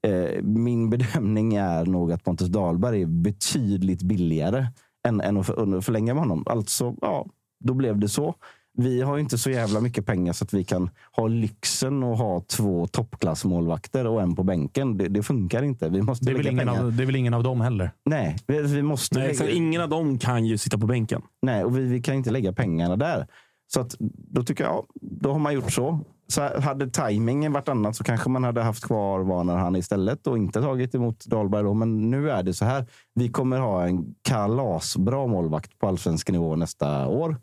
Eh, 0.03 0.43
min 0.43 0.91
bedömning 0.91 1.55
är 1.55 1.87
nog 1.87 2.13
att 2.13 2.25
Pontus 2.25 2.49
Dahlberg 2.49 3.03
är 3.03 3.07
betydligt 3.07 4.03
billigare 4.03 4.67
än, 5.09 5.21
än 5.21 5.37
att, 5.37 5.47
för, 5.47 5.79
att 5.79 5.85
förlänga 5.85 6.15
med 6.15 6.23
honom. 6.23 6.45
Alltså, 6.47 6.95
ja, 7.01 7.27
då 7.65 7.75
blev 7.75 7.99
det 7.99 8.09
så. 8.09 8.35
vi 8.79 9.01
har 9.03 9.17
ju 9.17 9.23
inte 9.23 9.39
så 9.39 9.51
jävla 9.51 9.81
mycket 9.81 10.07
pengar 10.07 10.33
så 10.33 10.45
att 10.45 10.55
vi 10.55 10.65
kan 10.65 10.91
ha 11.13 11.27
lyxen 11.27 12.03
att 12.03 12.19
ha 12.19 12.41
två 12.41 12.87
toppklassmålvakter 12.87 14.07
och 14.07 14.23
en 14.23 14.35
på 14.37 14.43
bänken. 14.43 14.99
Det, 14.99 15.09
det 15.09 15.23
funkar 15.23 15.63
inte. 15.63 15.89
Vi 15.89 16.03
måste 16.03 16.25
Det 16.25 16.31
är, 16.31 16.35
väl 16.35 16.45
lägga 16.45 16.53
ingen 16.53 16.67
pengar. 16.67 16.85
av, 16.85 16.97
det 16.97 17.03
är 17.03 17.07
väl 17.07 17.17
ingen 17.17 17.35
av 17.35 17.43
dem 17.43 17.61
heller? 17.61 17.91
Nej, 18.05 18.37
vi, 18.47 18.63
vi 18.63 18.83
måste 18.83 19.19
Nej, 19.19 19.29
lägga... 19.39 19.51
Ingen 19.51 19.83
av 19.83 19.89
dem 19.89 20.19
kan 20.19 20.47
ju 20.47 20.59
sitta 20.59 20.79
på 20.79 20.87
bänken. 20.87 21.23
Nej, 21.43 21.65
och 21.65 21.79
vi, 21.79 21.83
vi 21.83 22.03
kan 22.03 22.15
inte 22.15 22.31
lägga 22.31 22.53
pengarna 22.53 22.97
där. 22.97 23.27
Så 23.73 23.81
att, 23.81 23.97
då 24.17 24.43
tycker 24.43 24.65
jag, 24.65 24.73
ja, 24.73 24.87
då 25.01 25.33
har 25.33 25.39
man 25.39 25.55
gjort 25.55 25.73
så 25.73 26.01
så 26.31 26.61
hade 26.61 26.91
tajmingen 26.91 27.53
varit 27.53 27.69
annat 27.69 27.97
så 27.97 28.05
kanske 28.05 28.31
man 28.31 28.45
hade 28.45 28.63
haft 28.63 28.85
kvar 28.85 29.21
varnar 29.21 29.57
han 29.57 29.77
istället 29.77 30.27
och 30.27 30.39
inte 30.39 30.61
tagit 30.61 30.95
emot 30.95 31.25
Dahlberg. 31.27 31.63
Då. 31.63 31.75
Men 31.75 32.11
nu 32.11 32.31
är 32.31 32.43
det 32.43 32.55
så 32.55 32.65
här. 32.65 32.87
Vi 33.15 33.29
kommer 33.29 33.59
ha 33.59 33.87
en 33.87 34.15
kalasbra 34.23 35.27
målvakt 35.27 35.79
på 35.79 35.87
allsvensk 35.87 36.31
nivå 36.31 36.57
nästa 36.57 37.07
år. 37.07 37.37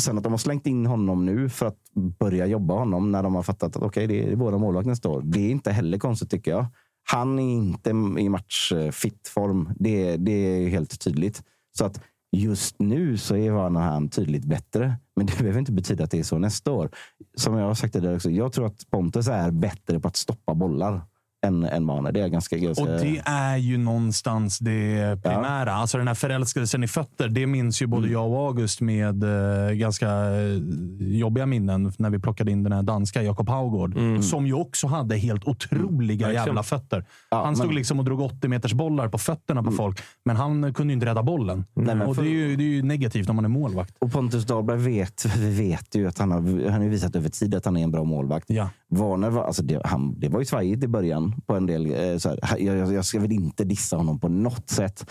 Sen 0.00 0.18
att 0.18 0.24
de 0.24 0.32
har 0.32 0.38
slängt 0.38 0.66
in 0.66 0.86
honom 0.86 1.26
nu 1.26 1.48
för 1.48 1.66
att 1.66 1.78
börja 2.18 2.46
jobba 2.46 2.74
honom 2.74 3.12
när 3.12 3.22
de 3.22 3.34
har 3.34 3.42
fattat 3.42 3.76
att 3.76 3.82
okej, 3.82 4.06
det 4.06 4.32
är 4.32 4.36
våra 4.36 4.58
målvakt 4.58 4.86
nästa 4.86 5.08
år. 5.08 5.22
Det 5.24 5.40
är 5.40 5.50
inte 5.50 5.72
heller 5.72 5.98
konstigt 5.98 6.30
tycker 6.30 6.50
jag. 6.50 6.66
Han 7.02 7.38
är 7.38 7.52
inte 7.52 7.90
i 8.18 8.28
matchfit 8.28 9.28
form. 9.28 9.72
Det, 9.76 10.16
det 10.16 10.32
är 10.32 10.68
helt 10.68 11.00
tydligt. 11.00 11.42
Så 11.78 11.84
att 11.84 12.00
just 12.32 12.78
nu 12.78 13.18
så 13.18 13.36
är 13.36 13.50
Vanahan 13.50 14.08
tydligt 14.08 14.44
bättre. 14.44 14.96
Men 15.20 15.26
det 15.26 15.38
behöver 15.38 15.58
inte 15.58 15.72
betyda 15.72 16.04
att 16.04 16.10
det 16.10 16.18
är 16.18 16.22
så 16.22 16.38
nästa 16.38 16.72
år. 16.72 16.90
Som 17.34 17.56
jag 17.56 17.66
har 17.66 17.74
sagt 17.74 17.92
tidigare 17.92 18.16
också. 18.16 18.30
Jag 18.30 18.52
tror 18.52 18.66
att 18.66 18.90
Pontus 18.90 19.28
är 19.28 19.50
bättre 19.50 20.00
på 20.00 20.08
att 20.08 20.16
stoppa 20.16 20.54
bollar 20.54 21.02
än, 21.46 21.64
än 21.64 21.86
Varner. 21.86 22.12
Det 22.12 22.20
är 22.20 22.28
ganska... 22.28 22.56
ganska... 22.56 22.82
Och 22.84 22.88
det 22.88 23.22
är 23.24 23.56
ju 23.56 23.78
någonstans 23.78 24.58
det 24.58 25.22
primära. 25.22 25.72
Alltså 25.72 25.98
den 25.98 26.08
här 26.08 26.14
förälskelsen 26.14 26.84
i 26.84 26.88
fötter, 26.88 27.28
det 27.28 27.46
minns 27.46 27.82
ju 27.82 27.86
både 27.86 28.00
Mm. 28.02 28.12
jag 28.12 28.30
och 28.30 28.38
August 28.46 28.80
med 28.80 29.22
eh, 29.24 29.70
ganska 29.72 30.08
eh, 30.08 30.58
jobbiga 30.98 31.46
minnen 31.46 31.92
när 31.98 32.10
vi 32.10 32.18
plockade 32.18 32.50
in 32.50 32.62
den 32.62 32.72
här 32.72 32.82
danska 32.82 33.22
Jakob 33.22 33.48
Haugård. 33.48 33.94
Som 34.22 34.46
ju 34.46 34.54
också 34.54 34.86
hade 34.86 35.16
helt 35.16 35.44
otroliga 35.44 36.26
Verkligen. 36.26 36.46
jävla 36.46 36.62
fötter. 36.62 37.04
Ja, 37.30 37.44
han 37.44 37.56
stod 37.56 37.66
men- 37.66 37.76
liksom 37.76 37.98
och 37.98 38.04
drog 38.04 38.20
80 38.20 38.48
meters 38.48 38.72
bollar 38.72 39.08
på 39.08 39.18
fötterna 39.18 39.62
på 39.62 39.70
folk, 39.72 40.00
men 40.24 40.36
han 40.36 40.74
kunde 40.74 40.92
ju 40.92 40.94
inte 40.94 41.06
rädda 41.06 41.22
bollen. 41.22 41.64
Nej, 41.74 42.00
och 42.00 42.16
för- 42.16 42.22
det, 42.22 42.28
är 42.28 42.32
ju, 42.32 42.56
det 42.56 42.62
är 42.62 42.66
ju 42.68 42.82
negativt 42.82 43.28
om 43.30 43.36
man 43.36 43.44
är 43.44 43.48
målvakt. 43.48 43.94
Och 43.98 44.12
Pontus 44.12 44.44
Dahlberg 44.44 44.78
vet, 44.78 45.24
vi 45.36 45.50
vet 45.70 45.94
ju 45.94 46.08
att 46.08 46.18
han 46.18 46.30
har, 46.30 46.70
han 46.70 46.82
har 46.82 46.88
visat 46.88 47.16
över 47.16 47.28
tid 47.28 47.54
att 47.54 47.64
han 47.64 47.76
är 47.76 47.82
en 47.82 47.90
bra 47.90 48.04
målvakt. 48.04 48.44
Ja. 48.48 48.68
Warner 48.90 49.30
var, 49.30 49.44
alltså 49.44 49.62
det, 49.62 49.80
han, 49.84 50.20
det 50.20 50.28
var 50.28 50.40
ju 50.40 50.46
svajigt 50.46 50.84
i 50.84 50.88
början 50.88 51.40
på 51.46 51.56
en 51.56 51.66
del. 51.66 51.86
Eh, 51.86 52.16
så 52.16 52.36
här, 52.42 52.58
jag, 52.58 52.92
jag, 52.92 53.04
ska 53.04 53.20
väl 53.20 53.32
inte 53.32 53.64
dissa 53.64 53.96
honom 53.96 54.20
på 54.20 54.28
något 54.28 54.70
sätt 54.70 55.10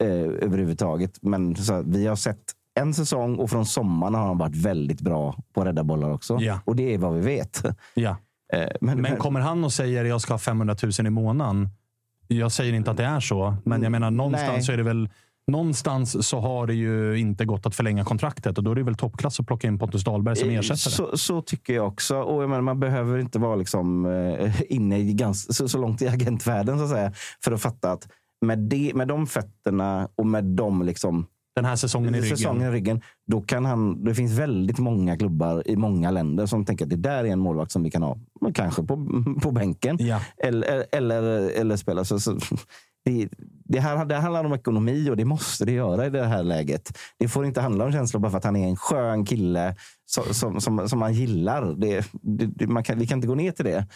eh, 0.00 0.08
överhuvudtaget. 0.08 1.18
Men 1.22 1.56
så 1.56 1.74
här, 1.74 1.82
vi 1.82 2.06
har 2.06 2.16
sett 2.16 2.42
en 2.74 2.94
säsong 2.94 3.36
och 3.36 3.50
från 3.50 3.66
sommaren 3.66 4.14
har 4.14 4.26
han 4.26 4.38
varit 4.38 4.56
väldigt 4.56 5.00
bra 5.00 5.36
på 5.54 5.60
att 5.60 5.66
rädda 5.66 5.84
bollar 5.84 6.10
också. 6.10 6.38
Ja. 6.40 6.60
Och 6.64 6.76
det 6.76 6.94
är 6.94 6.98
vad 6.98 7.14
vi 7.14 7.20
vet. 7.20 7.62
Ja. 7.94 8.16
Eh, 8.52 8.68
men, 8.80 9.00
Men 9.00 9.16
kommer 9.16 9.40
han 9.40 9.64
och 9.64 9.72
säger 9.72 10.04
jag 10.04 10.20
ska 10.20 10.32
ha 10.32 10.38
500 10.38 10.76
000 10.82 11.06
i 11.06 11.10
månaden? 11.10 11.68
Jag 12.28 12.52
säger 12.52 12.72
inte 12.72 12.90
att 12.90 12.96
det 12.96 13.04
är 13.04 13.20
så, 13.20 13.56
men 13.64 13.82
jag 13.82 13.92
menar 13.92 14.10
någonstans 14.10 14.52
Nej. 14.52 14.62
så 14.62 14.72
är 14.72 14.76
det 14.76 14.82
väl 14.82 15.08
Någonstans 15.46 16.28
så 16.28 16.40
har 16.40 16.66
det 16.66 16.74
ju 16.74 17.18
inte 17.18 17.44
gått 17.44 17.66
att 17.66 17.74
förlänga 17.74 18.04
kontraktet 18.04 18.58
och 18.58 18.64
då 18.64 18.70
är 18.70 18.74
det 18.74 18.82
väl 18.82 18.94
toppklass 18.94 19.40
att 19.40 19.46
plocka 19.46 19.68
in 19.68 19.78
Pontus 19.78 20.04
Dahlberg 20.04 20.36
som 20.36 20.50
Eh, 20.50 20.58
ersättare. 20.58 20.92
Så, 20.92 21.16
så 21.16 21.42
tycker 21.42 21.74
jag 21.74 21.86
också. 21.86 22.16
Och 22.16 22.42
jag 22.42 22.50
menar, 22.50 22.62
man 22.62 22.80
behöver 22.80 23.18
inte 23.18 23.38
vara 23.38 23.56
liksom, 23.56 24.06
eh, 24.06 24.62
inne 24.68 24.98
i 24.98 25.12
ganska, 25.12 25.52
så, 25.52 25.68
så 25.68 25.78
långt 25.78 26.02
i 26.02 26.08
agentvärlden 26.14 26.78
så 26.78 26.84
att 26.84 26.90
säga, 26.90 27.12
för 27.44 27.52
att 27.52 27.62
fatta 27.62 27.92
att 27.92 28.08
med, 28.46 28.58
det, 28.58 28.92
med 28.94 29.08
de 29.08 29.26
fötterna 29.26 30.08
och 30.14 30.26
med 30.26 30.44
de 30.44 30.82
liksom, 30.82 31.26
Den 31.56 31.64
här 31.64 31.76
säsongen 31.76 32.14
i 32.14 32.20
ryggen. 32.20 32.36
säsongen 32.36 32.68
i 32.68 32.70
ryggen, 32.70 33.00
då 33.26 33.40
kan 33.40 33.64
han, 33.64 34.04
det 34.04 34.14
finns 34.14 34.32
väldigt 34.32 34.78
många 34.78 35.16
klubbar 35.16 35.68
i 35.68 35.76
många 35.76 36.10
länder 36.10 36.46
som 36.46 36.64
tänker 36.64 36.84
att 36.84 36.90
det 36.90 36.96
där 36.96 37.24
är 37.24 37.28
en 37.28 37.38
målvakt 37.38 37.72
som 37.72 37.82
vi 37.82 37.90
kan 37.90 38.02
ha. 38.02 38.18
Kanske 38.54 38.82
på, 38.82 38.96
på 39.42 39.50
bänken. 39.50 39.96
Ja. 40.00 40.20
Eller, 40.36 40.84
eller, 40.92 41.22
eller 41.50 41.76
spela. 41.76 42.04
Så, 42.04 42.20
så, 42.20 42.38
det, 43.04 43.28
det, 43.64 43.80
här, 43.80 44.04
det 44.04 44.14
handlar 44.14 44.44
om 44.44 44.52
ekonomi 44.52 45.10
och 45.10 45.16
det 45.16 45.24
måste 45.24 45.64
det 45.64 45.72
göra 45.72 46.06
i 46.06 46.10
det 46.10 46.24
här 46.24 46.42
läget. 46.42 46.98
Det 47.18 47.28
får 47.28 47.46
inte 47.46 47.60
handla 47.60 47.84
om 47.84 47.92
känslor 47.92 48.20
bara 48.20 48.30
för 48.30 48.38
att 48.38 48.44
han 48.44 48.56
är 48.56 48.68
en 48.68 48.76
skön 48.76 49.24
kille 49.24 49.76
som, 50.06 50.34
som, 50.34 50.60
som, 50.60 50.88
som 50.88 50.98
man 50.98 51.14
gillar. 51.14 51.74
Det, 51.74 52.06
det, 52.22 52.66
man 52.66 52.84
kan, 52.84 52.98
vi 52.98 53.06
kan 53.06 53.18
inte 53.18 53.28
gå 53.28 53.34
ner 53.34 53.52
till 53.52 53.64
det. 53.64 53.86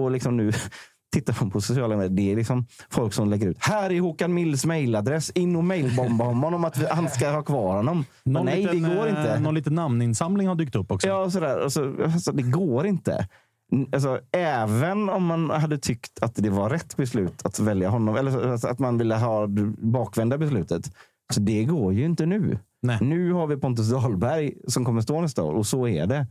Och 0.00 0.10
liksom 0.10 0.36
nu 0.36 0.52
tittar 1.12 1.36
man 1.40 1.50
på 1.50 1.60
sociala 1.60 1.96
medier. 1.96 2.16
Det 2.16 2.32
är 2.32 2.36
liksom 2.36 2.66
folk 2.90 3.12
som 3.12 3.30
lägger 3.30 3.46
ut. 3.46 3.56
Här 3.60 3.92
är 3.92 4.00
Håkan 4.00 4.34
Mills 4.34 4.64
mailadress. 4.64 5.30
In 5.30 5.56
och 5.56 5.64
mailbomba 5.64 6.24
honom 6.24 6.54
om 6.54 6.64
att 6.64 6.78
vi, 6.78 6.86
han 6.86 7.10
ska 7.10 7.30
ha 7.30 7.42
kvar 7.42 7.76
honom. 7.76 8.04
Men 8.24 8.32
Någon 8.32 8.46
nej, 8.46 8.62
liten, 8.62 8.82
det 8.82 8.94
går 8.94 9.06
eh, 9.06 9.10
inte. 9.10 9.40
Någon 9.40 9.54
liten 9.54 9.74
namninsamling 9.74 10.48
har 10.48 10.54
dykt 10.54 10.76
upp 10.76 10.92
också. 10.92 11.08
Ja, 11.08 11.30
sådär. 11.30 11.60
Alltså, 11.60 11.94
alltså, 12.04 12.32
det 12.32 12.42
går 12.42 12.86
inte. 12.86 13.28
Alltså, 13.92 14.20
även 14.32 15.08
om 15.08 15.24
man 15.26 15.50
hade 15.50 15.78
tyckt 15.78 16.22
att 16.22 16.34
det 16.34 16.50
var 16.50 16.70
rätt 16.70 16.96
beslut 16.96 17.46
att 17.46 17.58
välja 17.58 17.88
honom, 17.88 18.16
eller 18.16 18.52
alltså, 18.52 18.68
att 18.68 18.78
man 18.78 18.98
ville 18.98 19.14
ha 19.14 19.46
det 19.46 19.62
bakvända 19.78 20.38
beslutet. 20.38 20.92
Så 21.34 21.40
det 21.40 21.64
går 21.64 21.92
ju 21.92 22.04
inte 22.04 22.26
nu. 22.26 22.58
Nej. 22.82 22.98
Nu 23.00 23.32
har 23.32 23.46
vi 23.46 23.56
Pontus 23.56 23.90
Dahlberg 23.90 24.54
som 24.66 24.84
kommer 24.84 25.00
stå 25.00 25.20
nästa 25.20 25.42
år 25.42 25.54
och 25.54 25.66
så 25.66 25.88
är 25.88 26.06
det. 26.06 26.26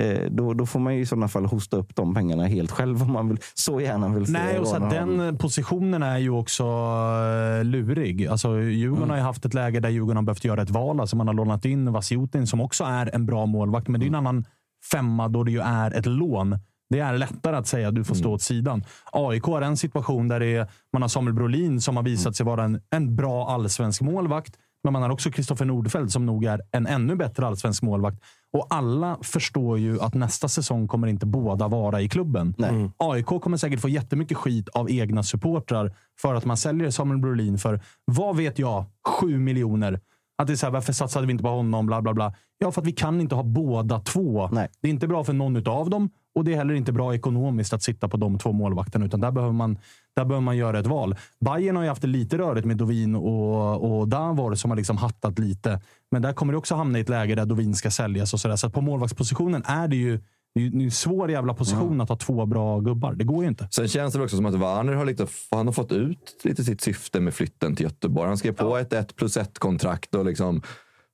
Eh, 0.00 0.30
då, 0.30 0.54
då 0.54 0.66
får 0.66 0.80
man 0.80 0.94
ju 0.94 1.00
i 1.00 1.06
sådana 1.06 1.28
fall 1.28 1.44
hosta 1.44 1.76
upp 1.76 1.96
de 1.96 2.14
pengarna 2.14 2.46
helt 2.46 2.70
själv 2.70 3.02
om 3.02 3.12
man 3.12 3.28
vill, 3.28 3.38
så 3.54 3.80
gärna 3.80 4.08
vill 4.08 4.26
se 4.26 4.32
Nej, 4.32 4.58
och 4.58 4.66
så 4.66 4.78
den 4.78 5.38
positionen 5.38 6.02
är 6.02 6.18
ju 6.18 6.30
också 6.30 6.62
eh, 6.62 7.64
lurig. 7.64 8.26
Alltså, 8.26 8.60
Djurgården 8.60 9.10
har 9.10 9.16
ju 9.16 9.22
haft 9.22 9.44
ett 9.44 9.54
läge 9.54 9.80
där 9.80 9.88
Djurgården 9.88 10.16
har 10.16 10.22
behövt 10.22 10.44
göra 10.44 10.62
ett 10.62 10.70
val. 10.70 11.00
Alltså, 11.00 11.16
man 11.16 11.26
har 11.26 11.34
lånat 11.34 11.64
in 11.64 11.92
Vasiutin 11.92 12.46
som 12.46 12.60
också 12.60 12.84
är 12.84 13.14
en 13.14 13.26
bra 13.26 13.46
målvakt, 13.46 13.88
men 13.88 14.00
det 14.00 14.06
är 14.06 14.08
en 14.08 14.14
annan 14.14 14.44
femma 14.92 15.28
då 15.28 15.44
det 15.44 15.52
ju 15.52 15.60
är 15.60 15.90
ett 15.90 16.06
lån. 16.06 16.58
Det 16.92 17.00
är 17.00 17.18
lättare 17.18 17.56
att 17.56 17.66
säga 17.66 17.88
att 17.88 17.94
du 17.94 18.04
får 18.04 18.14
stå 18.14 18.32
åt 18.32 18.42
sidan. 18.42 18.84
AIK 19.12 19.44
har 19.44 19.62
en 19.62 19.76
situation 19.76 20.28
där 20.28 20.40
det 20.40 20.56
är, 20.56 20.70
man 20.92 21.02
har 21.02 21.08
Samuel 21.08 21.34
Brolin 21.34 21.80
som 21.80 21.96
har 21.96 22.02
visat 22.02 22.36
sig 22.36 22.46
vara 22.46 22.64
en, 22.64 22.80
en 22.90 23.16
bra 23.16 23.48
allsvensk 23.48 24.00
målvakt. 24.00 24.56
Men 24.84 24.92
man 24.92 25.02
har 25.02 25.10
också 25.10 25.30
Kristoffer 25.30 25.64
Nordfeldt 25.64 26.12
som 26.12 26.26
nog 26.26 26.44
är 26.44 26.60
en 26.72 26.86
ännu 26.86 27.16
bättre 27.16 27.46
allsvensk 27.46 27.82
målvakt. 27.82 28.22
Och 28.52 28.66
alla 28.70 29.18
förstår 29.22 29.78
ju 29.78 30.00
att 30.00 30.14
nästa 30.14 30.48
säsong 30.48 30.88
kommer 30.88 31.06
inte 31.06 31.26
båda 31.26 31.68
vara 31.68 32.00
i 32.00 32.08
klubben. 32.08 32.54
AIK 32.96 33.26
kommer 33.26 33.56
säkert 33.56 33.80
få 33.80 33.88
jättemycket 33.88 34.36
skit 34.36 34.68
av 34.68 34.90
egna 34.90 35.22
supportrar 35.22 35.94
för 36.20 36.34
att 36.34 36.44
man 36.44 36.56
säljer 36.56 36.90
Samuel 36.90 37.20
Brolin 37.20 37.58
för, 37.58 37.80
vad 38.04 38.36
vet 38.36 38.58
jag, 38.58 38.84
sju 39.08 39.38
miljoner. 39.38 40.00
Att 40.38 40.46
det 40.46 40.52
är 40.52 40.56
så 40.56 40.66
här, 40.66 40.72
varför 40.72 40.92
satsade 40.92 41.26
vi 41.26 41.32
inte 41.32 41.44
på 41.44 41.50
honom? 41.50 41.86
Bla, 41.86 42.02
bla, 42.02 42.14
bla. 42.14 42.34
Ja, 42.58 42.70
för 42.70 42.80
att 42.80 42.86
vi 42.86 42.92
kan 42.92 43.20
inte 43.20 43.34
ha 43.34 43.42
båda 43.42 43.98
två. 44.00 44.48
Nej. 44.52 44.68
Det 44.80 44.88
är 44.88 44.92
inte 44.92 45.08
bra 45.08 45.24
för 45.24 45.32
någon 45.32 45.68
av 45.68 45.90
dem 45.90 46.10
och 46.34 46.44
det 46.44 46.52
är 46.52 46.56
heller 46.56 46.74
inte 46.74 46.92
bra 46.92 47.14
ekonomiskt 47.14 47.72
att 47.72 47.82
sitta 47.82 48.08
på 48.08 48.16
de 48.16 48.38
två 48.38 48.52
målvakterna. 48.52 49.06
Utan 49.06 49.20
där 49.20 49.30
behöver 49.30 49.52
man, 49.52 49.78
där 50.16 50.24
behöver 50.24 50.44
man 50.44 50.56
göra 50.56 50.78
ett 50.78 50.86
val. 50.86 51.16
Bayern 51.40 51.76
har 51.76 51.82
ju 51.82 51.88
haft 51.88 52.02
det 52.02 52.08
lite 52.08 52.38
rörigt 52.38 52.66
med 52.66 52.76
Dovin 52.76 53.14
och, 53.14 54.00
och 54.00 54.08
Davor 54.08 54.54
som 54.54 54.70
har 54.70 54.76
liksom 54.76 54.96
hattat 54.96 55.38
lite. 55.38 55.80
Men 56.10 56.22
där 56.22 56.32
kommer 56.32 56.52
det 56.52 56.58
också 56.58 56.74
hamna 56.74 56.98
i 56.98 57.00
ett 57.00 57.08
läge 57.08 57.34
där 57.34 57.46
Dovin 57.46 57.74
ska 57.74 57.90
säljas 57.90 58.32
och 58.34 58.40
sådär. 58.40 58.56
Så 58.56 58.70
på 58.70 58.80
målvaktspositionen 58.80 59.62
är 59.66 59.88
det 59.88 59.96
ju 59.96 60.20
det 60.54 60.66
är 60.66 60.82
en 60.82 60.90
svår 60.90 61.30
jävla 61.30 61.54
position 61.54 62.00
att 62.00 62.08
ha 62.08 62.16
två 62.16 62.46
bra 62.46 62.80
gubbar. 62.80 63.14
Det 63.14 63.24
går 63.24 63.42
ju 63.42 63.48
inte. 63.48 63.68
Sen 63.70 63.88
känns 63.88 64.14
det 64.14 64.22
också 64.22 64.36
som 64.36 64.46
att 64.46 64.54
Werner 64.54 64.92
har, 64.92 65.04
lite, 65.04 65.26
han 65.50 65.66
har 65.66 65.72
fått 65.72 65.92
ut 65.92 66.40
lite 66.44 66.64
sitt 66.64 66.80
syfte 66.80 67.20
med 67.20 67.34
flytten 67.34 67.76
till 67.76 67.84
Göteborg. 67.84 68.28
Han 68.28 68.38
skrev 68.38 68.52
på 68.52 68.76
ett 68.76 68.92
1 68.92 69.16
plus 69.16 69.36
1 69.36 69.58
kontrakt 69.58 70.14
och 70.14 70.24
liksom 70.24 70.62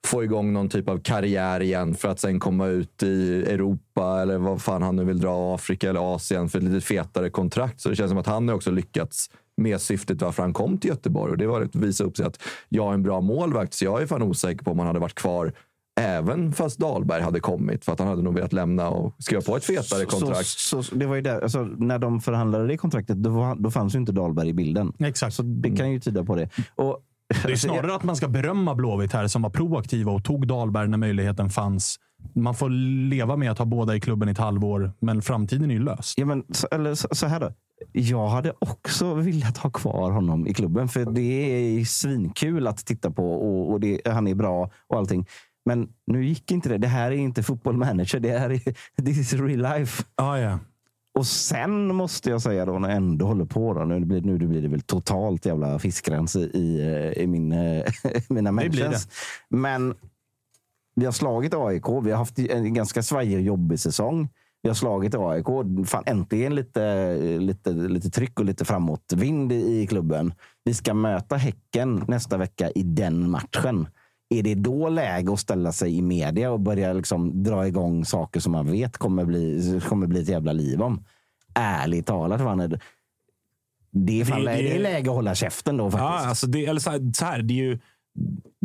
få 0.06 0.24
igång 0.24 0.52
någon 0.52 0.68
typ 0.68 0.88
av 0.88 0.98
karriär 0.98 1.62
igen 1.62 1.94
för 1.94 2.08
att 2.08 2.20
sen 2.20 2.40
komma 2.40 2.66
ut 2.66 3.02
i 3.02 3.42
Europa 3.42 4.22
eller 4.22 4.38
vad 4.38 4.62
fan 4.62 4.82
han 4.82 4.96
nu 4.96 5.04
vill 5.04 5.20
dra, 5.20 5.54
Afrika 5.54 5.90
eller 5.90 6.14
Asien 6.14 6.48
för 6.48 6.58
ett 6.58 6.64
lite 6.64 6.86
fetare 6.86 7.30
kontrakt. 7.30 7.80
Så 7.80 7.88
det 7.88 7.96
känns 7.96 8.10
som 8.10 8.18
att 8.18 8.26
han 8.26 8.48
har 8.48 8.54
också 8.54 8.70
lyckats 8.70 9.30
med 9.56 9.80
syftet 9.80 10.22
varför 10.22 10.42
han 10.42 10.52
kom 10.52 10.78
till 10.78 10.90
Göteborg. 10.90 11.32
Och 11.32 11.38
det 11.38 11.46
var 11.46 11.62
att 11.62 11.76
visa 11.76 12.04
upp 12.04 12.16
sig 12.16 12.26
att 12.26 12.42
jag 12.68 12.90
är 12.90 12.94
en 12.94 13.02
bra 13.02 13.20
målvakt, 13.20 13.74
så 13.74 13.84
jag 13.84 14.02
är 14.02 14.06
fan 14.06 14.22
osäker 14.22 14.64
på 14.64 14.70
om 14.70 14.78
han 14.78 14.86
hade 14.86 15.00
varit 15.00 15.14
kvar 15.14 15.52
Även 15.98 16.52
fast 16.52 16.78
Dahlberg 16.78 17.22
hade 17.22 17.40
kommit 17.40 17.84
för 17.84 17.92
att 17.92 17.98
han 17.98 18.08
hade 18.08 18.22
nog 18.22 18.34
velat 18.34 18.52
lämna 18.52 18.88
och 18.88 19.14
skriva 19.18 19.42
på 19.42 19.56
ett 19.56 19.64
fetare 19.64 20.04
kontrakt. 20.04 20.46
Så, 20.46 20.82
så, 20.82 20.94
det 20.94 21.06
var 21.06 21.14
ju 21.14 21.22
där, 21.22 21.40
alltså, 21.40 21.62
när 21.62 21.98
de 21.98 22.20
förhandlade 22.20 22.66
det 22.66 22.76
kontraktet, 22.76 23.16
då, 23.16 23.30
var, 23.30 23.56
då 23.56 23.70
fanns 23.70 23.94
ju 23.94 23.98
inte 23.98 24.12
Dahlberg 24.12 24.48
i 24.48 24.52
bilden. 24.52 24.92
Exakt. 24.98 25.34
Så 25.34 25.42
det 25.42 25.76
kan 25.76 25.92
ju 25.92 26.00
tyda 26.00 26.24
på 26.24 26.36
det. 26.36 26.48
Och, 26.74 27.02
Det 27.28 27.52
är 27.52 27.56
snarare 27.56 27.94
att 27.94 28.02
man 28.02 28.16
ska 28.16 28.28
berömma 28.28 28.74
Blåvitt 28.74 29.12
här 29.12 29.26
som 29.26 29.42
var 29.42 29.50
proaktiva 29.50 30.12
och 30.12 30.24
tog 30.24 30.46
Dahlberg 30.46 30.88
när 30.88 30.98
möjligheten 30.98 31.50
fanns. 31.50 31.96
Man 32.34 32.54
får 32.54 32.70
leva 33.08 33.36
med 33.36 33.50
att 33.50 33.58
ha 33.58 33.64
båda 33.64 33.96
i 33.96 34.00
klubben 34.00 34.28
i 34.28 34.32
ett 34.32 34.38
halvår, 34.38 34.92
men 35.00 35.22
framtiden 35.22 35.70
är 35.70 35.74
ju 35.74 35.82
löst. 35.84 36.18
Ja, 36.18 36.26
men, 36.26 36.44
så, 36.50 36.68
eller 36.70 36.94
så, 36.94 37.08
så 37.12 37.26
här 37.26 37.40
då. 37.40 37.52
Jag 37.92 38.28
hade 38.28 38.52
också 38.58 39.14
velat 39.14 39.58
ha 39.58 39.70
kvar 39.70 40.10
honom 40.10 40.46
i 40.46 40.54
klubben, 40.54 40.88
för 40.88 41.04
det 41.04 41.20
är 41.20 41.84
svinkul 41.84 42.66
att 42.66 42.86
titta 42.86 43.10
på 43.10 43.32
och, 43.32 43.72
och 43.72 43.80
det, 43.80 44.00
han 44.06 44.28
är 44.28 44.34
bra 44.34 44.70
och 44.86 44.98
allting. 44.98 45.26
Men 45.64 45.88
nu 46.06 46.24
gick 46.24 46.50
inte 46.50 46.68
det. 46.68 46.78
Det 46.78 46.88
här 46.88 47.10
är 47.10 47.16
inte 47.16 47.42
fotboll 47.42 47.76
manager. 47.76 48.20
Det 48.20 48.38
här 48.38 48.50
är 48.50 48.58
this 49.04 49.18
is 49.18 49.32
real 49.32 49.78
life. 49.78 50.04
Ah, 50.14 50.36
ja. 50.36 50.58
Och 51.18 51.26
sen 51.26 51.94
måste 51.94 52.30
jag 52.30 52.42
säga 52.42 52.66
då, 52.66 52.78
när 52.78 52.88
jag 52.88 52.96
ändå 52.96 53.26
håller 53.26 53.44
på. 53.44 53.74
Då, 53.74 53.84
nu, 53.84 54.04
blir, 54.04 54.20
nu 54.20 54.38
blir 54.38 54.62
det 54.62 54.68
väl 54.68 54.80
totalt 54.80 55.46
jävla 55.46 55.78
fiskrens 55.78 56.36
i, 56.36 56.40
i, 56.40 57.12
i 57.16 57.26
min, 57.26 57.52
eh, 57.52 57.84
mina 58.28 58.52
mentions. 58.52 59.08
Men 59.48 59.94
Vi 60.94 61.04
har 61.04 61.12
slagit 61.12 61.54
AIK. 61.54 61.84
Vi 62.02 62.10
har 62.10 62.18
haft 62.18 62.38
en 62.38 62.74
ganska 62.74 63.02
svajig 63.02 63.36
och 63.36 63.42
jobbig 63.42 63.80
säsong. 63.80 64.28
Vi 64.62 64.68
har 64.68 64.74
slagit 64.74 65.14
AIK. 65.14 65.46
Fan, 65.86 66.02
äntligen 66.06 66.54
lite, 66.54 67.14
lite, 67.38 67.70
lite 67.70 68.10
tryck 68.10 68.38
och 68.40 68.44
lite 68.44 68.64
framåtvind 68.64 69.52
i 69.52 69.86
klubben. 69.86 70.32
Vi 70.64 70.74
ska 70.74 70.94
möta 70.94 71.36
Häcken 71.36 72.04
nästa 72.08 72.36
vecka 72.36 72.70
i 72.70 72.82
den 72.82 73.30
matchen. 73.30 73.88
Är 74.30 74.42
det 74.42 74.54
då 74.54 74.88
läge 74.88 75.32
att 75.32 75.40
ställa 75.40 75.72
sig 75.72 75.96
i 75.98 76.02
media 76.02 76.50
och 76.50 76.60
börja 76.60 76.92
liksom 76.92 77.42
dra 77.42 77.66
igång 77.66 78.04
saker 78.04 78.40
som 78.40 78.52
man 78.52 78.70
vet 78.70 78.98
kommer 78.98 79.24
bli, 79.24 79.80
kommer 79.88 80.06
bli 80.06 80.20
ett 80.22 80.28
jävla 80.28 80.52
liv 80.52 80.82
om? 80.82 81.04
Ärligt 81.54 82.06
talat, 82.06 82.40
är 82.40 82.80
det, 83.90 84.20
är 84.20 84.24
fan, 84.24 84.44
Det- 84.44 84.50
det, 84.50 84.56
det- 84.62 84.76
är 84.76 84.78
läge 84.82 85.10
att 85.10 85.16
hålla 85.16 85.34
käften 85.34 85.76
då 85.76 85.90
faktiskt. 85.90 86.02
Ja, 86.02 86.28
alltså 86.28 86.46
det, 86.46 86.66
eller 86.66 86.80
så 86.80 86.90
här, 86.90 87.12
så 87.14 87.24
här, 87.24 87.42
det 87.42 87.54
är 87.54 87.64
ju 87.64 87.78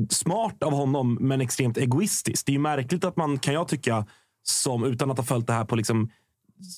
smart 0.09 0.63
av 0.63 0.71
honom, 0.73 1.17
men 1.21 1.41
extremt 1.41 1.77
egoistiskt. 1.77 2.45
Det 2.45 2.51
är 2.51 2.53
ju 2.53 2.59
märkligt 2.59 3.03
att 3.03 3.17
man, 3.17 3.39
kan 3.39 3.53
jag 3.53 3.67
tycka, 3.67 4.05
som, 4.43 4.83
utan 4.83 5.11
att 5.11 5.17
ha 5.17 5.25
följt 5.25 5.47
det 5.47 5.53
här 5.53 5.65
på 5.65 5.75
liksom, 5.75 6.09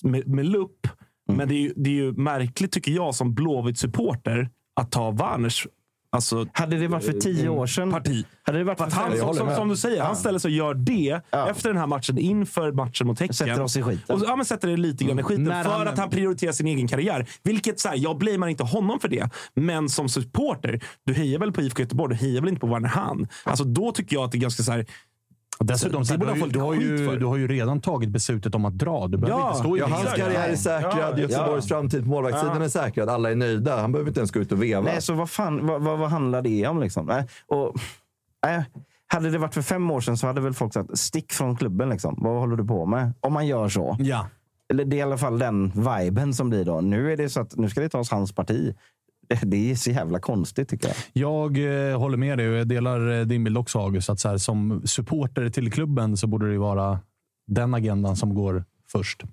med, 0.04 0.28
med 0.28 0.46
lupp, 0.46 0.88
Mm. 1.30 1.38
men 1.38 1.48
det 1.48 1.56
är, 1.56 1.60
ju, 1.60 1.74
det 1.76 1.90
är 1.90 1.94
ju 1.94 2.12
märkligt 2.14 2.72
tycker 2.72 2.92
jag 2.92 3.16
som 3.16 3.34
Blåvitt-supporter 3.36 4.50
att 4.74 4.92
ta 4.92 5.12
Warners 5.12 5.68
Alltså, 6.16 6.46
hade 6.54 6.78
det 6.78 6.88
varit 6.88 7.06
för 7.06 7.12
tio 7.14 7.50
år 7.50 7.68
sedan? 7.68 7.92
Parti. 7.92 8.26
Hade 8.44 8.58
det 8.58 8.64
varit 8.64 8.78
För 8.78 8.90
han, 8.92 9.18
som, 9.18 9.34
som, 9.36 9.56
som 9.56 9.70
du 9.70 9.78
säger, 9.78 10.02
han 10.02 10.10
Ja. 10.12 10.16
ställer 10.16 10.40
sig 10.40 10.50
och 10.50 10.56
gör 10.56 10.74
det 10.74 11.22
efter 11.50 11.70
den 11.70 11.78
här 11.78 11.88
matchen, 11.88 12.18
inför 12.18 12.72
matchen 12.72 13.08
mot 13.08 13.20
Häcken. 13.20 13.34
Sätter 13.34 13.62
oss 13.62 13.78
i 13.78 13.82
skiten. 13.84 14.16
Och, 14.16 14.22
ja, 14.26 14.36
men 14.36 14.46
sätter 14.46 14.68
det 14.68 14.78
lite 14.78 15.04
grann 15.04 15.20
i 15.20 15.24
skiten. 15.24 15.44
När 15.44 15.64
för 15.64 15.72
han- 15.72 15.88
att 15.88 15.98
han 15.98 16.10
prioriterar 16.10 16.52
sin 16.52 16.68
egen 16.68 16.88
karriär. 16.88 17.26
Vilket, 17.44 17.80
så 17.80 17.90
här, 17.90 17.96
jag 17.98 18.18
blamear 18.18 18.50
inte 18.50 18.64
honom 18.64 19.00
för 19.00 19.08
det. 19.08 19.30
Men 19.56 19.90
som 19.90 20.10
supporter, 20.10 20.80
du 21.06 21.14
hejar 21.14 21.40
väl 21.40 21.52
på 21.52 21.62
IFK 21.62 21.82
Göteborg? 21.82 22.16
Du 22.18 22.26
hejar 22.26 22.42
väl 22.42 22.50
inte 22.50 22.60
på 22.62 22.68
Werner 22.68 22.90
Hahn? 22.90 23.28
Alltså, 23.44 23.64
då 23.64 23.92
tycker 23.92 24.16
jag 24.16 24.24
att 24.26 24.32
det 24.32 24.38
är 24.38 24.40
ganska 24.40 24.64
så 24.64 24.72
här... 24.72 24.86
Dessutom, 25.60 26.06
så 26.06 26.14
det 26.14 26.20
borde 26.20 26.34
du, 26.34 26.48
du, 26.50 26.60
har 26.60 26.74
ju, 26.74 27.18
du 27.20 27.26
har 27.26 27.38
ju 27.38 27.48
redan 27.48 27.82
tagit 27.82 28.10
beslutet 28.10 28.56
om 28.56 28.66
att 28.66 28.78
dra. 28.78 29.08
Du 29.08 29.18
behöver 29.18 29.48
inte 29.48 29.60
stå 29.60 29.78
i 29.78 29.80
Ja, 29.80 29.88
hans 29.88 30.14
karriär 30.14 30.50
är 30.50 30.56
säkrad. 30.56 31.20
Göteborgs 31.20 31.68
framtid 31.68 32.04
på 32.04 32.10
målvaktssidan 32.10 32.62
är 32.62 32.70
säkrad. 32.70 33.10
Alla 33.10 33.32
är 33.32 33.36
nöjda. 33.36 33.82
Han 33.82 33.92
behöver 33.92 34.10
inte 34.10 34.20
ens 34.20 34.32
gå 34.32 34.40
ut 34.40 34.52
och 34.52 34.64
veva. 34.64 34.82
Nej, 34.82 35.02
så 35.02 35.14
vad, 35.14 35.30
fan, 35.30 35.68
vad, 35.68 35.82
vad, 35.82 36.00
vad 36.00 36.10
handlar 36.10 36.42
det 36.42 36.68
om? 36.68 36.80
Liksom? 36.80 37.06
Nej, 37.06 37.28
och, 37.48 37.76
nej, 38.46 38.66
hade 39.08 39.30
det 39.30 39.38
varit 39.38 39.54
för 39.54 39.62
fem 39.62 39.92
år 39.92 40.02
sedan 40.02 40.18
så 40.18 40.28
hade 40.28 40.42
väl 40.42 40.54
folk 40.54 40.74
sagt 40.74 40.98
stick 40.98 41.34
från 41.34 41.56
klubben. 41.56 41.90
Liksom. 41.90 42.16
Vad 42.18 42.40
håller 42.40 42.56
du 42.56 42.66
på 42.66 42.86
med? 42.86 43.14
Om 43.20 43.34
man 43.34 43.48
gör 43.48 43.70
så. 43.70 43.98
Ja. 44.00 44.28
Eller 44.70 44.86
det 44.86 44.96
är 44.96 44.98
i 44.98 45.02
alla 45.02 45.18
fall 45.18 45.40
den 45.40 45.72
viben 45.76 46.34
som 46.34 46.50
blir 46.50 46.66
då. 46.66 46.82
Nu 46.82 47.14
är 47.14 47.18
det 47.18 47.30
så 47.30 47.42
att 47.42 47.56
nu 47.56 47.70
ska 47.70 47.82
det 47.82 47.90
tas 47.90 48.12
hans 48.12 48.36
parti. 48.36 48.76
Det- 49.28 49.40
Det 49.46 49.72
är 49.72 49.76
så 49.76 49.92
jävla 49.92 50.20
konstigt 50.20 50.70
tycker 50.70 50.88
jag. 50.88 50.96
Jag 51.14 51.90
eh, 51.92 52.00
håller 52.00 52.18
med 52.18 52.38
dig 52.38 52.50
och 52.50 52.56
jag 52.56 52.68
delar 52.68 53.20
eh, 53.20 53.26
din 53.26 53.44
bild 53.44 53.58
också 53.58 53.80
August. 53.80 54.10
Att 54.10 54.20
så 54.20 54.30
här, 54.30 54.38
som 54.38 54.82
supporter 54.86 55.50
till 55.50 55.72
klubben 55.72 56.18
så 56.18 56.28
borde 56.28 56.46
det 56.48 56.52
ju 56.52 56.58
vara 56.60 57.00
den 57.48 57.74
agendan 57.74 58.16
som 58.16 58.34
går 58.36 58.64
först. 58.92 59.24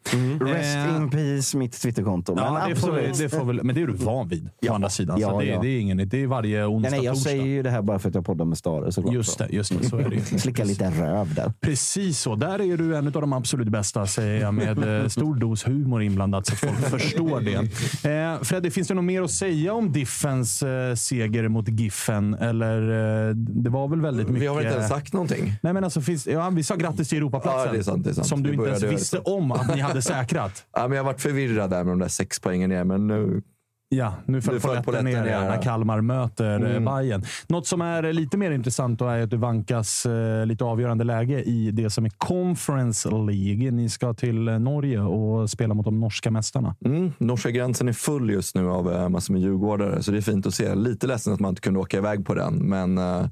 Rest 0.41 0.77
Eh, 0.77 0.97
in 0.97 1.11
peace, 1.11 1.57
mitt 1.57 1.73
Twitterkonto. 1.83 2.35
Ja, 2.37 2.53
Men 2.53 2.69
det, 2.69 2.77
får, 2.77 3.23
det 3.23 3.29
får 3.29 3.45
väl, 3.45 3.62
men 3.62 3.74
det 3.74 3.83
är 3.83 3.87
du 3.87 3.93
van 3.93 4.29
vid, 4.29 4.51
å 4.70 4.73
andra 4.74 4.91
sidan. 4.91 5.20
Ja, 5.20 5.31
så 5.31 5.41
det, 5.41 5.47
ja. 5.47 5.61
det 5.62 5.69
är 5.69 5.81
ingen, 5.81 6.09
det 6.09 6.23
är 6.23 6.27
varje 6.27 6.66
onsdag, 6.66 6.91
Nej, 6.91 6.99
nej, 6.99 7.07
jag 7.07 7.15
torsdag. 7.15 7.31
säger 7.31 7.45
ju 7.45 7.62
det 7.62 7.70
här 7.70 7.83
bara 7.83 7.99
för 7.99 8.09
att 8.09 8.15
jag 8.15 8.27
poddar 8.27 8.45
med 8.45 8.59
Stare. 8.59 8.93
såklart. 8.93 9.15
Just 9.15 9.39
det, 9.39 9.49
just 9.51 9.79
det, 9.79 9.89
så 9.89 9.97
är 9.97 10.09
det 10.09 10.16
ju. 10.16 10.23
Slicka 10.39 10.65
lite 10.65 10.91
röv 10.91 11.35
där. 11.35 11.53
Precis 11.61 12.20
så. 12.20 12.35
Där 12.35 12.61
är 12.73 12.77
du 12.77 12.97
en 12.97 13.07
av 13.07 13.12
de 13.12 13.33
absolut 13.33 13.69
bästa, 13.69 14.07
säger 14.07 14.41
jag 14.41 14.55
med 14.55 15.01
eh, 15.03 15.09
stor 15.09 15.35
dos 15.35 15.66
humor 15.66 16.03
inblandat 16.03 16.47
så 16.47 16.53
att 16.53 16.59
folk 16.59 17.01
förstår 17.01 17.41
det. 17.41 18.33
Eh, 18.35 18.43
Freddy, 18.43 18.70
finns 18.70 18.89
det 18.89 18.95
något 18.95 19.05
mer 19.05 19.23
att 19.23 19.31
säga 19.31 19.74
om 19.74 19.93
Diffens 19.93 20.62
eh, 20.62 20.95
seger 20.95 21.49
mot 21.49 21.69
Giffen? 21.69 22.35
Eller, 22.35 22.83
eh, 23.29 23.35
det 23.35 23.70
var 23.70 23.89
väl 23.89 24.01
väldigt 24.01 24.29
mycket... 24.29 24.43
Vi 24.43 24.47
har 24.47 24.55
väl 24.55 24.65
inte 24.65 24.77
ens 24.77 24.91
sagt 24.91 25.12
någonting? 25.12 25.55
Nej, 25.62 25.73
men 25.73 25.85
alltså, 25.85 26.01
finns, 26.01 26.27
ja, 26.27 26.51
vi 26.51 26.62
sa 26.62 26.77
grattis 26.77 27.09
till 27.09 27.19
Europaplatsen. 27.19 27.66
Ja, 27.66 27.73
det 27.73 27.79
är 27.79 27.83
sant, 27.83 28.05
det 28.05 28.11
är 28.11 28.15
sant. 28.15 28.27
Som 28.27 28.43
du 28.43 28.53
inte 28.53 28.69
ens 28.69 28.83
visste 28.83 29.16
göra 29.16 29.37
om 29.43 29.52
att 29.52 29.74
ni 29.74 29.81
hade 29.81 30.02
säkrat. 30.02 30.64
Ja, 30.73 30.89
men 30.89 30.97
jag 30.97 31.05
varit 31.05 31.20
förvirrad 31.20 31.70
där 31.70 31.85
med 31.85 31.93
de 31.93 31.98
där 31.98 32.09
sex 32.09 32.40
poängen 32.40 32.70
ner, 32.70 32.85
men 32.85 33.06
nu... 33.06 33.43
Ja, 33.89 34.14
nu 34.24 34.43
föll 34.43 34.60
polletten 34.60 35.05
ner 35.05 35.24
ner, 35.24 35.40
när. 35.40 35.62
Kalmar 35.62 36.01
möter 36.01 36.56
mm. 36.56 36.70
Mm. 36.70 36.85
Bayern. 36.85 37.24
Något 37.47 37.66
som 37.66 37.81
är 37.81 38.12
lite 38.12 38.36
mer 38.36 38.51
intressant 38.51 38.98
då 38.98 39.06
är 39.06 39.23
att 39.23 39.31
det 39.31 39.36
vankas 39.36 40.06
eh, 40.06 40.47
lite 40.47 40.64
avgörande 40.64 41.05
läge 41.05 41.43
i 41.43 41.70
det 41.70 41.90
som 41.90 42.05
är 42.05 42.10
Conference 42.10 43.09
League. 43.09 43.70
Ni 43.70 43.89
ska 43.89 44.14
till 44.14 44.48
eh, 44.48 44.59
Norge 44.59 45.01
och 45.01 45.51
spela 45.51 45.74
mot 45.74 45.85
de 45.85 46.01
norska 46.01 46.31
mästarna. 46.31 46.77
Mm, 46.85 47.12
norska 47.19 47.51
gränsen 47.51 47.89
är 47.89 47.93
full 47.93 48.31
just 48.31 48.55
nu 48.55 48.69
av 48.69 48.93
eh, 48.93 49.09
massor 49.09 49.32
med 49.32 49.43
djurgårdare, 49.43 50.02
så 50.02 50.10
det 50.10 50.16
är 50.16 50.23
fint 50.23 50.47
att 50.47 50.55
se. 50.55 50.74
Lite 50.74 51.06
ledsen 51.06 51.32
att 51.32 51.40
man 51.40 51.48
inte 51.48 51.60
kunde 51.60 51.81
åka 51.81 51.97
iväg 51.97 52.27
på 52.27 52.35
den, 52.35 52.55
men 52.55 52.98
eh, 52.98 53.27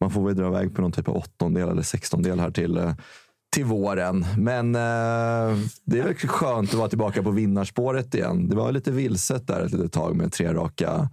man 0.00 0.10
får 0.10 0.26
väl 0.26 0.36
dra 0.36 0.46
iväg 0.46 0.74
på 0.74 0.82
någon 0.82 0.92
typ 0.92 1.08
av 1.08 1.16
åttondel 1.16 1.68
eller 1.68 1.82
sextondel 1.82 2.40
här 2.40 2.50
till, 2.50 2.76
eh, 2.76 2.92
till 3.52 3.64
våren. 3.64 4.26
Men 4.38 4.74
eh, 4.74 5.58
det 5.84 5.98
är 5.98 6.04
väl 6.04 6.14
skönt 6.14 6.70
att 6.70 6.74
vara 6.74 6.88
tillbaka 6.88 7.22
på 7.22 7.30
vinnarspåret 7.30 8.14
igen. 8.14 8.48
Det 8.48 8.56
var 8.56 8.72
lite 8.72 8.90
vilset 8.90 9.46
där 9.46 9.60
ett 9.60 9.72
litet 9.72 9.92
tag 9.92 10.16
med 10.16 10.32
tre 10.32 10.54
raka 10.54 11.08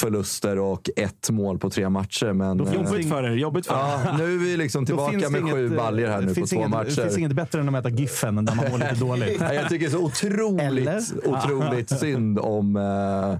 förluster 0.00 0.58
och 0.58 0.90
ett 0.96 1.30
mål 1.30 1.58
på 1.58 1.70
tre 1.70 1.88
matcher. 1.88 2.32
Men, 2.32 2.60
eh, 2.60 2.74
Jobbigt 2.74 3.08
för 3.08 3.22
er. 3.24 3.36
Jobbigt 3.36 3.66
för 3.66 3.74
er. 3.74 3.78
Ja, 3.78 4.16
nu 4.18 4.34
är 4.34 4.38
vi 4.38 4.56
liksom 4.56 4.86
tillbaka 4.86 5.30
med 5.30 5.40
inget, 5.40 5.54
sju 5.54 5.66
eh, 5.66 5.76
baljor 5.76 6.08
här 6.08 6.20
nu 6.20 6.34
på 6.34 6.46
två 6.46 6.56
inget, 6.56 6.70
matcher. 6.70 6.96
Det 6.96 7.02
finns 7.02 7.18
inget 7.18 7.32
bättre 7.32 7.60
än 7.60 7.68
att 7.68 7.72
möta 7.72 7.88
Giffen 7.88 8.44
där 8.44 8.54
man 8.54 8.70
mår 8.70 8.78
lite 8.78 8.94
dåligt. 9.00 9.40
Jag 9.40 9.68
tycker 9.68 9.78
det 9.78 9.84
är 9.86 9.90
så 9.90 10.04
otroligt, 10.04 11.12
otroligt 11.24 12.00
synd 12.00 12.38
om 12.38 12.76
eh, 12.76 13.38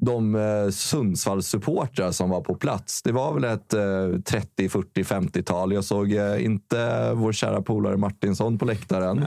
de 0.00 0.34
eh, 0.34 0.70
Sundsvallssupportrar 0.70 2.12
som 2.12 2.30
var 2.30 2.40
på 2.40 2.54
plats. 2.54 3.02
Det 3.02 3.12
var 3.12 3.34
väl 3.34 3.44
ett 3.44 3.74
eh, 3.74 4.20
30, 4.24 4.68
40, 4.68 5.02
50-tal. 5.02 5.72
Jag 5.72 5.84
såg 5.84 6.12
eh, 6.12 6.44
inte 6.44 7.12
vår 7.14 7.32
kära 7.32 7.62
polare 7.62 7.96
Martinsson 7.96 8.58
på 8.58 8.64
läktaren. 8.64 9.24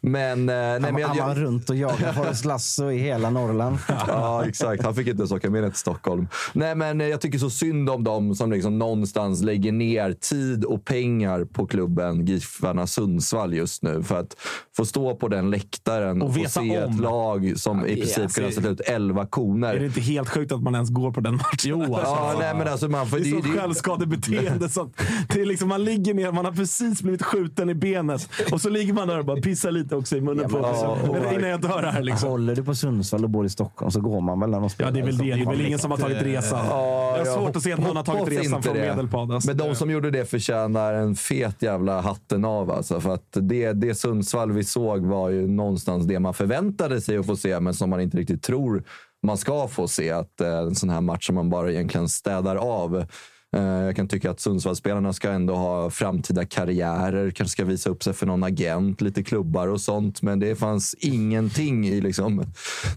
Men, 0.00 0.48
eh, 0.48 0.54
nej, 0.54 0.72
Han, 0.72 0.82
men 0.82 0.98
jag, 0.98 1.08
han 1.08 1.18
var 1.18 1.28
jag, 1.28 1.42
runt 1.42 1.70
och 1.70 1.76
jagade 1.76 2.12
Forrest 2.16 2.44
Lasso 2.44 2.90
i 2.90 2.98
hela 2.98 3.30
Norrland. 3.30 3.78
Ja, 4.08 4.44
exakt. 4.46 4.82
Han 4.84 4.94
fick 4.94 5.06
inte 5.08 5.20
ens 5.20 5.32
åka 5.32 5.50
med 5.50 5.62
ner 5.62 5.70
till 5.70 5.78
Stockholm. 5.78 6.28
Nej, 6.52 6.74
men 6.74 7.00
eh, 7.00 7.06
jag 7.06 7.20
tycker 7.20 7.38
så 7.38 7.50
synd 7.50 7.90
om 7.90 8.04
dem 8.04 8.34
som 8.34 8.52
liksom 8.52 8.78
någonstans 8.78 9.42
lägger 9.42 9.72
ner 9.72 10.12
tid 10.12 10.64
och 10.64 10.84
pengar 10.84 11.44
på 11.44 11.66
klubben 11.66 12.26
Giffarna 12.26 12.86
Sundsvall 12.86 13.54
just 13.54 13.82
nu. 13.82 14.02
För 14.02 14.20
att 14.20 14.36
få 14.76 14.86
stå 14.86 15.16
på 15.16 15.28
den 15.28 15.50
läktaren 15.50 16.22
Och 16.22 16.28
och, 16.28 16.50
se 16.50 16.60
om. 16.84 16.92
ett 16.92 17.00
lag 17.00 17.52
som 17.56 17.78
Ja, 17.78 17.86
i 17.86 17.96
princip 17.96 18.32
kunde 18.34 18.52
sätta 18.52 18.68
ut 18.68 18.80
11 18.80 19.26
koner. 19.26 19.76
Helt 20.10 20.28
sjukt 20.28 20.52
att 20.52 20.62
man 20.62 20.74
ens 20.74 20.90
går 20.90 21.12
på 21.12 21.20
den 21.20 21.34
matchen? 21.36 21.50
Jo, 21.64 21.82
alltså. 21.82 22.00
Ja, 22.00 22.36
nej, 22.38 22.54
men 22.54 22.68
alltså 22.68 22.88
man 22.88 23.06
får, 23.06 23.18
Det 23.18 23.28
är 23.28 23.30
så 23.30 23.36
det- 23.36 23.52
det- 23.52 23.58
självskadebeteende. 23.58 24.68
Så 24.68 24.82
att 24.82 24.88
det 25.28 25.40
är 25.40 25.46
liksom, 25.46 25.68
man 25.68 25.84
ligger 25.84 26.14
ner, 26.14 26.32
man 26.32 26.44
har 26.44 26.52
precis 26.52 27.02
blivit 27.02 27.22
skjuten 27.22 27.70
i 27.70 27.74
benet 27.74 28.28
och 28.52 28.60
så 28.60 28.68
ligger 28.68 28.92
man 28.92 29.08
där 29.08 29.18
och 29.18 29.24
bara 29.24 29.40
pissar 29.40 29.70
lite 29.70 29.96
också 29.96 30.16
i 30.16 30.20
munnen 30.20 30.42
Ja, 30.42 30.48
på 30.48 30.54
men 30.56 30.64
alltså, 30.64 31.12
Men 31.12 31.34
innan 31.34 31.50
jag 31.50 31.60
dör 31.60 31.82
här. 31.82 32.02
Liksom. 32.02 32.28
Håller 32.28 32.54
du 32.56 32.64
på 32.64 32.74
Sundsvall 32.74 33.24
och 33.24 33.30
bor 33.30 33.46
i 33.46 33.48
Stockholm 33.48 33.90
så 33.90 34.00
går 34.00 34.20
man 34.20 34.40
väl 34.40 34.50
när 34.50 34.60
de 34.60 34.70
spelar. 34.70 34.90
Ja, 34.90 34.94
det 34.94 35.00
är 35.00 35.04
väl 35.04 35.18
det. 35.18 35.24
Det 35.24 35.40
är 35.40 35.46
väl 35.46 35.60
ingen 35.66 35.78
som 35.78 35.90
har 35.90 35.98
tagit 35.98 36.22
resan. 36.22 36.66
Ja, 36.70 37.14
Jag 37.18 37.26
har 37.32 37.38
svårt 37.40 37.56
att 37.56 37.62
se 37.62 37.72
att 37.72 37.80
någon 37.80 37.96
har 37.96 38.04
tagit 38.04 38.28
resan 38.28 38.62
från 38.62 38.74
det. 38.74 38.80
Medelpad. 38.80 39.32
Alltså. 39.32 39.48
Men 39.48 39.56
de 39.56 39.74
som 39.74 39.90
gjorde 39.90 40.10
det 40.10 40.30
förtjänar 40.30 40.92
en 40.94 41.14
fet 41.16 41.62
jävla 41.62 42.00
hatten 42.00 42.44
av. 42.44 42.70
Alltså, 42.70 43.00
för 43.00 43.14
att 43.14 43.26
det, 43.40 43.72
det 43.72 43.94
Sundsvall 43.94 44.52
vi 44.52 44.64
såg 44.64 45.06
var 45.06 45.28
ju 45.30 45.46
någonstans 45.48 46.06
det 46.06 46.18
man 46.20 46.34
förväntade 46.34 47.00
sig 47.00 47.16
att 47.18 47.26
få 47.26 47.36
se, 47.36 47.60
men 47.60 47.74
som 47.74 47.90
man 47.90 48.00
inte 48.00 48.16
riktigt 48.16 48.42
tror 48.42 48.84
man 49.22 49.36
ska 49.36 49.68
få 49.68 49.88
se. 49.88 50.10
Att, 50.10 50.40
eh, 50.40 50.58
en 50.58 50.74
sån 50.74 50.90
här 50.90 51.00
match 51.00 51.26
som 51.26 51.34
man 51.34 51.50
bara 51.50 51.72
egentligen 51.72 52.08
städar 52.08 52.56
av. 52.56 53.06
Eh, 53.56 53.62
Jag 53.62 53.96
kan 53.96 54.08
tycka 54.08 54.30
att 54.30 54.40
Sundsvallsspelarna 54.40 55.12
ska 55.12 55.30
ändå 55.30 55.54
ha 55.54 55.90
framtida 55.90 56.44
karriärer, 56.46 57.30
kanske 57.30 57.52
ska 57.52 57.64
visa 57.64 57.90
upp 57.90 58.02
sig 58.02 58.12
för 58.12 58.26
någon 58.26 58.42
agent, 58.44 59.00
lite 59.00 59.22
klubbar 59.22 59.68
och 59.68 59.80
sånt. 59.80 60.22
Men 60.22 60.38
det 60.40 60.56
fanns 60.56 60.94
ingenting 60.98 61.88
i 61.88 62.00
liksom 62.00 62.44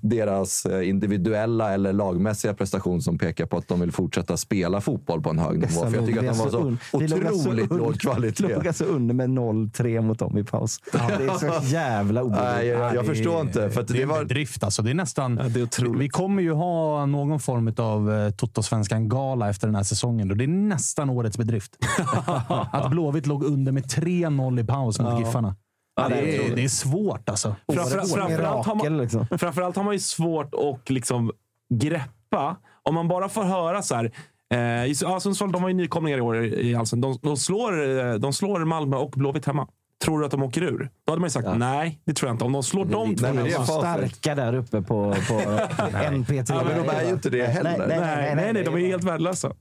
deras 0.01 0.65
eh, 0.65 0.89
individuella 0.89 1.73
eller 1.73 1.93
lagmässiga 1.93 2.53
prestation 2.53 3.01
som 3.01 3.17
pekar 3.17 3.45
på 3.45 3.57
att 3.57 3.67
de 3.67 3.79
vill 3.79 3.91
fortsätta 3.91 4.37
spela 4.37 4.81
fotboll 4.81 5.21
på 5.21 5.29
en 5.29 5.39
hög 5.39 5.59
nivå. 5.59 5.89
För 5.89 5.95
jag 5.95 6.05
tycker 6.05 6.19
att 6.19 6.37
de 6.37 6.43
var 6.43 6.49
så 6.49 6.77
otroligt 6.91 7.71
låg 7.71 7.99
kvalitet. 7.99 8.47
Vi 8.47 8.53
låg 8.53 8.67
alltså 8.67 8.85
under 8.85 9.13
med 9.15 9.29
0-3 9.29 10.01
mot 10.01 10.19
dem 10.19 10.37
i 10.37 10.43
paus. 10.43 10.79
Det 10.91 10.97
är 10.97 11.37
så 11.37 11.73
jävla 11.73 12.23
obegripligt. 12.23 12.55
Nej, 12.55 12.67
jag, 12.67 12.95
jag 12.95 13.05
förstår 13.05 13.41
inte. 13.41 13.69
För 13.69 13.81
att 13.81 13.87
det, 13.87 13.93
det, 13.93 13.99
är 13.99 14.03
en 14.03 14.09
var, 14.09 14.23
bedrift. 14.23 14.63
Alltså. 14.63 14.81
Det 14.81 14.89
är 14.89 14.93
nästan, 14.93 15.39
Ja, 15.41 15.49
det 15.49 15.59
är 15.79 15.97
vi 15.97 16.09
kommer 16.09 16.41
ju 16.41 16.51
ha 16.51 17.05
någon 17.05 17.39
form 17.39 17.73
av 17.77 18.11
eh, 18.11 18.29
Toto-svenskan-gala 18.31 19.49
efter 19.49 19.67
den 19.67 19.75
här 19.75 19.83
säsongen. 19.83 20.27
Det 20.45 20.51
är 20.51 20.57
nästan 20.57 21.09
årets 21.09 21.37
bedrift. 21.37 21.77
att 22.71 22.91
Blåvitt 22.91 23.25
låg 23.25 23.43
under 23.43 23.71
med 23.71 23.83
3-0 23.83 24.59
i 24.59 24.63
paus 24.63 24.99
mot 24.99 25.19
Giffarna. 25.19 25.55
Ja, 25.95 26.09
det 26.09 26.15
är 26.15 26.55
det, 26.55 26.63
är, 26.63 26.67
svårt 26.67 27.29
alltså. 27.29 27.55
Framför, 27.73 27.97
Årets 27.97 28.13
framförallt, 28.13 28.67
har 28.67 28.75
man, 28.75 28.97
liksom. 28.97 29.27
framförallt 29.37 29.75
har 29.75 29.83
man 29.83 29.93
ju 29.93 29.99
svårt 29.99 30.53
att 30.53 30.89
liksom 30.89 31.31
greppa. 31.73 32.55
Om 32.83 32.95
man 32.95 33.07
bara 33.07 33.29
får 33.29 33.43
höra 33.43 33.81
så 33.81 33.95
här. 33.95 34.11
Eh, 34.53 34.59
ja, 35.01 35.19
Sundsvall 35.19 35.51
de 35.51 35.61
var 35.61 35.69
ju 35.69 35.75
nykomlingar 35.75 36.17
i 36.17 36.21
år 36.21 36.45
i 36.45 36.75
Allsvenskan. 36.75 37.01
De, 37.01 37.29
de, 37.29 37.37
slår, 37.37 37.99
eh, 37.99 38.13
de 38.13 38.33
slår 38.33 38.65
Malmö 38.65 38.97
och 38.97 39.11
Blåvitt 39.11 39.45
hemma. 39.45 39.67
Tror 40.03 40.19
du 40.19 40.25
att 40.25 40.31
de 40.31 40.43
åker 40.43 40.63
ur? 40.63 40.89
Då 41.05 41.11
hade 41.11 41.19
man 41.19 41.27
ju 41.27 41.31
sagt 41.31 41.47
nej, 41.57 42.01
det 42.05 42.13
tror 42.13 42.29
jag 42.29 42.33
inte. 42.33 42.45
Om 42.45 42.51
de 42.51 42.63
slår 42.63 42.85
de 42.85 43.15
två. 43.15 43.27
Nej, 43.27 43.43
det 43.43 43.53
är 43.53 43.63
starka 43.63 44.35
där 44.35 44.53
uppe 44.53 44.81
på, 44.81 45.13
på 45.27 45.33
NP3. 45.83 46.45
Ja, 46.49 46.63
men 46.63 46.85
de 46.85 46.89
är 46.89 47.03
ju 47.03 47.09
inte 47.09 47.29
det 47.29 47.45
heller. 47.45 47.87
nej, 47.87 48.35
nej, 48.35 48.53
nej, 48.53 48.63
de 48.63 48.75
är 48.75 48.79
helt 48.79 49.03
värdelösa. 49.03 49.53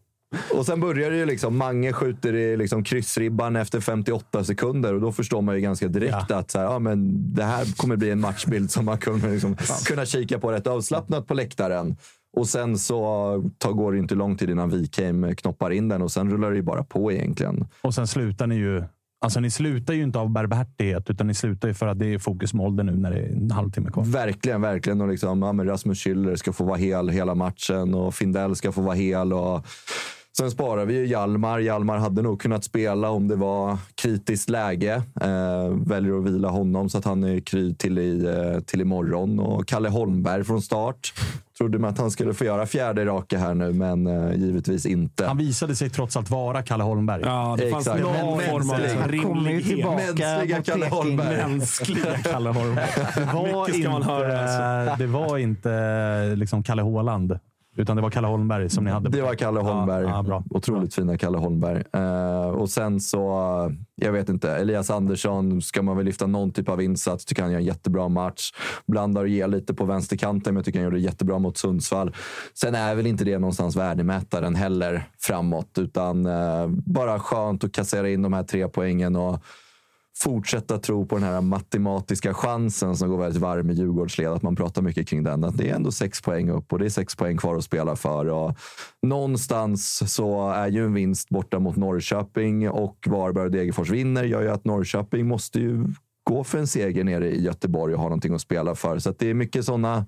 Och 0.55 0.67
sen 0.67 0.81
börjar 0.81 1.11
det 1.11 1.17
ju 1.17 1.27
liksom, 1.27 1.57
Mange 1.57 1.93
skjuter 1.93 2.35
i 2.35 2.57
liksom 2.57 2.85
kryssribban 2.85 3.57
efter 3.57 3.81
58 3.81 4.45
sekunder 4.45 4.95
och 4.95 5.01
då 5.01 5.13
förstår 5.13 5.43
man 5.43 5.55
ju 5.55 5.61
ganska 5.61 5.89
direkt 5.89 6.31
att 6.31 6.51
så 6.51 6.59
här, 6.59 6.65
ja, 6.65 6.79
men 6.79 7.25
det 7.35 7.45
här 7.45 7.77
kommer 7.77 7.97
bli 7.97 8.11
en 8.11 8.21
matchbild 8.21 8.71
som 8.71 8.85
man 8.85 8.99
kommer 8.99 9.31
liksom, 9.31 9.57
kunna 9.87 10.07
kika 10.07 10.39
på 10.39 10.53
rätt 10.53 10.67
avslappnat 10.67 11.27
på 11.27 11.35
läktaren. 11.35 11.97
Och 12.37 12.49
sen 12.49 12.79
så 12.79 12.97
tar, 13.59 13.73
går 13.73 13.93
det 13.93 13.99
inte 13.99 14.15
lång 14.15 14.37
tid 14.37 14.51
innan 14.51 14.71
Wikheim 14.71 15.37
knoppar 15.37 15.71
in 15.71 15.89
den 15.89 16.03
och 16.03 16.13
sen 16.13 16.31
rullar 16.31 16.51
det 16.51 16.57
ju 16.57 16.63
bara 16.63 16.85
på 16.85 17.13
egentligen. 17.13 17.67
Och 17.83 17.95
sen 17.95 18.07
slutar 18.07 18.47
ni 18.47 18.55
ju... 18.55 18.85
Alltså 19.21 19.41
ni 19.41 19.51
slutar 19.51 19.95
ju 19.95 20.03
inte 20.03 20.19
av 20.19 20.31
barmhärtighet, 20.31 21.11
utan 21.11 21.27
ni 21.27 21.35
slutar 21.35 21.69
ju 21.69 21.75
för 21.75 21.87
att 21.87 21.99
det 21.99 22.07
är 22.15 22.19
fokus 22.19 22.55
med 22.55 22.67
ålder 22.67 22.85
nu 22.85 22.93
när 22.93 23.11
det 23.11 23.19
är 23.19 23.33
en 23.33 23.51
halvtimme 23.51 23.91
kvar. 23.91 24.05
Verkligen, 24.05 24.61
verkligen. 24.61 25.01
Och 25.01 25.09
liksom, 25.09 25.43
ja, 25.43 25.65
Rasmus 25.65 26.07
Schüller 26.07 26.37
ska 26.37 26.53
få 26.53 26.65
vara 26.65 26.77
hel 26.77 27.09
hela 27.09 27.35
matchen 27.35 27.95
och 27.95 28.15
Findell 28.15 28.57
ska 28.57 28.73
få 28.73 28.81
vara 28.81 28.95
hel. 28.95 29.33
Och 29.33 29.67
Sen 30.37 30.51
sparar 30.51 30.85
vi 30.85 30.95
ju 30.95 31.07
Hjalmar. 31.07 31.59
Hjalmar 31.59 31.99
hade 31.99 32.23
nog 32.23 32.41
kunnat 32.41 32.65
spela 32.65 33.11
om 33.11 33.29
det 33.29 33.37
var 33.37 33.79
kritiskt 33.95 34.51
läge. 34.51 35.03
Eh, 35.21 35.69
väljer 35.87 36.19
att 36.19 36.25
vila 36.25 36.49
honom 36.49 36.89
så 36.91 36.99
att 36.99 37.05
han 37.05 37.25
är 37.25 37.41
kry 37.41 37.75
till, 37.75 37.99
i, 37.99 38.27
eh, 38.27 38.61
till 38.61 38.81
imorgon. 38.81 39.39
Och 39.41 39.67
Kalle 39.67 39.89
Holmberg 39.89 40.45
från 40.45 40.63
start. 40.63 41.13
Trodde 41.59 41.79
man 41.79 41.91
att 41.91 41.99
han 41.99 42.11
skulle 42.11 42.35
få 42.35 42.45
göra 42.45 42.67
fjärde 42.67 43.05
raka 43.05 43.39
här 43.39 43.55
nu, 43.55 43.73
men 43.73 44.07
eh, 44.07 44.33
givetvis 44.37 44.87
inte. 44.87 45.27
Han 45.27 45.39
visade 45.39 45.77
sig 45.77 45.91
trots 45.91 46.17
allt 46.17 46.31
vara 46.31 46.63
Kalle 46.63 46.85
Holmberg. 46.85 47.23
Ja, 47.25 47.57
det 47.59 47.71
fanns 47.71 47.87
Exakt. 47.87 48.03
någon 48.03 48.41
form 48.41 48.71
av 48.71 49.09
rimlighet. 49.09 49.65
tillbaka 49.67 49.97
Mänskliga 49.97 50.63
Kalle. 50.65 50.87
Holmberg. 50.87 51.37
Mänskliga 51.37 52.19
Kalle 52.33 52.51
Holmberg. 52.51 52.87
Det 53.15 53.25
var 53.33 53.67
Mycket 53.67 53.81
ska 53.83 53.91
man 53.91 54.03
inte, 54.03 54.13
höra, 54.13 54.41
alltså. 54.41 55.05
det 55.05 55.07
var 55.07 55.39
inte 55.39 56.35
liksom 56.37 56.63
Kalle 56.63 56.83
Håland, 56.83 57.39
utan 57.77 57.97
det 57.97 58.03
var 58.03 58.11
Kalle 58.11 58.27
Holmberg 58.27 58.71
som 58.71 58.85
ni 58.85 58.91
hade. 58.91 59.11
Det 59.11 59.23
var. 59.23 59.35
Kalle 59.35 59.61
Holmberg. 59.61 60.05
Ja, 60.05 60.11
ja, 60.11 60.23
bra. 60.23 60.45
Otroligt 60.51 60.95
fina 60.95 61.19
Kalle 61.19 61.39
Holmberg. 61.39 61.83
Eh, 61.93 62.49
och 62.49 62.71
sen 62.71 63.01
så, 63.01 63.73
jag 63.95 64.13
vet 64.13 64.29
inte, 64.29 64.51
Elias 64.51 64.91
Andersson 64.91 65.63
ska 65.63 65.83
man 65.83 65.97
väl 65.97 66.07
lyfta 66.07 66.27
någon 66.27 66.51
typ 66.51 66.69
av 66.69 66.83
insats. 66.83 67.25
Tycker 67.25 67.43
han 67.43 67.53
gör 67.53 67.59
en 67.59 67.65
jättebra 67.65 68.09
match. 68.09 68.51
Blandar 68.87 69.23
och 69.23 69.29
ger 69.29 69.49
lite 69.49 69.75
på 69.75 69.85
vänsterkanten, 69.85 70.55
men 70.55 70.59
jag 70.59 70.65
tycker 70.65 70.79
han 70.79 70.85
gjorde 70.85 70.99
jättebra 70.99 71.39
mot 71.39 71.59
Sundsvall. 71.59 72.15
Sen 72.55 72.75
är 72.75 72.95
väl 72.95 73.07
inte 73.07 73.25
det 73.25 73.39
någonstans 73.39 73.77
värdemätaren 73.77 74.55
heller 74.55 75.09
framåt, 75.19 75.79
utan 75.79 76.27
eh, 76.27 76.67
bara 76.69 77.19
skönt 77.21 77.65
att 77.65 77.73
kassera 77.73 78.11
in 78.11 78.23
de 78.23 78.33
här 78.33 78.43
tre 78.43 78.69
poängen 78.69 79.17
och 79.17 79.45
fortsätta 80.19 80.79
tro 80.79 81.07
på 81.07 81.15
den 81.15 81.25
här 81.25 81.41
matematiska 81.41 82.35
chansen 82.35 82.97
som 82.97 83.09
går 83.09 83.19
väldigt 83.19 83.43
varm 83.43 83.71
i 83.71 83.75
Djurgårdsled. 83.75 84.33
Att 84.33 84.43
man 84.43 84.57
pratar 84.57 84.83
mycket 84.83 85.09
kring 85.09 85.23
den. 85.23 85.45
Att 85.45 85.59
det 85.59 85.71
är 85.71 85.75
ändå 85.75 85.93
sex 85.93 86.23
poäng 86.23 86.51
upp 86.51 86.73
och 86.73 86.79
det 86.79 86.85
är 86.85 86.91
sex 86.91 87.17
poäng 87.17 87.37
kvar 87.37 87.57
att 87.57 87.65
spela 87.65 87.97
för. 87.97 88.29
Och 88.29 88.57
någonstans 89.03 90.13
så 90.15 90.51
är 90.51 90.69
ju 90.69 90.85
en 90.85 90.95
vinst 90.95 91.29
borta 91.29 91.59
mot 91.59 91.77
Norrköping 91.77 92.71
och 92.71 93.07
Varberg 93.07 93.45
och 93.45 93.51
Degerfors 93.51 93.91
vinner 93.91 94.25
gör 94.25 94.43
ju 94.43 94.51
att 94.51 94.65
Norrköping 94.65 95.27
måste 95.27 95.61
ju 95.61 95.87
gå 96.25 96.45
för 96.45 96.59
en 96.59 96.67
seger 96.67 97.05
nere 97.05 97.31
i 97.31 97.43
Göteborg 97.43 97.95
och 97.95 98.01
ha 98.01 98.09
någonting 98.09 98.35
att 98.35 98.41
spela 98.41 98.75
för. 98.75 98.99
Så 98.99 99.11
att 99.11 99.19
det 99.19 99.31
är 99.31 99.35
mycket 99.35 99.65
sådana 99.65 100.07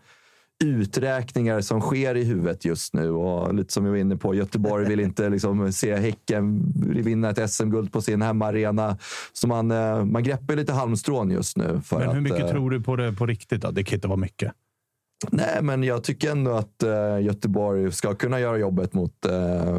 uträkningar 0.65 1.61
som 1.61 1.81
sker 1.81 2.15
i 2.15 2.25
huvudet 2.25 2.65
just 2.65 2.95
nu. 2.95 3.11
Och 3.11 3.55
lite 3.55 3.73
som 3.73 3.85
vi 3.85 3.91
var 3.91 3.97
inne 3.97 4.17
på, 4.17 4.35
Göteborg 4.35 4.89
vill 4.89 5.01
inte 5.01 5.29
liksom 5.29 5.73
se 5.73 5.97
Häcken 5.97 6.73
vinna 7.05 7.31
ett 7.31 7.51
SM-guld 7.51 7.93
på 7.93 8.03
sin 8.03 8.23
hemmaarena. 8.23 8.99
Så 9.33 9.49
man, 9.49 9.71
eh, 9.71 10.05
man 10.05 10.23
greppar 10.23 10.57
lite 10.57 10.73
halmstrån 10.73 11.31
just 11.31 11.57
nu. 11.57 11.81
För 11.85 11.99
Men 11.99 12.09
hur 12.09 12.17
att, 12.17 12.23
mycket 12.23 12.41
eh, 12.41 12.49
tror 12.51 12.71
du 12.71 12.81
på 12.81 12.97
det 12.97 13.13
på 13.13 13.27
riktigt? 13.27 13.63
Då? 13.63 13.71
Det 13.71 13.85
kan 13.85 13.97
inte 13.97 14.09
vara 14.09 14.17
mycket. 14.17 14.53
Nej, 15.31 15.59
men 15.63 15.83
jag 15.83 16.05
tycker 16.05 16.31
ändå 16.31 16.51
att 16.51 16.83
eh, 16.83 17.21
Göteborg 17.21 17.93
ska 17.93 18.15
kunna 18.15 18.41
göra 18.41 18.59
jobbet 18.59 18.95
mot, 18.95 19.13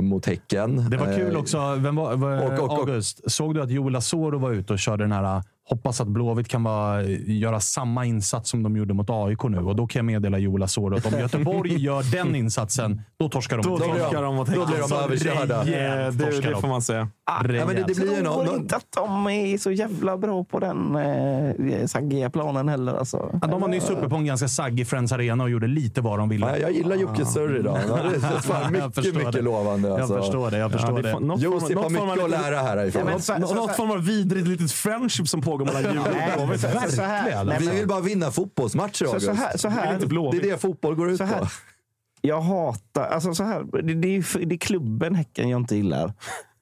mot 0.02 0.26
Häcken. 0.26 0.90
Det 0.90 0.98
var 0.98 1.18
kul 1.18 1.36
också. 1.36 1.76
Vem 1.76 1.96
var, 1.96 2.16
var, 2.16 2.60
och- 2.60 2.60
och- 2.72 2.80
August, 2.80 3.32
såg 3.32 3.54
du 3.56 3.62
att 3.62 3.70
Joel 3.70 3.96
Asoro 3.96 4.38
var 4.38 4.52
ute 4.52 4.74
och 4.74 4.80
körde 4.80 5.04
den 5.04 5.12
här 5.12 5.44
Hoppas 5.70 6.02
att 6.02 6.08
Blåvitt 6.08 6.48
kan 6.48 6.64
vara, 6.64 7.04
göra 7.26 7.60
samma 7.60 8.06
insats 8.06 8.50
som 8.50 8.64
de 8.64 8.78
gjorde 8.78 8.94
mot 8.94 9.10
AIK 9.10 9.44
nu. 9.44 9.58
Och 9.58 9.76
då 9.76 9.88
kan 9.88 10.00
jag 10.00 10.06
meddela 10.06 10.38
Joel 10.38 10.64
Asoro 10.64 10.96
att 10.98 11.06
om 11.14 11.20
Göteborg 11.20 11.78
gör 11.84 12.12
den 12.12 12.36
insatsen, 12.36 13.02
då 13.20 13.30
torskar 13.30 13.58
de. 13.58 13.66
Då 13.70 13.78
torskar 13.78 14.22
de 14.24 14.36
mot 14.36 14.48
Då 14.48 14.66
blir 14.66 14.78
de 14.90 14.96
överkörda. 14.96 15.64
Det, 15.64 16.12
det, 16.12 16.26
Torskar 16.26 16.42
det 16.48 16.54
de. 16.54 16.62
får 16.62 16.68
man 16.68 16.82
säga. 16.82 17.08
Ja, 17.28 17.40
men 17.44 17.76
det, 17.76 17.84
det 17.88 17.96
blir 17.96 18.52
ju 18.52 18.56
inte 18.56 18.76
att 18.76 18.86
de 18.96 19.28
är 19.28 19.58
så 19.58 19.72
jävla 19.72 20.18
bra 20.18 20.44
på 20.44 20.60
den 20.60 20.96
eh, 20.96 21.86
saggiga 21.86 22.30
planen 22.30 22.70
heller. 22.70 22.94
Alltså. 22.94 23.40
Ja, 23.42 23.48
de 23.48 23.62
var 23.62 23.68
nyss 23.68 23.90
uppe 23.90 24.10
på 24.10 24.16
en 24.16 24.26
ganska 24.26 24.48
saggig 24.48 24.88
Friends 24.88 25.12
Arena 25.12 25.44
och 25.44 25.50
gjorde 25.50 25.68
lite 25.68 26.02
vad 26.02 26.20
de 26.20 26.30
ville. 26.30 26.46
Ja, 26.50 26.58
jag 26.58 26.72
gillar 26.72 26.96
Jocke 26.96 27.26
Surr 27.26 27.60
idag. 27.60 27.78
Det 27.88 27.94
är 27.94 28.72
mycket, 28.72 28.96
förstår 28.96 29.18
mycket 29.20 29.34
det. 29.34 29.42
lovande. 29.42 29.94
Alltså. 29.96 30.14
Jag 30.14 30.24
förstår 30.24 30.52
det. 30.52 30.58
Jag 30.58 30.72
förstår 30.72 31.02
det 31.02 31.36
det. 31.36 31.44
Josip 31.44 31.78
har 31.78 31.90
mycket 31.90 32.10
att 32.10 32.30
lite- 32.30 32.52
lära 32.52 33.20
så- 33.20 33.56
Något 33.56 33.76
form 33.76 33.92
av 33.92 34.06
vidrigt 34.06 34.48
litet 34.48 34.72
friendship 34.72 35.28
som 35.28 35.42
pågår 35.42 35.55
mellan 35.64 35.82
Djurgården 35.84 36.15
och 36.32 36.38
Blåvitt. 36.38 36.61
så, 36.61 36.68
så, 36.68 36.91
så 36.95 37.02
här, 37.02 37.23
Verkligen. 37.23 37.48
nej, 37.48 37.57
Vi 37.60 37.80
vill 37.80 37.88
bara 37.88 38.02
vinna 38.02 38.32
fotbollsmatcher, 38.32 39.06
så, 39.06 39.07
August. 39.07 39.26
så 39.26 39.32
här, 39.34 39.57
så 39.57 39.68
Det 39.68 39.73
är 39.73 39.77
här, 39.77 39.99
Det 40.32 40.38
är 40.38 40.41
det 40.52 40.61
fotboll 40.61 40.95
går 40.95 41.11
ut 41.11 41.18
så 41.18 41.23
här. 41.23 41.40
på. 41.40 41.48
Jag 42.22 42.41
hatar... 42.41 43.07
Alltså 43.07 43.34
så 43.36 43.44
här, 43.44 43.64
det, 43.84 43.94
det, 43.94 44.07
är, 44.18 44.45
det 44.45 44.56
är 44.56 44.60
klubben 44.60 45.15
Häcken 45.15 45.49
jag 45.49 45.61
inte 45.61 45.76
gillar. 45.76 46.14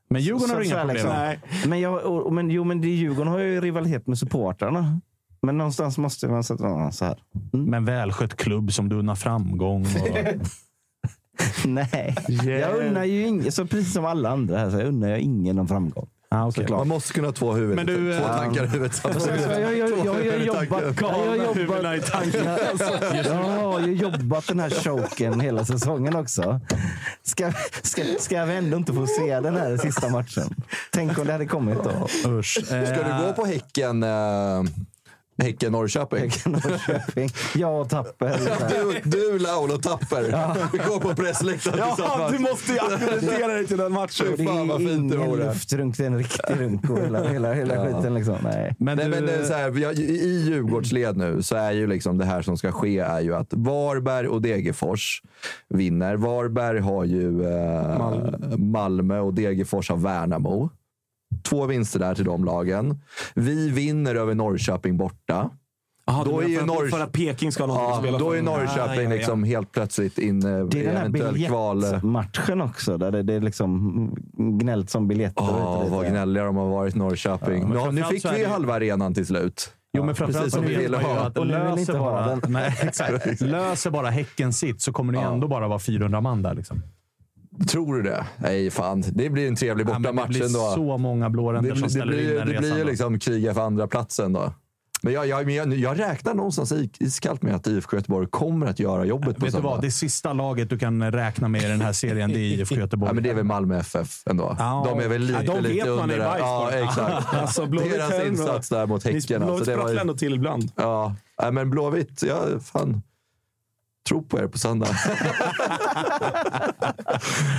Men 0.10 0.22
Djurgården 0.22 0.48
Så- 0.50 0.56
har 0.56 0.64
så 0.64 0.68
inga 0.68 0.76
här 0.78 0.86
problem 0.88 1.38
liksom. 1.42 1.70
Men, 1.70 1.80
jag, 1.80 2.06
och, 2.06 2.34
men, 2.34 2.50
jo, 2.52 2.64
men 2.64 2.82
det, 2.82 2.88
Djurgården 2.88 3.28
har 3.32 3.40
ju 3.40 3.62
rivalitet 3.62 4.08
med 4.08 4.18
supportrarna. 4.18 5.00
Men 5.42 5.58
någonstans 5.58 5.98
måste 5.98 6.28
man 6.28 6.44
sätta 6.44 6.92
så 6.92 7.06
här. 7.06 7.20
Men 7.52 7.86
välskött 7.86 8.36
klubb 8.36 8.74
som 8.74 8.90
du 8.90 8.96
unnar 8.96 9.16
framgång. 9.16 9.82
Och... 9.82 10.18
Nej, 11.66 12.16
jag 12.62 12.76
unnar 12.88 13.04
ju 13.04 13.28
ingen, 13.28 13.52
så 13.52 13.66
precis 13.68 13.94
som 13.94 14.06
alla 14.06 14.30
andra 14.30 14.58
här, 14.58 14.70
så 14.70 14.78
jag 14.78 14.88
unnar 14.88 15.08
jag 15.10 15.20
ingen 15.20 15.56
någon 15.56 15.68
framgång. 15.68 16.08
Ah, 16.34 16.48
okay. 16.48 16.68
Man 16.68 16.88
måste 16.88 17.14
kunna 17.14 17.28
ha 17.28 17.34
två 17.34 17.54
huvuden. 17.54 17.76
Men 17.76 17.86
du, 17.86 18.20
två 18.20 18.26
eh, 18.26 18.38
tankar 18.38 18.64
i 18.64 18.68
huvudet 18.68 18.96
Så, 18.96 19.20
så, 19.20 19.30
jag, 19.30 19.62
jag, 19.62 19.78
jag, 19.78 19.90
jag, 20.06 20.14
har 20.14 20.20
ju 20.20 20.44
jobbat, 20.44 20.68
jag 21.02 21.08
har 21.08 21.54
huvudena 21.56 21.96
i 21.96 21.98
jobbat, 21.98 22.12
tanken. 22.12 22.46
jag, 23.26 23.94
jobbat 23.94 24.48
den 24.48 24.60
här 24.60 24.70
choken 24.70 25.40
hela 25.40 25.66
säsongen 25.66 26.16
också. 26.16 26.60
Ska, 27.24 27.52
ska, 27.82 28.04
ska 28.20 28.46
vi 28.46 28.56
ändå 28.56 28.78
inte 28.78 28.94
få 28.94 29.08
se 29.08 29.40
den 29.40 29.56
här 29.56 29.78
sista 29.78 30.10
matchen? 30.10 30.56
Tänk 30.92 31.20
om 31.20 31.28
det 31.28 31.32
hade 31.32 31.46
kommit 31.46 31.78
då. 31.84 32.30
Usch. 32.30 32.66
Ska 32.66 33.04
du 33.04 33.26
gå 33.26 33.34
på 33.34 33.46
Häcken, 33.46 34.04
eh, 34.04 34.64
häcken 35.38 35.72
Norrköping? 35.72 36.20
Häcken 36.20 36.52
Norrköping. 36.52 37.30
Jag 37.56 37.82
och 37.82 37.90
Tapper. 37.90 38.40
Du, 38.70 39.10
du 39.10 39.40
Laul 39.40 39.72
och 39.72 39.84
Tapper. 39.84 40.24
Vi 40.72 40.78
går 40.78 41.00
på 41.00 41.16
pressläktaren 41.16 41.78
Ja, 41.80 41.96
tillsammans. 41.96 42.32
du 42.32 42.40
måste 42.40 42.72
ju 42.72 42.80
ackreditera 42.80 43.48
dig 43.54 43.68
till 43.68 43.78
den 43.78 43.92
matchen. 43.92 44.26
Fy 44.38 44.46
fan 44.46 44.68
vad 44.68 44.78
fint 44.78 45.12
det 45.12 45.18
ingen 45.18 45.38
luftrunk, 45.38 45.98
det 45.98 46.04
är 46.04 46.08
en 46.08 46.18
riktig 46.18 46.60
runk. 46.60 46.90
Och 46.90 46.98
hela 47.00 47.24
hela, 47.24 47.54
hela 47.54 47.86
skiten 47.86 48.14
liksom. 48.14 48.36
Nej. 48.44 48.76
Men 48.80 48.98
Nej, 48.98 49.06
du, 49.06 49.12
men 49.12 49.26
det 49.26 49.34
är 49.34 49.44
så 49.44 49.54
här, 49.54 50.00
I 50.00 50.44
Djurgårdsled 50.48 51.18
nu 51.18 51.42
så 51.42 51.56
är 51.56 51.72
ju 51.72 51.88
liksom 51.88 52.18
det 52.18 52.26
här 52.26 52.42
som 52.42 52.58
ska 52.58 52.72
ske 52.72 53.00
är 53.00 53.20
ju 53.20 53.36
att 53.36 53.48
Varberg 53.54 54.28
och 54.28 54.42
Degerfors 54.42 55.22
vinner. 55.70 56.16
Varberg 56.16 56.80
har 56.80 57.04
ju 57.06 57.44
eh, 57.46 58.58
Malmö. 58.58 59.20
och 59.20 59.34
Degerfors 59.34 59.90
har 59.90 59.98
Värnamo. 59.98 60.70
Två 61.44 61.66
vinster 61.66 62.00
där 62.00 62.16
till 62.16 62.26
de 62.26 62.46
lagen. 62.46 63.02
Vi 63.36 63.70
vinner 63.70 64.16
över 64.16 64.36
Norrköping 64.36 64.98
borta. 64.98 65.50
Aha, 66.08 66.24
Då 66.24 66.40
är 66.40 66.44
är 66.44 66.48
ju 66.48 66.62
Norr- 66.62 66.90
för 66.90 67.00
att 67.00 67.12
Peking 67.12 67.52
ska 67.52 67.66
ha 67.66 67.90
Ja, 67.90 68.00
spela 68.00 68.18
då 68.18 68.32
är 68.32 68.42
Norrköping 68.42 68.96
ja, 68.96 69.02
ja. 69.02 69.10
liksom 69.10 69.44
helt 69.44 69.72
plötsligt 69.72 70.18
inne 70.18 70.64
Det 70.64 70.78
i 70.78 70.82
är 70.82 70.86
den 70.88 70.98
här 70.98 71.06
eventuell 71.06 71.46
kval. 71.48 71.82
biljettmatchen 71.82 72.62
också, 72.62 72.98
där 72.98 73.12
det, 73.12 73.24
det 73.24 73.34
är 73.34 73.42
liksom 73.42 74.16
gnällt 74.38 74.90
som 74.90 75.08
biljetter. 75.08 75.44
Lite. 75.44 75.92
vad 75.96 76.08
gnälliga 76.08 76.44
de 76.44 76.56
har 76.56 76.70
varit 76.70 76.96
Norrköping. 76.96 77.70
nu 77.70 77.76
framförallt 77.76 78.10
fick 78.10 78.26
är 78.26 78.30
vi 78.30 78.36
det 78.36 78.40
ju- 78.42 78.48
halva 78.48 78.74
arenan 78.74 79.14
till 79.14 79.26
slut. 79.26 79.74
Jo, 79.98 80.04
men 80.06 80.16
framförallt 80.16 80.38
precis 80.46 80.54
som 80.54 80.66
vi 80.66 80.76
ville 80.76 80.98
ha. 80.98 81.20
att 81.20 81.38
Och 81.38 81.48
nu 81.48 81.54
vill 81.54 81.64
löser 81.76 82.00
bara, 82.00 82.28
den. 82.28 82.42
nej, 82.52 82.74
löser 83.40 83.92
bara 83.92 84.10
Häcken 84.10 84.54
sitt 84.54 84.82
så 84.82 84.94
kommer 84.94 85.14
det 85.14 85.20
Ja. 85.20 85.34
ändå 85.34 85.48
bara 85.48 85.68
vara 85.68 85.80
400 85.80 86.22
man 86.22 86.42
där. 86.42 86.54
Liksom. 86.54 86.82
Tror 87.68 87.96
du 87.96 88.02
det? 88.02 88.26
Nej, 88.38 88.72
fan. 88.72 89.04
Det 89.12 89.30
blir 89.30 89.48
en 89.48 89.56
trevlig 89.56 89.86
Ja, 89.88 89.94
men 89.94 90.02
det 90.02 90.08
bortamatch 90.10 90.30
blir 90.30 90.46
ändå. 90.46 90.60
så 90.76 90.98
många 90.98 91.30
blåränder 91.30 91.70
som 91.70 91.76
blir- 91.78 91.84
det 91.88 91.90
ställer 91.92 92.14
in 92.20 92.26
blir, 92.26 92.38
den 92.38 92.48
det 92.48 92.60
blir 92.60 92.78
ju 92.78 92.84
då. 92.84 92.90
liksom 92.90 93.20
kriga 93.20 93.54
för 93.54 93.62
andra 93.62 93.88
platsen 93.88 94.34
då. 94.34 94.54
Men 95.06 95.14
jag, 95.14 95.28
jag, 95.28 95.52
jag, 95.52 95.74
jag 95.74 96.00
räknar 96.00 96.34
någonstans 96.34 96.72
is- 96.72 96.90
iskallt 97.00 97.42
med 97.42 97.56
att 97.56 97.68
IFK 97.68 97.96
Göteborg 97.98 98.28
kommer 98.30 98.68
att 98.68 98.80
göra 98.80 99.06
jobbet 99.06 99.38
på 99.38 99.46
Vet 99.46 99.56
du 99.56 99.62
vad? 99.62 99.82
Det 99.82 99.92
sista 99.92 100.34
laget 100.34 100.70
du 100.70 100.78
kan 100.80 101.12
räkna 101.12 101.48
med 101.48 101.64
i 101.64 101.68
den 101.68 101.82
här 101.82 101.94
serien, 101.94 102.30
det 102.30 102.40
är 102.40 102.40
IFK 102.60 102.76
Göteborg. 102.76 103.10
Ja, 103.10 103.14
men 103.14 103.24
det 103.24 103.30
är 103.30 103.34
väl 103.34 103.44
Malmö 103.44 103.78
FF 103.80 104.24
ändå. 104.28 104.56
Ja. 104.60 104.88
de 104.96 105.04
är 105.04 105.08
väl 105.10 105.22
lite, 105.22 105.44
Ja, 105.46 105.54
de 105.56 105.62
lite 105.64 105.76
vet 105.76 105.86
man 105.88 106.00
under 106.00 106.16
är 106.16 106.26
bajs 106.26 106.40
Ja, 106.42 106.72
exakt. 106.72 107.34
Alltså, 107.34 107.66
Blåvitt 107.66 107.92
Deras 107.94 108.12
ändå- 108.14 108.26
insats 108.26 108.70
där 108.70 108.88
mot 108.88 109.04
Häcken. 109.04 109.22
Blåvitt 109.42 109.50
Alltså, 109.60 109.72
det 109.72 109.78
var 109.78 109.84
sprattlar 109.84 110.02
ändå 110.02 110.14
till 110.14 110.34
ibland. 110.34 110.72
ja, 110.76 111.16
Nej, 111.42 111.52
men 111.52 111.70
Blåvitt, 111.70 112.24
ja, 112.28 112.40
fan. 112.64 113.02
Tro 114.10 114.24
på 114.24 114.40
er 114.40 114.48
på 114.48 114.58
söndag. 114.60 114.88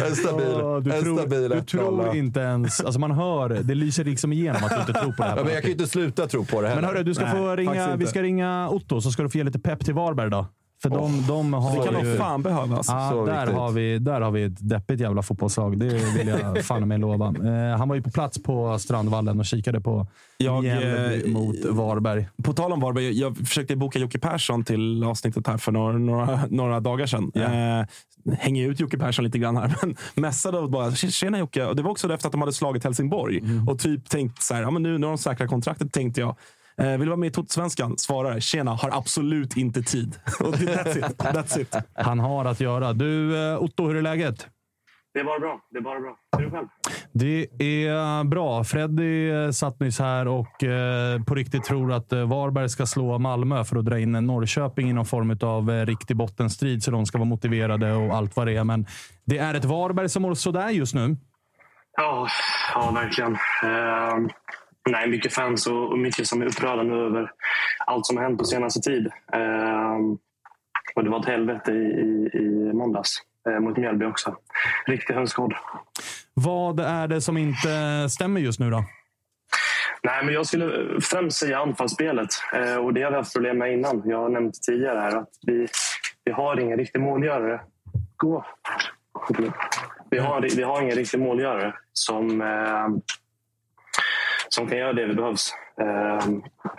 en 0.08 0.16
stabil, 0.16 0.46
Åh, 0.62 0.80
du 0.80 0.92
en 0.92 1.02
tror, 1.02 1.18
stabil 1.18 1.48
du 1.48 1.56
1-0. 1.56 1.64
tror 1.64 2.16
inte 2.16 2.40
ens... 2.40 2.80
Alltså 2.80 3.00
man 3.00 3.10
hör, 3.10 3.48
det 3.48 3.74
lyser 3.74 4.04
liksom 4.04 4.32
igenom 4.32 4.64
att 4.64 4.70
du 4.70 4.80
inte 4.80 4.92
tror 4.92 5.12
på 5.12 5.22
det 5.22 5.28
här. 5.28 5.36
Ja, 5.36 5.44
men 5.44 5.52
jag 5.54 5.62
kan 5.62 5.68
ju 5.68 5.72
inte 5.72 5.86
sluta 5.86 6.26
tro 6.26 6.44
på 6.44 6.60
det 6.60 6.68
heller. 6.68 6.82
Men 6.82 6.90
hörru, 6.90 7.02
du 7.02 7.14
ska 7.14 7.24
Nej, 7.24 7.36
få 7.36 7.56
ringa, 7.56 7.96
vi 7.96 8.06
ska 8.06 8.22
ringa 8.22 8.68
Otto 8.68 9.00
så 9.00 9.10
ska 9.10 9.22
du 9.22 9.28
få 9.30 9.38
ge 9.38 9.44
lite 9.44 9.58
pepp 9.58 9.84
till 9.84 9.94
Varberg 9.94 10.30
då. 10.30 10.46
För 10.84 10.90
de, 10.90 11.24
de 11.28 11.52
har 11.52 11.76
Det 11.76 11.84
kan 11.84 12.04
de 12.04 12.16
fan 12.16 12.42
behöva. 12.42 12.76
Alltså. 12.76 12.92
Ja, 12.92 13.10
Så 13.10 13.26
där, 13.26 13.46
har 13.46 13.70
vi, 13.70 13.98
där 13.98 14.20
har 14.20 14.30
vi 14.30 14.42
ett 14.42 14.68
deppigt 14.68 15.00
jävla 15.00 15.22
fotbollslag. 15.22 15.78
Det 15.78 16.16
vill 16.16 16.28
jag 16.28 16.64
fan 16.64 16.88
med 16.88 17.00
lova. 17.00 17.26
Eh, 17.26 17.78
han 17.78 17.88
var 17.88 17.96
ju 17.96 18.02
på 18.02 18.10
plats 18.10 18.42
på 18.42 18.78
Strandvallen 18.78 19.38
och 19.38 19.46
kikade 19.46 19.80
på 19.80 20.06
Jag, 20.36 20.66
eh, 20.66 21.26
mot 21.26 21.64
Varberg. 21.64 22.28
På 22.42 22.52
tal 22.52 22.72
om 22.72 22.80
Varberg, 22.80 23.20
jag 23.20 23.36
försökte 23.36 23.76
boka 23.76 23.98
Jocke 23.98 24.18
Persson 24.18 24.64
till 24.64 25.04
avsnittet 25.04 25.46
här 25.46 25.58
för 25.58 25.72
några, 25.72 25.98
några, 25.98 26.40
några 26.50 26.80
dagar 26.80 27.06
sedan. 27.06 27.32
Eh, 27.34 27.86
hänger 28.38 28.68
ut 28.68 28.80
Jocke 28.80 28.98
Persson 28.98 29.24
lite 29.24 29.38
grann 29.38 29.56
här, 29.56 29.74
men 29.82 29.96
mässade 30.14 30.58
och 30.58 30.70
bara 30.70 30.92
“Tjena 30.94 31.38
Jocke!” 31.38 31.66
och 31.66 31.76
Det 31.76 31.82
var 31.82 31.90
också 31.90 32.14
efter 32.14 32.28
att 32.28 32.32
de 32.32 32.40
hade 32.40 32.52
slagit 32.52 32.84
Helsingborg. 32.84 33.42
Och 33.68 33.78
typ 33.78 34.08
tänkt 34.08 34.42
så 34.42 34.54
här, 34.54 34.62
ja, 34.62 34.70
men 34.70 34.82
nu 34.82 34.98
när 34.98 35.08
de 35.08 35.18
säkrar 35.18 35.46
kontraktet 35.46 35.92
tänkte 35.92 36.20
jag 36.20 36.36
Eh, 36.80 36.90
vill 36.90 37.00
du 37.00 37.06
vara 37.06 37.16
med 37.16 37.26
i 37.26 37.30
Totosvenskan? 37.32 37.98
Svarar 37.98 38.40
“Tjena, 38.40 38.70
har 38.70 38.90
absolut 38.98 39.56
inte 39.56 39.82
tid”. 39.82 40.18
Det- 40.38 40.46
that's 40.46 40.98
it. 41.10 41.18
That's 41.18 41.60
it. 41.60 41.74
Han 41.94 42.18
har 42.18 42.44
att 42.44 42.60
göra. 42.60 42.92
Du, 42.92 43.36
eh, 43.52 43.62
Otto, 43.62 43.86
hur 43.86 43.96
är 43.96 44.02
läget? 44.02 44.46
Det 45.14 45.20
är 45.20 45.24
bara 45.24 45.38
bra. 45.40 45.60
Det 45.70 45.78
är 45.78 45.82
bara 45.82 46.00
bra. 46.00 46.16
Hur 46.36 46.44
är 46.46 46.50
du 46.50 46.56
själv? 46.56 46.68
Det 47.12 47.44
är 47.86 48.24
bra. 48.24 48.64
Freddy 48.64 49.30
eh, 49.30 49.50
satt 49.50 49.80
nyss 49.80 49.98
här 49.98 50.28
och 50.28 50.64
eh, 50.64 51.22
på 51.22 51.34
riktigt 51.34 51.64
tror 51.64 51.92
att 51.92 52.12
eh, 52.12 52.28
Varberg 52.28 52.68
ska 52.68 52.86
slå 52.86 53.18
Malmö 53.18 53.64
för 53.64 53.76
att 53.76 53.84
dra 53.84 53.98
in 53.98 54.12
Norrköping 54.12 54.90
i 54.90 54.92
någon 54.92 55.06
form 55.06 55.38
av 55.42 55.70
eh, 55.70 55.86
riktig 55.86 56.16
bottenstrid 56.16 56.82
så 56.82 56.90
de 56.90 57.06
ska 57.06 57.18
vara 57.18 57.28
motiverade 57.28 57.92
och 57.92 58.14
allt 58.14 58.36
vad 58.36 58.46
det 58.46 58.56
är. 58.56 58.64
Men 58.64 58.86
det 59.24 59.38
är 59.38 59.54
ett 59.54 59.64
Varberg 59.64 60.08
som 60.08 60.22
mår 60.22 60.34
sådär 60.34 60.68
just 60.70 60.94
nu. 60.94 61.16
Ja, 61.96 62.28
ja 62.74 62.90
verkligen. 62.94 63.32
Ehm, 63.64 64.28
nej, 64.90 65.08
mycket 65.08 65.34
fans 65.34 65.66
och, 65.66 65.98
mycket 65.98 66.26
som 66.26 66.42
är 66.42 66.46
upprörda 66.46 66.82
nu 66.82 66.94
över 66.94 67.30
allt 67.86 68.06
som 68.06 68.16
har 68.16 68.24
hänt 68.24 68.38
på 68.38 68.44
senaste 68.44 68.80
tid. 68.80 69.10
Ehm, 69.32 70.18
och 70.94 71.04
det 71.04 71.10
var 71.10 71.20
ett 71.20 71.26
helvete 71.26 71.72
i, 71.72 71.74
i, 71.74 72.30
i 72.38 72.72
måndags 72.72 73.18
eh, 73.48 73.60
mot 73.60 73.76
Mjällby 73.76 74.04
också. 74.04 74.36
Riktig 74.86 75.14
hönsgård. 75.14 75.54
Vad 76.34 76.80
är 76.80 77.08
det 77.08 77.20
som 77.20 77.36
inte 77.36 78.06
stämmer 78.10 78.40
just 78.40 78.60
nu 78.60 78.70
då? 78.70 78.84
Nej, 80.02 80.24
men 80.24 80.34
jag 80.34 80.46
skulle 80.46 81.00
främst 81.00 81.38
säga 81.38 81.58
anfallsspelet. 81.58 82.28
Eh, 82.54 82.76
och 82.76 82.94
det 82.94 83.02
har 83.02 83.10
vi 83.10 83.16
haft 83.16 83.34
problem 83.34 83.58
med 83.58 83.72
innan. 83.72 84.02
Jag 84.04 84.18
har 84.18 84.28
nämnt 84.28 84.62
tidigare 84.62 84.98
här 84.98 85.16
att 85.16 85.30
vi, 85.46 85.66
vi 86.24 86.32
har 86.32 86.60
ingen 86.60 86.78
riktig 86.78 87.00
målgörare. 87.00 87.60
Gå. 88.16 88.44
Vi 90.10 90.18
har, 90.18 90.56
vi 90.56 90.62
har 90.62 90.82
ingen 90.82 90.96
riktig 90.96 91.20
målgörare 91.20 91.74
som, 91.92 92.40
eh, 92.40 92.88
som 94.54 94.68
kan 94.68 94.78
göra 94.78 94.92
det 94.92 95.06
vi 95.06 95.14
behövs. 95.14 95.52
Eh, 95.80 96.28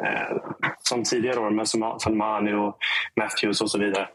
eh, 0.08 0.38
som 0.80 1.04
tidigare 1.04 1.40
år 1.40 1.50
med 1.50 1.68
Salmani 2.02 2.54
och 2.54 2.78
Matthews 3.16 3.62
och 3.62 3.72
så 3.72 3.80
vidare. 3.80 4.08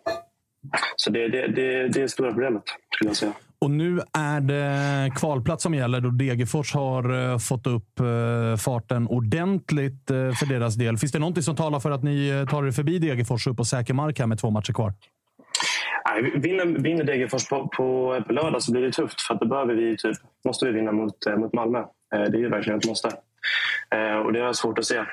Så 0.97 1.11
det, 1.11 1.29
det, 1.29 1.47
det, 1.47 1.89
det 1.89 1.99
är 1.99 2.03
det 2.03 2.09
stora 2.09 2.33
problemet, 2.33 2.63
skulle 2.95 3.11
jag 3.11 3.17
säga. 3.17 3.33
Och 3.61 3.71
nu 3.71 4.01
är 4.19 4.41
det 4.41 5.11
kvalplats 5.17 5.63
som 5.63 5.75
gäller 5.75 6.01
då 6.01 6.11
Degerfors 6.11 6.75
har 6.75 7.33
eh, 7.33 7.39
fått 7.39 7.67
upp 7.67 8.01
eh, 8.01 8.57
farten 8.57 9.07
ordentligt 9.07 10.11
eh, 10.11 10.17
för 10.17 10.47
deras 10.47 10.75
del. 10.75 10.99
Finns 10.99 11.13
det 11.13 11.19
någonting 11.19 11.43
som 11.43 11.57
talar 11.57 11.81
för 11.81 11.91
att 11.91 12.03
ni 12.03 12.47
tar 12.51 12.67
er 12.67 12.71
förbi 12.71 12.99
Degerfors 12.99 13.47
upp 13.47 13.57
på 13.57 13.65
säker 13.65 13.95
mark 13.95 14.19
här 14.19 14.27
med 14.27 14.39
två 14.39 14.51
matcher 14.51 14.73
kvar? 14.73 14.93
Nej, 16.09 16.41
vinner, 16.41 16.67
vinner 16.67 17.05
Degerfors 17.05 17.49
på, 17.49 17.69
på, 17.69 18.21
på 18.27 18.33
lördag 18.33 18.63
så 18.63 18.73
blir 18.73 18.83
det 18.83 18.93
tufft. 18.93 19.21
För 19.21 19.35
att 19.35 19.41
då 19.41 19.47
behöver 19.47 19.75
vi 19.75 19.97
typ, 19.97 20.17
måste 20.45 20.67
vi 20.67 20.73
vinna 20.73 20.93
mot, 20.93 21.17
mot 21.37 21.53
Malmö. 21.53 21.85
Det 22.11 22.17
är 22.17 22.39
ju 22.39 22.49
verkligen 22.49 22.79
ett 22.79 22.89
måste. 22.89 23.11
Eh, 23.95 24.17
Och 24.17 24.33
det 24.33 24.39
har 24.39 24.47
jag 24.47 24.57
svårt 24.57 24.79
att 24.79 24.85
se. 24.85 25.05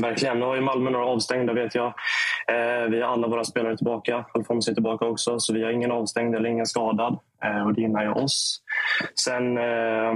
Verkligen. 0.00 0.38
Nu 0.38 0.44
har 0.44 0.54
ju 0.54 0.60
Malmö 0.60 0.90
några 0.90 1.06
avstängda 1.06 1.52
vet 1.52 1.74
jag. 1.74 1.86
Eh, 2.48 2.88
Vi 2.90 3.00
har 3.02 3.08
alla 3.12 3.28
våra 3.28 3.44
spelare 3.44 3.76
tillbaka. 3.76 4.24
Alfons 4.34 4.68
är 4.68 4.74
tillbaka 4.74 5.04
också. 5.04 5.38
Så 5.40 5.54
vi 5.54 5.64
har 5.64 5.70
ingen 5.70 5.92
avstängd 5.92 6.34
eller 6.34 6.48
ingen 6.48 6.66
skadad. 6.66 7.18
Eh, 7.44 7.66
Och 7.66 7.74
det 7.74 7.80
gynnar 7.80 8.02
ju 8.02 8.10
oss. 8.10 8.60
Sen 9.24 9.58
eh, 9.58 10.14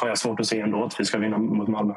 har 0.00 0.08
jag 0.08 0.18
svårt 0.18 0.40
att 0.40 0.46
se 0.46 0.60
ändå 0.60 0.84
att 0.84 1.00
vi 1.00 1.04
ska 1.04 1.18
vinna 1.18 1.38
mot 1.38 1.68
Malmö. 1.68 1.94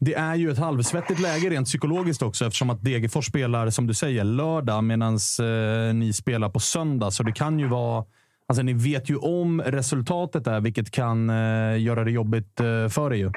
Det 0.00 0.14
är 0.14 0.34
ju 0.34 0.50
ett 0.50 0.58
halvsvettigt 0.58 1.20
läge 1.20 1.48
rent 1.50 1.66
psykologiskt 1.66 2.22
också 2.22 2.44
eftersom 2.46 2.70
att 2.70 2.84
Degerfors 2.84 3.26
spelar, 3.26 3.70
som 3.70 3.86
du 3.86 3.94
säger, 3.94 4.24
lördag 4.24 4.84
medan 4.84 5.14
eh, 5.40 5.94
ni 5.94 6.12
spelar 6.12 6.48
på 6.48 6.60
söndag. 6.60 7.10
Så 7.10 7.22
det 7.22 7.32
kan 7.32 7.58
ju 7.58 7.68
vara... 7.68 8.04
Alltså, 8.48 8.62
ni 8.62 8.72
vet 8.72 9.10
ju 9.10 9.16
om 9.16 9.62
resultatet 9.62 10.44
där, 10.44 10.60
vilket 10.60 10.90
kan 10.90 11.30
eh, 11.30 11.82
göra 11.82 12.04
det 12.04 12.10
jobbigt 12.10 12.60
eh, 12.60 12.88
för 12.88 13.12
er 13.12 13.16
ju. 13.16 13.30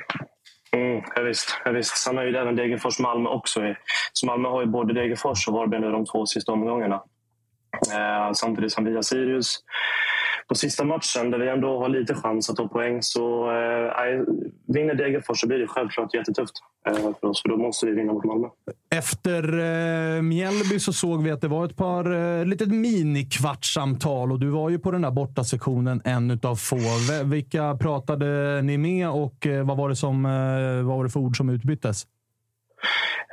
Mm, 0.75 1.03
ja, 1.15 1.21
visst, 1.21 1.61
ja, 1.65 1.71
visst. 1.71 1.97
Sen 1.97 2.17
har 2.17 2.23
ju 2.23 2.35
även 2.35 2.55
Degerfors-Malmö 2.55 3.29
också. 3.29 3.61
Så 4.13 4.25
Malmö 4.25 4.49
har 4.49 4.61
ju 4.61 4.67
både 4.67 4.93
Degerfors 4.93 5.47
och 5.47 5.53
Varberg 5.53 5.81
nu 5.81 5.91
de 5.91 6.05
två 6.05 6.25
sista 6.25 6.51
omgångarna. 6.51 6.95
Eh, 7.93 8.33
samtidigt 8.33 8.71
som 8.71 8.85
vi 8.85 8.95
har 8.95 9.01
Sirius 9.01 9.59
på 10.51 10.55
sista 10.55 10.83
matchen 10.83 11.31
där 11.31 11.39
vi 11.39 11.49
ändå 11.49 11.79
har 11.79 11.89
lite 11.89 12.13
chans 12.15 12.49
att 12.49 12.55
ta 12.55 12.67
poäng. 12.67 13.01
Så 13.01 13.51
eh, 13.51 14.23
vinner 14.67 14.95
Degerfors 14.95 15.39
så 15.39 15.47
blir 15.47 15.59
det 15.59 15.67
självklart 15.67 16.13
jättetufft 16.13 16.53
eh, 16.87 16.93
för 16.95 17.25
oss. 17.25 17.41
För 17.41 17.49
då 17.49 17.57
måste 17.57 17.85
vi 17.85 17.91
vinna 17.91 18.13
mot 18.13 18.23
Malmö. 18.23 18.47
Efter 18.95 19.43
eh, 19.43 20.21
Mjällby 20.21 20.79
så 20.79 20.93
såg 20.93 21.23
vi 21.23 21.31
att 21.31 21.41
det 21.41 21.47
var 21.47 21.65
ett 21.65 21.75
par 21.75 22.39
eh, 22.39 22.45
litet 22.45 22.67
minikvartssamtal 22.67 24.31
och 24.31 24.39
du 24.39 24.49
var 24.49 24.69
ju 24.69 24.79
på 24.79 24.91
den 24.91 25.01
där 25.01 25.11
bortasektionen 25.11 26.01
en 26.05 26.31
utav 26.31 26.55
få. 26.55 26.77
Vilka 27.25 27.77
pratade 27.77 28.61
ni 28.61 28.77
med 28.77 29.09
och 29.09 29.47
eh, 29.47 29.65
vad 29.65 29.77
var 29.77 29.89
det, 29.89 29.95
som, 29.95 30.25
eh, 30.25 30.85
vad 30.85 30.97
var 30.97 31.03
det 31.03 31.09
för 31.09 31.19
ord 31.19 31.37
som 31.37 31.49
utbyttes? 31.49 32.05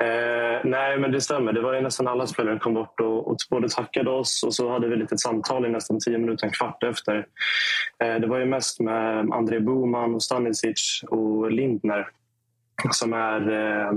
Eh, 0.01 0.59
nej, 0.63 0.99
men 0.99 1.11
det 1.11 1.21
stämmer. 1.21 1.53
Det 1.53 1.61
var 1.61 1.73
ju 1.73 1.81
nästan 1.81 2.07
alla 2.07 2.27
spelare 2.27 2.53
som 2.53 2.59
kom 2.59 2.73
bort 2.73 2.99
och, 2.99 3.27
och 3.27 3.37
både 3.49 3.69
tackade 3.69 4.09
oss 4.09 4.43
och 4.43 4.53
så 4.55 4.71
hade 4.71 4.87
vi 4.87 4.95
lite 4.95 5.17
samtal 5.17 5.65
i 5.65 5.69
nästan 5.69 5.99
tio 5.99 6.17
minuter, 6.17 6.45
en 6.45 6.53
kvart 6.53 6.83
efter. 6.83 7.25
Eh, 8.03 8.15
det 8.15 8.27
var 8.27 8.39
ju 8.39 8.45
mest 8.45 8.79
med 8.79 9.31
André 9.31 9.59
Boman, 9.59 10.15
och 10.15 10.23
Stanisic 10.23 11.03
och 11.09 11.51
Lindner 11.51 12.07
som 12.91 13.13
är... 13.13 13.51
Eh, 13.51 13.91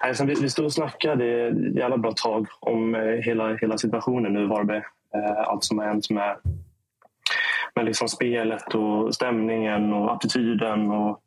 Alltså, 0.00 0.24
vi, 0.24 0.34
vi 0.34 0.50
stod 0.50 0.64
och 0.64 0.72
snackade 0.72 1.48
ett 1.48 1.76
jävla 1.76 1.98
bra 1.98 2.12
tag 2.12 2.46
om 2.60 2.94
eh, 2.94 3.02
hela, 3.02 3.56
hela 3.56 3.78
situationen 3.78 4.32
nu 4.32 4.42
i 4.42 4.46
Varberg. 4.46 4.82
Eh, 5.14 5.48
allt 5.48 5.64
som 5.64 5.78
har 5.78 5.86
hänt 5.86 6.10
med, 6.10 6.36
med 7.74 7.84
liksom 7.84 8.08
spelet 8.08 8.74
och 8.74 9.14
stämningen 9.14 9.92
och 9.92 10.12
attityden 10.12 10.90
och, 10.90 11.20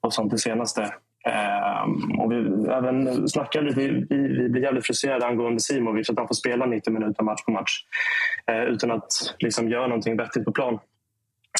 och 0.00 0.12
sånt 0.12 0.30
det 0.30 0.38
senaste. 0.38 0.94
Ehm, 1.24 2.20
och 2.20 2.32
vi 2.32 2.36
även 2.70 3.28
snackade 3.28 3.66
lite, 3.66 3.80
vi, 3.80 4.06
vi 4.28 4.48
blir 4.48 4.62
jävligt 4.62 4.86
frustrerade 4.86 5.26
angående 5.26 5.60
Simovic 5.60 6.10
att 6.10 6.18
han 6.18 6.28
får 6.28 6.34
spela 6.34 6.66
90 6.66 6.92
minuter 6.92 7.22
match 7.22 7.44
på 7.44 7.50
match 7.50 7.84
eh, 8.46 8.62
utan 8.62 8.90
att 8.90 9.34
liksom 9.38 9.68
göra 9.68 9.86
någonting 9.86 10.16
vettigt 10.16 10.44
på 10.44 10.52
plan. 10.52 10.78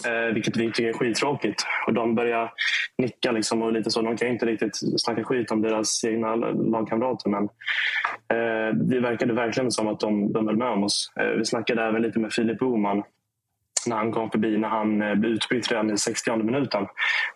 Eh, 0.07 0.35
vilket 0.35 0.57
vi 0.57 0.73
tycker 0.73 0.89
är 0.89 0.93
skittråkigt. 0.93 1.67
Och 1.87 1.95
de 1.95 2.15
börjar 2.15 2.53
nicka 2.99 3.33
liksom 3.33 3.63
och 3.63 3.73
lite 3.73 3.91
så. 3.91 4.03
De 4.03 4.17
kan 4.17 4.29
inte 4.29 4.47
riktigt 4.47 5.01
snacka 5.01 5.25
skit 5.25 5.51
om 5.51 5.63
deras 5.63 6.05
egna 6.05 6.35
lagkamrater 6.37 7.31
men 7.31 7.45
eh, 8.29 8.75
det 8.75 9.01
verkade 9.01 9.35
verkligen 9.35 9.71
som 9.71 9.89
att 9.89 10.01
de, 10.01 10.33
de 10.33 10.47
höll 10.47 10.57
med 10.57 10.69
om 10.69 10.85
oss. 10.85 11.13
Eh, 11.21 11.27
vi 11.27 11.45
snackade 11.45 11.83
även 11.83 12.03
lite 12.03 12.19
med 12.19 12.33
Filip 12.33 12.59
Boman 12.59 13.03
när 13.87 13.97
han 13.97 14.13
kom 14.13 14.31
förbi, 14.31 14.59
när 14.59 14.69
han 14.69 15.03
eh, 15.03 15.15
blev 15.15 15.33
utbytt 15.33 15.71
redan 15.71 15.91
i 15.91 15.99
60 15.99 16.37
minuten. 16.37 16.87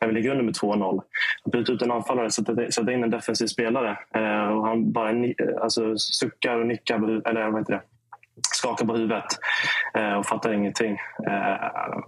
När 0.01 0.09
vi 0.09 0.15
ligger 0.15 0.31
under 0.31 0.45
med 0.45 0.55
2-0. 0.55 1.03
Att 1.45 1.53
byta 1.53 1.73
ut 1.73 1.83
en 1.83 1.91
anfallare, 1.91 2.31
sätta, 2.31 2.71
sätta 2.71 2.93
in 2.93 3.05
en 3.05 3.11
defensiv 3.11 3.47
spelare 3.47 3.99
eh, 4.15 4.49
och 4.49 4.67
han 4.67 4.93
bara 4.93 5.11
eh, 5.11 5.33
alltså, 5.63 5.99
suckar 5.99 6.59
och 6.59 6.67
nickar, 6.67 7.29
eller 7.29 7.51
vad 7.51 7.61
heter 7.61 7.73
det? 7.73 7.83
skakar 8.55 8.87
på 8.87 8.95
huvudet 8.95 9.25
och 10.19 10.27
fattar 10.27 10.53
ingenting. 10.53 10.99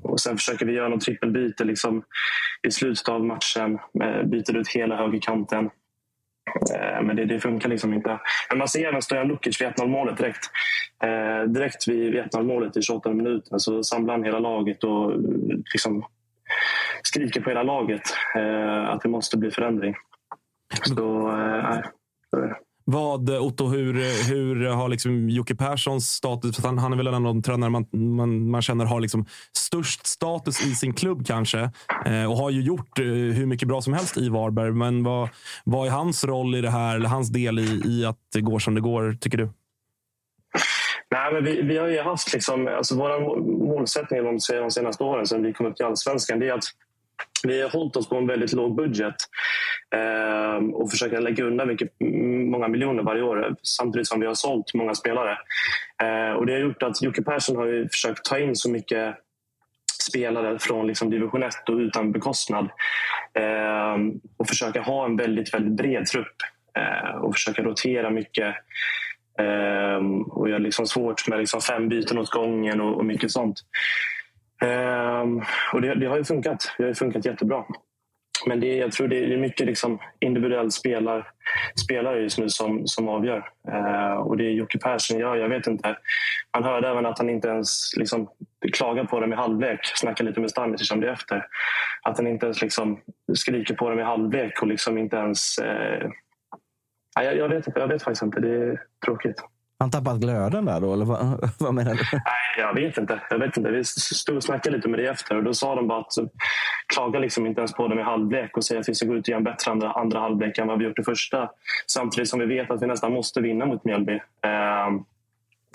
Och 0.03 0.21
sen 0.21 0.37
försöker 0.37 0.67
vi 0.67 0.73
göra 0.73 0.89
något 0.89 1.01
trippelbyte 1.01 1.65
liksom, 1.65 2.03
i 2.63 2.71
slutet 2.71 3.09
av 3.09 3.25
matchen. 3.25 3.79
Byter 4.25 4.57
ut 4.57 4.69
hela 4.69 4.97
högerkanten. 4.97 5.71
Eh, 6.75 7.03
men 7.03 7.17
det, 7.17 7.25
det 7.25 7.41
funkar 7.41 7.69
liksom 7.69 7.95
inte. 7.95 8.21
Men 8.49 8.59
man 8.59 8.69
ser 8.69 8.89
även 8.89 9.03
Stojan 9.03 9.29
Lukic 9.29 9.61
vid 9.61 9.69
1-0 9.69 9.87
målet 9.87 10.17
direkt. 10.17 10.51
Eh, 11.05 11.49
direkt 11.49 11.89
vid, 11.89 12.15
1-0 12.15 12.43
målet 12.43 12.77
i 12.77 12.83
28 12.83 13.13
minuter 13.13 13.59
så 13.59 13.83
samlar 13.83 14.15
han 14.15 14.25
hela 14.25 14.39
laget 14.39 14.85
och 14.85 15.13
eh, 15.13 15.19
liksom 15.73 16.05
skriker 17.03 17.41
på 17.41 17.51
hela 17.51 17.63
laget 17.63 18.03
eh, 18.37 18.89
att 18.89 19.01
det 19.01 19.09
måste 19.09 19.37
bli 19.37 19.51
förändring. 19.51 19.95
Så, 20.83 21.29
eh, 21.29 21.79
vad, 22.93 23.31
Otto, 23.31 23.69
hur, 23.69 23.95
hur 24.29 24.67
har 24.67 24.89
liksom 24.89 25.31
Jocke 25.31 25.55
Perssons 25.55 26.13
status? 26.13 26.57
För 26.57 26.63
han, 26.63 26.79
han 26.79 26.93
är 26.93 26.97
väl 26.97 27.07
en 27.07 27.15
av 27.15 27.23
de 27.23 27.43
tränare 27.43 27.71
man, 27.71 27.87
man, 27.93 28.51
man 28.51 28.63
känner 28.63 28.85
har 28.85 29.01
liksom 29.01 29.27
störst 29.57 30.07
status 30.07 30.67
i 30.67 30.75
sin 30.75 30.95
klubb 30.95 31.27
kanske. 31.27 31.71
Eh, 32.07 32.31
och 32.31 32.37
har 32.37 32.51
ju 32.51 32.63
gjort 32.63 32.99
eh, 32.99 33.05
hur 33.05 33.47
mycket 33.47 33.69
bra 33.69 33.83
som 33.83 33.93
helst 33.93 34.17
i 34.17 34.29
Varberg. 34.29 34.73
Men 34.73 35.05
vad, 35.05 35.29
vad 35.65 35.87
är 35.87 35.91
hans 35.91 36.25
roll 36.25 36.55
i 36.55 36.61
det 36.61 36.71
här? 36.71 36.97
Eller 36.97 37.09
hans 37.09 37.29
del 37.29 37.59
i, 37.59 37.83
i 37.85 38.05
att 38.05 38.19
det 38.33 38.41
går 38.41 38.59
som 38.59 38.75
det 38.75 38.81
går, 38.81 39.17
tycker 39.21 39.39
du? 39.39 39.51
Nej, 41.11 41.33
men 41.33 41.45
vi, 41.45 41.63
vi 41.63 41.79
har 41.79 41.89
ju 41.89 42.01
haft 42.01 42.33
liksom, 42.33 42.69
alltså 42.69 42.97
vår 42.97 43.41
målsättning 43.67 44.25
de, 44.25 44.39
de 44.49 44.71
senaste 44.71 45.05
åren 45.05 45.27
sedan 45.27 45.43
vi 45.43 45.53
kom 45.53 45.67
upp 45.67 45.77
till 45.77 45.87
allsvenskan 45.87 46.39
det 46.39 46.49
är 46.49 46.55
att 46.55 46.65
vi 47.43 47.63
har 47.63 47.71
hållit 47.71 47.97
oss 47.97 48.09
på 48.09 48.17
en 48.17 48.27
väldigt 48.27 48.53
låg 48.53 48.77
budget 48.77 49.15
eh, 49.95 50.65
och 50.73 50.91
försöker 50.91 51.21
lägga 51.21 51.45
undan 51.45 51.69
mycket, 51.69 51.89
många 52.51 52.69
miljoner 52.69 53.03
varje 53.03 53.23
år 53.23 53.55
samtidigt 53.63 54.09
som 54.09 54.21
vi 54.21 54.27
har 54.27 54.35
sålt 54.35 54.75
många 54.75 54.95
spelare. 54.95 55.39
Eh, 56.03 56.33
och 56.33 56.47
Det 56.47 56.53
har 56.53 56.61
gjort 56.61 56.83
att 56.83 57.03
Jocke 57.03 57.23
Persson 57.23 57.57
har 57.57 57.67
ju 57.67 57.89
försökt 57.89 58.25
ta 58.25 58.39
in 58.39 58.57
så 58.57 58.71
mycket 58.71 59.15
spelare 60.03 60.59
från 60.59 60.87
liksom 60.87 61.11
division 61.11 61.43
1 61.43 61.69
och 61.69 61.77
utan 61.77 62.13
bekostnad 62.13 62.69
eh, 63.35 63.97
och 64.37 64.49
försöka 64.49 64.81
ha 64.81 65.05
en 65.05 65.17
väldigt, 65.17 65.55
väldigt 65.55 65.77
bred 65.77 66.07
trupp 66.07 66.37
eh, 66.77 67.17
och 67.17 67.35
försöka 67.35 67.63
rotera 67.63 68.11
mycket. 68.11 68.55
Ehm, 69.41 70.23
och 70.23 70.49
göra 70.49 70.59
liksom 70.59 70.87
svårt 70.87 71.29
med 71.29 71.39
liksom 71.39 71.61
fem 71.61 71.89
byten 71.89 72.19
åt 72.19 72.31
gången 72.31 72.81
och, 72.81 72.97
och 72.97 73.05
mycket 73.05 73.31
sånt. 73.31 73.61
Um, 74.65 75.43
och 75.73 75.83
det, 75.83 75.95
det, 75.95 76.07
har 76.07 76.17
ju 76.17 76.25
funkat. 76.25 76.75
Det 76.77 76.83
har 76.83 76.89
ju 76.89 76.95
funkat 76.95 77.25
jättebra. 77.25 77.65
Men 78.47 78.61
det, 78.61 78.77
jag 78.77 78.93
tror 78.93 79.09
det 79.09 79.35
är 79.35 79.39
mycket 79.39 79.67
liksom 79.67 79.99
individuell 80.21 80.71
spelar, 80.71 81.31
spelare 81.85 82.21
just 82.21 82.39
nu 82.39 82.49
som, 82.49 82.87
som 82.87 83.09
avgör. 83.09 83.49
Uh, 83.69 84.13
och 84.13 84.37
det 84.37 84.45
är 84.45 84.51
Jocke 84.51 84.79
Persson 84.79 85.19
gör, 85.19 85.37
jag 85.37 85.49
vet 85.49 85.67
inte. 85.67 85.97
Man 86.55 86.65
hörde 86.65 86.89
även 86.89 87.07
att 87.07 87.19
han 87.19 87.31
inte 87.31 87.49
ens 87.49 87.97
liksom, 87.97 88.31
klagar 88.73 89.05
på 89.05 89.21
dem 89.21 89.33
i 89.33 89.37
halvlek. 89.37 89.81
Snackade 89.83 90.29
lite 90.29 90.41
med 90.41 90.51
Stanisic 90.51 90.91
om 90.91 91.01
det 91.01 91.11
efter. 91.11 91.47
Att 92.03 92.17
han 92.17 92.27
inte 92.27 92.47
ens 92.47 92.63
liksom, 92.63 93.01
skriker 93.35 93.75
på 93.75 93.91
dem 93.91 93.99
i 93.99 94.03
halvlek 94.03 94.63
och 94.63 94.69
liksom 94.69 94.99
inte 94.99 95.17
ens... 95.17 95.59
Uh, 95.59 96.11
jag, 97.15 97.37
jag, 97.37 97.49
vet, 97.49 97.67
jag 97.75 97.89
vet 97.89 98.03
faktiskt 98.03 98.23
inte. 98.23 98.41
Det 98.41 98.55
är 98.55 98.83
tråkigt. 99.05 99.43
Han 99.81 99.91
tappat 99.91 100.21
glöden 100.21 100.65
där 100.65 100.81
då, 100.81 100.93
eller 100.93 101.05
vad, 101.05 101.51
vad 101.59 101.75
menar 101.75 101.95
du? 101.95 102.05
Nej, 102.13 102.23
jag 102.59 102.75
vet 102.75 102.99
inte. 102.99 103.21
Jag 103.31 103.39
vet 103.39 103.57
inte. 103.57 103.71
Vi 103.71 103.85
stod 103.85 104.37
och 104.37 104.43
snackade 104.43 104.77
lite 104.77 104.89
med 104.89 105.01
det 105.01 105.07
efter 105.07 105.37
och 105.37 105.45
då 105.45 105.55
sa 105.55 105.75
de 105.75 105.89
bara 105.89 106.01
att 106.01 106.19
eh, 106.19 106.25
klaga 106.95 107.19
liksom 107.19 107.47
inte 107.47 107.61
ens 107.61 107.73
på 107.73 107.89
dem 107.89 107.99
i 107.99 108.03
halvlek 108.03 108.57
och 108.57 108.65
säga 108.65 108.81
att 108.81 108.89
vi 108.89 108.95
ska 108.95 109.07
gå 109.07 109.15
ut 109.15 109.25
och 109.25 109.29
göra 109.29 109.39
en 109.39 109.45
bättre 109.45 109.71
andra, 109.71 109.93
andra 109.93 110.21
halvlek 110.21 110.59
än 110.59 110.67
vad 110.67 110.79
vi 110.79 110.85
gjort 110.85 110.99
i 110.99 111.03
första. 111.03 111.51
Samtidigt 111.87 112.29
som 112.29 112.41
vi 112.41 112.47
vet 112.47 112.71
att 112.71 112.83
vi 112.83 112.87
nästan 112.87 113.13
måste 113.13 113.41
vinna 113.41 113.67
mot 113.67 113.85
Mjällby. 113.85 114.15
Eh, 114.15 114.91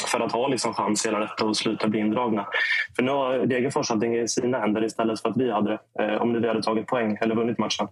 för 0.07 0.19
att 0.19 0.32
ha 0.32 0.48
liksom 0.48 0.73
chans 0.73 1.06
hela 1.06 1.19
detta 1.19 1.45
och 1.45 1.57
sluta 1.57 1.88
bli 1.88 1.99
indragna. 1.99 2.48
För 2.95 3.03
nu 3.03 3.11
har 3.11 3.45
Degerfors 3.45 3.91
allting 3.91 4.15
i 4.15 4.27
sina 4.27 4.60
händer 4.60 4.84
istället 4.86 5.22
för 5.22 5.30
att 5.30 5.38
vi 5.38 5.52
hade 5.52 5.69
det. 5.69 6.03
Eh, 6.03 6.22
om 6.22 6.41
vi 6.41 6.48
hade 6.48 6.64
tagit 6.64 6.88
poäng 6.88 7.18
eller 7.22 7.36
vunnit 7.36 7.57
matchen. 7.57 7.88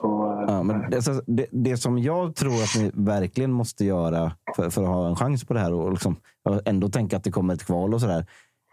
Så, 0.00 0.32
eh, 0.32 0.54
ja, 0.54 0.62
men 0.62 0.90
det, 0.90 1.22
det, 1.26 1.46
det, 1.50 1.76
som 1.76 1.98
jag 1.98 2.34
tror 2.34 2.62
att 2.62 2.76
ni 2.76 2.90
verkligen 2.94 3.52
måste 3.52 3.84
göra 3.84 4.32
för, 4.56 4.70
för 4.70 4.82
att 4.82 4.88
ha 4.88 5.08
en 5.08 5.16
chans 5.16 5.44
på 5.44 5.54
det 5.54 5.60
här 5.60 5.72
och 5.72 5.90
liksom, 5.90 6.16
ändå 6.64 6.88
tänka 6.88 7.16
att 7.16 7.24
det 7.24 7.30
kommer 7.30 7.54
ett 7.54 7.66
kval 7.66 7.94
och 7.94 8.00
sådär. 8.00 8.26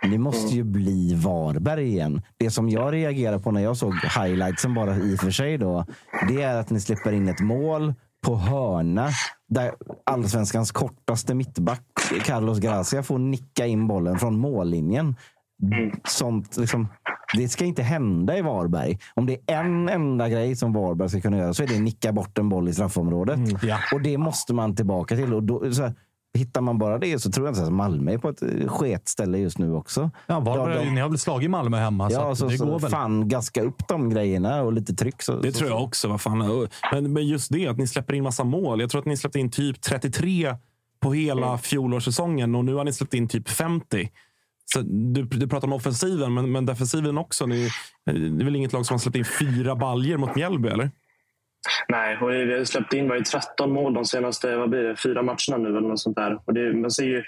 Ni 0.04 0.18
måste 0.18 0.56
ju 0.56 0.64
bli 0.64 1.16
Varberg 1.16 1.88
igen. 1.88 2.22
Det 2.38 2.52
som 2.52 2.70
jag 2.70 2.94
reagerar 2.94 3.40
på 3.40 3.52
när 3.52 3.62
jag 3.62 3.78
såg 3.78 3.94
highlightsen 3.94 4.74
bara 4.74 4.96
i 4.96 5.16
och 5.16 5.20
för 5.20 5.32
sig 5.32 5.58
då, 5.58 5.86
det 6.28 6.42
är 6.42 6.58
att 6.58 6.70
ni 6.70 6.80
släpper 6.80 7.12
in 7.12 7.28
ett 7.28 7.40
mål 7.40 7.94
på 8.26 8.36
hörna 8.36 9.10
där 9.50 9.72
allsvenskans 10.04 10.72
kortaste 10.72 11.34
mittback 11.34 11.84
Carlos 12.26 12.60
Gracia 12.60 13.04
får 13.04 13.20
nicka 13.20 13.66
in 13.66 13.88
bollen 13.88 14.20
från 14.20 14.40
mållinjen. 14.40 15.16
Sånt 16.08 16.58
liksom, 16.58 16.88
det 17.38 17.50
ska 17.50 17.66
inte 17.66 17.84
hända 17.84 18.38
i 18.38 18.42
Varberg. 18.42 19.00
Om 19.14 19.26
det 19.26 19.38
är 19.48 19.64
en 19.64 19.90
enda 19.90 20.30
grej 20.30 20.56
som 20.56 20.74
Varberg 20.74 21.10
ska 21.10 21.22
kunna 21.22 21.38
göra 21.38 21.54
så 21.54 21.64
är 21.64 21.68
det 21.68 21.76
att 21.76 21.82
nicka 21.82 22.12
bort 22.12 22.38
en 22.38 22.50
boll 22.50 22.70
i 22.70 22.74
straffområdet. 22.74 23.38
Mm, 23.38 23.58
ja. 23.62 23.78
Och 23.94 24.02
det 24.02 24.18
måste 24.18 24.54
man 24.54 24.76
tillbaka 24.76 25.16
till. 25.16 25.34
Och 25.34 25.44
då, 25.44 25.74
så 25.74 25.82
här, 25.82 25.94
Hittar 26.34 26.62
man 26.62 26.78
bara 26.78 26.98
det 26.98 27.20
så 27.20 27.32
tror 27.32 27.48
jag 27.48 27.52
inte 27.52 27.64
att 27.64 27.74
Malmö 27.74 28.14
är 28.14 28.18
på 28.18 28.30
ett 28.30 28.44
sketställe 28.68 29.38
just 29.38 29.58
nu 29.58 29.74
också. 29.74 30.12
Ja, 30.28 30.40
Varberg, 30.40 30.86
de, 30.86 30.92
ni 30.92 31.02
har 31.02 31.10
väl 31.10 31.20
slagit 31.20 31.50
Malmö 31.50 31.78
hemma? 31.78 32.12
Ja, 32.12 32.30
så, 32.30 32.36
så, 32.36 32.48
det 32.48 32.58
så 32.58 32.66
går 32.66 32.80
väl. 32.80 32.92
fan 32.92 33.28
gaska 33.28 33.62
upp 33.62 33.88
de 33.88 34.10
grejerna 34.10 34.62
och 34.62 34.74
lite 34.74 34.94
tryck. 34.94 35.22
Så, 35.22 35.40
det 35.40 35.52
så, 35.52 35.58
tror 35.58 35.70
jag 35.70 35.84
också. 35.84 36.08
Vad 36.08 36.22
fan. 36.22 36.68
Men, 36.92 37.14
men 37.14 37.28
just 37.28 37.54
det, 37.54 37.68
att 37.68 37.78
ni 37.78 37.88
släpper 37.88 38.14
in 38.14 38.24
massa 38.24 38.44
mål. 38.44 38.82
Jag 38.82 38.90
tror 38.90 39.00
att 39.00 39.06
ni 39.06 39.18
släppte 39.18 39.40
in 39.40 39.52
typ 39.52 39.82
33 39.82 40.56
på 41.00 41.14
hela 41.14 41.48
mm. 41.48 41.60
fjolårssäsongen 41.60 42.56
och 42.56 42.66
nu 42.66 42.74
har 42.74 42.84
ni 42.84 42.94
släppt 42.94 43.14
in 43.14 43.28
typ 43.28 43.50
50. 43.50 44.10
Så 44.74 44.82
du, 44.82 45.24
du 45.24 45.48
pratar 45.48 45.68
om 45.68 45.74
offensiven, 45.74 46.34
men, 46.34 46.52
men 46.52 46.66
defensiven 46.66 47.18
också. 47.18 47.46
Ni, 47.46 47.70
det 48.06 48.12
är 48.12 48.46
väl 48.46 48.56
inget 48.56 48.74
lag 48.74 48.86
som 48.86 48.94
har 48.94 49.00
släppt 49.00 49.18
in 49.18 49.26
fyra 49.40 49.76
baljer 49.76 50.18
mot 50.18 50.36
Mjällby, 50.36 50.70
eller? 50.70 50.92
Nej, 51.88 52.18
och 52.18 52.30
vi 52.30 52.58
har 52.58 52.64
släppt 52.64 52.94
in 52.94 53.10
var 53.10 53.20
13 53.20 53.74
mål 53.74 53.94
de 53.94 54.06
senaste 54.06 54.56
vad 54.56 54.70
blir 54.70 54.84
det, 54.84 54.96
fyra 54.96 55.22
matcherna 55.22 55.58
nu. 55.58 55.70
Eller 55.70 55.88
något 55.88 56.00
sånt 56.00 56.16
där. 56.16 56.40
Och 56.46 56.54
det, 56.54 56.74
man 56.74 56.92
ser 56.92 57.06
ju 57.06 57.24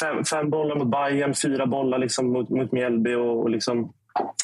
fem, 0.00 0.24
fem 0.24 0.50
bollar 0.50 0.76
mot 0.76 0.90
Bayern, 0.90 1.34
fyra 1.34 1.66
bollar 1.66 1.98
liksom 1.98 2.32
mot, 2.32 2.50
mot 2.50 2.72
Mjällby. 2.72 3.14
Och, 3.14 3.42
och 3.42 3.50
liksom, 3.50 3.92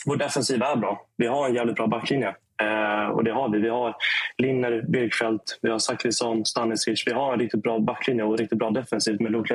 vår 0.07 0.17
defensiv 0.17 0.63
är 0.63 0.77
bra. 0.77 1.07
Vi 1.17 1.27
har 1.27 1.49
en 1.49 1.55
jävligt 1.55 1.77
bra 1.77 1.87
backlinje. 1.87 2.35
Eh, 2.63 3.09
och 3.09 3.25
det 3.25 3.33
har 3.33 3.49
vi. 3.49 3.59
Vi 3.59 3.69
har 3.69 3.95
Linner, 4.39 4.85
Birkfeldt, 4.89 5.59
vi 5.63 5.71
har 5.71 5.79
Zachrisson, 5.79 6.45
Stanisic. 6.45 7.05
Vi 7.07 7.13
har 7.13 7.33
en 7.33 7.39
riktigt 7.39 7.63
bra 7.63 7.79
backlinje 7.79 8.25
och 8.25 8.39
riktigt 8.39 8.59
bra 8.59 8.71
defensivt 8.71 9.21
med 9.21 9.33
Luke 9.33 9.55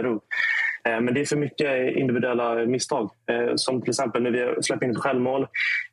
Eh, 0.88 1.02
men 1.02 1.14
det 1.14 1.22
är 1.22 1.26
för 1.26 1.36
mycket 1.36 1.96
individuella 1.96 2.56
misstag. 2.66 3.12
Eh, 3.32 3.52
som 3.56 3.82
till 3.82 3.90
exempel 3.90 4.24
när 4.24 4.32
vi 4.32 4.64
släpper 4.64 4.86
in 4.86 4.92
ett 4.92 4.98
självmål, 4.98 5.42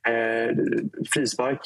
eh, 0.09 0.57
frispark 1.15 1.61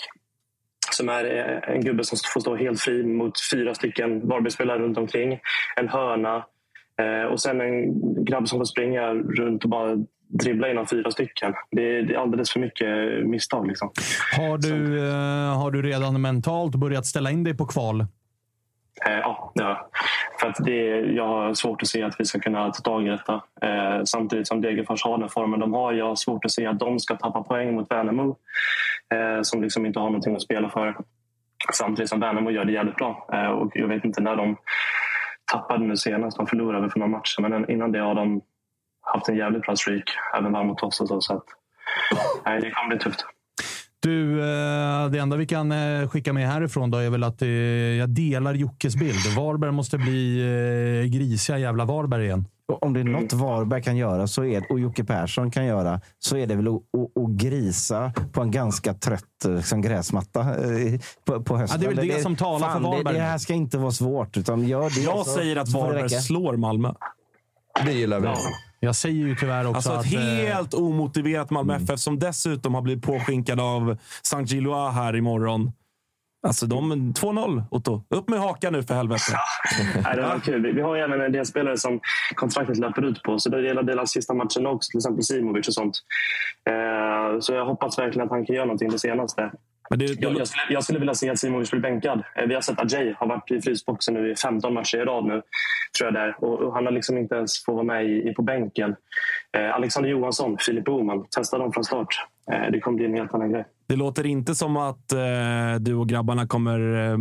som 0.90 1.08
är 1.08 1.24
eh, 1.24 1.74
en 1.74 1.80
gubbe 1.80 2.04
som 2.04 2.18
får 2.34 2.40
stå 2.40 2.56
helt 2.56 2.80
fri 2.80 3.04
mot 3.04 3.32
fyra 3.52 3.74
stycken 3.74 4.28
Varbergsspelare 4.28 4.78
runt 4.78 4.98
omkring. 4.98 5.40
En 5.76 5.88
hörna 5.88 6.44
eh, 7.00 7.32
och 7.32 7.40
sen 7.40 7.60
en 7.60 7.94
grabb 8.24 8.48
som 8.48 8.58
får 8.58 8.64
springa 8.64 9.14
runt 9.14 9.64
och 9.64 9.70
bara 9.70 9.96
dribbla 10.28 10.70
inom 10.70 10.86
fyra 10.86 11.10
stycken. 11.10 11.54
Det 11.70 11.98
är, 11.98 12.14
alldeles 12.14 12.50
för 12.50 12.60
mycket 12.60 12.88
misstag. 13.26 13.66
Liksom. 13.66 13.90
Har, 14.36 14.58
du, 14.58 15.00
har 15.54 15.70
du 15.70 15.82
redan 15.82 16.20
mentalt 16.20 16.74
börjat 16.74 17.06
ställa 17.06 17.30
in 17.30 17.44
dig 17.44 17.56
på 17.56 17.66
kval? 17.66 18.06
ja, 19.04 19.52
ja. 19.54 19.90
För 20.40 20.48
att 20.48 20.56
det, 20.64 21.00
jag 21.00 21.28
har 21.28 21.54
svårt 21.54 21.82
att 21.82 21.88
se 21.88 22.02
att 22.02 22.20
vi 22.20 22.24
ska 22.24 22.38
kunna 22.38 22.70
ta 22.70 22.80
tag 22.80 23.06
i 23.06 23.10
detta. 23.10 23.34
Eh, 23.62 24.04
samtidigt 24.04 24.48
som 24.48 24.60
Degerfors 24.60 25.04
har 25.04 25.18
den 25.18 25.28
formen 25.28 25.60
de 25.60 25.72
har. 25.72 25.92
Jag 25.92 26.08
har 26.08 26.16
svårt 26.16 26.44
att 26.44 26.50
se 26.50 26.66
att 26.66 26.78
de 26.78 27.00
ska 27.00 27.16
tappa 27.16 27.42
poäng 27.42 27.74
mot 27.74 27.90
Värnamo 27.90 28.36
eh, 29.14 29.42
som 29.42 29.62
liksom 29.62 29.86
inte 29.86 29.98
har 29.98 30.06
någonting 30.06 30.36
att 30.36 30.42
spela 30.42 30.70
för. 30.70 30.96
Samtidigt 31.72 32.08
som 32.08 32.20
Värnamo 32.20 32.50
gör 32.50 32.64
det 32.64 32.72
jävligt 32.72 32.96
bra. 32.96 33.28
Eh, 33.32 33.46
och 33.46 33.72
jag 33.74 33.88
vet 33.88 34.04
inte 34.04 34.20
när 34.20 34.36
de 34.36 34.56
tappade 35.52 35.84
nu 35.84 35.96
senast. 35.96 36.36
De 36.36 36.46
förlorade 36.46 36.90
för 36.90 36.98
några 36.98 37.10
matcher, 37.10 37.40
men 37.40 37.70
innan 37.70 37.92
det 37.92 37.98
har 37.98 38.14
de 38.14 38.40
haft 39.14 39.28
en 39.28 39.36
jävligt 39.36 39.62
bra 39.62 39.76
streak. 39.76 40.04
Även 40.38 40.52
mot 40.52 40.82
oss. 40.82 41.00
Och 41.00 41.08
så, 41.08 41.20
så 41.20 41.32
att, 41.34 41.44
nej, 42.44 42.60
det 42.60 42.70
kommer 42.70 42.88
bli 42.88 42.98
tufft. 42.98 43.24
Du, 44.00 44.40
eh, 44.40 45.10
det 45.10 45.18
enda 45.18 45.36
vi 45.36 45.46
kan 45.46 45.72
eh, 45.72 46.08
skicka 46.08 46.32
med 46.32 46.48
härifrån 46.48 46.90
då 46.90 46.98
är 46.98 47.10
väl 47.10 47.24
att 47.24 47.42
eh, 47.42 47.48
jag 47.48 48.08
delar 48.08 48.54
Jockes 48.54 48.96
bild. 48.96 49.36
Varberg 49.36 49.72
måste 49.72 49.98
bli 49.98 51.10
grisiga 51.12 51.58
jävla 51.58 51.84
Varberg 51.84 52.24
igen. 52.24 52.44
Om 52.80 52.92
det 52.92 53.00
är 53.00 53.04
något 53.04 53.32
Varberg 53.32 53.82
kan 53.82 53.96
göra 53.96 54.26
så 54.26 54.44
är, 54.44 54.72
och 54.72 54.80
Jocke 54.80 55.04
Persson 55.04 55.50
kan 55.50 55.66
göra 55.66 56.00
så 56.18 56.36
är 56.36 56.46
det 56.46 56.54
väl 56.54 56.68
att, 56.68 56.74
att, 56.74 57.22
att 57.22 57.30
grisa 57.30 58.12
på 58.32 58.42
en 58.42 58.50
ganska 58.50 58.94
trött 58.94 59.22
liksom, 59.44 59.82
gräsmatta 59.82 60.46
på, 61.24 61.42
på 61.42 61.56
hösten. 61.56 61.80
Ja, 61.82 61.88
det 61.88 61.92
är 61.92 61.96
väl 61.96 62.08
det, 62.08 62.14
det 62.14 62.22
som 62.22 62.36
talar 62.36 62.68
fan, 62.68 62.82
för 62.82 62.90
Varberg. 62.90 63.14
Det, 63.14 63.20
det, 63.20 63.24
här 63.24 63.38
ska 63.38 63.54
inte 63.54 63.78
vara 63.78 63.90
svårt. 63.90 64.36
Utan 64.36 64.68
gör 64.68 64.90
det 64.90 65.00
jag 65.00 65.26
så, 65.26 65.32
säger 65.32 65.56
att 65.56 65.68
Varberg 65.68 66.10
slår 66.10 66.56
Malmö. 66.56 66.92
Det 67.84 67.92
gillar 67.92 68.20
vi. 68.20 68.26
Ja. 68.26 68.36
Jag 68.80 68.96
säger 68.96 69.26
ju 69.26 69.36
tyvärr 69.36 69.66
också 69.66 69.76
alltså 69.76 69.92
ett 69.92 69.98
att... 69.98 70.06
helt 70.06 70.74
eh... 70.74 70.80
omotiverat 70.80 71.50
Malmö 71.50 71.74
mm. 71.74 71.84
FF 71.84 72.00
som 72.00 72.18
dessutom 72.18 72.74
har 72.74 72.82
blivit 72.82 73.04
påskinkad 73.04 73.60
av 73.60 73.96
Saint 74.22 74.50
Gillois 74.50 74.94
här 74.94 75.16
imorgon. 75.16 75.72
Alltså 76.46 76.66
de 76.66 76.92
2-0, 76.92 77.62
Otto. 77.70 78.02
Upp 78.08 78.28
med 78.28 78.40
hakan 78.40 78.72
nu 78.72 78.82
för 78.82 78.94
helvete. 78.94 79.22
Ja, 80.04 80.14
det 80.14 80.22
var 80.22 80.40
kul. 80.40 80.74
Vi 80.74 80.82
har 80.82 80.96
även 80.96 81.20
en 81.20 81.32
del 81.32 81.46
spelare 81.46 81.76
som 81.76 82.00
kontraktet 82.34 82.78
löper 82.78 83.04
ut 83.04 83.22
på. 83.22 83.38
Så 83.38 83.50
det 83.50 83.66
gäller 83.66 83.82
delar 83.82 84.04
sista 84.04 84.34
matchen 84.34 84.66
också. 84.66 84.90
Till 84.90 84.98
exempel 84.98 85.24
Simovic 85.24 85.68
och 85.68 85.74
sånt. 85.74 86.02
Eh, 86.70 87.40
så 87.40 87.52
jag 87.52 87.66
hoppas 87.66 87.98
verkligen 87.98 88.26
att 88.26 88.30
han 88.30 88.46
kan 88.46 88.56
göra 88.56 88.64
någonting 88.64 88.90
det 88.90 88.98
senaste. 88.98 89.50
Men 89.90 89.98
det, 89.98 90.06
det... 90.06 90.16
Jag, 90.20 90.38
jag, 90.38 90.48
skulle, 90.48 90.62
jag, 90.70 90.84
skulle, 90.84 90.98
vilja 90.98 91.14
se 91.14 91.30
att 91.30 91.38
Simovic 91.38 91.70
blir 91.70 91.80
bänkad. 91.80 92.22
Eh, 92.36 92.46
vi 92.46 92.54
har 92.54 92.60
sett 92.60 92.80
att 92.80 92.92
Jay 92.92 93.14
har 93.18 93.26
varit 93.26 93.50
i 93.50 93.60
frysboxen 93.60 94.14
nu 94.14 94.30
i 94.30 94.36
15 94.36 94.74
matcher 94.74 94.98
i 94.98 95.04
rad 95.04 95.24
nu. 95.24 95.42
Tror 95.98 96.06
jag 96.06 96.14
där. 96.14 96.36
Och, 96.38 96.60
och 96.60 96.74
han 96.74 96.84
har 96.84 96.92
liksom 96.92 97.18
inte 97.18 97.34
ens 97.34 97.64
fått 97.64 97.74
vara 97.74 97.84
med 97.84 98.06
i, 98.06 98.28
i 98.28 98.34
på 98.34 98.42
bänken. 98.42 98.96
Eh, 99.56 99.74
Alexander 99.74 100.10
Johansson, 100.10 100.56
Filip 100.60 100.84
Boman. 100.84 101.26
Testa 101.30 101.58
dem 101.58 101.72
från 101.72 101.84
start. 101.84 102.26
Eh, 102.52 102.70
det 102.72 102.80
kommer 102.80 102.96
bli 102.96 103.06
en 103.06 103.14
helt 103.14 103.34
annan 103.34 103.52
grej. 103.52 103.64
Det 103.86 103.96
låter 103.96 104.26
inte 104.26 104.54
som 104.54 104.76
att 104.76 105.12
eh, 105.12 105.18
du 105.80 105.94
och 105.94 106.08
grabbarna 106.08 106.46
kommer 106.46 107.10
eh, 107.10 107.16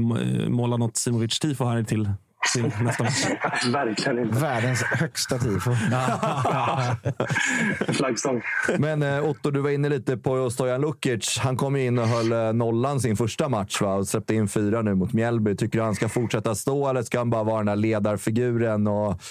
måla 0.49 0.77
något 0.77 0.95
Simovic-tifo 0.95 1.65
här 1.65 1.83
till 1.83 2.09
kaxig 2.47 2.63
nästa 2.83 3.03
match. 3.03 3.25
Verkligen 3.73 4.19
inte. 4.19 4.39
Världens 4.39 4.83
högsta 4.83 5.37
tifo. 5.37 5.71
Flaggstång. 7.93 8.41
Men 8.77 9.03
eh, 9.03 9.29
Otto, 9.29 9.51
du 9.51 9.59
var 9.59 9.69
inne 9.69 9.89
lite 9.89 10.17
på 10.17 10.49
Stojan 10.49 10.81
Lukic. 10.81 11.37
Han 11.39 11.57
kom 11.57 11.75
in 11.75 11.99
och 11.99 12.07
höll 12.07 12.31
eh, 12.31 12.53
nollan 12.53 12.99
sin 12.99 13.17
första 13.17 13.49
match 13.49 13.81
va? 13.81 13.95
och 13.95 14.07
släppte 14.07 14.35
in 14.35 14.47
fyra 14.47 14.81
nu 14.81 14.95
mot 14.95 15.13
Mjällby. 15.13 15.55
Tycker 15.55 15.79
du 15.79 15.85
han 15.85 15.95
ska 15.95 16.09
fortsätta 16.09 16.55
stå 16.55 16.89
eller 16.89 17.03
ska 17.03 17.17
han 17.17 17.29
bara 17.29 17.43
vara 17.43 17.57
den 17.57 17.65
där 17.65 17.75
ledarfiguren 17.75 18.87
och 18.87 19.21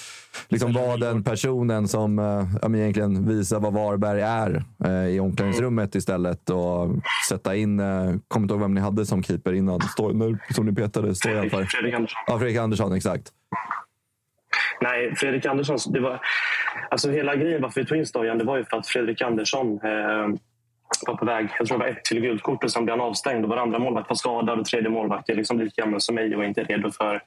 liksom 0.49 0.73
vara 0.73 0.97
den 0.97 1.25
personen 1.25 1.89
som 1.89 2.19
eh, 2.19 2.81
egentligen 2.81 3.29
visar 3.29 3.61
vad 3.61 3.73
Varberg 3.73 4.21
är 4.21 4.65
eh, 4.85 5.07
i 5.07 5.21
omklädningsrummet 5.21 5.95
istället 5.95 6.51
och 6.51 6.89
sätta 7.29 7.57
in, 7.57 7.81
eh, 7.81 7.87
kommer 8.29 8.45
inte 8.45 8.55
ihåg 8.55 8.61
vem 8.61 8.75
ni 8.75 8.81
hade 8.81 9.07
som 9.07 9.23
keeper 9.23 9.53
innan, 9.53 9.81
nu, 10.15 10.39
som 10.51 10.67
ni 10.67 10.73
petade 10.73 11.15
Stojan 11.15 11.51
för. 11.51 11.65
Fredrik 11.65 11.95
Andersson. 11.95 12.19
Ja, 12.27 12.39
Fredrik 12.39 12.59
Andersson, 12.59 12.93
exakt. 12.97 13.33
Nej, 14.81 15.15
Fredrik 15.17 15.47
Andersson. 15.47 15.79
Det 15.93 16.01
var, 16.01 16.21
alltså 16.91 17.11
hela 17.11 17.37
grejen 17.37 17.63
varför 17.63 17.81
vi 17.81 17.87
tog 17.87 17.99
in 17.99 18.07
Stojan 18.07 18.39
det 18.39 18.45
var 18.45 18.57
ju 18.57 18.65
för 18.65 18.77
att 18.77 18.87
Fredrik 18.87 19.23
Andersson 19.23 19.81
eh, 19.85 20.29
var 21.07 21.17
på 21.17 21.25
väg. 21.25 21.49
Jag 21.59 21.67
tror 21.67 21.79
det 21.79 21.85
var 21.85 21.91
ett 21.91 22.05
till 22.05 22.21
gult 22.21 22.43
kort 22.43 22.65
och 22.65 22.73
sen 22.73 22.85
blev 22.85 22.99
han 22.99 23.09
avstängd. 23.09 23.45
Och 23.45 23.51
vår 23.51 23.57
andra 23.57 23.79
målvakt 23.79 24.09
var 24.09 24.17
skadad 24.17 24.59
och 24.59 24.67
tredje 24.67 24.91
målvakt 24.91 25.29
är 25.29 25.35
liksom 25.35 25.61
lika 25.61 25.83
gammal 25.83 26.01
som 26.01 26.15
mig 26.15 26.37
och 26.37 26.45
inte 26.45 26.65
redo 26.65 26.91
för 26.91 27.23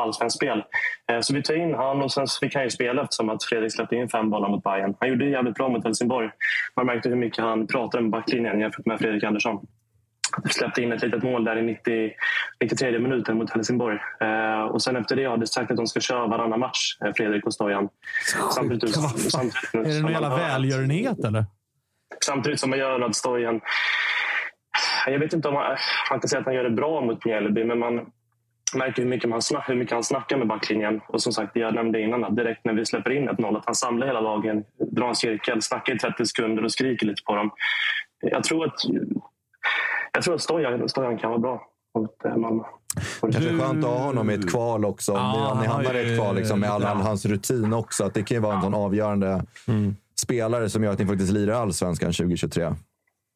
allsvenskt 0.00 0.36
spel. 0.36 0.64
Eh, 1.10 1.20
så 1.20 1.34
vi 1.34 1.42
tar 1.42 1.54
in 1.54 1.74
han 1.74 2.02
och 2.02 2.12
sen 2.12 2.26
fick 2.40 2.54
han 2.54 2.64
ju 2.64 2.70
spela 2.70 3.02
eftersom 3.02 3.30
att 3.30 3.44
Fredrik 3.44 3.72
släppte 3.72 3.96
in 3.96 4.08
fem 4.08 4.30
bollar 4.30 4.48
mot 4.48 4.64
Bayern. 4.64 4.94
Han 5.00 5.08
gjorde 5.08 5.24
det 5.24 5.30
jävligt 5.30 5.54
bra 5.54 5.68
mot 5.68 5.84
Helsingborg. 5.84 6.30
Man 6.76 6.86
märkte 6.86 7.08
hur 7.08 7.16
mycket 7.16 7.44
han 7.44 7.66
pratade 7.66 8.02
med 8.02 8.10
backlinjen 8.10 8.60
jämfört 8.60 8.86
med 8.86 8.98
Fredrik 8.98 9.24
Andersson. 9.24 9.66
Släppte 10.50 10.82
in 10.82 10.92
ett 10.92 11.02
litet 11.02 11.22
mål 11.22 11.44
där 11.44 11.56
i 11.56 11.62
90, 11.62 12.12
93 12.60 12.98
minuten 12.98 13.36
mot 13.38 13.50
Helsingborg. 13.50 13.98
Eh, 14.20 14.62
och 14.62 14.82
sen 14.82 14.96
efter 14.96 15.16
det 15.16 15.24
har 15.24 15.36
de 15.36 15.46
sagt 15.46 15.70
att 15.70 15.76
de 15.76 15.86
ska 15.86 16.00
köra 16.00 16.26
varannan 16.26 16.60
match, 16.60 16.96
eh, 17.04 17.12
Fredrik 17.16 17.46
och 17.46 17.54
Stojan. 17.54 17.88
Samtidigt, 18.54 18.94
fan? 18.94 19.08
samtidigt, 19.08 19.74
Är 19.74 19.94
det 19.94 20.02
någon 20.02 20.12
jävla 20.12 20.36
välgörenhet 20.36 21.24
eller? 21.24 21.44
Samtidigt 22.24 22.60
som 22.60 22.70
man 22.70 22.78
gör 22.78 23.00
att 23.00 23.16
Stojan... 23.16 23.60
Jag 25.06 25.18
vet 25.18 25.32
inte 25.32 25.48
om 25.48 25.54
man, 25.54 25.76
man 26.10 26.20
kan 26.20 26.28
säga 26.28 26.40
att 26.40 26.46
han 26.46 26.54
gör 26.54 26.64
det 26.64 26.70
bra 26.70 27.00
mot 27.00 27.24
Mjällby, 27.24 27.64
men 27.64 27.78
man 27.78 28.06
märker 28.74 29.02
hur 29.02 29.08
mycket, 29.08 29.30
man 29.30 29.42
snack, 29.42 29.68
hur 29.68 29.74
mycket 29.74 29.94
han 29.94 30.04
snackar 30.04 30.36
med 30.36 30.46
backlinjen. 30.46 31.00
Och 31.08 31.22
som 31.22 31.32
sagt, 31.32 31.56
jag 31.56 31.74
nämnde 31.74 32.00
innan 32.00 32.24
att 32.24 32.36
direkt 32.36 32.64
när 32.64 32.74
vi 32.74 32.86
släpper 32.86 33.10
in 33.10 33.28
ett 33.28 33.38
noll 33.38 33.56
att 33.56 33.66
han 33.66 33.74
samlar 33.74 34.06
hela 34.06 34.20
lagen, 34.20 34.64
drar 34.92 35.08
en 35.08 35.14
cirkel, 35.14 35.62
snackar 35.62 35.94
i 35.94 35.98
30 35.98 36.26
sekunder 36.26 36.64
och 36.64 36.72
skriker 36.72 37.06
lite 37.06 37.22
på 37.22 37.36
dem. 37.36 37.50
Jag 38.20 38.44
tror 38.44 38.66
att, 38.66 38.80
jag 40.12 40.22
tror 40.22 40.34
att 40.34 40.40
Stojan, 40.40 40.88
Stojan 40.88 41.18
kan 41.18 41.30
vara 41.30 41.40
bra 41.40 41.62
mot 41.98 42.24
eh, 42.24 42.36
Malmö. 42.36 42.62
Kanske 43.20 43.58
skönt 43.58 43.84
att 43.84 43.90
ha 43.90 43.98
honom 43.98 44.30
i 44.30 44.34
ett 44.34 44.50
kval 44.50 44.84
också. 44.84 45.12
Om 45.12 45.18
Ja, 45.18 45.58
ni, 45.60 45.66
hamnar 45.66 45.94
i 45.94 46.12
ett 46.12 46.18
kval 46.18 46.36
liksom, 46.36 46.60
med 46.60 46.70
all, 46.70 46.84
all 46.84 46.96
hans 46.96 47.26
rutin 47.26 47.72
också. 47.72 48.04
Att 48.04 48.14
det 48.14 48.22
kan 48.22 48.34
ju 48.34 48.40
vara 48.40 48.56
en 48.56 48.62
sån 48.62 48.74
avgörande 48.74 49.44
spelare 50.20 50.68
som 50.68 50.84
gör 50.84 50.92
att 50.92 50.98
ni 50.98 51.06
faktiskt 51.06 51.32
lirar 51.32 51.54
allsvenskan 51.54 52.12
2023. 52.12 52.74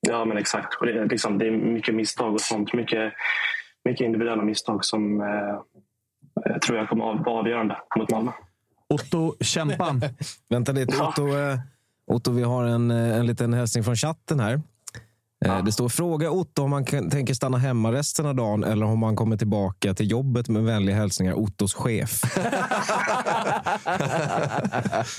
Ja, 0.09 0.25
men 0.25 0.37
exakt. 0.37 0.75
Och 0.81 0.87
det, 0.87 0.93
är 0.93 1.07
liksom, 1.07 1.39
det 1.39 1.47
är 1.47 1.51
mycket 1.51 1.95
misstag 1.95 2.35
och 2.35 2.41
sånt. 2.41 2.73
Mycket, 2.73 3.13
mycket 3.85 4.05
individuella 4.05 4.43
misstag 4.43 4.85
som 4.85 5.21
eh, 5.21 5.27
jag 6.45 6.63
tror 6.63 6.79
jag 6.79 6.89
kommer 6.89 7.13
att 7.13 7.27
vara 7.27 7.41
avgörande 7.41 7.77
mot 7.97 8.11
Malmö. 8.11 8.31
Otto, 8.89 9.35
kämpa. 9.41 9.95
Vänta 10.49 10.73
lite. 10.73 11.03
Otto, 11.03 11.37
eh, 11.37 11.59
Otto, 12.07 12.31
vi 12.33 12.43
har 12.43 12.65
en, 12.65 12.91
eh, 12.91 13.19
en 13.19 13.27
liten 13.27 13.55
hälsning 13.55 13.85
från 13.85 13.97
chatten 13.97 14.41
här. 14.41 14.61
Eh, 15.45 15.65
Det 15.65 15.73
står 15.73 15.89
fråga 15.89 16.31
Otto 16.31 16.63
om 16.63 16.73
han 16.73 16.85
tänker 16.85 17.35
stanna 17.35 17.59
hemma 17.59 17.93
resten 17.93 18.27
av 18.27 18.35
dagen 18.35 18.65
eller 18.65 18.87
om 18.87 19.03
han 19.03 19.17
kommer 19.17 19.37
tillbaka 19.37 19.95
till 19.95 20.11
jobbet 20.11 20.49
med 20.49 20.65
vänliga 20.65 20.97
hälsningar. 20.97 21.35
Ottos 21.35 21.75
chef. 21.75 22.21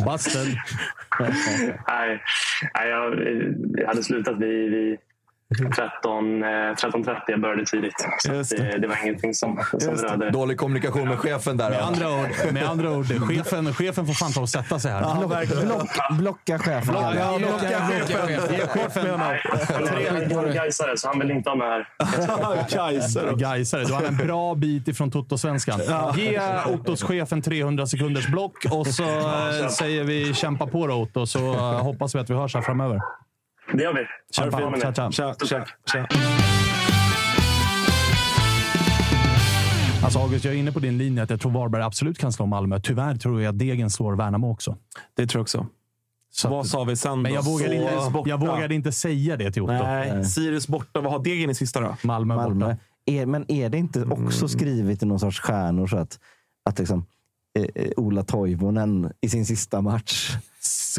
Busted. 0.06 0.56
Nej, 1.88 2.22
nej 2.74 2.90
jag, 2.90 3.14
jag 3.78 3.88
hade 3.88 4.04
slutat 4.04 4.38
vid, 4.40 4.72
vid 4.72 4.98
13, 5.76 6.44
eh, 6.44 6.48
13.30. 6.48 7.22
Jag 7.28 7.42
började 7.42 7.66
tidigt. 7.66 7.94
Så 8.20 8.34
att 8.34 8.50
det, 8.50 8.78
det 8.78 8.88
var 8.88 9.04
ingenting 9.04 9.34
som, 9.34 9.64
som 9.78 9.96
rörde. 9.96 10.30
Dålig 10.30 10.58
kommunikation 10.58 11.08
med 11.08 11.20
chefen 11.20 11.58
där. 11.58 11.70
Med 11.70 11.80
då. 11.80 11.86
andra 11.86 12.22
ord, 12.22 12.54
med 12.54 12.70
andra 12.70 12.92
ord 12.92 13.06
chefen, 13.06 13.74
chefen 13.74 14.06
får 14.06 14.14
fan 14.14 14.32
ta 14.32 14.42
och 14.42 14.50
sätta 14.50 14.80
sig 14.80 14.92
här. 14.92 15.16
Block, 15.66 15.90
blocka 16.20 16.60
chefen. 16.60 16.94
Blocka, 16.94 17.14
Kalle. 17.14 17.38
blocka, 17.38 17.58
blocka 17.60 17.88
chefen. 17.88 18.56
Ge 18.56 18.68
chefen 18.68 19.20
Nej, 19.20 19.42
han 20.34 20.46
är 20.46 20.54
gaisare 20.54 20.98
så 20.98 21.08
han 21.08 21.20
vill 21.20 21.32
inte 21.32 21.50
ha 21.50 21.56
med 21.56 21.68
här. 21.68 21.86
Gaisare. 22.76 23.36
Gaisare. 23.36 23.84
Du 23.84 23.94
har 23.94 24.04
en 24.04 24.18
bra 24.18 24.56
bit 24.56 24.88
ifrån 24.88 25.12
Toto-svenskan. 25.12 25.80
Ge 26.16 26.40
Ottos 26.66 27.04
chef 27.04 27.32
en 27.32 27.42
300 27.42 27.88
sekunders 27.88 28.28
block 28.28 28.66
och 28.72 28.88
så 28.88 29.04
eh, 29.04 29.68
säger 29.70 30.04
vi 30.04 30.34
kämpa 30.34 30.68
på 30.68 30.88
då 30.88 30.94
Otto, 30.94 31.26
så 31.26 31.54
eh, 31.54 31.84
hoppas 31.84 32.16
vi 32.16 32.20
att 32.20 32.30
vi 32.30 32.34
hörs 32.34 32.56
här 32.56 32.62
framöver. 32.62 33.02
Det 33.74 33.84
gör 33.84 33.94
vi. 33.94 34.06
Kämpa. 34.32 34.58
Tja, 34.80 34.94
tja. 34.94 35.12
Tja, 35.12 35.36
tja, 35.46 35.66
tja. 35.92 36.08
Alltså 40.04 40.20
August, 40.20 40.46
jag 40.46 40.54
är 40.54 40.58
inne 40.58 40.72
på 40.72 40.80
din 40.80 40.98
linje 40.98 41.24
att 41.24 41.30
jag 41.30 41.42
tror 41.42 41.52
Varberg 41.52 41.82
absolut 41.84 42.18
kan 42.18 42.32
slå 42.34 42.46
Malmö. 42.46 42.80
Tyvärr 42.80 43.16
tror 43.16 43.42
jag 43.42 43.50
att 43.50 43.60
Degen 43.60 43.90
slår 43.90 44.16
Värnamo 44.16 44.52
också. 44.52 44.78
Det 45.16 45.28
tror 45.28 45.40
jag 45.40 45.44
också. 45.44 45.68
Så 46.32 46.50
Vad 46.50 46.68
sa 46.68 46.84
vi 46.84 46.96
sen 46.96 47.22
Men 47.22 47.34
jag 47.34 47.46
vågade, 47.46 47.76
inte, 47.76 48.30
jag 48.30 48.40
vågade 48.40 48.76
inte 48.76 48.92
säga 48.92 49.38
det 49.38 49.52
till 49.52 49.62
Otto. 49.62 49.74
Nej, 49.74 50.26
Sirius 50.26 50.68
borta. 50.68 51.02
Vad 51.02 51.12
har 51.12 51.24
Degen 51.24 51.50
i 51.50 51.56
sista 51.56 51.80
då? 51.80 51.96
Malmö, 52.04 52.36
Malmö. 52.36 52.66
borta. 52.66 52.78
Är, 53.06 53.26
men 53.26 53.52
är 53.52 53.70
det 53.70 53.78
inte 53.78 54.04
också 54.04 54.48
skrivet 54.48 55.04
i 55.04 55.06
någon 55.06 55.20
sorts 55.20 55.40
stjärnor 55.40 55.88
så 55.88 55.98
att, 55.98 56.20
att 56.66 56.80
liksom, 56.80 57.06
eh, 57.60 57.66
eh, 57.76 57.92
Ola 57.98 58.24
Toivonen 58.24 59.12
i 59.22 59.30
sin 59.30 59.46
sista 59.46 59.82
match 59.82 60.32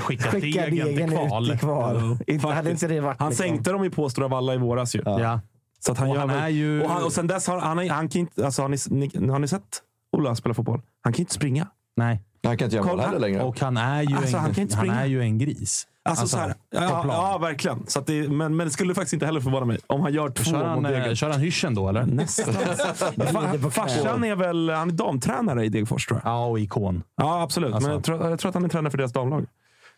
Skicka 0.01 0.31
skickar 0.31 0.71
Degen 0.71 1.09
till 1.09 1.17
kval. 1.17 1.51
ut 1.51 1.57
i 1.57 1.59
kval? 1.59 2.19
Inte, 2.27 2.47
hade 2.49 2.71
inte 2.71 2.87
det 2.89 3.01
varit 3.01 3.19
Han 3.21 3.29
liksom, 3.29 3.45
sänkte 3.47 3.71
dem 3.73 3.85
ju 3.85 3.91
på 3.91 4.09
Stora 4.11 4.29
Valla 4.29 4.55
i 4.55 4.59
våras 4.59 4.97
ju. 4.97 5.03
Ja. 5.05 5.41
Så 5.79 5.93
att 5.93 5.99
han 5.99 6.09
Och 6.09 6.15
gör 6.15 6.21
han 6.21 6.29
väl- 6.29 6.39
är 6.43 6.49
ju- 6.49 6.83
och, 6.83 6.91
han, 6.91 7.05
och 7.05 7.13
sen 7.13 7.27
dess 7.27 7.47
har 7.47 7.59
han, 7.61 7.79
han, 7.79 7.89
han 7.91 8.09
kan 8.09 8.21
inte... 8.21 8.45
Alltså, 8.45 8.63
har, 8.63 8.69
ni, 8.69 9.11
ni, 9.21 9.29
har 9.29 9.39
ni 9.39 9.49
sett 9.49 9.83
Ola 10.13 10.35
spela 10.35 10.55
fotboll? 10.55 10.83
Han 11.01 11.13
kan 11.13 11.19
ju 11.19 11.23
inte 11.23 11.35
springa. 11.35 11.67
Nej. 11.97 12.23
Han 12.47 12.57
kan 12.57 12.65
inte 12.67 12.77
göra 12.77 12.87
mål 12.87 13.01
heller 13.01 13.19
längre. 13.19 13.43
Och 13.43 13.61
han 13.61 13.77
är 13.77 14.03
ju, 14.03 14.17
Alltså, 14.17 14.37
en, 14.37 14.43
han 14.43 14.55
kan 14.55 14.63
inte 14.63 14.77
han 14.77 14.85
springa. 14.87 15.01
är 15.01 15.07
ju 15.07 15.21
en 15.21 15.39
gris. 15.39 15.87
Alltså, 16.09 16.29
så 16.29 16.39
här, 16.39 16.49
på 16.49 16.57
ja, 16.71 17.05
ja, 17.09 17.39
verkligen. 17.39 17.87
Så 17.87 17.99
att 17.99 18.07
det, 18.07 18.29
men, 18.29 18.57
men 18.57 18.67
det 18.67 18.71
skulle 18.73 18.95
faktiskt 18.95 19.13
inte 19.13 19.27
heller 19.27 19.41
förvåna 19.41 19.67
mig 19.67 19.79
om 19.87 20.01
han 20.01 20.13
gör 20.13 20.31
två 20.31 20.45
Kör 20.45 20.75
mot 20.75 20.85
han, 20.85 20.95
eh, 20.95 21.15
kör 21.15 21.31
han 21.31 21.41
hyschen 21.41 21.75
då, 21.75 21.89
eller? 21.89 22.03
Nästan. 22.07 22.55
Fa- 23.17 23.71
Farsan 23.71 24.25
är 24.25 24.37
väl 24.37 24.71
han 24.71 24.89
är 24.89 24.93
damtränare 24.93 25.65
i 25.65 25.69
Degerfors, 25.69 26.07
tror 26.07 26.21
jag. 26.25 26.33
Ja, 26.33 26.47
och 26.47 26.61
ikon. 26.61 27.03
Ja, 27.17 27.43
absolut. 27.43 27.75
Alltså. 27.75 27.89
Men 27.89 27.95
jag 27.97 28.05
tror, 28.05 28.31
jag 28.31 28.39
tror 28.39 28.49
att 28.49 28.55
han 28.55 28.65
är 28.65 28.69
tränare 28.69 28.91
för 28.91 28.99
deras 28.99 29.13
damlag. 29.13 29.47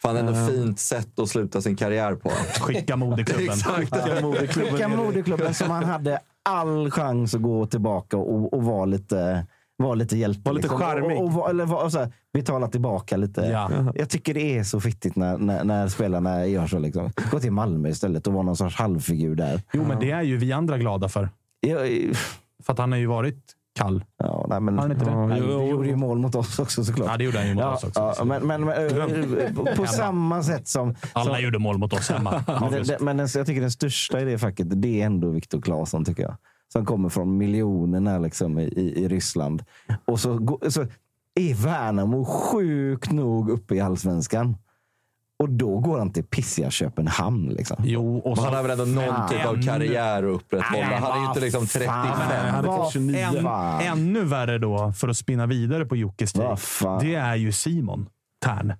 Fan, 0.03 0.16
ändå 0.16 0.33
Eh. 0.33 0.47
fint 0.47 0.81
sätt 0.81 1.19
att 1.19 1.29
sluta 1.29 1.61
sin 1.62 1.77
karriär 1.77 2.15
på. 2.15 2.31
Skicka 2.61 2.97
moderklubben. 2.97 3.45
Exakt. 3.83 4.55
Skicka 4.55 4.89
moderklubben 4.89 5.55
som 5.55 5.70
han 5.70 5.85
hade 5.85 6.19
all 6.43 6.91
chans 6.91 7.35
att 7.35 7.43
gå 7.43 7.66
tillbaka 7.66 8.16
och, 8.16 8.53
och 8.55 8.62
vara 8.65 8.85
lite, 8.85 9.47
var 9.78 9.96
lite 9.96 10.16
hjälte. 10.16 10.40
Var 10.44 10.52
lite 10.52 10.68
liksom. 10.68 10.80
charmig. 10.80 11.18
Och, 11.18 11.24
och, 11.24 11.42
och, 11.42 11.50
eller 11.50 11.66
var- 11.66 11.84
och 11.84 11.92
så 11.92 11.98
här, 11.98 12.12
betala 12.32 12.68
tillbaka 12.68 13.16
lite. 13.16 13.40
Ja. 13.40 13.92
Jag 13.94 14.10
tycker 14.10 14.34
det 14.34 14.59
är 14.59 14.64
så 14.64 14.80
fittigt 14.80 15.16
när, 15.16 15.38
när, 15.38 15.64
när 15.64 15.88
spelarna 15.88 16.46
gör 16.46 16.66
så. 16.66 16.78
Liksom. 16.78 17.10
Gå 17.30 17.40
till 17.40 17.52
Malmö 17.52 17.88
istället 17.88 18.26
och 18.26 18.32
vara 18.32 18.42
någon 18.44 18.56
sorts 18.56 18.76
halvfigur 18.76 19.34
där. 19.34 19.62
Jo, 19.72 19.84
men 19.88 20.00
det 20.00 20.10
är 20.10 20.22
ju 20.22 20.36
vi 20.36 20.52
andra 20.52 20.78
glada 20.78 21.09
för. 21.09 21.28
Jag, 21.60 21.78
För 22.62 22.72
att 22.72 22.78
han 22.78 22.92
har 22.92 22.98
ju 22.98 23.06
varit 23.06 23.55
kall. 23.78 24.05
ja, 24.18 24.46
nej, 24.48 24.60
men, 24.60 24.78
han 24.78 24.92
inte 24.92 25.05
det? 25.05 25.10
Ja, 25.10 25.26
Nej, 25.26 25.40
det 25.40 25.46
jo. 25.46 25.68
gjorde 25.68 25.88
ju 25.88 25.96
mål 25.96 26.18
mot 26.18 26.34
oss 26.34 26.59
också 26.59 26.84
såklart. 26.84 27.09
Ja, 27.10 27.16
det 27.16 27.24
gjorde 27.24 27.38
han 27.38 27.48
ju 27.48 27.55
mot 27.55 27.62
Ja, 27.62 27.74
oss 27.74 27.84
också. 27.84 28.14
ja, 28.18 28.24
men, 28.24 28.46
men, 28.46 28.64
men 28.64 29.38
eh, 29.38 29.55
på, 29.55 29.66
på 29.76 29.86
samma 29.86 30.42
sätt 30.42 30.68
som... 30.68 30.94
Alla 31.12 31.34
som 31.34 31.44
gjorde 31.44 31.59
mål 31.59 31.78
mot 31.78 31.92
oss 31.92 32.09
hemma. 32.10 32.44
men 32.60 32.72
det, 32.72 32.82
det, 32.82 33.00
men 33.00 33.16
den, 33.16 33.28
jag 33.34 33.46
tycker 33.46 33.60
den 33.60 33.70
största 33.70 34.20
i 34.20 34.24
det 34.24 34.38
facket, 34.38 34.82
det 34.82 35.02
är 35.02 35.06
ändå 35.06 35.30
Viktor 35.30 35.60
Claesson 35.60 36.05
tycker 36.05 36.22
jag. 36.22 36.36
Som 36.73 36.86
kommer 36.86 37.09
från 37.09 37.36
miljonerna 37.36 38.19
liksom, 38.19 38.59
i, 38.59 38.93
i, 38.97 39.09
Ryssland. 39.09 39.65
Och 40.05 40.20
så, 40.20 40.59
så 40.69 40.86
är 41.35 41.55
Värnamo 41.55 42.24
sjukt 42.24 43.12
nog 43.12 43.51
uppe 43.51 43.74
i 43.74 43.81
allsvenskan. 43.81 44.57
Och 45.39 45.49
då 45.49 45.78
går 45.78 45.99
han 45.99 46.12
till 46.12 46.24
pissiga 46.24 46.70
Köpenhamn. 46.70 47.49
Liksom. 47.49 47.77
Jo, 47.85 48.19
och 48.19 48.39
han 48.39 48.55
har 48.55 48.62
väl 48.62 48.70
ändå 48.81 48.85
någon 48.85 49.28
typ 49.28 49.47
av 49.47 49.62
karriär 49.62 50.23
att 50.23 50.35
upprätthålla. 50.35 50.99
Han 51.01 51.19
är 51.19 51.23
ju 51.23 51.28
inte 51.28 51.40
liksom 51.40 51.66
35. 51.66 51.86
fan. 51.86 52.49
han 52.51 52.65
är 52.65 52.69
Vad 52.69 52.93
29. 52.93 53.19
Än, 53.19 53.47
ännu 53.81 54.24
värre 54.24 54.59
då, 54.59 54.93
för 54.93 55.09
att 55.09 55.16
spinna 55.16 55.47
vidare 55.47 55.85
på 55.85 55.97
Jockes 55.97 56.32
tid. 56.32 56.43
Det 57.01 57.15
är 57.15 57.36
ju 57.36 57.53
Simon 57.53 58.09
Tern. 58.45 58.73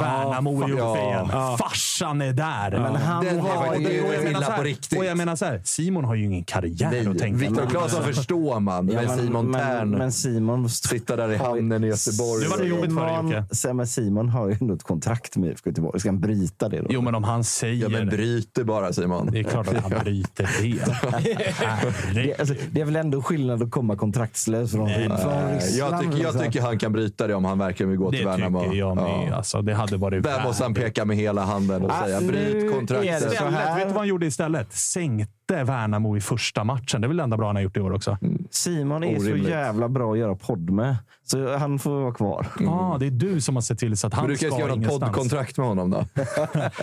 Värnamo 0.00 0.62
är 0.62 0.70
uppe 0.72 0.78
ja. 0.82 1.28
Ja. 1.32 1.56
Farsan 1.60 2.20
är 2.22 2.32
där. 2.32 2.70
Men 2.70 2.96
han 2.96 3.24
Det 3.24 3.32
var 3.40 3.68
Och 3.68 3.80
ju 3.80 3.88
det- 3.88 4.00
och 4.08 4.14
jag 4.14 4.24
menar 4.24 4.40
här- 4.42 4.56
på 4.56 4.62
riktigt. 4.62 4.98
Och 4.98 5.04
jag 5.04 5.16
menar 5.16 5.36
så 5.36 5.44
här, 5.44 5.60
Simon 5.64 6.04
har 6.04 6.14
ju 6.14 6.24
ingen 6.24 6.44
karriär 6.44 6.88
Nej, 6.90 7.06
att 7.08 7.18
tänka 7.18 7.38
Viktor 7.38 7.62
på. 7.64 7.70
Claesson 7.70 8.02
förstår 8.04 8.60
man, 8.60 8.88
Ja, 8.88 9.02
men 9.06 9.18
Simon 9.18 9.50
men, 9.50 9.60
Tern 9.60 9.90
men 9.90 10.12
Simon 10.12 10.68
sitter 10.70 11.16
där 11.16 11.32
i 11.32 11.36
hamnen 11.36 11.84
i 11.84 11.86
Göteborg. 11.86 12.42
Det 12.44 12.48
var 12.50 12.58
det 12.58 12.64
jobbigt 12.66 12.94
för 12.94 13.06
dig, 13.06 13.38
Jocke. 13.40 13.54
Simon, 13.54 13.76
men 13.76 13.86
Simon 13.86 14.28
har 14.28 14.48
ju 14.48 14.56
ändå 14.60 14.74
ett 14.74 14.82
kontrakt 14.82 15.36
med 15.36 15.50
IFK 15.50 15.70
Göteborg. 15.70 16.00
Ska 16.00 16.08
han 16.08 16.20
bryta 16.20 16.68
det 16.68 16.80
då? 16.80 16.86
Jo, 16.90 17.00
men 17.00 17.14
om 17.14 17.24
han 17.24 17.44
säger 17.44 17.82
Ja, 17.82 17.88
men 17.88 18.08
bryter 18.08 18.64
bara 18.64 18.92
Simon. 18.92 19.28
Det 19.32 19.38
är 19.38 19.42
klart 19.42 19.68
att 19.68 19.76
han 19.82 19.92
bryter 20.04 20.50
det. 20.62 22.14
det, 22.14 22.38
alltså, 22.40 22.54
det 22.70 22.80
är 22.80 22.84
väl 22.84 22.96
ändå 22.96 23.22
skillnad 23.22 23.62
att 23.62 23.70
komma 23.70 23.96
kontraktslös 23.96 24.70
från, 24.72 24.88
Ryssland. 24.88 25.60
jag, 25.78 26.00
tycker, 26.00 26.12
jag 26.12 26.22
liksom. 26.22 26.40
tycker 26.40 26.60
han 26.62 26.78
kan 26.78 26.92
bryta 26.92 27.26
det 27.26 27.34
om 27.34 27.44
han 27.44 27.58
verkligen 27.58 27.90
vill 27.90 27.98
gå 27.98 28.10
Det 28.10 28.16
till 28.16 28.26
Värnamo. 28.26 28.62
tycker 28.64 28.76
jag 28.76 28.96
med. 28.96 29.32
Alltså, 29.32 29.62
det 29.62 29.74
hade 29.86 29.96
varit 29.96 30.22
Där 30.24 30.42
måste 30.44 30.62
han 30.64 30.74
peka 30.74 31.04
med 31.04 31.16
hela 31.16 31.44
handen 31.44 31.82
och 31.82 31.92
säga 31.92 32.20
bryt 32.20 32.72
kontraktet. 32.72 33.20
så 33.22 33.26
Istället, 33.32 33.52
här- 33.54 33.74
vet 33.76 33.84
du 33.88 33.88
vad 33.88 33.96
han 34.00 34.08
gjorde 34.08 34.26
istället? 34.26 34.72
Sänkte 34.72 35.64
Värnamo 35.64 36.16
i 36.16 36.20
första 36.20 36.64
matchen. 36.64 37.00
Det 37.00 37.06
är 37.06 37.08
väl 37.08 37.16
det 37.16 37.22
enda 37.22 37.36
bra 37.36 37.46
han 37.46 37.56
har 37.56 37.62
gjort 37.62 37.76
i 37.76 37.80
år 37.80 37.92
också. 37.92 38.18
Simon 38.50 39.04
är 39.04 39.18
Orimligt. 39.18 39.44
så 39.44 39.50
jävla 39.50 39.88
bra 39.88 40.12
att 40.12 40.18
göra 40.18 40.34
podd 40.34 40.70
med. 40.70 40.96
Så 41.26 41.56
han 41.56 41.78
får 41.78 41.90
vara 42.00 42.12
kvar. 42.14 42.46
Ja, 42.60 42.96
det 43.00 43.06
är 43.06 43.10
du 43.10 43.40
som 43.40 43.54
har 43.56 43.62
sett 43.62 43.78
till 43.78 43.96
så 43.96 44.06
att 44.06 44.12
Men 44.12 44.20
han 44.20 44.28
du 44.30 44.36
ska 44.36 44.46
kanske 44.46 44.60
göra 44.60 44.68
något 44.68 44.76
ingenstans. 44.76 45.12
poddkontrakt 45.12 45.58
med 45.58 45.66
honom 45.66 45.90
då? 45.90 46.04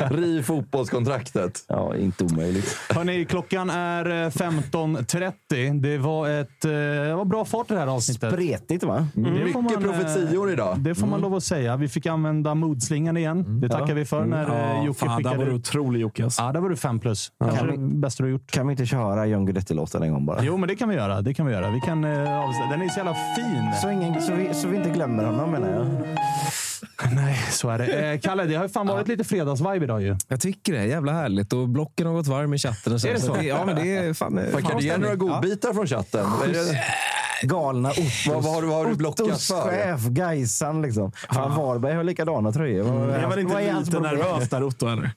Riv 0.15 0.41
fotbollskontraktet. 0.43 1.59
Ja, 1.67 1.95
inte 1.95 2.23
omöjligt. 2.23 2.77
Hörrni, 2.89 3.25
klockan 3.25 3.69
är 3.69 4.05
eh, 4.25 4.29
15.30. 4.29 5.81
Det 5.81 5.97
var 5.97 6.29
ett 6.29 6.65
eh, 6.65 6.71
det 6.71 7.15
var 7.15 7.25
bra 7.25 7.45
fart 7.45 7.71
i 7.71 7.73
det 7.73 7.79
här 7.79 7.87
avsnittet. 7.87 8.33
Spretigt 8.33 8.83
va? 8.83 9.07
Det 9.13 9.23
får 9.23 9.31
Mycket 9.31 9.53
man, 9.63 9.73
eh, 9.73 9.79
profetior 9.79 10.51
idag. 10.51 10.79
Det 10.79 10.95
får 10.95 11.07
man 11.07 11.21
lov 11.21 11.35
att 11.35 11.43
säga. 11.43 11.75
Vi 11.77 11.87
fick 11.89 12.05
använda 12.05 12.55
moodslingan 12.55 13.17
igen. 13.17 13.61
Det 13.61 13.69
tackar 13.69 13.93
vi 13.93 14.05
för 14.05 14.25
när 14.25 14.47
Ja, 14.47 14.75
ja, 14.75 14.83
Jocke 14.85 14.99
fan, 14.99 15.09
där 15.09 15.17
skickade... 15.17 15.37
var 15.37 15.45
du 15.45 15.53
otrolig 15.53 15.99
Jocke. 15.99 16.23
alltså. 16.23 16.41
Ja, 16.41 16.51
där 16.51 16.59
var 16.59 16.69
du 16.69 16.75
fem 16.75 16.99
plus. 16.99 17.31
Kanske 17.39 17.57
Kan 17.57 17.67
det 17.67 17.73
vi- 17.73 17.77
bästa 17.99 18.23
du 18.23 18.29
har 18.29 18.31
gjort. 18.31 18.51
Kan 18.51 18.67
vi 18.67 18.71
inte 18.71 18.85
köra 18.85 19.25
John 19.25 19.45
Guidetti-låten 19.45 20.03
en 20.03 20.11
gång 20.13 20.25
bara? 20.25 20.43
Jo, 20.43 20.57
men 20.57 20.69
det 20.69 20.75
kan 20.75 20.89
vi 20.89 20.95
göra. 20.95 21.21
Det 21.21 21.33
kan 21.33 21.45
vi 21.45 21.53
göra. 21.53 21.69
Vi 21.71 21.79
kan, 21.81 22.03
eh, 22.03 22.09
avs- 22.11 22.69
den 22.71 22.81
är 22.81 22.89
så 22.89 22.97
jävla 22.99 23.13
fin. 23.35 23.63
Så, 23.81 23.89
ingen, 23.91 24.21
så, 24.21 24.32
vi, 24.35 24.53
så 24.53 24.67
vi 24.67 24.77
inte 24.77 24.89
glömmer 24.89 25.23
honom 25.23 25.51
menar 25.51 25.69
jag. 25.69 25.85
Nej, 27.15 27.37
så 27.51 27.69
är 27.69 27.77
det. 27.77 28.11
Eh, 28.13 28.19
Kalle, 28.19 28.43
det 28.45 28.55
har 28.55 28.63
ju 28.63 28.69
fan 28.69 28.87
varit 28.87 29.07
lite 29.07 29.23
fredagsvibe 29.23 29.83
idag 29.85 30.01
ju. 30.01 30.15
Jag 30.27 30.41
tycker 30.41 30.73
det 30.73 30.79
är 30.79 30.83
jävla 30.85 31.11
härligt 31.11 31.53
och 31.53 31.69
blocken 31.69 32.07
har 32.07 32.13
gått 32.13 32.27
varm 32.27 32.53
i 32.53 32.57
chatten. 32.57 32.93
Och 32.93 33.01
så. 33.01 33.07
Är 33.07 33.13
det 33.13 33.19
så? 33.19 33.37
ja, 33.41 33.65
men 33.65 33.75
det 33.75 33.95
är 33.97 34.13
fan... 34.13 34.39
Fan, 34.51 34.63
kan 34.63 34.77
du 34.77 34.83
ge 34.85 34.97
några 34.97 35.15
godbitar 35.15 35.73
från 35.73 35.87
chatten? 35.87 36.25
Galna 37.43 37.89
Ottos. 37.89 38.27
Vad- 38.29 38.43
vad 38.43 38.53
har 38.53 38.61
du- 38.61 38.67
vad 38.67 38.77
har 38.77 38.85
du 38.85 38.95
blockat 38.95 39.19
Ottos 39.27 39.47
för? 39.47 39.69
chef, 39.69 40.01
Gaisan 40.01 40.81
liksom. 40.81 41.11
Fan, 41.11 41.55
Varberg 41.57 41.95
har 41.95 42.03
likadana 42.03 42.51
tröjor. 42.51 42.83
Vad- 42.83 43.09
Jag 43.09 43.21
var 43.21 43.29
vad 43.29 43.39
inte 43.39 43.79
lite 43.79 43.99
nervös 43.99 44.49
där 44.49 44.63
Otto 44.63 44.87
eller? 44.87 45.11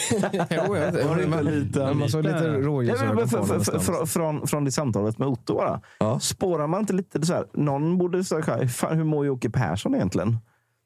Jo, 0.50 0.76
jag. 0.76 0.92
Var 0.92 1.16
det 1.16 1.24
inte 1.24 1.42
lite- 1.42 1.94
Man 1.94 2.08
såg 2.08 2.24
lite 2.24 2.48
rådjursögon 2.48 3.28
på 3.28 3.36
honom 3.36 4.06
från, 4.06 4.46
från, 4.46 4.64
det 4.64 4.72
samtalet 4.72 5.18
med 5.18 5.28
Otto 5.28 5.54
bara. 5.54 5.80
Ja. 5.98 6.20
Spårar 6.20 6.66
man 6.66 6.80
inte 6.80 6.92
lite 6.92 7.26
så 7.26 7.32
här, 7.34 7.44
någon 7.54 7.98
borde 7.98 8.24
säga 8.24 8.68
fan, 8.68 8.96
hur 8.96 9.04
mår 9.04 9.26
Jocke 9.26 9.50
Persson 9.50 9.94
egentligen? 9.94 10.38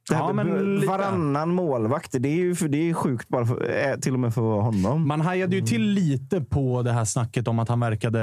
Det 0.08 0.14
här 0.14 0.22
Ja, 0.22 0.32
men 0.32 0.86
varannan 0.86 1.54
målvakt, 1.54 2.12
det 2.18 2.28
är 2.28 2.36
ju 2.36 2.54
det 2.54 2.90
är 2.90 2.94
sjukt 2.94 3.28
bara 3.28 3.46
för, 3.46 3.70
eh, 3.90 3.96
till 3.96 4.12
och 4.12 4.18
med 4.20 4.34
för 4.34 4.42
honom. 4.60 5.08
Man 5.08 5.20
hajade 5.20 5.56
ju 5.56 5.62
till 5.62 5.82
lite 5.82 6.40
på 6.40 6.82
det 6.82 6.92
här 6.92 7.04
snacket 7.04 7.48
om 7.48 7.58
att 7.58 7.68
han 7.68 7.80
verkade 7.80 8.20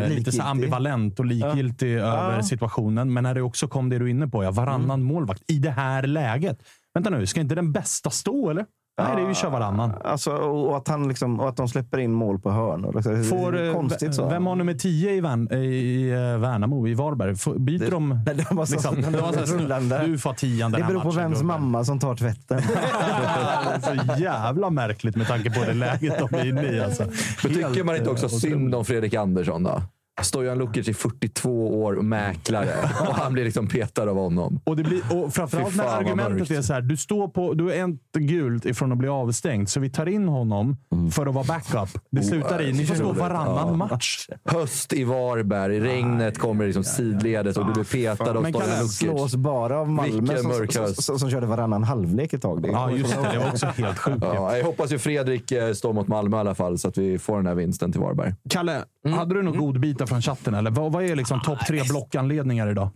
lite 0.00 0.08
så 0.08 0.14
Likgiltig. 0.16 0.40
ambivalent 0.50 1.18
och 1.18 1.24
likgiltig 1.26 1.94
över 1.94 2.36
Ja. 2.36 2.42
situationen. 2.42 3.12
Men 3.12 3.22
när 3.24 3.34
det 3.34 3.42
också 3.42 3.68
kom 3.68 3.88
det 3.88 3.98
du 3.98 4.04
är 4.04 4.08
inne 4.08 4.28
på, 4.28 4.44
ja, 4.44 4.50
varannan 4.50 5.02
målvakt 5.02 5.42
i 5.50 5.58
det 5.58 5.70
här 5.70 6.02
läget. 6.02 6.58
Vänta 6.94 7.10
nu, 7.10 7.26
ska 7.26 7.40
inte 7.40 7.54
den 7.54 7.72
bästa 7.72 8.10
stå 8.10 8.50
eller? 8.50 8.64
Nej, 9.04 9.16
det 9.16 9.22
är 9.22 9.28
ju 9.28 9.34
kör 9.34 9.50
varannan. 9.50 9.92
Alltså, 10.04 10.30
och, 10.32 10.76
att 10.76 10.88
han 10.88 11.08
liksom, 11.08 11.40
och 11.40 11.48
att 11.48 11.56
de 11.56 11.68
släpper 11.68 11.98
in 11.98 12.12
mål 12.12 12.38
på 12.40 12.50
hörnor. 12.50 12.92
Liksom. 12.94 13.24
Får, 13.24 13.52
det 13.52 13.60
är 13.60 13.68
eh, 13.68 13.74
konstigt 13.74 14.14
så. 14.14 14.28
Vem 14.28 14.46
har 14.46 14.56
nummer 14.56 14.74
10 14.74 15.12
i, 15.12 15.20
Värn, 15.20 15.52
i 15.52 16.08
eh, 16.10 16.40
Värnamo, 16.40 16.88
i 16.88 16.94
Varberg? 16.94 17.36
Får- 17.36 17.58
Byter 17.58 17.78
Det- 17.84 17.90
de? 17.90 18.08
Nej, 18.26 18.44
de 18.48 18.56
var 18.56 18.64
så- 18.66 18.72
liksom, 18.72 18.94
de 19.02 19.12
det 19.12 19.18
var 19.20 19.32
så 19.46 19.54
rullande. 19.56 20.02
Du 20.06 20.18
får 20.18 20.32
tian 20.32 20.70
den 20.72 20.80
det 20.80 20.84
här 20.86 20.92
beror 20.92 21.00
på 21.02 21.06
matchen, 21.08 21.20
vems 21.22 21.42
mamma 21.42 21.84
som 21.84 21.98
tar 21.98 22.16
tvätten. 22.16 22.62
så 23.82 24.20
jävla 24.22 24.70
märkligt 24.70 25.16
med 25.16 25.26
tanke 25.26 25.50
på 25.50 25.64
det 25.66 25.74
läget 25.74 26.18
de 26.18 26.38
är 26.38 26.46
inne 26.48 26.62
i. 26.72 26.80
Alltså. 26.80 27.04
Men 27.44 27.54
tycker 27.54 27.84
man 27.84 27.96
inte 27.96 28.10
också 28.10 28.26
eh, 28.26 28.30
synd 28.30 28.74
om 28.74 28.84
Fredrik 28.84 29.14
Andersson 29.14 29.62
då? 29.62 29.82
Stojan 30.22 30.58
Lukic 30.58 30.88
är 30.88 30.92
42 30.92 31.82
år 31.82 31.92
och 31.92 32.04
mäklare 32.04 32.74
och 33.08 33.14
han 33.14 33.32
blir 33.32 33.44
liksom 33.44 33.68
petad 33.68 34.02
av 34.10 34.16
honom. 34.16 34.60
Och, 34.64 34.76
det 34.76 34.82
blir, 34.82 35.02
och 35.24 35.34
framförallt 35.34 35.76
när 35.76 35.84
argumentet 35.84 36.50
är 36.50 36.62
så 36.62 36.72
här, 36.72 36.80
du, 36.80 36.96
står 36.96 37.28
på, 37.28 37.54
du 37.54 37.72
är 37.72 37.88
ett 37.88 38.12
gult 38.12 38.66
ifrån 38.66 38.92
att 38.92 38.98
bli 38.98 39.08
avstängd, 39.08 39.68
så 39.68 39.80
vi 39.80 39.90
tar 39.90 40.06
in 40.06 40.28
honom 40.28 40.76
för 41.12 41.26
att 41.26 41.34
vara 41.34 41.44
backup. 41.44 42.02
Det 42.10 42.22
slutar 42.22 42.62
i, 42.62 42.72
ni 42.72 42.86
får 42.86 42.94
stå 42.94 43.12
varannan 43.12 43.56
Ja. 43.68 43.72
match. 43.76 44.28
Höst 44.44 44.92
i 44.92 45.04
Varberg, 45.04 45.80
regnet 45.80 46.38
kommer 46.38 46.66
liksom 46.66 46.84
sidledes 46.84 47.56
och 47.56 47.66
du 47.66 47.72
blir 47.72 47.84
petad 47.84 48.30
av 48.36 48.42
Men 48.42 48.52
kan 48.52 48.60
Stojan 48.62 48.76
han 48.76 48.82
Lukic. 48.84 48.98
slås 48.98 49.34
bara 49.36 49.78
av 49.78 49.88
Malmö 49.88 50.36
som, 50.36 50.66
som, 50.68 50.94
som, 50.94 51.18
som 51.18 51.30
körde 51.30 51.46
varannan 51.46 51.84
halvlek 51.84 52.32
ett 52.32 52.42
tag. 52.42 52.62
Det 52.62 52.68
Ja, 52.68 52.90
just 52.90 53.16
det. 53.16 53.28
Det 53.32 53.38
var 53.38 53.48
också 53.48 53.66
helt 53.66 53.98
sjukt. 53.98 54.18
Ja, 54.22 54.56
jag 54.56 54.64
hoppas 54.64 54.92
ju 54.92 54.98
Fredrik 54.98 55.52
eh, 55.52 55.72
står 55.72 55.92
mot 55.92 56.08
Malmö 56.08 56.36
i 56.36 56.40
alla 56.40 56.54
fall 56.54 56.78
så 56.78 56.88
att 56.88 56.98
vi 56.98 57.18
får 57.18 57.36
den 57.36 57.46
här 57.46 57.54
vinsten 57.54 57.92
till 57.92 58.00
Varberg. 58.00 58.34
Kalle, 58.50 58.84
hade 59.04 59.34
du 59.34 59.42
några 59.42 59.58
godbitar 59.58 60.06
från 60.06 60.22
chatten? 60.22 60.54
Eller 60.54 60.70
vad, 60.70 60.92
vad 60.92 61.04
är 61.04 61.16
liksom 61.16 61.40
topp 61.40 61.58
tre 61.66 61.82
blockanledningar 61.82 62.70
idag? 62.70 62.90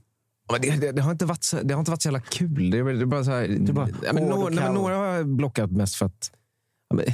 Det, 0.60 0.80
det, 0.80 0.92
det, 0.92 1.02
har 1.02 1.12
inte 1.12 1.26
varit 1.26 1.44
så, 1.44 1.56
det 1.62 1.74
har 1.74 1.78
inte 1.78 1.90
varit 1.90 2.02
så 2.02 2.06
jävla 2.06 2.20
kul. 2.20 2.70
Det 2.70 2.78
är, 2.78 2.84
det 2.84 3.02
är 3.02 3.06
bara 3.06 3.24
så 3.24 3.30
här, 3.30 3.72
bara 3.72 3.88
ja, 4.02 4.12
men 4.12 4.24
några, 4.24 4.50
nej, 4.50 4.64
men 4.64 4.74
några 4.74 4.96
har 4.96 5.06
jag 5.06 5.28
blockat 5.28 5.70
mest 5.70 5.94
för 5.94 6.06
att 6.06 6.30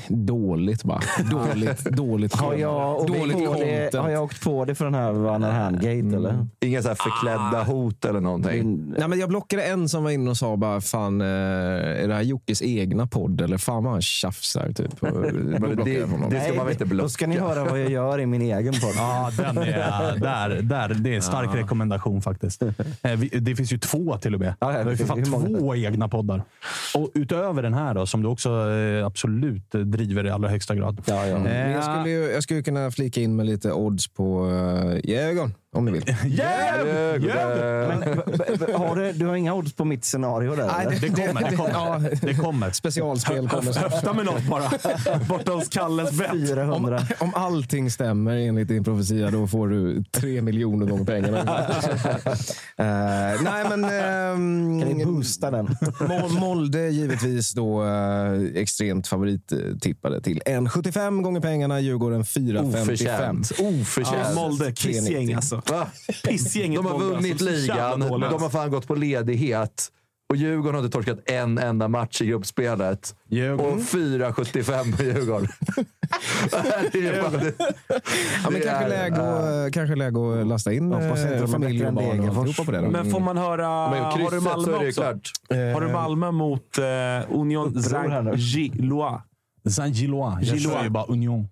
dåligt 0.09 0.85
bara. 0.85 1.01
Dåligt, 1.31 1.85
dåligt. 1.85 2.35
Har 2.35 2.55
jag, 2.55 3.07
dåligt 3.07 3.47
på 3.47 3.55
det, 3.55 3.99
har 3.99 4.11
jag 4.11 4.23
åkt 4.25 4.45
på 4.45 4.65
det 4.65 4.75
för 4.75 4.85
den 4.85 4.95
här 4.95 5.13
Vanner 5.13 5.51
Handgate 5.53 6.17
eller? 6.17 6.47
Inga 6.61 6.83
så 6.83 6.89
här 6.89 6.95
förklädda 6.95 7.63
hot 7.65 8.05
eller 8.05 8.21
någonting. 8.21 8.95
Nej, 8.99 9.09
men 9.09 9.19
jag 9.19 9.29
blockade 9.29 9.63
en 9.63 9.89
som 9.89 10.05
var 10.05 10.11
inne 10.11 10.31
och 10.31 10.37
sa 10.37 10.57
bara, 10.57 10.81
fan, 10.81 11.21
eh, 11.21 11.27
är 11.27 12.09
det 12.09 12.15
här 12.15 12.23
Jockes 12.23 12.63
egna 12.63 13.07
podd? 13.07 13.41
Eller 13.41 13.59
fan 13.59 13.85
vad 13.85 13.93
han 13.93 14.03
tjafsar. 14.03 14.73
Typ. 14.73 15.03
Och 15.03 15.09
Då 15.77 15.89
jag 15.89 16.07
honom. 16.07 16.31
det 16.31 16.41
ska 16.41 16.55
man 16.55 16.67
väl 16.67 16.73
inte 16.73 16.85
Då 16.85 16.89
blocka. 16.89 17.09
ska 17.09 17.27
ni 17.27 17.39
höra 17.39 17.65
vad 17.65 17.81
jag 17.81 17.91
gör 17.91 18.21
i 18.21 18.27
min 18.27 18.43
egen 18.43 18.73
podd. 18.73 18.93
Ja, 18.97 19.31
den 19.37 19.59
är, 19.59 20.17
där, 20.21 20.63
där, 20.63 20.95
det 20.95 21.11
är 21.11 21.17
en 21.17 21.23
stark 21.23 21.55
rekommendation 21.55 22.23
faktiskt. 22.23 22.63
Eh, 22.63 23.19
Det 23.41 23.57
finns 23.57 23.73
ju 23.73 23.79
två 23.79 24.17
till 24.17 24.35
och 24.35 24.41
med. 24.41 24.55
Ja, 24.61 24.79
ja, 24.79 24.85
det 24.85 24.97
för 24.97 25.05
fan 25.05 25.25
två 25.25 25.75
egna 25.77 26.09
poddar. 26.09 26.43
Och 26.95 27.11
utöver 27.15 27.63
den 27.63 27.75
här 27.75 27.95
då, 27.95 28.07
som 28.07 28.23
du 28.23 28.29
också 28.29 28.71
eh, 28.71 29.07
absolut 29.07 29.70
eh, 29.75 29.81
driver 29.81 30.27
i 30.27 30.31
allra 30.31 30.49
högsta 30.49 30.75
grad. 30.75 31.03
Ja, 31.07 31.27
ja. 31.27 31.37
Eh, 31.37 31.43
Men 31.43 31.71
jag, 31.71 31.85
skulle 31.85 32.11
ju, 32.11 32.31
jag 32.31 32.43
skulle 32.43 32.63
kunna 32.63 32.91
flika 32.91 33.21
in 33.21 33.37
med 33.37 33.47
lite 33.47 33.73
odds 33.73 34.09
på 34.09 34.47
uh, 34.47 34.97
Djurgården, 35.05 35.55
om 35.77 35.85
ni 35.85 35.93
vill. 35.93 36.05
Jäv! 36.27 36.87
Har 38.75 38.97
du, 38.97 39.13
du 39.13 39.27
har 39.27 39.37
inga 39.37 39.55
odds 39.55 39.73
på 39.73 39.85
mitt 39.85 40.05
scenario 40.05 40.57
där? 40.57 40.67
Nej, 40.67 40.87
eller? 40.87 41.01
Det 41.01 41.09
kommer. 41.27 41.51
Det 41.51 41.57
kommer. 41.57 41.71
Ja, 41.71 42.01
Det 42.23 42.35
kommer. 42.35 42.71
specialspel 42.71 43.49
kommer. 43.49 43.79
Höfta 43.79 44.13
med 44.13 44.25
något 44.25 44.43
bara. 44.47 44.71
Borta 45.29 45.53
hos 45.53 45.69
Kalles 45.69 46.13
bett. 46.19 46.31
400. 46.31 46.99
Om, 46.99 47.29
om 47.29 47.35
allting 47.35 47.91
stämmer 47.91 48.37
enligt 48.37 48.69
din 48.69 48.85
profetia, 48.85 49.31
då 49.31 49.47
får 49.47 49.69
du 49.69 50.05
tre 50.11 50.43
miljoner 50.43 50.87
gånger 50.87 51.05
pengarna. 51.05 51.67
Eh, 52.77 52.87
nej, 53.43 53.65
men... 53.69 53.85
ehm, 53.85 54.81
Kan 54.83 54.89
ni 54.99 55.05
boosta 55.05 55.51
den? 55.51 55.67
Mol- 56.01 56.39
Molde 56.41 56.89
givetvis 56.89 57.53
då 57.53 57.85
eh, 57.85 58.33
extremt 58.63 59.07
favorittippade 59.09 60.21
till 60.23 60.41
1,75 60.47 61.23
gånger 61.23 61.41
pengarna. 61.41 61.81
Djurgården 61.81 62.23
4,55. 62.23 62.83
Oförtjänt. 62.83 63.51
Oförtjänt. 63.61 64.27
Ja, 64.29 64.35
Molde, 64.35 64.73
kissgäng 64.73 65.35
alltså. 65.35 65.60
Va? 65.71 65.87
Pissgänget 66.29 66.79
De 66.83 66.87
har 66.87 66.93
Molde, 66.93 67.07
vunnit 67.15 67.33
alltså. 67.33 67.47
Ligan. 67.51 68.01
De 68.01 68.43
har 68.43 68.51
fan 68.51 68.71
gått 68.71 68.87
på 68.87 68.95
ledighet. 68.95 69.89
Och 70.31 70.37
Djurgården 70.37 70.75
har 70.75 70.85
inte 70.85 70.97
torskat 70.97 71.19
en 71.31 71.59
enda 71.59 71.89
match 71.89 72.23
i 72.23 72.27
gruppspelet. 72.27 73.15
Djurgården. 73.29 73.73
Och 73.75 73.81
4,75 73.81 74.97
på 74.97 75.03
Djurgården. 75.03 75.49
Det 76.93 76.99
är 76.99 77.03
ju 77.03 77.23
fan- 77.23 77.53
Ja, 78.45 78.51
men 78.51 78.53
det 78.55 78.61
kanske, 78.61 78.85
är- 78.85 78.89
läge 78.89 79.21
och, 79.67 79.73
kanske 79.75 79.97
läge 79.97 80.41
att 80.41 80.47
lasta 80.47 80.73
in 80.73 80.93
eh, 80.93 80.99
är 81.11 81.47
familj 81.47 81.87
och 81.87 81.93
barn 81.95 82.21
och 82.31 82.37
alltihopa 82.37 82.65
på 82.65 82.73
det. 82.73 82.81
Då. 82.81 82.91
Men 82.91 83.11
får 83.11 83.21
man 83.21 83.37
höra... 83.37 83.91
Men 83.91 84.05
har 84.05 84.31
du 84.31 84.41
Malmö 84.41 84.89
också? 84.89 85.01
klart. 85.01 85.31
Har 85.75 85.81
du 85.81 85.89
Malmö 85.93 86.31
mot 86.31 86.79
eh, 86.79 86.85
Union. 87.39 87.83
Saint-Gillois? 87.83 89.21
Saint-Gillois. 89.69 90.43
Jag 90.43 90.61
kör 90.61 90.83
ju 90.85 90.91
bara 90.91 91.05
Union. 91.05 91.49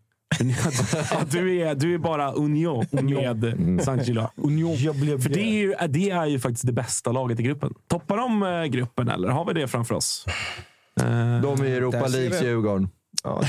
Ja, 1.11 1.21
du, 1.31 1.61
är, 1.61 1.75
du 1.75 1.95
är 1.95 1.99
bara 1.99 2.33
Union 2.33 2.87
med 2.91 3.81
Saint-Gillois. 3.85 4.31
Union. 4.37 4.77
För 5.23 5.29
det 5.29 5.41
är, 5.41 5.53
ju, 5.53 5.75
det 5.89 6.11
är 6.11 6.27
ju 6.27 6.39
faktiskt 6.41 6.67
det 6.67 6.73
bästa 6.73 7.13
laget 7.13 7.41
i 7.41 7.43
gruppen. 7.43 7.75
Toppar 7.89 8.17
de 8.17 8.43
eh, 8.43 8.65
gruppen 8.65 9.09
eller 9.09 9.29
har 9.29 9.45
vi 9.45 9.53
det 9.61 9.69
framför 9.69 9.95
oss? 9.95 10.25
Eh, 11.01 11.41
De 11.41 11.61
är 11.61 11.65
i 11.65 11.73
Europa 11.77 12.07
vi. 12.09 12.45
Djurgården. 12.45 12.89
Ja, 13.25 13.43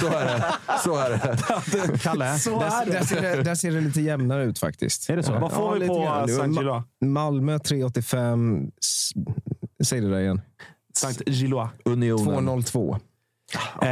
Så 0.00 0.06
är 0.06 0.24
det. 0.24 0.44
Så 0.84 0.96
är 0.96 1.10
det. 1.10 1.98
Kalle, 2.02 2.24
där, 2.24 2.92
där, 2.92 3.04
ser 3.04 3.22
det, 3.36 3.42
där 3.42 3.54
ser 3.54 3.72
det 3.72 3.80
lite 3.80 4.00
jämnare 4.00 4.44
ut 4.44 4.58
faktiskt. 4.58 5.10
Är 5.10 5.16
det 5.16 5.22
så? 5.22 5.38
Vad 5.38 5.52
får 5.52 5.72
vi 5.74 5.80
lite 5.80 5.88
på. 5.88 6.26
Saint-Gillois? 6.28 6.82
Malmö 7.00 7.56
3,85. 7.56 8.70
S- 8.80 9.10
Säg 9.84 10.00
det 10.00 10.10
där 10.10 10.20
igen. 10.20 10.40
Saint 10.94 11.22
Gillois. 11.26 11.70
Unionen. 11.84 12.24
202. 12.24 12.98
Eh, 13.82 13.88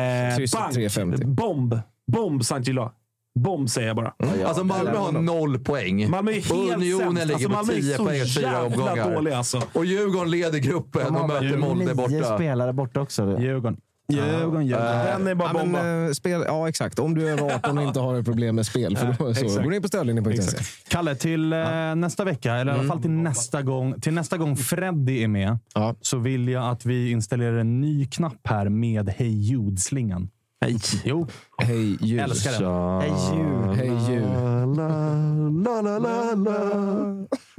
bank. 0.52 0.74
350. 0.74 1.24
Bomb. 1.24 1.78
Bomb 2.12 2.44
Saint 2.44 2.66
Gillois. 2.66 2.90
Bomb 3.38 3.70
säger 3.70 3.86
jag 3.88 3.96
bara. 3.96 4.14
Alltså 4.46 4.64
Malmö 4.64 4.96
har 4.96 5.12
noll 5.12 5.58
poäng. 5.58 6.10
Malmö 6.10 6.30
är 6.30 6.34
helt 6.34 6.50
Unionen 6.76 7.16
sämst. 7.16 7.26
ligger 7.26 7.32
Alltså, 7.34 7.48
på 7.48 7.54
Malmö 7.54 7.72
är 7.72 7.76
10 7.80 7.96
så 7.96 8.04
poäng 8.04 8.20
efter 8.20 8.40
fyra 8.40 8.62
omgångar. 8.62 9.14
dåliga, 9.14 9.36
alltså. 9.36 9.62
Och 9.72 9.84
Djurgården 9.84 10.30
leder 10.30 10.58
gruppen 10.58 11.16
och 11.16 11.28
möter 11.28 11.56
Molde 11.56 11.84
nio 11.84 11.94
borta. 11.94 12.34
spelare 12.36 12.72
borta 12.72 13.00
också. 13.00 13.40
Djurgården. 13.40 13.76
Djurgården, 14.08 14.66
Djurgården. 14.66 15.06
Den 15.06 15.26
är 15.26 15.34
bara 15.34 15.48
Ja, 15.48 15.52
men, 15.54 15.72
bomba. 15.72 16.06
eh, 16.06 16.12
spel, 16.12 16.44
ja, 16.46 16.68
exakt. 16.68 16.98
Om 16.98 17.14
du 17.14 17.28
är 17.28 17.32
över 17.32 17.54
18 17.54 17.78
och 17.78 17.84
inte 17.84 18.00
har 18.00 18.18
ett 18.18 18.24
problem 18.24 18.56
med 18.56 18.66
spel. 18.66 18.96
För 18.96 19.06
då, 19.06 19.34
så, 19.34 19.44
exakt. 19.44 19.64
gå 19.64 19.70
ner 19.70 19.80
på 19.80 19.88
stödlinjen.se. 19.88 20.58
Kalle, 20.88 21.14
till 21.14 21.52
eh, 21.52 21.94
nästa 21.96 22.24
vecka, 22.24 22.54
eller 22.54 22.72
i 22.72 22.78
alla 22.78 22.88
fall 22.88 23.02
till 23.02 23.10
nästa 23.10 23.62
gång, 23.62 24.00
till 24.00 24.14
nästa 24.14 24.36
gång 24.38 24.56
Freddy 24.56 25.22
är 25.22 25.28
med, 25.28 25.58
Ja. 25.74 25.94
så 26.00 26.18
vill 26.18 26.48
jag 26.48 26.64
att 26.70 26.86
vi 26.86 27.10
installerar 27.10 27.58
en 27.58 27.80
ny 27.80 28.06
knapp 28.06 28.40
här 28.44 28.68
med 28.68 29.08
Hey 29.08 29.28
Jude-slingan. 29.42 30.28
Nej. 30.60 30.78
Jo, 31.04 31.26
Hej 31.58 31.98
ljus. 32.00 32.20
älskar 32.22 32.52
den. 32.60 33.00
Hej 33.00 33.36
ljud. 33.38 33.76
Hej 33.76 34.14
ljud. 34.14 34.24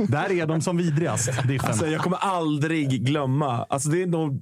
Där 0.09 0.31
är 0.31 0.45
de 0.45 0.61
som 0.61 0.77
vidrigast, 0.77 1.29
Diffen. 1.47 1.69
Alltså, 1.69 1.87
jag 1.87 2.01
kommer 2.01 2.17
aldrig 2.17 3.05
glömma. 3.05 3.65
Alltså, 3.69 3.89
det 3.89 4.01
är 4.01 4.07
nog, 4.07 4.41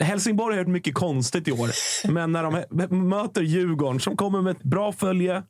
Helsingborg 0.00 0.54
har 0.56 0.58
gjort 0.62 0.72
mycket 0.72 0.94
konstigt 0.94 1.48
i 1.48 1.52
år. 1.52 1.70
Men 2.12 2.32
när 2.32 2.42
de 2.88 3.08
möter 3.08 3.42
Djurgården 3.42 4.00
som 4.00 4.16
kommer 4.16 4.42
med 4.42 4.50
ett 4.56 4.62
bra 4.62 4.92
följe. 4.92 5.42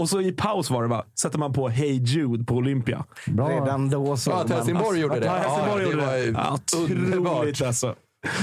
Och 0.00 0.08
så 0.08 0.20
i 0.20 0.32
paus 0.32 0.70
var 0.70 0.82
det 0.82 0.88
va? 0.88 1.04
Sätter 1.20 1.38
man 1.38 1.52
på 1.52 1.68
Hey 1.68 2.02
Jude 2.04 2.44
på 2.44 2.54
Olympia. 2.54 3.04
Redan 3.24 3.90
då 3.90 4.16
så. 4.16 4.30
Ja, 4.30 4.36
att 4.44 4.50
Helsingborg 4.50 5.00
gjorde 5.00 5.20
det. 5.20 5.26
Ja, 5.26 5.32
Helsingborg 5.32 5.82
Ja, 5.82 5.90
gjorde 5.90 5.96
det. 5.96 6.06
var 6.32 6.42
Ja, 6.42 6.58
underbart. 6.94 7.34
Otroligt 7.36 7.62
alltså. 7.62 7.94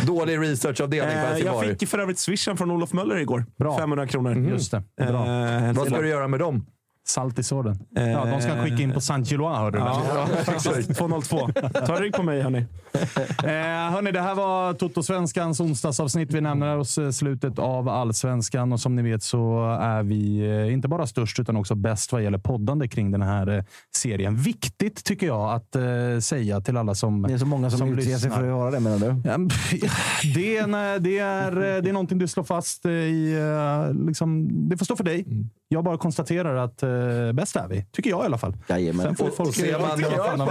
Dålig 0.06 0.40
researchavdelning 0.40 1.12
på 1.14 1.18
Eh, 1.18 1.22
jag 1.24 1.30
Helsingborg. 1.30 1.78
fick 1.80 1.90
för 1.90 2.00
övrigt 2.00 2.20
swishen 2.20 2.58
från 2.58 2.72
Olof 2.72 2.94
Möller 2.94 3.18
igår. 3.18 3.46
Bra. 3.60 3.78
500 3.78 4.08
kronor. 4.08 4.36
Just 4.50 4.72
det. 4.72 4.84
Bra. 4.98 5.08
Eh, 5.28 5.74
Vad 5.74 5.88
ska 5.88 6.02
du 6.02 6.10
göra 6.10 6.28
med 6.28 6.40
dem? 6.40 6.66
Salt 7.08 7.40
i 7.40 7.44
såren. 7.44 7.80
Ja, 7.96 8.26
de 8.26 8.42
ska 8.42 8.64
skicka 8.64 8.84
in 8.84 8.94
på 8.94 9.02
Saint 9.02 9.32
Gillois, 9.32 9.58
hörde 9.58 9.78
du. 9.78 9.84
Ja, 9.84 10.28
faktiskt. 10.44 10.96
202. 10.98 11.50
Ta 11.86 11.96
rygg 12.02 12.14
på 12.14 12.24
mig 12.24 12.42
hörni. 12.42 12.66
Eh, 13.44 13.92
hörni, 13.92 14.12
det 14.12 14.22
här 14.22 14.36
var 14.36 14.74
Toto-svenskans 14.74 15.60
onsdagsavsnitt. 15.60 16.34
Vi 16.34 16.42
närmar 16.42 16.78
oss 16.78 16.98
eh, 16.98 17.10
slutet 17.12 17.60
av 17.60 17.90
allsvenskan 17.90 18.74
och 18.74 18.80
som 18.80 18.96
ni 18.96 19.02
vet 19.02 19.24
så 19.24 19.78
är 19.82 20.04
vi 20.04 20.40
eh, 20.40 20.74
inte 20.74 20.88
bara 20.88 21.08
störst 21.08 21.40
utan 21.40 21.56
också 21.58 21.76
bäst 21.76 22.12
vad 22.12 22.24
gäller 22.24 22.38
poddande 22.38 22.88
kring 22.88 23.12
den 23.12 23.22
här 23.22 23.66
serien. 23.96 24.36
Viktigt 24.38 25.04
tycker 25.04 25.28
jag 25.28 25.54
att 25.54 25.76
eh, 25.76 25.84
säga 26.22 26.62
till 26.62 26.78
alla 26.78 26.96
som 26.96 27.22
Det 27.22 27.34
är 27.34 27.38
så 27.38 27.46
många 27.46 27.70
som, 27.70 27.80
som 27.80 28.00
utger 28.00 28.18
sig 28.18 28.32
för 28.32 28.42
att 28.42 28.48
göra 28.48 28.72
det 28.72 28.80
menar 28.80 29.00
du? 29.00 29.22
Det 30.34 30.58
är, 30.58 30.64
en- 30.64 31.04
det, 31.04 31.20
är, 31.20 31.52
det 31.82 31.90
är 31.90 31.94
någonting 31.94 32.18
du 32.18 32.28
slår 32.28 32.44
fast 32.44 32.86
i... 32.86 33.36
Liksom, 34.08 34.48
det 34.70 34.78
får 34.78 34.86
stå 34.86 34.96
för 34.96 35.04
dig. 35.04 35.26
Jag 35.68 35.84
bara 35.84 35.98
konstaterar 35.98 36.56
att 36.56 36.84
eh, 36.84 36.90
bäst 37.34 37.56
är 37.56 37.68
vi. 37.68 37.86
Tycker 37.92 38.10
jag 38.10 38.24
i 38.24 38.26
alla 38.26 38.38
fall. 38.38 38.58
Jajamän. 38.68 39.06
Sen 39.06 39.16
får 39.16 39.30
folk 39.30 39.56
tycker 39.56 39.72
jag. 39.72 39.82
Fan, 39.82 40.50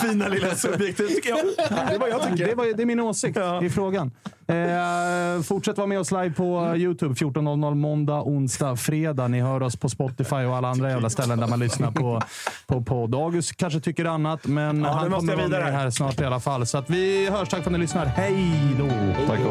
Fina 0.00 0.28
lilla 0.28 0.54
subjektiv 0.54 1.06
tycker 1.08 1.30
jag. 1.30 1.38
Det 1.88 1.94
är 1.94 1.98
vad 1.98 2.10
jag 2.10 2.22
tycker. 2.22 2.46
Det, 2.46 2.54
var, 2.54 2.76
det 2.76 2.82
är 2.82 2.86
min 2.86 3.00
åsikt 3.00 3.38
i 3.62 3.70
frågan. 3.70 4.10
Eh, 4.46 5.42
fortsätt 5.42 5.76
vara 5.76 5.86
med 5.86 6.00
oss 6.00 6.10
live 6.10 6.30
på 6.30 6.74
Youtube 6.76 7.14
14.00 7.14 7.74
måndag, 7.74 8.22
onsdag, 8.22 8.76
fredag. 8.76 9.28
Ni 9.28 9.40
hör 9.40 9.62
oss 9.62 9.76
på 9.76 9.88
Spotify 9.88 10.36
och 10.36 10.56
alla 10.56 10.68
andra 10.68 10.90
jävla 10.90 11.10
ställen 11.10 11.38
där 11.40 11.46
man 11.46 11.58
lyssnar 11.58 11.90
på, 11.90 12.22
på 12.66 12.82
podd. 12.82 13.14
August 13.14 13.56
kanske 13.56 13.80
tycker 13.80 14.04
annat, 14.04 14.46
men 14.46 14.82
Ja, 14.82 14.90
han 14.90 15.10
kommer 15.10 15.36
vara 15.36 15.48
med 15.48 15.72
här 15.72 15.90
snart 15.90 16.20
i 16.20 16.24
alla 16.24 16.40
fall. 16.40 16.66
Så 16.66 16.78
att 16.78 16.90
vi 16.90 17.30
hörs. 17.30 17.48
Tack 17.48 17.62
för 17.62 17.70
att 17.70 17.72
ni 17.72 17.78
lyssnar. 17.78 18.06
Hej 18.06 18.76
då! 18.78 18.88
Tack 19.26 19.38
då. 19.38 19.50